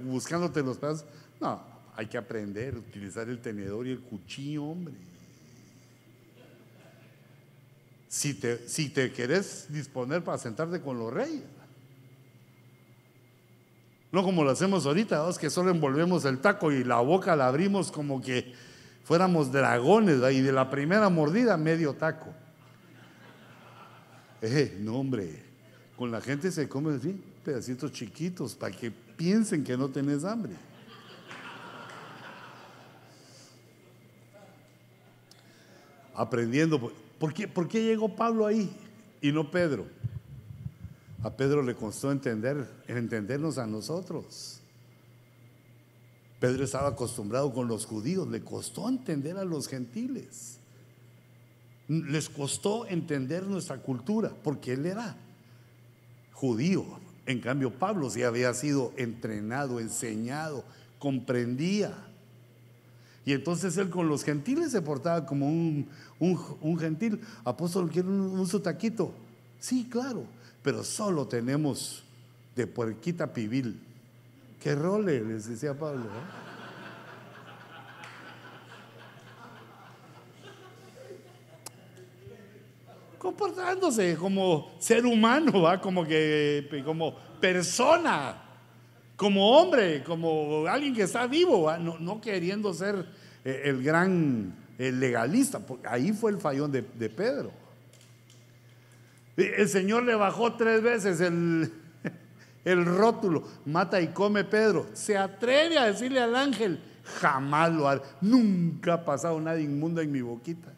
buscándote 0.04 0.62
los 0.62 0.78
pedazos. 0.78 1.06
No, 1.42 1.62
hay 1.96 2.06
que 2.06 2.18
aprender 2.18 2.76
a 2.76 2.80
utilizar 2.80 3.28
el 3.30 3.40
tenedor 3.40 3.88
y 3.88 3.92
el 3.92 4.00
cuchillo, 4.02 4.64
hombre. 4.64 4.94
Si 8.10 8.36
te, 8.36 8.68
si 8.70 8.90
te 8.90 9.12
querés 9.12 9.66
disponer 9.70 10.24
para 10.24 10.38
sentarte 10.38 10.82
con 10.82 11.00
los 11.00 11.12
reyes. 11.12 11.42
No 14.14 14.24
como 14.24 14.44
lo 14.44 14.52
hacemos 14.52 14.86
ahorita, 14.86 15.28
es 15.28 15.40
que 15.40 15.50
solo 15.50 15.72
envolvemos 15.72 16.24
el 16.26 16.38
taco 16.38 16.72
y 16.72 16.84
la 16.84 17.00
boca 17.00 17.36
la 17.36 17.48
abrimos 17.48 17.92
como 17.92 18.22
que 18.22 18.54
fuéramos 19.04 19.52
dragones, 19.52 20.22
y 20.32 20.42
de 20.42 20.52
la 20.52 20.70
primera 20.70 21.10
mordida, 21.10 21.58
medio 21.58 21.94
taco. 21.94 22.28
Eh, 24.46 24.78
no, 24.82 24.98
hombre, 24.98 25.42
con 25.96 26.12
la 26.12 26.20
gente 26.20 26.52
se 26.52 26.68
come 26.68 26.94
así, 26.94 27.18
pedacitos 27.46 27.94
chiquitos, 27.94 28.54
para 28.56 28.76
que 28.76 28.92
piensen 28.92 29.64
que 29.64 29.78
no 29.78 29.88
tenés 29.88 30.26
hambre. 30.26 30.52
Aprendiendo. 36.14 36.92
¿Por 37.18 37.34
qué, 37.34 37.48
¿Por 37.48 37.70
qué 37.70 37.82
llegó 37.82 38.14
Pablo 38.14 38.46
ahí 38.46 38.70
y 39.22 39.32
no 39.32 39.50
Pedro? 39.50 39.86
A 41.24 41.30
Pedro 41.30 41.64
le 41.64 41.74
costó 41.74 42.12
entender, 42.12 42.68
entendernos 42.88 43.58
a 43.58 43.66
nosotros. 43.66 44.60
Pedro 46.42 46.66
estaba 46.66 46.90
acostumbrado 46.90 47.54
con 47.54 47.70
los 47.70 47.86
judíos, 47.86 48.28
le 48.28 48.42
costó 48.42 48.90
entender 48.90 49.38
a 49.38 49.46
los 49.46 49.70
gentiles. 49.70 50.58
Les 51.88 52.30
costó 52.30 52.86
entender 52.86 53.48
nuestra 53.48 53.78
cultura, 53.78 54.34
porque 54.44 54.74
él 54.74 54.86
era 54.86 55.16
judío. 56.34 56.84
En 57.26 57.40
cambio, 57.40 57.72
Pablo 57.72 58.10
sí 58.10 58.24
había 58.24 58.54
sido 58.54 58.92
entrenado, 58.98 59.80
enseñado, 59.80 60.66
comprendía. 61.00 61.94
Y 63.24 63.32
entonces 63.32 63.78
él 63.78 63.90
con 63.90 64.10
los 64.10 64.26
gentiles 64.26 64.74
se 64.74 64.82
portaba 64.82 65.26
como 65.26 65.48
un, 65.48 65.88
gentil. 66.78 67.22
Apóstol, 67.46 67.90
¿quiere 67.90 68.10
un, 68.10 68.20
un 68.20 68.46
su 68.46 68.60
taquito? 68.60 69.14
Sí, 69.62 69.88
claro, 69.90 70.26
pero 70.64 70.84
solo 70.84 71.28
tenemos 71.28 72.04
de 72.56 72.66
puerquita 72.66 73.32
pibil. 73.34 73.80
¿Qué 74.62 74.74
role? 74.74 75.22
Les 75.22 75.50
decía 75.50 75.78
Pablo. 75.78 76.06
Comportándose 83.18 84.16
como 84.16 84.72
ser 84.80 85.06
humano, 85.06 85.62
¿va? 85.62 85.80
como 85.80 86.06
que 86.06 86.82
como 86.86 87.16
persona, 87.42 88.42
como 89.18 89.58
hombre, 89.58 90.04
como 90.04 90.66
alguien 90.68 90.94
que 90.94 91.04
está 91.04 91.28
vivo, 91.28 91.72
no, 91.78 92.22
queriendo 92.22 92.74
ser 92.74 93.06
eh, 93.44 93.64
el 93.66 93.84
gran 93.84 94.54
legalista. 94.78 95.62
Ahí 95.86 96.14
fue 96.14 96.32
el 96.32 96.40
fallón 96.40 96.72
de 96.72 97.10
Pedro. 97.10 97.63
El 99.36 99.68
Señor 99.68 100.04
le 100.04 100.16
bajó 100.16 100.54
tres 100.54 100.82
veces 100.82 101.20
el, 101.22 101.72
el 102.66 102.86
rótulo, 102.86 103.44
mata 103.66 104.00
y 104.00 104.10
come 104.10 104.44
Pedro, 104.44 104.88
se 104.94 105.18
atreve 105.18 105.78
a 105.78 105.86
decirle 105.86 106.20
al 106.20 106.36
ángel, 106.36 106.80
jamás 107.20 107.72
lo 107.74 107.88
haré, 107.88 108.02
nunca 108.22 108.94
ha 108.94 109.06
pasado 109.06 109.40
nada 109.40 109.60
inmundo 109.60 110.02
en 110.02 110.12
mi 110.12 110.22
boquita. 110.22 110.74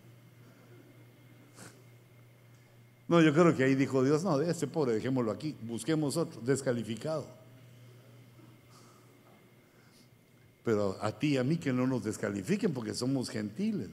No, 3.08 3.22
yo 3.22 3.34
creo 3.34 3.56
que 3.56 3.64
ahí 3.64 3.76
dijo 3.76 4.04
Dios, 4.04 4.24
no, 4.24 4.38
de 4.38 4.50
este 4.50 4.68
pobre 4.68 4.94
dejémoslo 4.94 5.32
aquí, 5.32 5.56
busquemos 5.62 6.18
otro, 6.18 6.42
descalificado. 6.42 7.28
Pero 10.64 10.98
a 11.00 11.12
ti 11.12 11.34
y 11.34 11.38
a 11.38 11.44
mí 11.44 11.58
que 11.58 11.72
no 11.72 11.86
nos 11.86 12.04
descalifiquen 12.04 12.74
porque 12.74 12.96
somos 12.96 13.30
gentiles. 13.30 13.90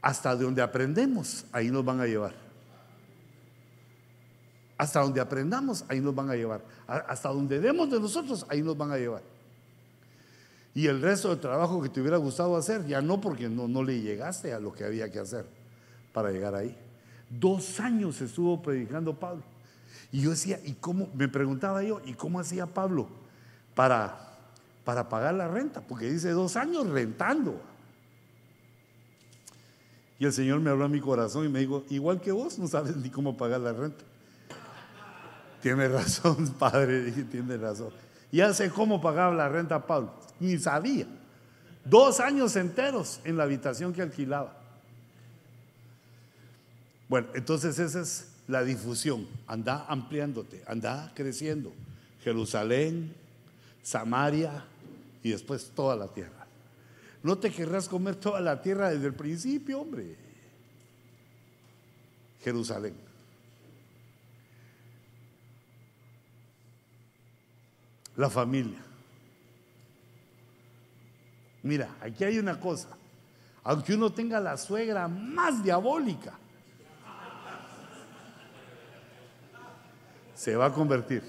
Hasta 0.00 0.34
donde 0.34 0.62
aprendemos, 0.62 1.44
ahí 1.52 1.70
nos 1.70 1.84
van 1.84 2.00
a 2.00 2.06
llevar. 2.06 2.34
Hasta 4.76 5.00
donde 5.00 5.20
aprendamos, 5.20 5.84
ahí 5.88 6.00
nos 6.00 6.14
van 6.14 6.30
a 6.30 6.36
llevar. 6.36 6.62
Hasta 6.86 7.28
donde 7.30 7.58
demos 7.58 7.90
de 7.90 7.98
nosotros, 7.98 8.46
ahí 8.48 8.62
nos 8.62 8.76
van 8.76 8.92
a 8.92 8.96
llevar. 8.96 9.22
Y 10.72 10.86
el 10.86 11.02
resto 11.02 11.30
del 11.30 11.40
trabajo 11.40 11.82
que 11.82 11.88
te 11.88 12.00
hubiera 12.00 12.16
gustado 12.18 12.56
hacer, 12.56 12.86
ya 12.86 13.02
no 13.02 13.20
porque 13.20 13.48
no, 13.48 13.66
no 13.66 13.82
le 13.82 14.00
llegaste 14.00 14.52
a 14.52 14.60
lo 14.60 14.72
que 14.72 14.84
había 14.84 15.10
que 15.10 15.18
hacer 15.18 15.44
para 16.12 16.30
llegar 16.30 16.54
ahí. 16.54 16.76
Dos 17.28 17.80
años 17.80 18.20
estuvo 18.20 18.62
predicando 18.62 19.18
Pablo. 19.18 19.42
Y 20.12 20.20
yo 20.22 20.30
decía, 20.30 20.60
¿y 20.64 20.74
cómo? 20.74 21.08
Me 21.14 21.28
preguntaba 21.28 21.82
yo, 21.82 22.00
¿y 22.04 22.14
cómo 22.14 22.38
hacía 22.38 22.66
Pablo 22.66 23.08
para, 23.74 24.38
para 24.84 25.08
pagar 25.08 25.34
la 25.34 25.48
renta? 25.48 25.80
Porque 25.80 26.08
dice 26.08 26.30
dos 26.30 26.56
años 26.56 26.88
rentando. 26.88 27.60
Y 30.18 30.24
el 30.24 30.32
Señor 30.32 30.60
me 30.60 30.70
habló 30.70 30.84
a 30.84 30.88
mi 30.88 31.00
corazón 31.00 31.44
y 31.46 31.48
me 31.48 31.60
dijo, 31.60 31.84
igual 31.90 32.20
que 32.20 32.32
vos, 32.32 32.58
no 32.58 32.66
sabes 32.66 32.96
ni 32.96 33.08
cómo 33.08 33.36
pagar 33.36 33.60
la 33.60 33.72
renta. 33.72 34.04
Tiene 35.62 35.88
razón, 35.88 36.54
padre, 36.58 37.10
tiene 37.30 37.56
razón. 37.56 37.90
Ya 38.30 38.52
sé 38.52 38.70
cómo 38.70 39.00
pagaba 39.00 39.34
la 39.34 39.48
renta 39.48 39.86
Pablo, 39.86 40.12
ni 40.40 40.58
sabía. 40.58 41.06
Dos 41.84 42.20
años 42.20 42.54
enteros 42.56 43.20
en 43.24 43.36
la 43.36 43.44
habitación 43.44 43.92
que 43.92 44.02
alquilaba. 44.02 44.54
Bueno, 47.08 47.28
entonces 47.34 47.78
esa 47.78 48.00
es 48.00 48.28
la 48.46 48.62
difusión. 48.62 49.26
Anda 49.46 49.86
ampliándote, 49.88 50.62
anda 50.66 51.10
creciendo. 51.14 51.72
Jerusalén, 52.22 53.14
Samaria 53.82 54.64
y 55.22 55.30
después 55.30 55.70
toda 55.74 55.96
la 55.96 56.08
tierra. 56.08 56.37
No 57.22 57.38
te 57.38 57.50
querrás 57.50 57.88
comer 57.88 58.16
toda 58.16 58.40
la 58.40 58.62
tierra 58.62 58.90
desde 58.90 59.06
el 59.06 59.14
principio, 59.14 59.80
hombre. 59.80 60.16
Jerusalén. 62.42 63.08
la 68.18 68.28
familia. 68.28 68.80
Mira, 71.62 71.88
aquí 72.00 72.24
hay 72.24 72.38
una 72.38 72.58
cosa. 72.58 72.88
Aunque 73.62 73.94
uno 73.94 74.12
tenga 74.12 74.40
la 74.40 74.56
suegra 74.56 75.06
más 75.06 75.62
diabólica, 75.62 76.32
se 80.34 80.56
va 80.56 80.66
a 80.66 80.72
convertir. 80.72 81.22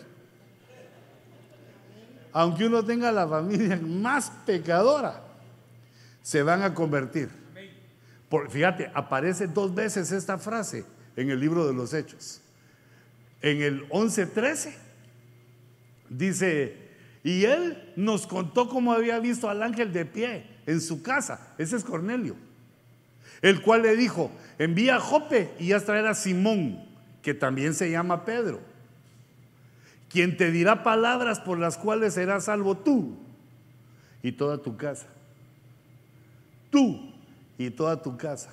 Aunque 2.34 2.66
uno 2.66 2.84
tenga 2.84 3.12
la 3.12 3.28
familia 3.28 3.80
más 3.82 4.32
pecadora, 4.46 5.22
se 6.30 6.44
van 6.44 6.62
a 6.62 6.76
convertir. 6.76 7.28
Por, 8.30 8.52
fíjate, 8.52 8.92
aparece 8.94 9.48
dos 9.48 9.74
veces 9.74 10.12
esta 10.12 10.38
frase 10.38 10.86
en 11.16 11.32
el 11.32 11.40
libro 11.40 11.66
de 11.66 11.74
los 11.74 11.92
Hechos. 11.92 12.40
En 13.42 13.64
el 13.64 13.90
11:13 13.90 14.76
Dice, 16.08 16.76
y 17.24 17.46
él 17.46 17.94
nos 17.96 18.28
contó 18.28 18.70
cómo 18.70 18.94
había 18.94 19.18
visto 19.18 19.50
al 19.50 19.64
ángel 19.64 19.92
de 19.92 20.06
pie 20.06 20.46
en 20.68 20.82
su 20.82 21.02
casa. 21.02 21.56
Ese 21.58 21.76
es 21.76 21.84
Cornelio. 21.84 22.36
El 23.42 23.64
cual 23.64 23.82
le 23.82 23.96
dijo, 23.96 24.30
envía 24.60 24.98
a 24.98 25.00
Jope 25.00 25.52
y 25.58 25.72
haz 25.72 25.86
traer 25.86 26.06
a 26.06 26.14
Simón, 26.14 26.86
que 27.24 27.34
también 27.34 27.74
se 27.74 27.90
llama 27.90 28.24
Pedro, 28.24 28.60
quien 30.10 30.38
te 30.38 30.52
dirá 30.52 30.84
palabras 30.84 31.40
por 31.40 31.58
las 31.58 31.76
cuales 31.76 32.14
serás 32.14 32.46
salvo 32.46 32.78
tú 32.78 33.18
y 34.22 34.34
toda 34.34 34.60
tu 34.60 34.78
casa. 34.78 35.08
Tú 36.70 37.14
y 37.58 37.70
toda 37.70 38.02
tu 38.02 38.18
casa. 38.18 38.50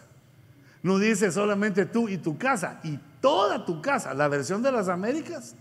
No 0.83 0.99
dice 0.99 1.33
solamente 1.33 1.87
tú 1.87 2.09
y 2.09 2.19
tu 2.19 2.39
casa, 2.39 2.81
y 2.85 2.99
toda 3.21 3.65
tu 3.65 3.83
casa. 3.83 4.15
La 4.15 4.29
versión 4.29 4.63
de 4.63 4.71
las 4.71 4.89
Américas 4.89 5.55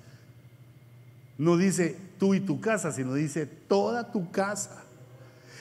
no 1.38 1.58
dice 1.58 1.98
tú 2.20 2.34
y 2.34 2.40
tu 2.40 2.62
casa, 2.62 2.92
sino 2.92 3.14
dice 3.14 3.46
toda 3.46 4.12
tu 4.12 4.32
casa. 4.32 4.84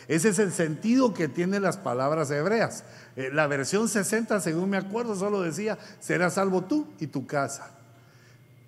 Ese 0.07 0.29
es 0.29 0.39
el 0.39 0.53
sentido 0.53 1.15
que 1.15 1.29
tienen 1.29 1.63
las 1.63 1.79
palabras 1.79 2.31
hebreas. 2.31 2.85
Eh, 3.17 3.31
la 3.33 3.47
versión 3.47 3.89
60, 3.89 4.41
según 4.41 4.71
me 4.71 4.77
acuerdo, 4.77 5.15
solo 5.15 5.41
decía, 5.41 5.79
serás 6.01 6.35
salvo 6.35 6.65
tú 6.65 6.87
y 7.01 7.07
tu 7.07 7.27
casa. 7.27 7.71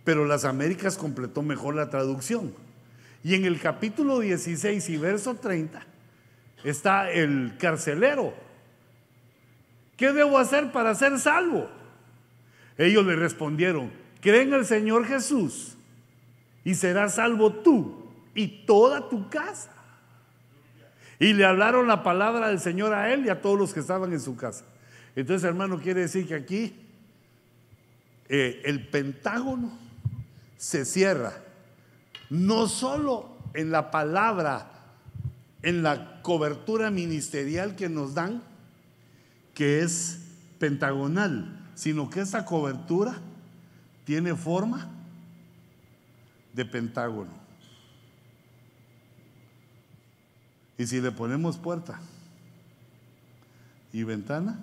Pero 0.05 0.25
las 0.25 0.45
Américas 0.45 0.97
completó 0.97 1.43
mejor 1.43 1.75
la 1.75 1.91
traducción. 1.91 2.55
Y 3.23 3.35
en 3.35 3.45
el 3.45 3.61
capítulo 3.61 4.21
16 4.21 4.89
y 4.89 4.97
verso 4.97 5.35
30 5.35 5.85
está 6.65 7.11
el 7.11 7.57
carcelero. 7.59 8.35
¿Qué 9.97 10.13
debo 10.13 10.39
hacer 10.39 10.73
para 10.73 10.95
ser 10.95 11.19
salvo? 11.19 11.71
Ellos 12.79 13.07
le 13.07 13.17
respondieron, 13.17 13.91
cree 14.21 14.43
en 14.43 14.53
el 14.53 14.67
Señor 14.67 15.07
Jesús 15.07 15.77
y 16.65 16.75
serás 16.75 17.15
salvo 17.15 17.53
tú 17.53 18.07
y 18.35 18.67
toda 18.67 19.09
tu 19.09 19.29
casa. 19.31 19.73
Y 21.19 21.33
le 21.33 21.47
hablaron 21.47 21.89
la 21.89 22.03
palabra 22.03 22.49
del 22.49 22.61
Señor 22.61 22.93
a 22.93 23.13
él 23.13 23.25
y 23.25 23.31
a 23.31 23.41
todos 23.41 23.59
los 23.59 23.73
que 23.73 23.81
estaban 23.81 24.13
en 24.13 24.21
su 24.21 24.37
casa. 24.37 24.65
Entonces, 25.15 25.45
hermano, 25.45 25.81
quiere 25.81 26.03
decir 26.03 26.29
que 26.29 26.35
aquí 26.35 26.77
eh, 28.29 28.61
el 28.67 28.87
pentágono 28.89 29.79
se 30.59 30.85
cierra, 30.85 31.33
no 32.29 32.67
solo 32.69 33.39
en 33.55 33.71
la 33.71 33.91
palabra, 33.91 34.76
en 35.67 35.83
la 35.83 36.23
cobertura 36.23 36.93
ministerial 36.93 37.75
que 37.75 37.89
nos 37.89 38.15
dan, 38.15 38.41
que 39.53 39.81
es 39.81 40.21
pentagonal, 40.61 41.69
sino 41.75 42.09
que 42.09 42.21
esa 42.21 42.45
cobertura 42.45 43.19
tiene 44.05 44.37
forma 44.37 44.89
de 46.53 46.65
pentágono. 46.65 47.33
Y 50.79 50.87
si 50.87 51.01
le 51.01 51.11
ponemos 51.11 51.59
puerta 51.59 51.99
y 53.93 54.05
ventana, 54.05 54.61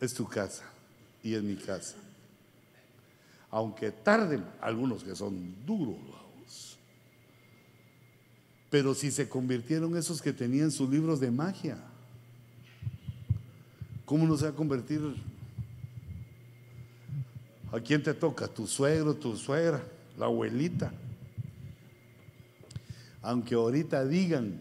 es 0.00 0.14
tu 0.14 0.26
casa 0.26 0.64
y 1.22 1.34
es 1.34 1.44
mi 1.44 1.54
casa. 1.54 1.94
Aunque 3.52 3.92
tarden 3.92 4.44
algunos 4.60 5.04
que 5.04 5.14
son 5.14 5.64
duros, 5.64 6.11
pero 8.72 8.94
si 8.94 9.10
se 9.10 9.28
convirtieron 9.28 9.96
esos 9.98 10.22
que 10.22 10.32
tenían 10.32 10.70
sus 10.70 10.88
libros 10.88 11.20
de 11.20 11.30
magia, 11.30 11.76
¿cómo 14.06 14.26
no 14.26 14.34
se 14.36 14.46
va 14.46 14.50
a 14.50 14.54
convertir? 14.54 15.00
¿A 17.70 17.78
quién 17.78 18.02
te 18.02 18.14
toca? 18.14 18.48
¿Tu 18.48 18.66
suegro, 18.66 19.14
tu 19.14 19.36
suegra, 19.36 19.84
la 20.18 20.24
abuelita? 20.24 20.90
aunque 23.22 23.54
ahorita 23.54 24.04
digan 24.04 24.60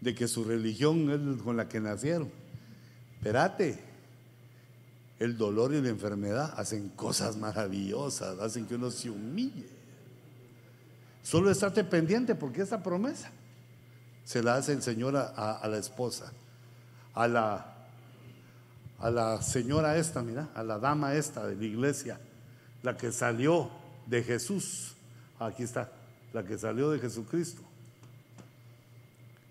de 0.00 0.14
que 0.14 0.28
su 0.28 0.44
religión 0.44 1.10
es 1.10 1.42
con 1.42 1.56
la 1.56 1.68
que 1.68 1.80
nacieron. 1.80 2.30
Espérate, 3.16 3.80
el 5.18 5.36
dolor 5.36 5.74
y 5.74 5.82
la 5.82 5.88
enfermedad 5.88 6.54
hacen 6.56 6.88
cosas 6.90 7.36
maravillosas, 7.36 8.38
hacen 8.38 8.66
que 8.66 8.76
uno 8.76 8.90
se 8.90 9.10
humille. 9.10 9.79
Solo 11.22 11.50
estate 11.50 11.84
pendiente 11.84 12.34
porque 12.34 12.62
esa 12.62 12.82
promesa 12.82 13.30
se 14.24 14.42
la 14.42 14.54
hace 14.56 14.72
el 14.72 14.82
Señor 14.82 15.16
a, 15.16 15.66
la 15.68 15.76
esposa, 15.76 16.32
a 17.14 17.28
la, 17.28 17.66
señora 19.42 19.96
esta, 19.96 20.22
mira, 20.22 20.48
a 20.54 20.62
la 20.62 20.78
dama 20.78 21.14
esta 21.14 21.46
de 21.46 21.56
la 21.56 21.64
iglesia, 21.64 22.20
la 22.82 22.96
que 22.96 23.12
salió 23.12 23.70
de 24.06 24.22
Jesús. 24.22 24.94
Aquí 25.38 25.62
está, 25.62 25.90
la 26.32 26.44
que 26.44 26.58
salió 26.58 26.90
de 26.90 26.98
Jesucristo 26.98 27.62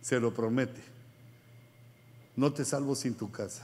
se 0.02 0.20
lo 0.20 0.34
promete. 0.34 0.82
No 2.36 2.52
te 2.52 2.64
salvo 2.66 2.96
sin 2.96 3.16
tu 3.16 3.30
casa. 3.32 3.64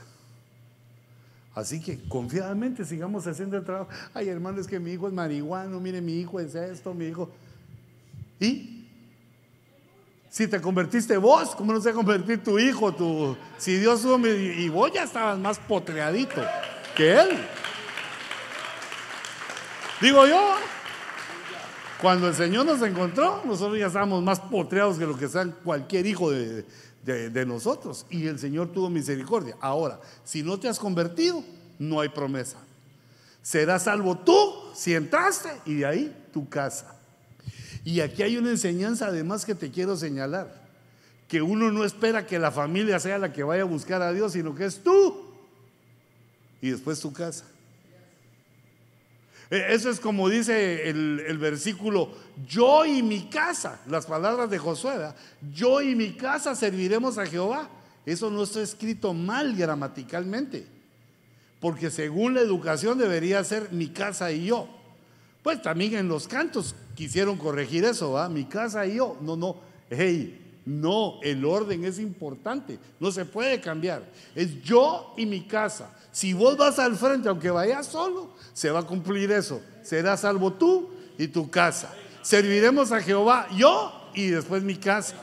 Así 1.54 1.80
que 1.80 1.98
confiadamente 2.08 2.84
sigamos 2.84 3.26
haciendo 3.26 3.56
el 3.56 3.64
trabajo. 3.64 3.90
Ay, 4.12 4.28
hermano, 4.28 4.60
es 4.60 4.66
que 4.66 4.78
mi 4.78 4.92
hijo 4.92 5.08
es 5.08 5.14
marihuano, 5.14 5.80
mire, 5.80 6.02
mi 6.02 6.20
hijo 6.20 6.38
es 6.38 6.54
esto, 6.54 6.92
mi 6.92 7.06
hijo. 7.06 7.30
¿Y? 8.40 8.76
Si 10.28 10.46
te 10.48 10.60
convertiste 10.60 11.16
vos, 11.16 11.56
¿cómo 11.56 11.72
no 11.72 11.80
se 11.80 11.92
convertir 11.92 12.44
tu 12.44 12.58
hijo? 12.58 12.92
Tu, 12.92 13.36
si 13.56 13.78
Dios 13.78 14.04
y 14.04 14.68
vos 14.68 14.92
ya 14.92 15.04
estabas 15.04 15.38
más 15.38 15.58
potreadito 15.58 16.42
que 16.94 17.14
él. 17.14 17.38
Digo 20.00 20.26
yo, 20.26 20.56
cuando 22.02 22.28
el 22.28 22.34
Señor 22.34 22.66
nos 22.66 22.82
encontró, 22.82 23.42
nosotros 23.46 23.78
ya 23.78 23.86
estábamos 23.86 24.22
más 24.22 24.40
potreados 24.40 24.98
que 24.98 25.06
lo 25.06 25.16
que 25.16 25.26
sea 25.28 25.46
cualquier 25.64 26.04
hijo 26.04 26.30
de, 26.30 26.66
de, 27.02 27.46
nosotros. 27.46 28.04
Y 28.10 28.26
el 28.26 28.38
Señor 28.38 28.72
tuvo 28.72 28.90
misericordia. 28.90 29.56
Ahora, 29.60 30.00
si 30.22 30.42
no 30.42 30.60
te 30.60 30.68
has 30.68 30.78
convertido, 30.78 31.42
no 31.78 32.00
hay 32.00 32.10
promesa. 32.10 32.58
Serás 33.40 33.84
salvo 33.84 34.18
tú 34.18 34.54
si 34.74 34.94
entraste 34.94 35.48
y 35.64 35.76
de 35.76 35.86
ahí 35.86 36.28
tu 36.32 36.46
casa. 36.48 36.95
Y 37.86 38.00
aquí 38.00 38.24
hay 38.24 38.36
una 38.36 38.50
enseñanza 38.50 39.06
además 39.06 39.44
que 39.44 39.54
te 39.54 39.70
quiero 39.70 39.96
señalar. 39.96 40.52
Que 41.28 41.40
uno 41.40 41.70
no 41.70 41.84
espera 41.84 42.26
que 42.26 42.36
la 42.36 42.50
familia 42.50 42.98
sea 42.98 43.16
la 43.16 43.32
que 43.32 43.44
vaya 43.44 43.62
a 43.62 43.66
buscar 43.66 44.02
a 44.02 44.12
Dios, 44.12 44.32
sino 44.32 44.56
que 44.56 44.64
es 44.64 44.82
tú. 44.82 45.24
Y 46.60 46.70
después 46.70 46.98
tu 46.98 47.12
casa. 47.12 47.44
Eh, 49.52 49.66
eso 49.68 49.88
es 49.88 50.00
como 50.00 50.28
dice 50.28 50.88
el, 50.88 51.38
versículo, 51.38 52.10
yo 52.48 52.84
y 52.84 53.04
mi 53.04 53.30
casa, 53.30 53.80
las 53.86 54.06
palabras 54.06 54.50
de 54.50 54.58
Josué, 54.58 55.12
yo 55.54 55.80
y 55.80 55.94
mi 55.94 56.14
casa 56.14 56.56
serviremos 56.56 57.18
a 57.18 57.26
Jehová. 57.26 57.70
Eso 58.04 58.32
no 58.32 58.42
está 58.42 58.62
escrito 58.62 59.14
mal 59.14 59.54
gramaticalmente, 59.54 60.66
porque 61.60 61.92
según 61.92 62.34
la 62.34 62.40
educación 62.40 62.98
debería 62.98 63.44
ser 63.44 63.70
mi 63.70 63.90
casa 63.90 64.32
y 64.32 64.46
yo. 64.46 64.75
Pues 65.46 65.62
también 65.62 65.94
en 65.94 66.08
los 66.08 66.26
cantos 66.26 66.74
quisieron 66.96 67.36
corregir 67.36 67.84
eso, 67.84 68.10
¿va? 68.10 68.28
Mi 68.28 68.46
casa 68.46 68.84
y 68.84 68.96
yo. 68.96 69.16
No, 69.20 69.36
no, 69.36 69.54
hey, 69.88 70.60
no, 70.64 71.20
el 71.22 71.44
orden 71.44 71.84
es 71.84 72.00
importante, 72.00 72.80
no 72.98 73.12
se 73.12 73.24
puede 73.24 73.60
cambiar. 73.60 74.02
Es 74.34 74.60
yo 74.64 75.14
y 75.16 75.24
mi 75.24 75.46
casa. 75.46 75.96
Si 76.10 76.32
vos 76.32 76.56
vas 76.56 76.80
al 76.80 76.96
frente, 76.96 77.28
aunque 77.28 77.48
vayas 77.48 77.86
solo, 77.86 78.32
se 78.52 78.72
va 78.72 78.80
a 78.80 78.82
cumplir 78.82 79.30
eso. 79.30 79.60
Serás 79.84 80.22
salvo 80.22 80.52
tú 80.52 80.90
y 81.16 81.28
tu 81.28 81.48
casa. 81.48 81.94
Serviremos 82.22 82.90
a 82.90 83.00
Jehová 83.00 83.46
yo 83.56 84.10
y 84.16 84.26
después 84.26 84.64
mi 84.64 84.74
casa. 84.74 85.14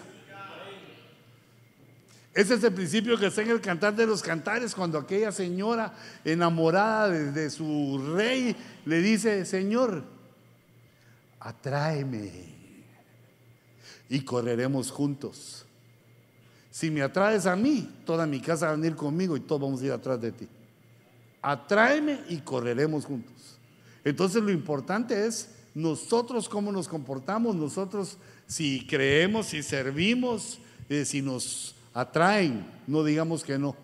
Ese 2.34 2.56
es 2.56 2.64
el 2.64 2.74
principio 2.74 3.18
que 3.20 3.28
está 3.28 3.44
en 3.44 3.52
el 3.52 3.62
cantar 3.62 3.95
de 3.95 4.08
los 4.08 4.24
cantares, 4.24 4.74
cuando 4.74 4.98
aquella 4.98 5.32
señora 5.32 5.94
enamorada 6.26 7.10
de, 7.10 7.50
su 7.52 8.14
rey 8.16 8.56
le 8.86 9.02
dice, 9.02 9.45
Señor, 9.45 10.12
atráeme 11.44 12.32
y 14.10 14.22
correremos 14.22 14.90
juntos. 14.90 15.65
Si 16.72 16.90
me 16.90 17.02
atraes 17.02 17.45
a 17.45 17.56
mí, 17.56 18.02
toda 18.06 18.26
mi 18.26 18.40
casa 18.40 18.65
va 18.68 18.74
a 18.74 18.76
venir 18.76 18.95
conmigo 18.95 19.38
y 19.38 19.41
todos 19.41 19.61
vamos 19.61 19.82
a 19.82 19.86
ir 19.86 19.91
atrás 19.91 20.20
de 20.20 20.32
ti 20.32 20.48
atráeme 21.44 22.22
y 22.30 22.38
correremos 22.38 23.06
juntos. 23.06 23.34
Entonces 24.03 24.41
lo 24.41 24.52
importante 24.52 25.28
es 25.28 25.49
nosotros 25.76 26.49
cómo 26.49 26.72
nos 26.72 26.88
comportamos, 26.88 27.56
nosotros 27.56 28.18
si 28.48 28.88
creemos, 28.88 29.48
si 29.48 29.61
servimos, 29.61 30.60
eh, 30.90 31.06
si 31.06 31.22
nos 31.22 31.76
atraen, 31.94 32.65
no 32.88 33.03
digamos 33.03 33.44
que 33.44 33.60
no, 33.60 33.76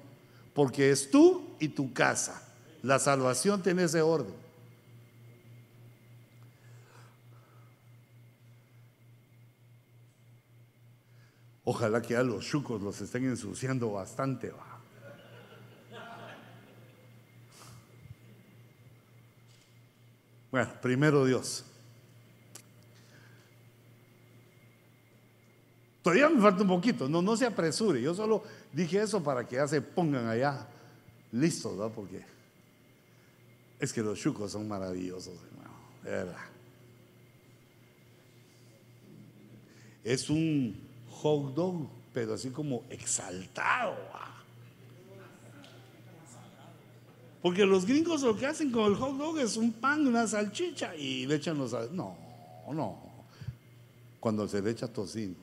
porque 0.54 0.90
es 0.90 1.12
tú 1.12 1.44
y 1.60 1.68
tu 1.68 1.94
casa. 1.94 2.42
La 2.82 2.98
salvación 2.98 3.62
tiene 3.62 3.84
ese 3.84 4.02
orden. 4.02 4.34
Ojalá 11.72 12.02
que 12.02 12.16
a 12.16 12.24
los 12.24 12.44
chucos 12.44 12.82
los 12.82 13.00
estén 13.00 13.26
ensuciando 13.26 13.92
bastante. 13.92 14.50
¿va? 14.50 14.82
Bueno, 20.50 20.72
primero 20.82 21.26
Dios. 21.26 21.64
Todavía 26.02 26.28
me 26.30 26.42
falta 26.42 26.64
un 26.64 26.70
poquito, 26.70 27.08
no, 27.08 27.22
no 27.22 27.38
se 27.38 27.46
apresure. 27.46 28.02
Yo 28.02 28.16
solo 28.16 28.44
dije 28.74 29.04
eso 29.04 29.22
para 29.24 29.48
que 29.48 29.58
ya 29.58 29.68
se 29.68 29.80
pongan 29.80 30.26
allá 30.26 30.68
listos, 31.32 31.78
¿no? 31.78 31.92
Porque 31.92 32.26
es 33.80 33.94
que 33.94 34.02
los 34.02 34.18
chucos 34.18 34.54
son 34.54 34.68
maravillosos, 34.68 35.36
hermano, 35.52 35.76
de 36.02 36.10
verdad. 36.10 36.46
Es 40.04 40.32
un 40.32 40.89
hot 41.22 41.54
dog, 41.54 41.88
pero 42.14 42.34
así 42.34 42.50
como 42.50 42.84
exaltado. 42.90 43.96
Porque 47.42 47.66
los 47.66 47.86
gringos 47.86 48.22
lo 48.22 48.36
que 48.36 48.46
hacen 48.46 48.72
con 48.72 48.92
el 48.92 48.96
hot 48.96 49.18
dog 49.18 49.40
es 49.40 49.56
un 49.56 49.72
pan, 49.72 50.06
una 50.06 50.28
salchicha 50.28 50.96
y 50.96 51.26
le 51.26 51.36
echan 51.36 51.58
los... 51.58 51.72
No, 51.92 52.18
no. 52.74 53.00
Cuando 54.20 54.48
se 54.48 54.62
le 54.62 54.72
echa 54.72 54.88
tocino. 54.88 55.36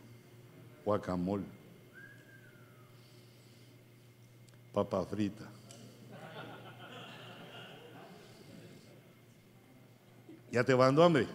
guacamole, 0.85 1.45
papa 4.73 5.05
frita. 5.07 5.45
¿Ya 10.53 10.63
te 10.63 10.75
va 10.75 10.87
dando 10.87 11.03
hambre? 11.03 11.27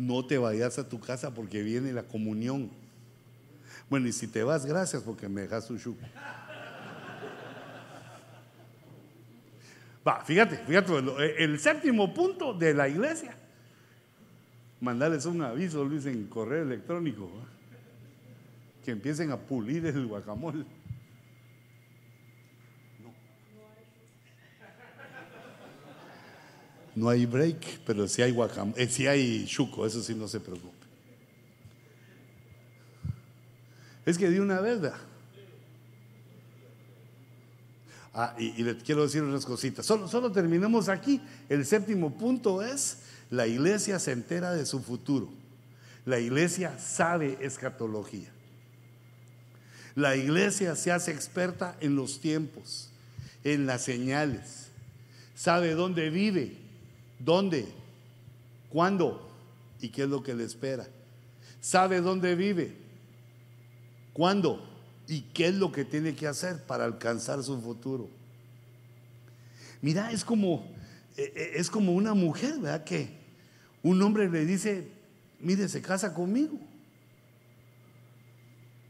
No 0.00 0.24
te 0.24 0.38
vayas 0.38 0.78
a 0.78 0.88
tu 0.88 0.98
casa 0.98 1.34
porque 1.34 1.62
viene 1.62 1.92
la 1.92 2.04
comunión. 2.04 2.70
Bueno, 3.90 4.08
y 4.08 4.12
si 4.12 4.26
te 4.26 4.42
vas, 4.42 4.64
gracias 4.64 5.02
porque 5.02 5.28
me 5.28 5.42
dejas 5.42 5.68
un 5.68 5.78
chupo. 5.78 6.06
Va, 10.08 10.24
fíjate, 10.24 10.56
fíjate, 10.56 10.94
el 11.36 11.60
séptimo 11.60 12.14
punto 12.14 12.54
de 12.54 12.72
la 12.72 12.88
iglesia. 12.88 13.36
Mandarles 14.80 15.26
un 15.26 15.42
aviso, 15.42 15.84
Luis, 15.84 16.06
en 16.06 16.28
correo 16.28 16.62
electrónico. 16.62 17.30
Que 18.82 18.92
empiecen 18.92 19.30
a 19.32 19.36
pulir 19.36 19.84
el 19.84 20.06
guacamole. 20.06 20.64
No 26.94 27.08
hay 27.08 27.26
break, 27.26 27.80
pero 27.86 28.08
si 28.08 28.22
hay 28.22 28.32
guacamole, 28.32 28.82
eh, 28.82 28.88
si 28.88 29.06
hay 29.06 29.46
chuco, 29.46 29.86
eso 29.86 30.02
sí 30.02 30.14
no 30.14 30.26
se 30.28 30.40
preocupe. 30.40 30.74
Es 34.04 34.18
que 34.18 34.28
de 34.28 34.40
una 34.40 34.60
vez, 34.60 34.80
Ah, 38.12 38.34
y, 38.38 38.64
quiero 38.84 39.02
decir 39.02 39.22
unas 39.22 39.46
cositas. 39.46 39.86
Solo, 39.86 40.08
solo 40.08 40.32
terminemos 40.32 40.88
aquí. 40.88 41.20
El 41.48 41.64
séptimo 41.64 42.16
punto 42.18 42.60
es, 42.60 42.98
la 43.30 43.46
iglesia 43.46 43.98
se 43.98 44.12
entera 44.12 44.52
de 44.52 44.66
su 44.66 44.80
futuro. 44.80 45.30
La 46.04 46.18
iglesia 46.18 46.76
sabe 46.78 47.38
escatología. 47.40 48.30
La 49.94 50.16
iglesia 50.16 50.74
se 50.76 50.90
hace 50.92 51.12
experta 51.12 51.76
en 51.80 51.94
los 51.94 52.20
tiempos, 52.20 52.90
en 53.44 53.66
las 53.66 53.82
señales. 53.82 54.68
Sabe 55.34 55.74
dónde 55.74 56.10
vive, 56.10 56.56
dónde, 57.24 57.66
cuándo 58.68 59.28
y 59.80 59.90
qué 59.90 60.02
es 60.02 60.08
lo 60.08 60.22
que 60.22 60.34
le 60.34 60.44
espera. 60.44 60.88
Sabe 61.60 62.00
dónde 62.00 62.34
vive, 62.34 62.76
cuándo 64.12 64.66
y 65.06 65.22
qué 65.22 65.48
es 65.48 65.54
lo 65.54 65.70
que 65.72 65.84
tiene 65.84 66.14
que 66.14 66.26
hacer 66.26 66.64
para 66.64 66.84
alcanzar 66.84 67.42
su 67.42 67.60
futuro. 67.60 68.08
Mira, 69.82 70.10
es 70.12 70.24
como, 70.24 70.66
eh, 71.16 71.32
eh, 71.34 71.50
es 71.54 71.70
como 71.70 71.92
una 71.92 72.14
mujer, 72.14 72.58
¿verdad? 72.58 72.84
Que 72.84 73.18
un 73.82 74.00
hombre 74.02 74.28
le 74.28 74.44
dice, 74.44 74.88
mire, 75.40 75.68
se 75.68 75.80
casa 75.80 76.12
conmigo. 76.12 76.58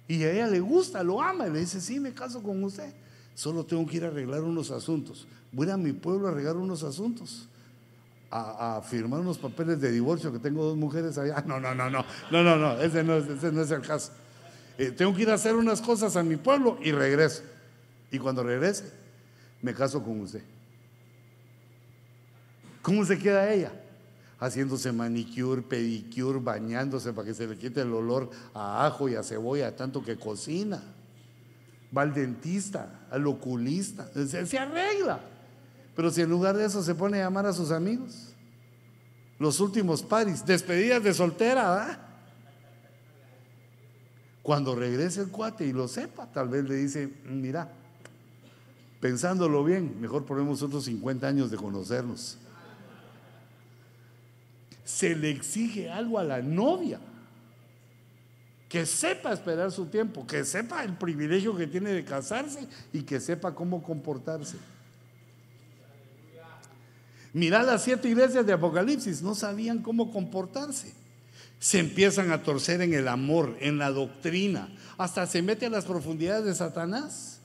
Y 0.09 0.24
a 0.24 0.32
ella 0.32 0.48
le 0.48 0.59
gusta, 0.59 1.05
lo 1.05 1.23
ama, 1.23 1.47
y 1.47 1.52
le 1.52 1.61
dice, 1.61 1.81
sí, 1.81 2.01
me 2.01 2.12
caso 2.12 2.43
con 2.43 2.62
usted. 2.65 2.93
Solo 3.35 3.65
tengo 3.65 3.86
que 3.86 3.98
ir 3.98 4.05
a 4.05 4.09
arreglar 4.09 4.43
unos 4.43 4.73
asuntos. 4.73 5.27
Voy 5.52 5.70
a 5.70 5.77
mi 5.77 5.93
pueblo 5.93 6.27
a 6.27 6.32
arreglar 6.32 6.57
unos 6.57 6.82
asuntos. 6.82 7.48
A, 8.32 8.81
firmar 8.82 9.20
unos 9.20 9.39
papeles 9.39 9.81
de 9.81 9.90
divorcio, 9.90 10.32
que 10.32 10.39
tengo 10.39 10.65
dos 10.65 10.77
mujeres 10.77 11.19
allá. 11.19 11.43
No, 11.47 11.59
no, 11.59 11.74
no, 11.74 11.90
no, 11.90 12.05
no, 12.31 12.43
no, 12.44 12.57
no, 12.57 12.81
ese 12.81 13.02
no, 13.02 13.16
ese 13.16 13.51
no 13.51 13.62
es 13.62 13.70
el 13.73 13.81
caso. 13.81 14.12
Eh, 14.78 14.93
tengo 14.93 15.15
que 15.15 15.23
ir 15.23 15.31
a 15.31 15.35
hacer 15.35 15.57
unas 15.57 15.81
cosas 15.81 16.16
a 16.16 16.23
mi 16.23 16.36
pueblo 16.36 16.78
y 16.81 16.93
regreso. 16.93 17.43
Y 18.11 18.19
cuando 18.19 18.43
regrese, 18.43 18.93
me 19.62 19.74
caso 19.74 20.02
con 20.02 20.20
usted. 20.20 20.43
¿Cómo 22.82 23.05
se 23.05 23.19
queda 23.19 23.52
ella? 23.52 23.73
Haciéndose 24.39 24.90
manicure, 24.90 25.61
pedicure, 25.61 26.39
bañándose 26.40 27.12
para 27.12 27.27
que 27.27 27.35
se 27.35 27.47
le 27.47 27.59
quite 27.59 27.82
el 27.82 27.93
olor 27.93 28.31
a 28.55 28.86
ajo 28.86 29.09
y 29.09 29.16
a 29.16 29.23
cebolla, 29.23 29.77
tanto 29.77 30.02
que 30.02 30.16
cocina. 30.16 30.82
Va 31.97 32.02
al 32.02 32.15
dentista, 32.15 33.07
al 33.11 33.27
oculista, 33.27 34.09
se, 34.15 34.47
se 34.47 34.59
arregla. 34.59 35.20
Pero 36.01 36.10
si 36.10 36.22
en 36.22 36.31
lugar 36.31 36.56
de 36.56 36.64
eso 36.64 36.82
se 36.82 36.94
pone 36.94 37.20
a 37.20 37.24
llamar 37.24 37.44
a 37.44 37.52
sus 37.52 37.70
amigos, 37.70 38.32
los 39.39 39.60
últimos 39.60 40.02
paris, 40.02 40.47
despedidas 40.47 41.05
de 41.05 41.12
soltera, 41.12 41.70
¿verdad? 41.70 41.98
Cuando 44.43 44.74
regrese 44.74 45.20
el 45.20 45.28
cuate 45.28 45.66
y 45.66 45.74
lo 45.74 45.86
sepa, 45.89 46.24
tal 46.32 46.48
vez 46.48 46.64
le 46.64 46.77
dice, 46.77 47.12
mira, 47.27 47.70
pensándolo 48.98 49.62
bien, 49.62 50.01
mejor 50.01 50.24
ponemos 50.24 50.62
otros 50.62 50.86
50 50.86 51.28
años 51.28 51.51
de 51.51 51.59
conocernos. 51.59 52.39
Se 54.82 55.14
le 55.14 55.28
exige 55.28 55.90
algo 55.90 56.18
a 56.18 56.24
la 56.24 56.40
novia, 56.40 56.98
que 58.70 58.86
sepa 58.86 59.35
esperar 59.35 59.70
su 59.70 59.85
tiempo, 59.85 60.27
que 60.27 60.47
sepa 60.47 60.82
el 60.82 60.94
privilegio 60.94 61.55
que 61.55 61.66
tiene 61.66 61.90
de 61.90 62.06
casarse 62.06 62.66
y 62.90 63.02
que 63.02 63.20
sepa 63.20 63.55
cómo 63.55 63.82
comportarse. 63.82 64.56
Mira 67.32 67.62
las 67.62 67.85
siete 67.85 68.09
iglesias 68.09 68.44
de 68.44 68.52
Apocalipsis, 68.52 69.23
no 69.23 69.35
sabían 69.35 69.82
cómo 69.82 70.11
comportarse 70.12 70.93
se 71.61 71.78
empiezan 71.78 72.32
a 72.32 72.43
torcer 72.43 72.81
en 72.81 72.94
el 72.94 73.07
amor, 73.07 73.55
en 73.61 73.77
la 73.77 73.90
doctrina, 73.90 74.74
hasta 74.97 75.27
se 75.27 75.43
mete 75.43 75.66
a 75.66 75.70
las 75.70 75.85
profundidades 75.85 76.47
de 76.47 76.55
Satanás. 76.55 77.39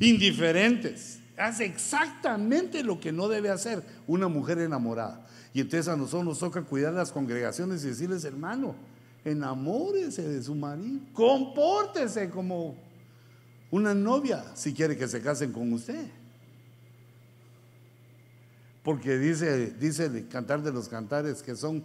Indiferentes, 0.00 1.18
hace 1.36 1.66
exactamente 1.66 2.82
lo 2.82 2.98
que 2.98 3.12
no 3.12 3.28
debe 3.28 3.50
hacer 3.50 3.82
una 4.06 4.28
mujer 4.28 4.58
enamorada. 4.58 5.26
Y 5.52 5.60
entonces 5.60 5.86
a 5.88 5.96
nosotros 5.96 6.24
nos 6.24 6.38
toca 6.38 6.62
cuidar 6.62 6.94
las 6.94 7.12
congregaciones 7.12 7.84
y 7.84 7.88
decirles, 7.88 8.24
hermano, 8.24 8.74
enamórese 9.22 10.26
de 10.26 10.42
su 10.42 10.54
marido, 10.54 11.00
compórtese 11.12 12.30
como 12.30 12.74
una 13.70 13.92
novia 13.92 14.46
si 14.54 14.72
quiere 14.72 14.96
que 14.96 15.06
se 15.06 15.20
casen 15.20 15.52
con 15.52 15.70
usted. 15.74 16.06
Porque 18.82 19.18
dice, 19.18 19.72
dice 19.72 20.06
el 20.06 20.28
cantar 20.28 20.62
de 20.62 20.72
los 20.72 20.88
cantares 20.88 21.42
que 21.42 21.54
son 21.54 21.84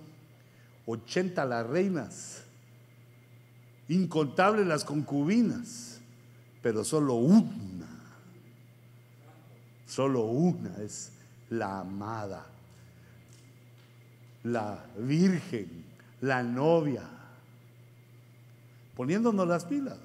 80 0.85 1.45
las 1.45 1.67
reinas, 1.67 2.43
incontables 3.88 4.65
las 4.65 4.85
concubinas, 4.85 5.99
pero 6.61 6.84
solo 6.84 7.15
una, 7.15 7.88
solo 9.85 10.22
una 10.22 10.77
es 10.77 11.11
la 11.49 11.81
amada, 11.81 12.45
la 14.43 14.85
virgen, 14.97 15.84
la 16.22 16.43
novia, 16.43 17.03
poniéndonos 18.95 19.47
las 19.47 19.65
pilas. 19.65 19.97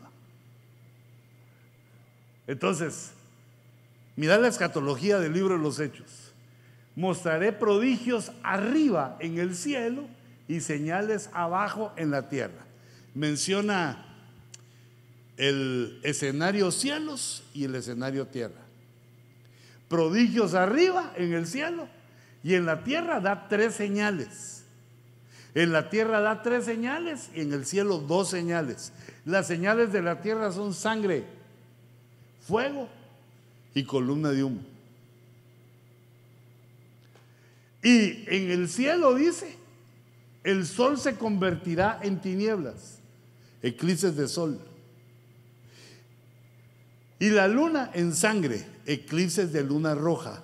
Entonces, 2.46 3.12
mira 4.16 4.36
la 4.36 4.48
escatología 4.48 5.20
del 5.20 5.32
libro 5.32 5.56
de 5.56 5.62
los 5.62 5.78
Hechos. 5.78 6.29
Mostraré 7.00 7.54
prodigios 7.54 8.30
arriba 8.42 9.16
en 9.20 9.38
el 9.38 9.56
cielo 9.56 10.06
y 10.46 10.60
señales 10.60 11.30
abajo 11.32 11.94
en 11.96 12.10
la 12.10 12.28
tierra. 12.28 12.66
Menciona 13.14 14.04
el 15.38 15.98
escenario 16.02 16.70
cielos 16.70 17.42
y 17.54 17.64
el 17.64 17.74
escenario 17.76 18.26
tierra. 18.26 18.60
Prodigios 19.88 20.52
arriba 20.52 21.14
en 21.16 21.32
el 21.32 21.46
cielo 21.46 21.88
y 22.44 22.52
en 22.52 22.66
la 22.66 22.84
tierra 22.84 23.18
da 23.18 23.48
tres 23.48 23.76
señales. 23.76 24.64
En 25.54 25.72
la 25.72 25.88
tierra 25.88 26.20
da 26.20 26.42
tres 26.42 26.66
señales 26.66 27.30
y 27.34 27.40
en 27.40 27.54
el 27.54 27.64
cielo 27.64 27.96
dos 27.96 28.28
señales. 28.28 28.92
Las 29.24 29.46
señales 29.46 29.90
de 29.90 30.02
la 30.02 30.20
tierra 30.20 30.52
son 30.52 30.74
sangre, 30.74 31.24
fuego 32.46 32.90
y 33.72 33.84
columna 33.84 34.32
de 34.32 34.44
humo. 34.44 34.69
Y 37.82 38.24
en 38.26 38.50
el 38.50 38.68
cielo 38.68 39.14
dice 39.14 39.60
el 40.42 40.66
sol 40.66 40.98
se 40.98 41.16
convertirá 41.16 42.00
en 42.02 42.20
tinieblas, 42.20 42.98
eclipses 43.62 44.16
de 44.16 44.26
sol. 44.26 44.60
Y 47.18 47.28
la 47.30 47.46
luna 47.48 47.90
en 47.92 48.14
sangre, 48.14 48.64
eclipses 48.86 49.52
de 49.52 49.62
luna 49.62 49.94
roja. 49.94 50.42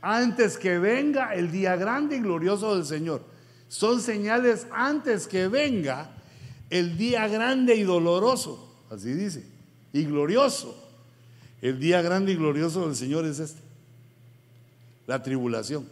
Antes 0.00 0.56
que 0.56 0.78
venga 0.78 1.34
el 1.34 1.52
día 1.52 1.76
grande 1.76 2.16
y 2.16 2.20
glorioso 2.20 2.74
del 2.74 2.86
Señor. 2.86 3.22
Son 3.68 4.00
señales 4.00 4.66
antes 4.72 5.26
que 5.26 5.46
venga 5.48 6.10
el 6.70 6.96
día 6.96 7.28
grande 7.28 7.74
y 7.76 7.82
doloroso. 7.82 8.82
Así 8.90 9.12
dice. 9.12 9.44
Y 9.92 10.04
glorioso. 10.04 10.88
El 11.60 11.78
día 11.78 12.00
grande 12.00 12.32
y 12.32 12.36
glorioso 12.36 12.86
del 12.86 12.96
Señor 12.96 13.26
es 13.26 13.38
este. 13.38 13.69
La 15.10 15.20
tribulación. 15.20 15.88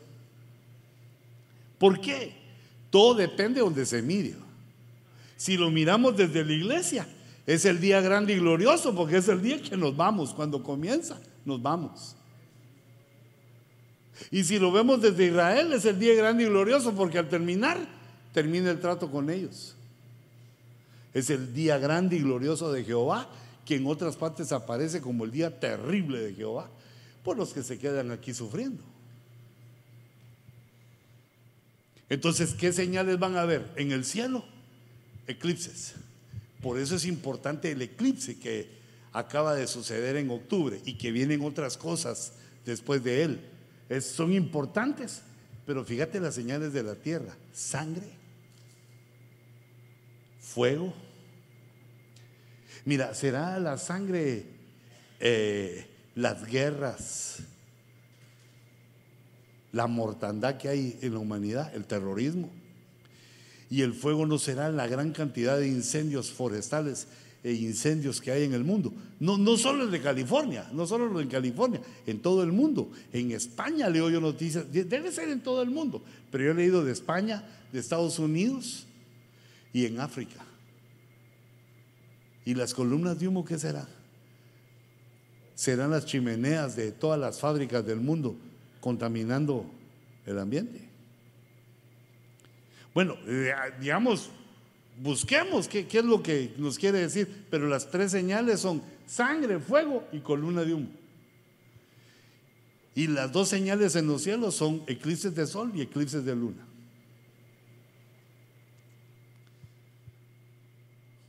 ¿Por 1.77 2.01
qué? 2.01 2.37
Todo 2.89 3.17
depende 3.17 3.57
de 3.59 3.65
donde 3.65 3.85
se 3.85 4.01
mire. 4.01 4.37
Si 5.37 5.57
lo 5.57 5.73
miramos 5.73 6.17
desde 6.17 6.45
la 6.45 6.53
iglesia, 6.53 7.05
es 7.45 7.65
el 7.65 7.81
día 7.81 8.01
grande 8.01 8.35
y 8.35 8.39
glorioso 8.39 8.95
porque 8.95 9.17
es 9.17 9.27
el 9.27 9.43
día 9.43 9.61
que 9.61 9.77
nos 9.77 9.97
vamos. 9.97 10.33
Cuando 10.33 10.63
comienza, 10.63 11.19
nos 11.45 11.61
vamos. 11.61 12.15
Y 14.31 14.45
si 14.45 14.61
lo 14.61 14.71
vemos 14.71 15.03
desde 15.03 15.27
Israel, 15.27 15.73
es 15.73 15.85
el 15.85 15.99
día 15.99 16.15
grande 16.15 16.45
y 16.45 16.47
glorioso 16.47 16.95
porque 16.95 17.19
al 17.19 17.29
terminar 17.29 17.77
termina 18.33 18.71
el 18.71 18.79
trato 18.79 19.11
con 19.11 19.31
ellos. 19.31 19.75
Es 21.13 21.29
el 21.29 21.53
día 21.53 21.77
grande 21.79 22.15
y 22.15 22.21
glorioso 22.21 22.71
de 22.71 22.85
Jehová, 22.85 23.29
que 23.65 23.75
en 23.75 23.87
otras 23.89 24.15
partes 24.15 24.53
aparece 24.53 25.01
como 25.01 25.25
el 25.25 25.33
día 25.33 25.59
terrible 25.59 26.21
de 26.21 26.35
Jehová, 26.35 26.71
por 27.25 27.37
los 27.37 27.53
que 27.53 27.65
se 27.65 27.81
quedan 27.81 28.13
aquí 28.13 28.33
sufriendo. 28.33 28.85
Entonces, 32.11 32.55
¿qué 32.55 32.73
señales 32.73 33.19
van 33.19 33.37
a 33.37 33.45
ver? 33.45 33.71
En 33.77 33.93
el 33.93 34.05
cielo, 34.05 34.45
eclipses. 35.27 35.95
Por 36.63 36.79
eso 36.79 36.97
es 36.97 37.05
importante 37.05 37.71
el 37.71 37.83
eclipse 37.83 38.39
que 38.39 38.79
acaba 39.13 39.55
de 39.55 39.67
suceder 39.67 40.17
en 40.17 40.31
octubre 40.31 40.81
y 40.85 40.95
que 40.95 41.13
vienen 41.13 41.43
otras 41.43 41.77
cosas 41.77 42.33
después 42.65 43.03
de 43.05 43.23
él. 43.23 43.41
son 44.03 44.33
importantes, 44.33 45.23
pero 45.67 45.85
fíjate 45.85 46.21
las 46.21 46.35
señales 46.35 46.73
de 46.73 46.83
la 46.83 46.95
tierra. 46.95 47.37
Sangre, 47.53 48.09
fuego. 50.41 50.95
Mira, 52.85 53.15
será 53.15 53.59
la 53.59 53.77
sangre, 53.77 54.47
eh, 55.21 55.87
las 56.15 56.45
guerras, 56.47 57.41
la 59.79 59.87
mortandad 59.87 60.57
que 60.57 60.69
hay 60.69 60.99
en 61.03 61.13
la 61.13 61.21
humanidad, 61.21 61.73
el 61.73 61.85
terrorismo. 61.85 62.51
Y 63.71 63.83
el 63.83 63.95
fuego 63.95 64.27
no 64.27 64.37
será 64.37 64.73
la 64.73 64.89
gran 64.89 65.13
cantidad 65.13 65.57
de 65.57 65.69
incendios 65.69 66.33
forestales 66.33 67.07
e 67.45 67.53
incendios 67.53 68.21
que 68.21 68.33
hay 68.33 68.43
en 68.43 68.55
el 68.55 68.65
mundo. 68.65 68.93
No, 69.21 69.39
no 69.39 69.57
solo 69.57 69.85
el 69.85 69.93
de 69.93 70.03
California, 70.03 70.69
no 70.73 70.85
solo 70.85 71.17
de 71.17 71.29
California, 71.29 71.81
en 72.09 72.19
todo 72.19 72.43
el 72.43 72.51
mundo. 72.51 72.91
En 73.13 73.31
España 73.31 73.89
leo 73.89 74.11
yo 74.11 74.21
noticias, 74.21 74.65
debe 74.73 75.13
ser 75.13 75.29
en 75.29 75.45
todo 75.45 75.63
el 75.63 75.71
mundo, 75.71 76.03
pero 76.33 76.43
yo 76.43 76.51
he 76.51 76.55
leído 76.55 76.85
de 76.85 76.91
España, 76.91 77.45
de 77.73 77.79
Estados 77.79 78.19
Unidos 78.19 78.85
y 79.73 79.87
en 79.87 80.01
África. 80.01 80.45
¿Y 82.45 82.55
las 82.55 82.75
columnas 82.75 83.21
de 83.21 83.29
humo 83.29 83.45
qué 83.45 83.57
será? 83.57 83.87
Serán 85.55 85.93
las 85.93 86.05
chimeneas 86.05 86.75
de 86.75 86.91
todas 86.91 87.21
las 87.21 87.39
fábricas 87.39 87.87
del 87.87 88.01
mundo 88.01 88.35
contaminando 88.81 89.67
el 90.27 90.39
ambiente. 90.39 90.89
Bueno, 92.95 93.17
eh, 93.27 93.53
digamos, 93.81 94.31
busquemos 95.01 95.69
qué, 95.69 95.87
qué, 95.87 95.99
es 95.99 96.05
lo 96.05 96.23
que 96.23 96.55
nos 96.59 96.79
quiere 96.79 96.99
decir, 96.99 97.47
pero 97.51 97.69
las 97.69 97.91
tres 97.91 98.11
señales 98.11 98.61
son 98.61 98.83
sangre, 99.07 99.59
fuego 99.59 100.07
y 100.13 100.19
columna 100.21 100.63
de 100.63 100.75
humo. 100.75 100.89
Y 102.95 103.07
las 103.07 103.31
dos 103.31 103.49
señales 103.49 103.95
en 103.95 104.09
los 104.09 104.23
cielos 104.23 104.57
son 104.57 104.83
eclipses 104.87 105.35
de 105.35 105.47
sol 105.47 105.71
y 105.75 105.83
eclipses 105.83 106.25
de 106.25 106.35
luna. 106.35 106.67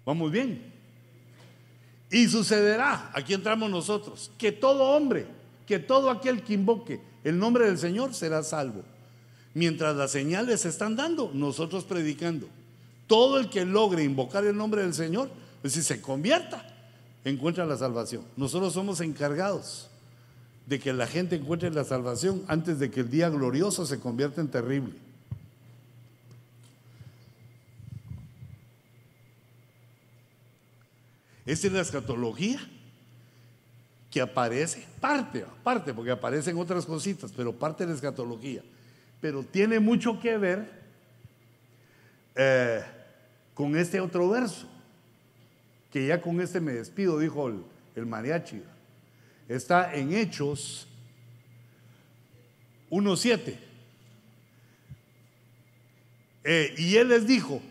Vamos 0.06 0.32
bien. 0.32 0.64
Y 2.10 2.28
sucederá, 2.28 3.12
aquí 3.14 3.36
entramos 3.36 3.70
nosotros, 3.70 4.32
que 4.40 4.52
todo 4.52 4.84
hombre, 4.86 5.28
que 5.68 5.78
todo 5.78 6.10
aquel 6.10 6.42
que 6.42 6.56
invoque 6.56 7.09
el 7.24 7.38
nombre 7.38 7.66
del 7.66 7.78
Señor 7.78 8.14
será 8.14 8.44
salvo. 8.44 8.84
Mientras 9.54 9.96
las 9.96 10.12
señales 10.12 10.62
se 10.62 10.70
están 10.70 10.96
dando, 10.96 11.32
nosotros 11.34 11.84
predicando. 11.84 12.48
Todo 13.08 13.40
el 13.40 13.50
que 13.50 13.66
logre 13.66 14.04
invocar 14.04 14.46
el 14.46 14.56
nombre 14.56 14.84
del 14.84 14.94
Señor, 14.94 15.30
pues 15.62 15.74
si 15.74 15.82
se 15.82 16.02
convierta, 16.02 16.66
encuentra 17.26 17.66
la 17.66 17.78
salvación. 17.78 18.24
Nosotros 18.38 18.74
somos 18.74 19.02
encargados 19.02 19.90
de 20.68 20.80
que 20.80 20.94
la 20.94 21.08
gente 21.08 21.36
encuentre 21.36 21.72
la 21.72 21.84
salvación 21.84 22.44
antes 22.48 22.78
de 22.78 22.92
que 22.92 23.00
el 23.00 23.10
día 23.10 23.30
glorioso 23.30 23.86
se 23.86 24.00
convierta 24.00 24.40
en 24.40 24.50
terrible. 24.50 24.94
Esta 31.46 31.66
es 31.66 31.74
la 31.74 31.82
escatología 31.82 32.60
que 34.12 34.22
aparece, 34.22 34.86
parte, 35.00 35.46
parte, 35.64 35.94
porque 35.94 36.12
aparecen 36.12 36.58
otras 36.58 36.86
cositas, 36.86 37.32
pero 37.36 37.54
parte 37.54 37.84
de 37.84 37.92
la 37.92 37.96
escatología. 37.96 38.64
Pero 39.22 39.44
tiene 39.44 39.80
mucho 39.80 40.20
que 40.20 40.38
ver 40.38 40.72
eh, 42.36 42.84
con 43.54 43.76
este 43.76 44.00
otro 44.00 44.30
verso, 44.30 44.68
que 45.92 46.08
ya 46.08 46.22
con 46.22 46.42
este 46.42 46.60
me 46.60 46.74
despido, 46.74 47.20
dijo 47.20 47.52
el, 47.96 48.06
mariachi. 48.06 48.64
Está 49.48 49.94
en 49.94 50.14
Hechos 50.14 50.88
1.7. 52.90 53.58
Eh, 56.46 56.74
y 56.78 56.96
él 56.96 57.10
les 57.10 57.28
dijo, 57.28 57.62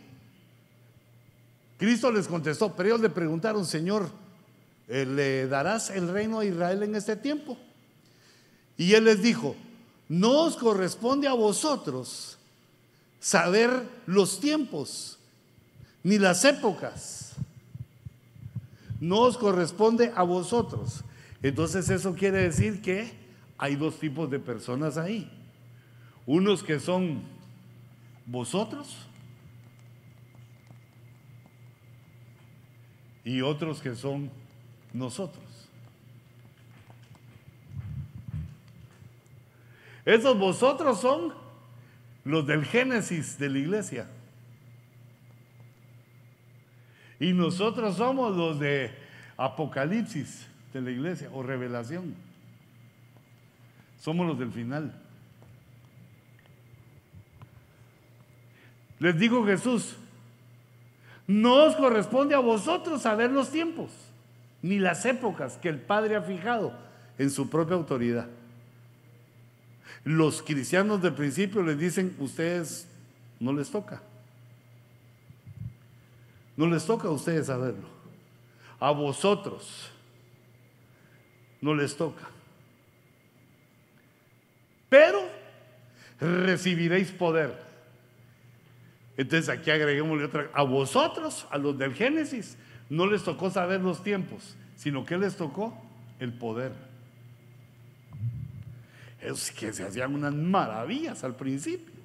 Cristo 1.79 2.13
les 2.13 2.29
contestó, 2.29 2.77
pero 2.77 2.91
ellos 2.91 3.01
le 3.01 3.09
preguntaron, 3.09 3.65
Señor, 3.65 4.11
¿le 4.89 5.47
darás 5.47 5.91
el 5.91 6.09
reino 6.09 6.41
a 6.41 6.45
Israel 6.45 6.83
en 6.83 6.95
este 6.95 7.17
tiempo? 7.17 7.59
Y 8.77 8.95
él 8.95 9.05
les 9.05 9.23
dijo, 9.23 9.55
no 10.09 10.45
os 10.45 10.57
corresponde 10.57 11.29
a 11.29 11.35
vosotros 11.35 12.39
saber 13.21 13.71
los 14.07 14.41
tiempos 14.41 15.19
ni 16.03 16.19
las 16.19 16.45
épocas. 16.45 17.35
No 19.01 19.21
os 19.21 19.37
corresponde 19.37 20.13
a 20.17 20.23
vosotros. 20.23 21.05
Entonces 21.43 21.89
eso 21.91 22.15
quiere 22.15 22.39
decir 22.39 22.81
que 22.81 23.13
hay 23.59 23.77
dos 23.77 23.99
tipos 23.99 24.31
de 24.31 24.39
personas 24.39 24.97
ahí. 24.97 25.31
Unos 26.27 26.63
que 26.63 26.81
son 26.81 27.23
vosotros 28.27 28.97
y 33.25 33.43
otros 33.43 33.81
que 33.81 33.95
son 33.95 34.31
nosotros. 34.93 35.45
Esos 40.05 40.39
vosotros 40.39 41.01
son 41.01 41.35
los 42.25 42.47
del 42.47 42.65
Génesis 42.65 43.39
de 43.39 43.51
la 43.51 43.59
iglesia. 43.59 44.09
Y 47.21 47.33
nosotros 47.33 47.97
somos 47.97 48.37
los 48.37 48.59
de 48.59 48.91
Apocalipsis 49.37 50.47
de 50.73 50.81
la 50.81 50.91
iglesia 50.91 51.29
o 51.33 51.43
revelación. 51.43 52.15
Somos 54.01 54.27
los 54.27 54.39
del 54.39 54.53
final. 54.53 54.95
Les 58.99 59.19
dijo 59.19 59.45
Jesús, 59.45 59.97
no 61.27 61.67
os 61.67 61.77
corresponde 61.77 62.35
a 62.35 62.39
vosotros 62.39 63.03
saber 63.03 63.31
los 63.31 63.51
tiempos, 63.51 63.93
ni 64.63 64.79
las 64.79 65.05
épocas 65.07 65.57
que 65.57 65.69
el 65.69 65.81
Padre 65.81 66.17
ha 66.17 66.23
fijado 66.23 66.73
en 67.19 67.31
su 67.31 67.49
propia 67.49 67.77
autoridad. 67.77 68.29
Los 70.05 70.43
cristianos 70.43 71.03
del 71.03 71.15
principio 71.15 71.63
les 71.63 71.79
dicen, 71.79 72.17
ustedes 72.19 72.89
no 73.41 73.53
les 73.53 73.71
toca. 73.71 74.03
No 76.57 76.67
les 76.67 76.85
toca 76.85 77.09
a 77.09 77.13
ustedes 77.13 77.47
saberlo. 77.47 77.89
A 78.81 78.91
vosotros 78.91 79.91
no 81.61 81.75
les 81.75 81.97
toca. 81.97 82.29
Pero 84.89 85.23
recibiréis 86.21 87.11
poder 87.11 87.69
entonces 89.19 89.49
aquí 89.49 89.71
agreguémosle 89.73 90.25
otra. 90.25 90.49
A 90.55 90.63
vosotros, 90.63 91.47
a 91.51 91.59
los 91.59 91.77
del 91.77 91.93
Génesis, 91.93 92.57
no 92.91 93.07
les 93.07 93.23
tocó 93.23 93.51
saber 93.51 93.81
los 93.81 94.03
tiempos, 94.03 94.57
sino 94.77 95.05
que 95.05 95.19
les 95.19 95.37
tocó 95.37 95.77
el 96.19 96.33
poder. 96.33 96.73
Es 99.21 99.51
que 99.51 99.73
se 99.73 99.85
hacían 99.85 100.15
unas 100.15 100.33
maravillas 100.33 101.25
al 101.25 101.37
principio. 101.37 101.99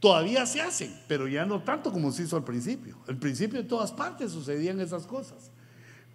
Todavía 0.00 0.46
se 0.46 0.60
hacen, 0.60 0.96
pero 1.08 1.26
ya 1.26 1.44
no 1.44 1.62
tanto 1.62 1.92
como 1.92 2.12
se 2.12 2.22
hizo 2.22 2.36
al 2.36 2.44
principio. 2.44 2.96
Al 3.08 3.16
principio 3.16 3.58
en 3.60 3.68
todas 3.68 3.92
partes 3.92 4.32
sucedían 4.32 4.80
esas 4.80 5.06
cosas. 5.06 5.50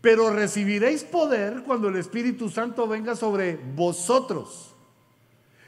Pero 0.02 0.30
recibiréis 0.32 1.04
poder 1.04 1.64
cuando 1.64 1.90
el 1.90 1.98
Espíritu 1.98 2.50
Santo 2.50 2.88
venga 2.88 3.16
sobre 3.16 3.58
vosotros. 3.76 4.74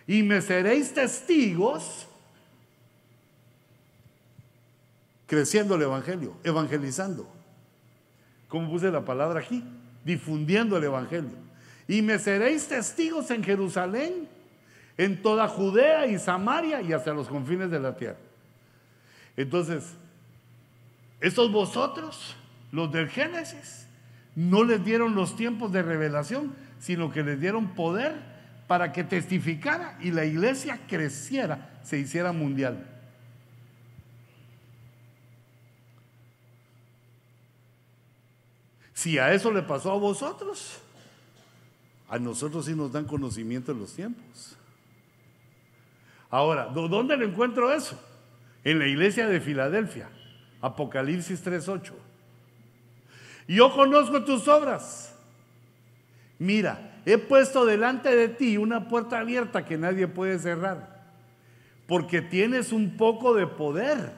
Y 0.08 0.24
me 0.24 0.42
seréis 0.42 0.94
testigos 0.94 2.08
creciendo 5.28 5.76
el 5.76 5.82
Evangelio, 5.82 6.38
evangelizando. 6.44 7.35
Como 8.48 8.70
puse 8.70 8.92
la 8.92 9.04
palabra 9.04 9.40
aquí, 9.40 9.64
difundiendo 10.04 10.78
el 10.78 10.84
Evangelio. 10.84 11.32
Y 11.88 12.02
me 12.02 12.20
seréis 12.20 12.68
testigos 12.68 13.30
en 13.32 13.44
Jerusalén, 13.44 14.28
en 14.98 15.22
toda 15.22 15.48
Judea 15.48 16.08
y 16.08 16.18
Samaria 16.18 16.82
y 16.82 16.94
hasta 16.94 17.14
los 17.14 17.28
confines 17.28 17.70
de 17.70 17.80
la 17.80 17.96
tierra. 17.96 18.18
Entonces, 19.36 19.94
estos 21.20 21.52
vosotros, 21.52 22.36
los 22.72 22.92
del 22.92 23.10
Génesis, 23.10 23.88
no 24.36 24.64
les 24.64 24.84
dieron 24.84 25.16
los 25.16 25.36
tiempos 25.36 25.72
de 25.72 25.82
revelación, 25.82 26.54
sino 26.80 27.12
que 27.12 27.24
les 27.24 27.40
dieron 27.40 27.70
poder 27.70 28.14
para 28.68 28.92
que 28.92 29.04
testificara 29.04 29.98
y 30.02 30.12
la 30.12 30.26
iglesia 30.26 30.80
creciera, 30.88 31.80
se 31.84 32.00
hiciera 32.00 32.32
mundial. 32.32 32.95
Si 38.96 39.20
a 39.20 39.34
eso 39.34 39.52
le 39.52 39.62
pasó 39.62 39.92
a 39.92 39.98
vosotros, 39.98 40.80
a 42.08 42.18
nosotros 42.18 42.66
sí 42.66 42.74
nos 42.74 42.94
dan 42.94 43.04
conocimiento 43.04 43.74
en 43.74 43.80
los 43.80 43.94
tiempos. 43.94 44.56
Ahora, 46.30 46.68
¿dónde 46.68 47.18
le 47.18 47.26
encuentro 47.26 47.74
eso? 47.74 48.02
En 48.64 48.80
la 48.80 48.88
iglesia 48.88 49.28
de 49.28 49.42
Filadelfia, 49.42 50.10
Apocalipsis 50.62 51.44
3:8. 51.44 51.94
Yo 53.50 53.72
conozco 53.74 54.24
tus 54.24 54.48
obras. 54.48 55.14
Mira, 56.40 57.02
he 57.06 57.18
puesto 57.18 57.66
delante 57.66 58.16
de 58.16 58.30
ti 58.30 58.58
una 58.58 58.88
puerta 58.88 59.20
abierta 59.20 59.66
que 59.66 59.78
nadie 59.78 60.08
puede 60.08 60.40
cerrar, 60.40 61.04
porque 61.86 62.22
tienes 62.22 62.72
un 62.72 62.96
poco 62.96 63.34
de 63.34 63.46
poder. 63.46 64.14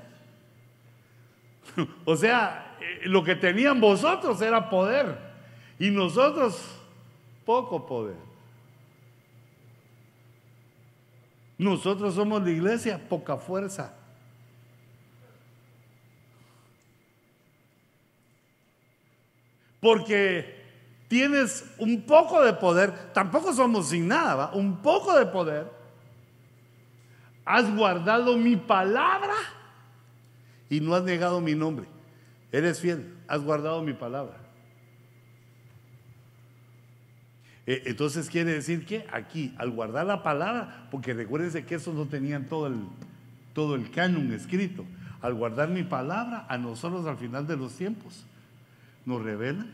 o 2.05 2.15
sea, 2.15 2.66
lo 3.03 3.23
que 3.23 3.35
tenían 3.35 3.79
vosotros 3.79 4.41
era 4.41 4.69
poder 4.69 5.17
y 5.79 5.89
nosotros 5.89 6.59
poco 7.45 7.85
poder. 7.85 8.27
Nosotros 11.57 12.13
somos 12.13 12.43
la 12.43 12.51
iglesia, 12.51 12.99
poca 13.09 13.37
fuerza. 13.37 13.93
Porque 19.79 20.55
tienes 21.07 21.65
un 21.77 22.01
poco 22.01 22.43
de 22.43 22.53
poder, 22.53 23.13
tampoco 23.13 23.53
somos 23.53 23.89
sin 23.89 24.07
nada, 24.07 24.51
un 24.53 24.77
poco 24.81 25.17
de 25.17 25.25
poder. 25.25 25.71
Has 27.45 27.73
guardado 27.75 28.37
mi 28.37 28.55
palabra 28.55 29.35
y 30.69 30.79
no 30.79 30.93
has 30.93 31.03
negado 31.03 31.39
mi 31.39 31.55
nombre. 31.55 31.96
Eres 32.51 32.79
fiel, 32.79 33.15
has 33.27 33.41
guardado 33.41 33.81
mi 33.81 33.93
palabra. 33.93 34.37
E, 37.65 37.83
entonces 37.85 38.29
quiere 38.29 38.53
decir 38.53 38.85
que 38.85 39.05
aquí, 39.11 39.53
al 39.57 39.71
guardar 39.71 40.05
la 40.05 40.23
palabra, 40.23 40.87
porque 40.89 41.13
recuérdense 41.13 41.65
que 41.65 41.75
esos 41.75 41.93
no 41.93 42.05
tenían 42.07 42.47
todo 42.47 42.67
el, 42.67 42.75
todo 43.53 43.75
el 43.75 43.91
canon 43.91 44.31
escrito, 44.31 44.85
al 45.21 45.33
guardar 45.33 45.69
mi 45.69 45.83
palabra, 45.83 46.45
a 46.47 46.57
nosotros 46.57 47.05
al 47.05 47.17
final 47.17 47.45
de 47.45 47.57
los 47.57 47.73
tiempos, 47.73 48.25
nos 49.05 49.21
revela 49.21 49.65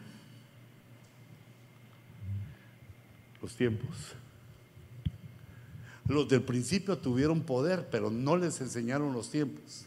los 3.41 3.55
tiempos. 3.55 4.15
Los 6.07 6.27
del 6.27 6.41
principio 6.41 6.97
tuvieron 6.97 7.41
poder, 7.41 7.87
pero 7.91 8.09
no 8.09 8.35
les 8.37 8.59
enseñaron 8.59 9.13
los 9.13 9.29
tiempos. 9.29 9.85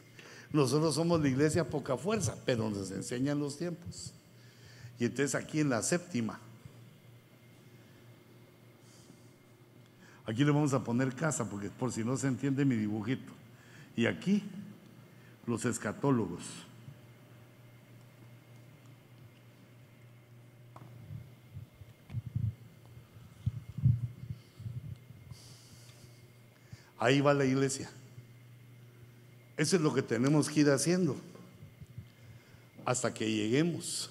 Nosotros 0.53 0.95
somos 0.95 1.21
la 1.21 1.29
iglesia 1.29 1.69
poca 1.69 1.97
fuerza, 1.97 2.37
pero 2.45 2.71
nos 2.71 2.91
enseñan 2.91 3.39
los 3.39 3.57
tiempos. 3.59 4.13
Y 4.99 5.05
entonces 5.05 5.35
aquí 5.35 5.61
en 5.61 5.69
la 5.69 5.83
séptima, 5.83 6.39
aquí 10.25 10.45
le 10.45 10.51
vamos 10.51 10.73
a 10.73 10.83
poner 10.83 11.15
casa, 11.15 11.49
porque 11.49 11.69
por 11.69 11.93
si 11.93 12.05
no 12.05 12.17
se 12.17 12.29
entiende 12.29 12.65
mi 12.65 12.77
dibujito. 12.77 13.33
Y 13.97 14.07
aquí 14.07 14.43
los 15.47 15.65
escatólogos. 15.65 16.43
Ahí 26.99 27.21
va 27.21 27.35
la 27.35 27.45
iglesia. 27.45 27.91
Eso 29.57 29.77
es 29.77 29.83
lo 29.83 29.95
que 29.95 30.03
tenemos 30.03 30.51
que 30.51 30.61
ir 30.61 30.71
haciendo 30.71 31.17
hasta 32.85 33.13
que 33.13 33.31
lleguemos 33.31 34.11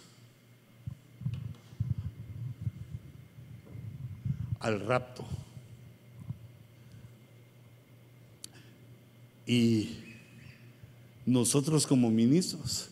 al 4.59 4.79
rapto. 4.81 5.25
Y 9.45 9.97
nosotros 11.25 11.85
como 11.85 12.09
ministros 12.09 12.89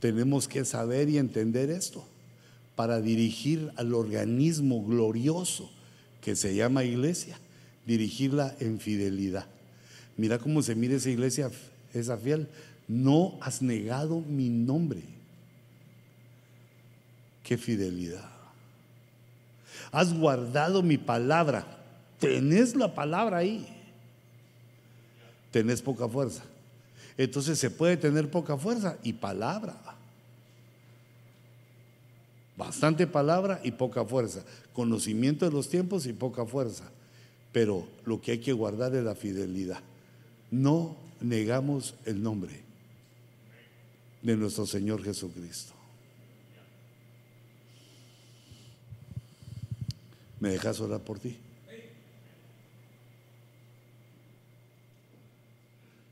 tenemos 0.00 0.46
que 0.46 0.64
saber 0.64 1.08
y 1.08 1.18
entender 1.18 1.70
esto 1.70 2.06
para 2.76 3.00
dirigir 3.00 3.72
al 3.76 3.92
organismo 3.94 4.84
glorioso 4.84 5.70
que 6.20 6.36
se 6.36 6.54
llama 6.54 6.84
iglesia 6.84 7.38
dirigirla 7.86 8.56
en 8.60 8.78
fidelidad. 8.78 9.46
Mira 10.16 10.38
cómo 10.38 10.62
se 10.62 10.74
mira 10.74 10.96
esa 10.96 11.10
iglesia, 11.10 11.50
esa 11.92 12.16
fiel. 12.16 12.48
No 12.88 13.38
has 13.40 13.62
negado 13.62 14.20
mi 14.20 14.48
nombre. 14.48 15.02
Qué 17.42 17.56
fidelidad. 17.56 18.30
Has 19.90 20.12
guardado 20.12 20.82
mi 20.82 20.98
palabra. 20.98 21.66
Tenés 22.18 22.74
la 22.76 22.94
palabra 22.94 23.38
ahí. 23.38 23.66
Tenés 25.50 25.82
poca 25.82 26.08
fuerza. 26.08 26.42
Entonces 27.16 27.58
se 27.58 27.70
puede 27.70 27.96
tener 27.96 28.30
poca 28.30 28.56
fuerza 28.56 28.96
y 29.02 29.12
palabra. 29.12 29.76
Bastante 32.56 33.06
palabra 33.06 33.60
y 33.62 33.72
poca 33.72 34.04
fuerza. 34.04 34.44
Conocimiento 34.72 35.44
de 35.44 35.52
los 35.52 35.68
tiempos 35.68 36.06
y 36.06 36.12
poca 36.12 36.46
fuerza. 36.46 36.84
Pero 37.52 37.86
lo 38.04 38.20
que 38.20 38.32
hay 38.32 38.38
que 38.38 38.52
guardar 38.52 38.94
es 38.94 39.04
la 39.04 39.14
fidelidad. 39.14 39.80
No 40.52 40.94
negamos 41.22 41.94
el 42.04 42.22
nombre 42.22 42.60
de 44.20 44.36
nuestro 44.36 44.66
Señor 44.66 45.02
Jesucristo. 45.02 45.72
¿Me 50.38 50.50
dejas 50.50 50.78
orar 50.80 51.00
por 51.00 51.18
ti? 51.18 51.38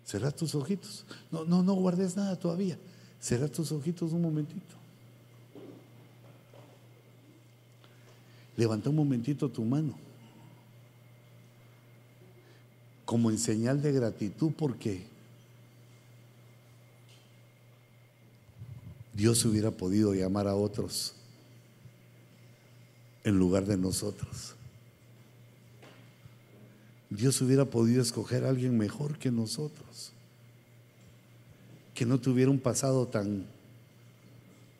Cerra 0.06 0.30
tus 0.30 0.54
ojitos. 0.54 1.04
No, 1.30 1.44
no, 1.44 1.62
no 1.62 1.74
guardes 1.74 2.16
nada 2.16 2.34
todavía. 2.36 2.78
Cerra 3.20 3.46
tus 3.46 3.70
ojitos 3.72 4.12
un 4.12 4.22
momentito. 4.22 4.74
Levanta 8.56 8.88
un 8.88 8.96
momentito 8.96 9.50
tu 9.50 9.62
mano. 9.62 10.09
Como 13.10 13.28
en 13.28 13.38
señal 13.38 13.82
de 13.82 13.90
gratitud 13.90 14.52
porque 14.56 15.02
Dios 19.12 19.44
hubiera 19.44 19.72
podido 19.72 20.14
llamar 20.14 20.46
a 20.46 20.54
otros 20.54 21.14
en 23.24 23.36
lugar 23.36 23.66
de 23.66 23.76
nosotros. 23.76 24.54
Dios 27.10 27.40
hubiera 27.40 27.64
podido 27.64 28.00
escoger 28.00 28.44
a 28.44 28.50
alguien 28.50 28.78
mejor 28.78 29.18
que 29.18 29.32
nosotros, 29.32 30.12
que 31.92 32.06
no 32.06 32.20
tuviera 32.20 32.52
un 32.52 32.60
pasado 32.60 33.08
tan 33.08 33.44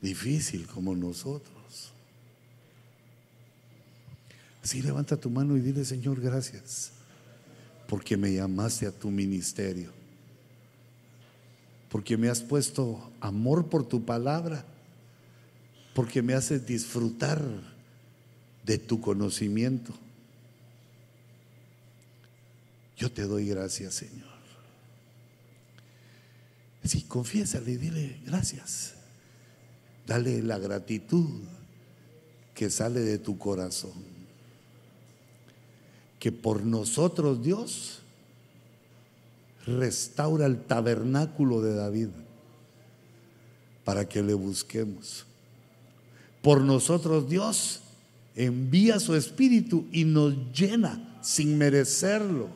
difícil 0.00 0.68
como 0.68 0.94
nosotros. 0.94 1.91
Así 4.62 4.83
levanta 4.83 5.17
tu 5.17 5.31
mano 5.31 5.57
y 5.57 5.60
dile, 5.60 5.84
Señor, 5.84 6.20
gracias 6.20 6.92
porque 7.91 8.17
me 8.17 8.33
llamaste 8.33 8.86
a 8.86 8.93
tu 8.93 9.10
ministerio, 9.10 9.91
porque 11.89 12.17
me 12.17 12.28
has 12.28 12.41
puesto 12.41 13.10
amor 13.20 13.69
por 13.69 13.85
tu 13.85 14.05
palabra, 14.05 14.65
porque 15.93 16.23
me 16.23 16.35
haces 16.35 16.65
disfrutar 16.65 17.43
de 18.65 18.78
tu 18.78 19.01
conocimiento. 19.01 19.93
Yo 22.97 23.10
te 23.10 23.23
doy 23.23 23.49
gracias, 23.49 23.94
Señor. 23.94 24.31
Si 26.85 27.02
confiésale, 27.02 27.77
dile 27.77 28.20
gracias. 28.25 28.94
Dale 30.07 30.41
la 30.43 30.60
gratitud 30.60 31.28
que 32.55 32.70
sale 32.70 33.01
de 33.01 33.19
tu 33.19 33.36
corazón 33.36 34.10
que 36.21 36.31
por 36.31 36.63
nosotros 36.65 37.43
Dios 37.43 38.01
restaura 39.67 40.47
el 40.47 40.63
tabernáculo 40.63 41.63
de 41.63 41.75
David 41.75 42.09
para 43.85 44.09
que 44.09 44.23
le 44.23 44.35
busquemos. 44.35 45.25
Por 46.43 46.61
nosotros 46.61 47.29
Dios 47.29 47.81
envía 48.37 49.01
su 49.01 49.17
espíritu 49.17 49.87
y 49.93 50.05
nos 50.05 50.35
llena 50.53 51.19
sin 51.23 51.57
merecerlo. 51.57 52.49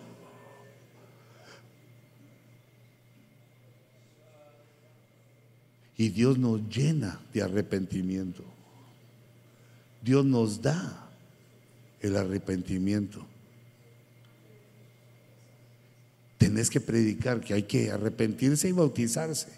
Y 5.96 6.10
Dios 6.10 6.36
nos 6.36 6.68
llena 6.68 7.20
de 7.32 7.42
arrepentimiento. 7.42 8.42
Dios 10.02 10.24
nos 10.24 10.60
da 10.60 11.08
el 12.00 12.16
arrepentimiento. 12.16 13.24
Tenés 16.44 16.68
que 16.68 16.78
predicar 16.78 17.40
que 17.40 17.54
hay 17.54 17.62
que 17.62 17.90
arrepentirse 17.90 18.68
y 18.68 18.72
bautizarse. 18.72 19.48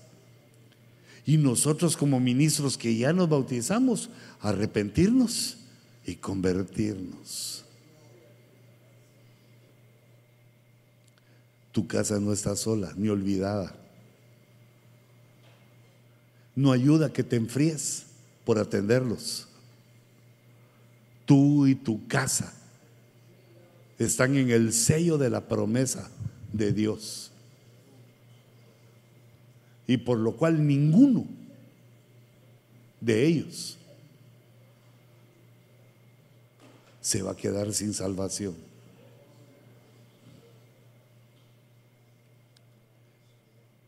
Y 1.25 1.37
nosotros 1.37 1.97
como 1.97 2.21
ministros 2.21 2.79
que 2.79 2.97
ya 2.97 3.13
nos 3.13 3.29
bautizamos, 3.29 4.09
arrepentirnos 4.41 5.57
y 6.07 6.15
convertirnos. 6.15 7.65
Tu 11.73 11.89
casa 11.89 12.21
no 12.21 12.33
está 12.33 12.55
sola 12.55 12.93
ni 12.97 13.09
olvidada. 13.09 13.75
No 16.55 16.71
ayuda 16.71 17.13
que 17.13 17.25
te 17.25 17.35
enfríes 17.35 18.05
por 18.45 18.61
atenderlos. 18.61 19.49
Tú 21.25 21.67
y 21.67 21.75
tu 21.75 22.07
casa 22.07 22.55
están 23.99 24.37
en 24.37 24.51
el 24.51 24.73
sello 24.73 25.19
de 25.19 25.31
la 25.31 25.49
promesa 25.49 26.09
de 26.57 26.73
Dios. 26.73 27.31
Y 29.87 29.99
por 29.99 30.19
lo 30.19 30.37
cual 30.37 30.67
ninguno 30.67 31.27
de 33.01 33.27
ellos 33.27 33.79
se 37.01 37.23
va 37.23 37.33
a 37.33 37.37
quedar 37.37 37.73
sin 37.73 37.95
salvación. 37.95 38.57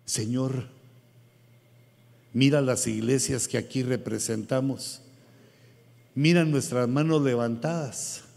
Señor, 0.05 0.69
mira 2.33 2.61
las 2.61 2.87
iglesias 2.87 3.49
que 3.49 3.59
aquí 3.59 3.83
representamos. 3.83 5.03
Mira 6.15 6.45
nuestras 6.45 6.89
manos 6.89 7.23
levantadas. 7.23 8.28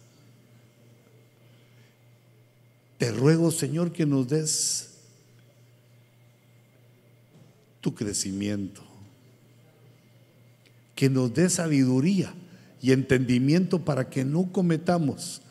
Te 3.02 3.12
ruego, 3.12 3.50
Señor, 3.50 3.92
que 3.92 4.06
nos 4.06 4.28
des 4.28 4.92
tu 7.82 7.96
crecimiento, 7.96 8.84
que 10.94 11.10
nos 11.10 11.34
des 11.34 11.54
sabiduría 11.54 12.32
y 12.80 12.92
entendimiento 12.92 13.84
para 13.84 14.12
que 14.12 14.24
no 14.24 14.52
cometamos 14.52 15.42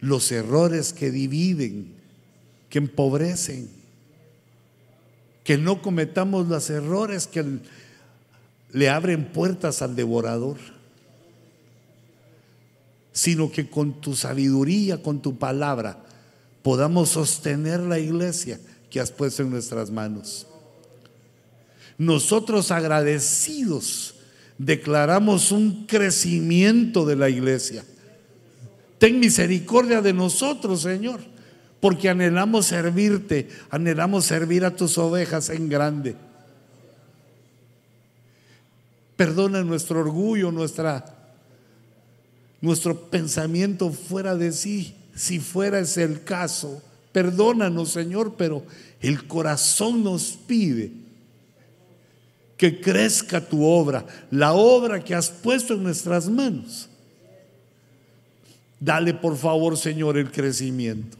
los 0.00 0.32
errores 0.32 0.94
que 0.94 1.10
dividen, 1.10 1.92
que 2.70 2.78
empobrecen, 2.78 3.68
que 5.44 5.58
no 5.58 5.82
cometamos 5.82 6.48
los 6.48 6.70
errores 6.70 7.26
que 7.26 7.58
le 8.72 8.88
abren 8.88 9.34
puertas 9.34 9.82
al 9.82 9.96
devorador, 9.96 10.56
sino 13.12 13.52
que 13.52 13.68
con 13.68 14.00
tu 14.00 14.16
sabiduría, 14.16 15.02
con 15.02 15.20
tu 15.20 15.36
palabra, 15.36 16.05
podamos 16.66 17.10
sostener 17.10 17.78
la 17.78 18.00
iglesia 18.00 18.58
que 18.90 18.98
has 18.98 19.12
puesto 19.12 19.44
en 19.44 19.50
nuestras 19.50 19.88
manos. 19.88 20.48
Nosotros 21.96 22.72
agradecidos 22.72 24.16
declaramos 24.58 25.52
un 25.52 25.86
crecimiento 25.86 27.06
de 27.06 27.14
la 27.14 27.28
iglesia. 27.28 27.84
Ten 28.98 29.20
misericordia 29.20 30.02
de 30.02 30.12
nosotros, 30.12 30.80
Señor, 30.80 31.20
porque 31.78 32.08
anhelamos 32.08 32.66
servirte, 32.66 33.48
anhelamos 33.70 34.24
servir 34.24 34.64
a 34.64 34.74
tus 34.74 34.98
ovejas 34.98 35.50
en 35.50 35.68
grande. 35.68 36.16
Perdona 39.14 39.62
nuestro 39.62 40.00
orgullo, 40.00 40.50
nuestra, 40.50 41.14
nuestro 42.60 43.02
pensamiento 43.02 43.92
fuera 43.92 44.34
de 44.34 44.50
sí 44.50 44.96
si 45.16 45.40
fuera 45.40 45.80
ese 45.80 46.04
el 46.04 46.22
caso. 46.22 46.80
Perdónanos, 47.10 47.90
Señor, 47.90 48.34
pero 48.36 48.64
el 49.00 49.26
corazón 49.26 50.04
nos 50.04 50.32
pide 50.32 50.92
que 52.56 52.80
crezca 52.80 53.40
tu 53.40 53.64
obra, 53.64 54.06
la 54.30 54.52
obra 54.52 55.02
que 55.02 55.14
has 55.14 55.30
puesto 55.30 55.74
en 55.74 55.82
nuestras 55.82 56.28
manos. 56.28 56.88
Dale, 58.78 59.14
por 59.14 59.36
favor, 59.36 59.76
Señor, 59.76 60.18
el 60.18 60.30
crecimiento. 60.30 61.16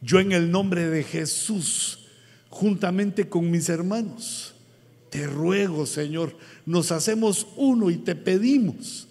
Yo 0.00 0.20
en 0.20 0.32
el 0.32 0.50
nombre 0.50 0.88
de 0.88 1.02
Jesús, 1.02 2.06
juntamente 2.48 3.28
con 3.28 3.50
mis 3.50 3.68
hermanos, 3.68 4.54
te 5.10 5.26
ruego, 5.26 5.86
Señor, 5.86 6.36
nos 6.64 6.92
hacemos 6.92 7.48
uno 7.56 7.90
y 7.90 7.96
te 7.96 8.14
pedimos 8.14 9.05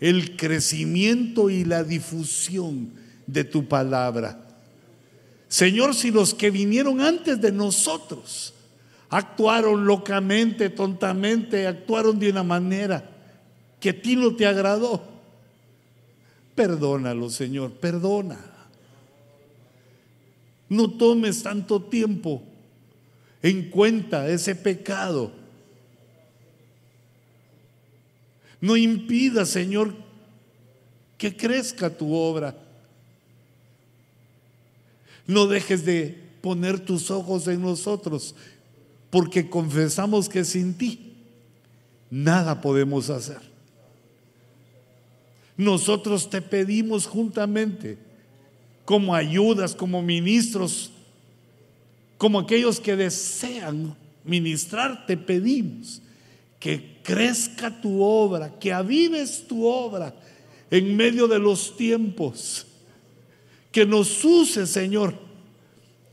el 0.00 0.36
crecimiento 0.36 1.50
y 1.50 1.64
la 1.64 1.84
difusión 1.84 2.92
de 3.26 3.44
tu 3.44 3.68
palabra. 3.68 4.46
Señor, 5.48 5.94
si 5.94 6.10
los 6.10 6.32
que 6.32 6.50
vinieron 6.50 7.00
antes 7.00 7.40
de 7.40 7.52
nosotros 7.52 8.54
actuaron 9.10 9.84
locamente, 9.84 10.70
tontamente, 10.70 11.66
actuaron 11.66 12.18
de 12.18 12.30
una 12.30 12.42
manera 12.42 13.04
que 13.78 13.90
a 13.90 14.02
ti 14.02 14.16
no 14.16 14.34
te 14.34 14.46
agradó, 14.46 15.02
perdónalo, 16.54 17.28
Señor, 17.28 17.72
perdona. 17.72 18.38
No 20.68 20.88
tomes 20.90 21.42
tanto 21.42 21.82
tiempo 21.82 22.42
en 23.42 23.70
cuenta 23.70 24.28
ese 24.28 24.54
pecado 24.54 25.39
No 28.60 28.76
impida, 28.76 29.46
Señor, 29.46 29.94
que 31.16 31.36
crezca 31.36 31.90
tu 31.90 32.14
obra. 32.14 32.56
No 35.26 35.46
dejes 35.46 35.84
de 35.84 36.18
poner 36.40 36.80
tus 36.80 37.10
ojos 37.10 37.46
en 37.46 37.62
nosotros, 37.62 38.34
porque 39.10 39.48
confesamos 39.48 40.28
que 40.28 40.44
sin 40.44 40.74
ti 40.74 41.14
nada 42.10 42.60
podemos 42.60 43.10
hacer. 43.10 43.40
Nosotros 45.56 46.28
te 46.30 46.40
pedimos 46.40 47.06
juntamente, 47.06 47.98
como 48.84 49.14
ayudas, 49.14 49.74
como 49.74 50.02
ministros, 50.02 50.90
como 52.16 52.40
aquellos 52.40 52.80
que 52.80 52.96
desean 52.96 53.94
ministrar, 54.24 55.06
te 55.06 55.16
pedimos 55.16 56.02
que 56.58 56.89
crezca 57.02 57.80
tu 57.80 58.02
obra, 58.02 58.58
que 58.58 58.72
avives 58.72 59.46
tu 59.46 59.66
obra 59.66 60.14
en 60.70 60.96
medio 60.96 61.26
de 61.26 61.38
los 61.38 61.76
tiempos. 61.76 62.66
Que 63.72 63.86
nos 63.86 64.24
use, 64.24 64.66
Señor, 64.66 65.14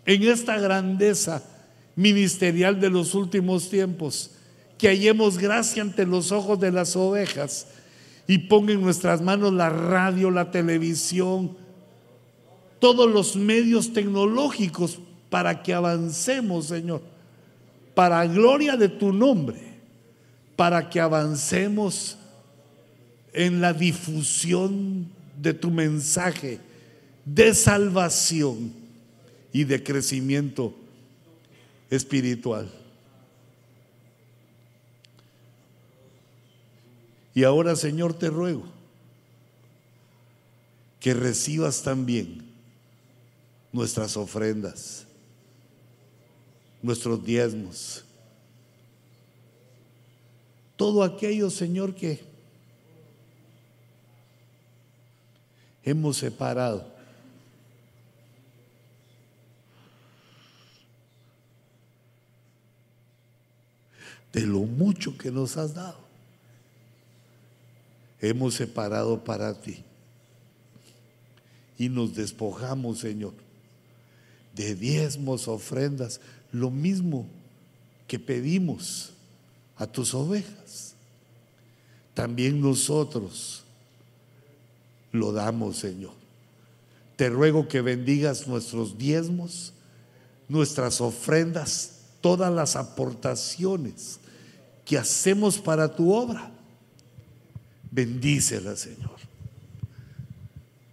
en 0.06 0.24
esta 0.24 0.60
grandeza 0.60 1.44
ministerial 1.96 2.80
de 2.80 2.90
los 2.90 3.16
últimos 3.16 3.70
tiempos. 3.70 4.32
Que 4.78 4.90
hallemos 4.90 5.38
gracia 5.38 5.82
ante 5.82 6.06
los 6.06 6.32
ojos 6.32 6.60
de 6.60 6.72
las 6.72 6.96
ovejas 6.96 7.68
y 8.28 8.38
ponga 8.38 8.74
en 8.74 8.82
nuestras 8.82 9.22
manos 9.22 9.54
la 9.54 9.70
radio, 9.70 10.30
la 10.30 10.52
televisión, 10.52 11.58
todos 12.80 13.10
los 13.10 13.36
medios 13.36 13.94
tecnológicos 13.94 15.00
para 15.30 15.64
que 15.64 15.74
avancemos, 15.74 16.68
Señor, 16.68 17.02
para 17.96 18.26
gloria 18.28 18.78
de 18.78 18.90
tu 18.90 19.12
nombre 19.12 19.67
para 20.58 20.90
que 20.90 21.00
avancemos 21.00 22.18
en 23.32 23.62
la 23.62 23.72
difusión 23.72 25.08
de 25.40 25.54
tu 25.54 25.70
mensaje 25.70 26.60
de 27.24 27.54
salvación 27.54 28.74
y 29.54 29.64
de 29.64 29.84
crecimiento 29.84 30.74
espiritual. 31.92 32.70
Y 37.36 37.44
ahora, 37.44 37.76
Señor, 37.76 38.16
te 38.16 38.32
ruego 38.32 38.64
que 41.00 41.14
recibas 41.14 41.84
también 41.84 42.44
nuestras 43.72 44.18
ofrendas, 44.18 45.06
nuestros 46.82 47.24
diezmos 47.24 48.07
todo 50.78 51.04
aquello, 51.04 51.50
Señor, 51.50 51.96
que 51.96 52.24
hemos 55.84 56.18
separado. 56.18 56.96
De 64.32 64.46
lo 64.46 64.60
mucho 64.60 65.18
que 65.18 65.32
nos 65.32 65.58
has 65.58 65.74
dado, 65.74 65.98
hemos 68.22 68.54
separado 68.54 69.24
para 69.24 69.60
ti. 69.60 69.84
Y 71.80 71.90
nos 71.90 72.14
despojamos, 72.14 73.00
Señor, 73.00 73.34
de 74.54 74.76
diezmos, 74.76 75.48
ofrendas, 75.48 76.22
lo 76.52 76.70
mismo 76.70 77.26
que 78.08 78.20
pedimos 78.20 79.14
a 79.78 79.88
tus 79.88 80.14
ovejas. 80.14 80.96
También 82.14 82.60
nosotros 82.62 83.64
lo 85.12 85.32
damos, 85.32 85.78
Señor. 85.78 86.14
Te 87.16 87.30
ruego 87.30 87.68
que 87.68 87.82
bendigas 87.82 88.48
nuestros 88.48 88.98
diezmos, 88.98 89.74
nuestras 90.48 91.02
ofrendas, 91.02 92.00
todas 92.22 92.54
las 92.54 92.76
aportaciones 92.76 94.20
que 94.86 94.98
hacemos 94.98 95.58
para 95.58 95.96
tu 95.96 96.14
obra. 96.14 96.52
Bendícela, 97.92 98.76
Señor. 98.76 99.18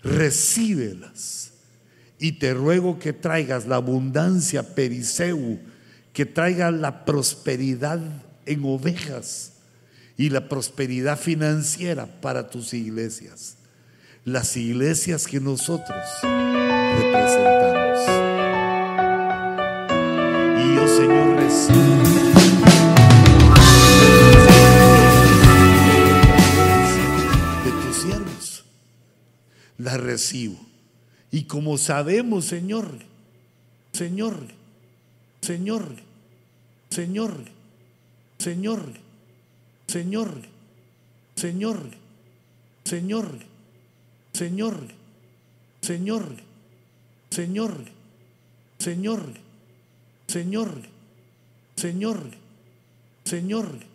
Recíbelas. 0.02 1.52
Y 2.18 2.32
te 2.32 2.54
ruego 2.54 2.98
que 2.98 3.12
traigas 3.12 3.66
la 3.66 3.76
abundancia 3.76 4.74
periseu, 4.74 5.58
que 6.12 6.24
traigas 6.24 6.72
la 6.72 7.04
prosperidad 7.04 8.00
en 8.46 8.64
ovejas 8.64 9.52
y 10.16 10.30
la 10.30 10.48
prosperidad 10.48 11.18
financiera 11.18 12.06
para 12.20 12.48
tus 12.48 12.72
iglesias. 12.74 13.56
Las 14.24 14.56
iglesias 14.56 15.26
que 15.26 15.40
nosotros 15.40 15.98
representamos. 16.22 18.00
Y 20.62 20.74
yo, 20.76 20.88
Señor, 20.88 21.36
recibo 21.36 22.04
de 27.64 27.70
tus 27.84 27.96
siervos. 27.96 28.64
La 29.78 29.96
recibo. 29.98 30.58
Y 31.30 31.44
como 31.44 31.76
sabemos, 31.76 32.46
Señor, 32.46 32.88
Señor, 33.92 34.36
Señor, 35.40 35.84
Señor, 36.88 37.53
Señor, 38.44 38.82
Señor, 39.86 40.30
Señor, 41.34 41.78
Señor, 42.84 43.26
Señor, 44.34 44.76
Señor, 45.80 46.26
Señor, 47.30 47.74
Señor, 48.78 49.24
Señor, 50.28 50.72
Señor, 51.74 52.20
Señor, 53.24 53.93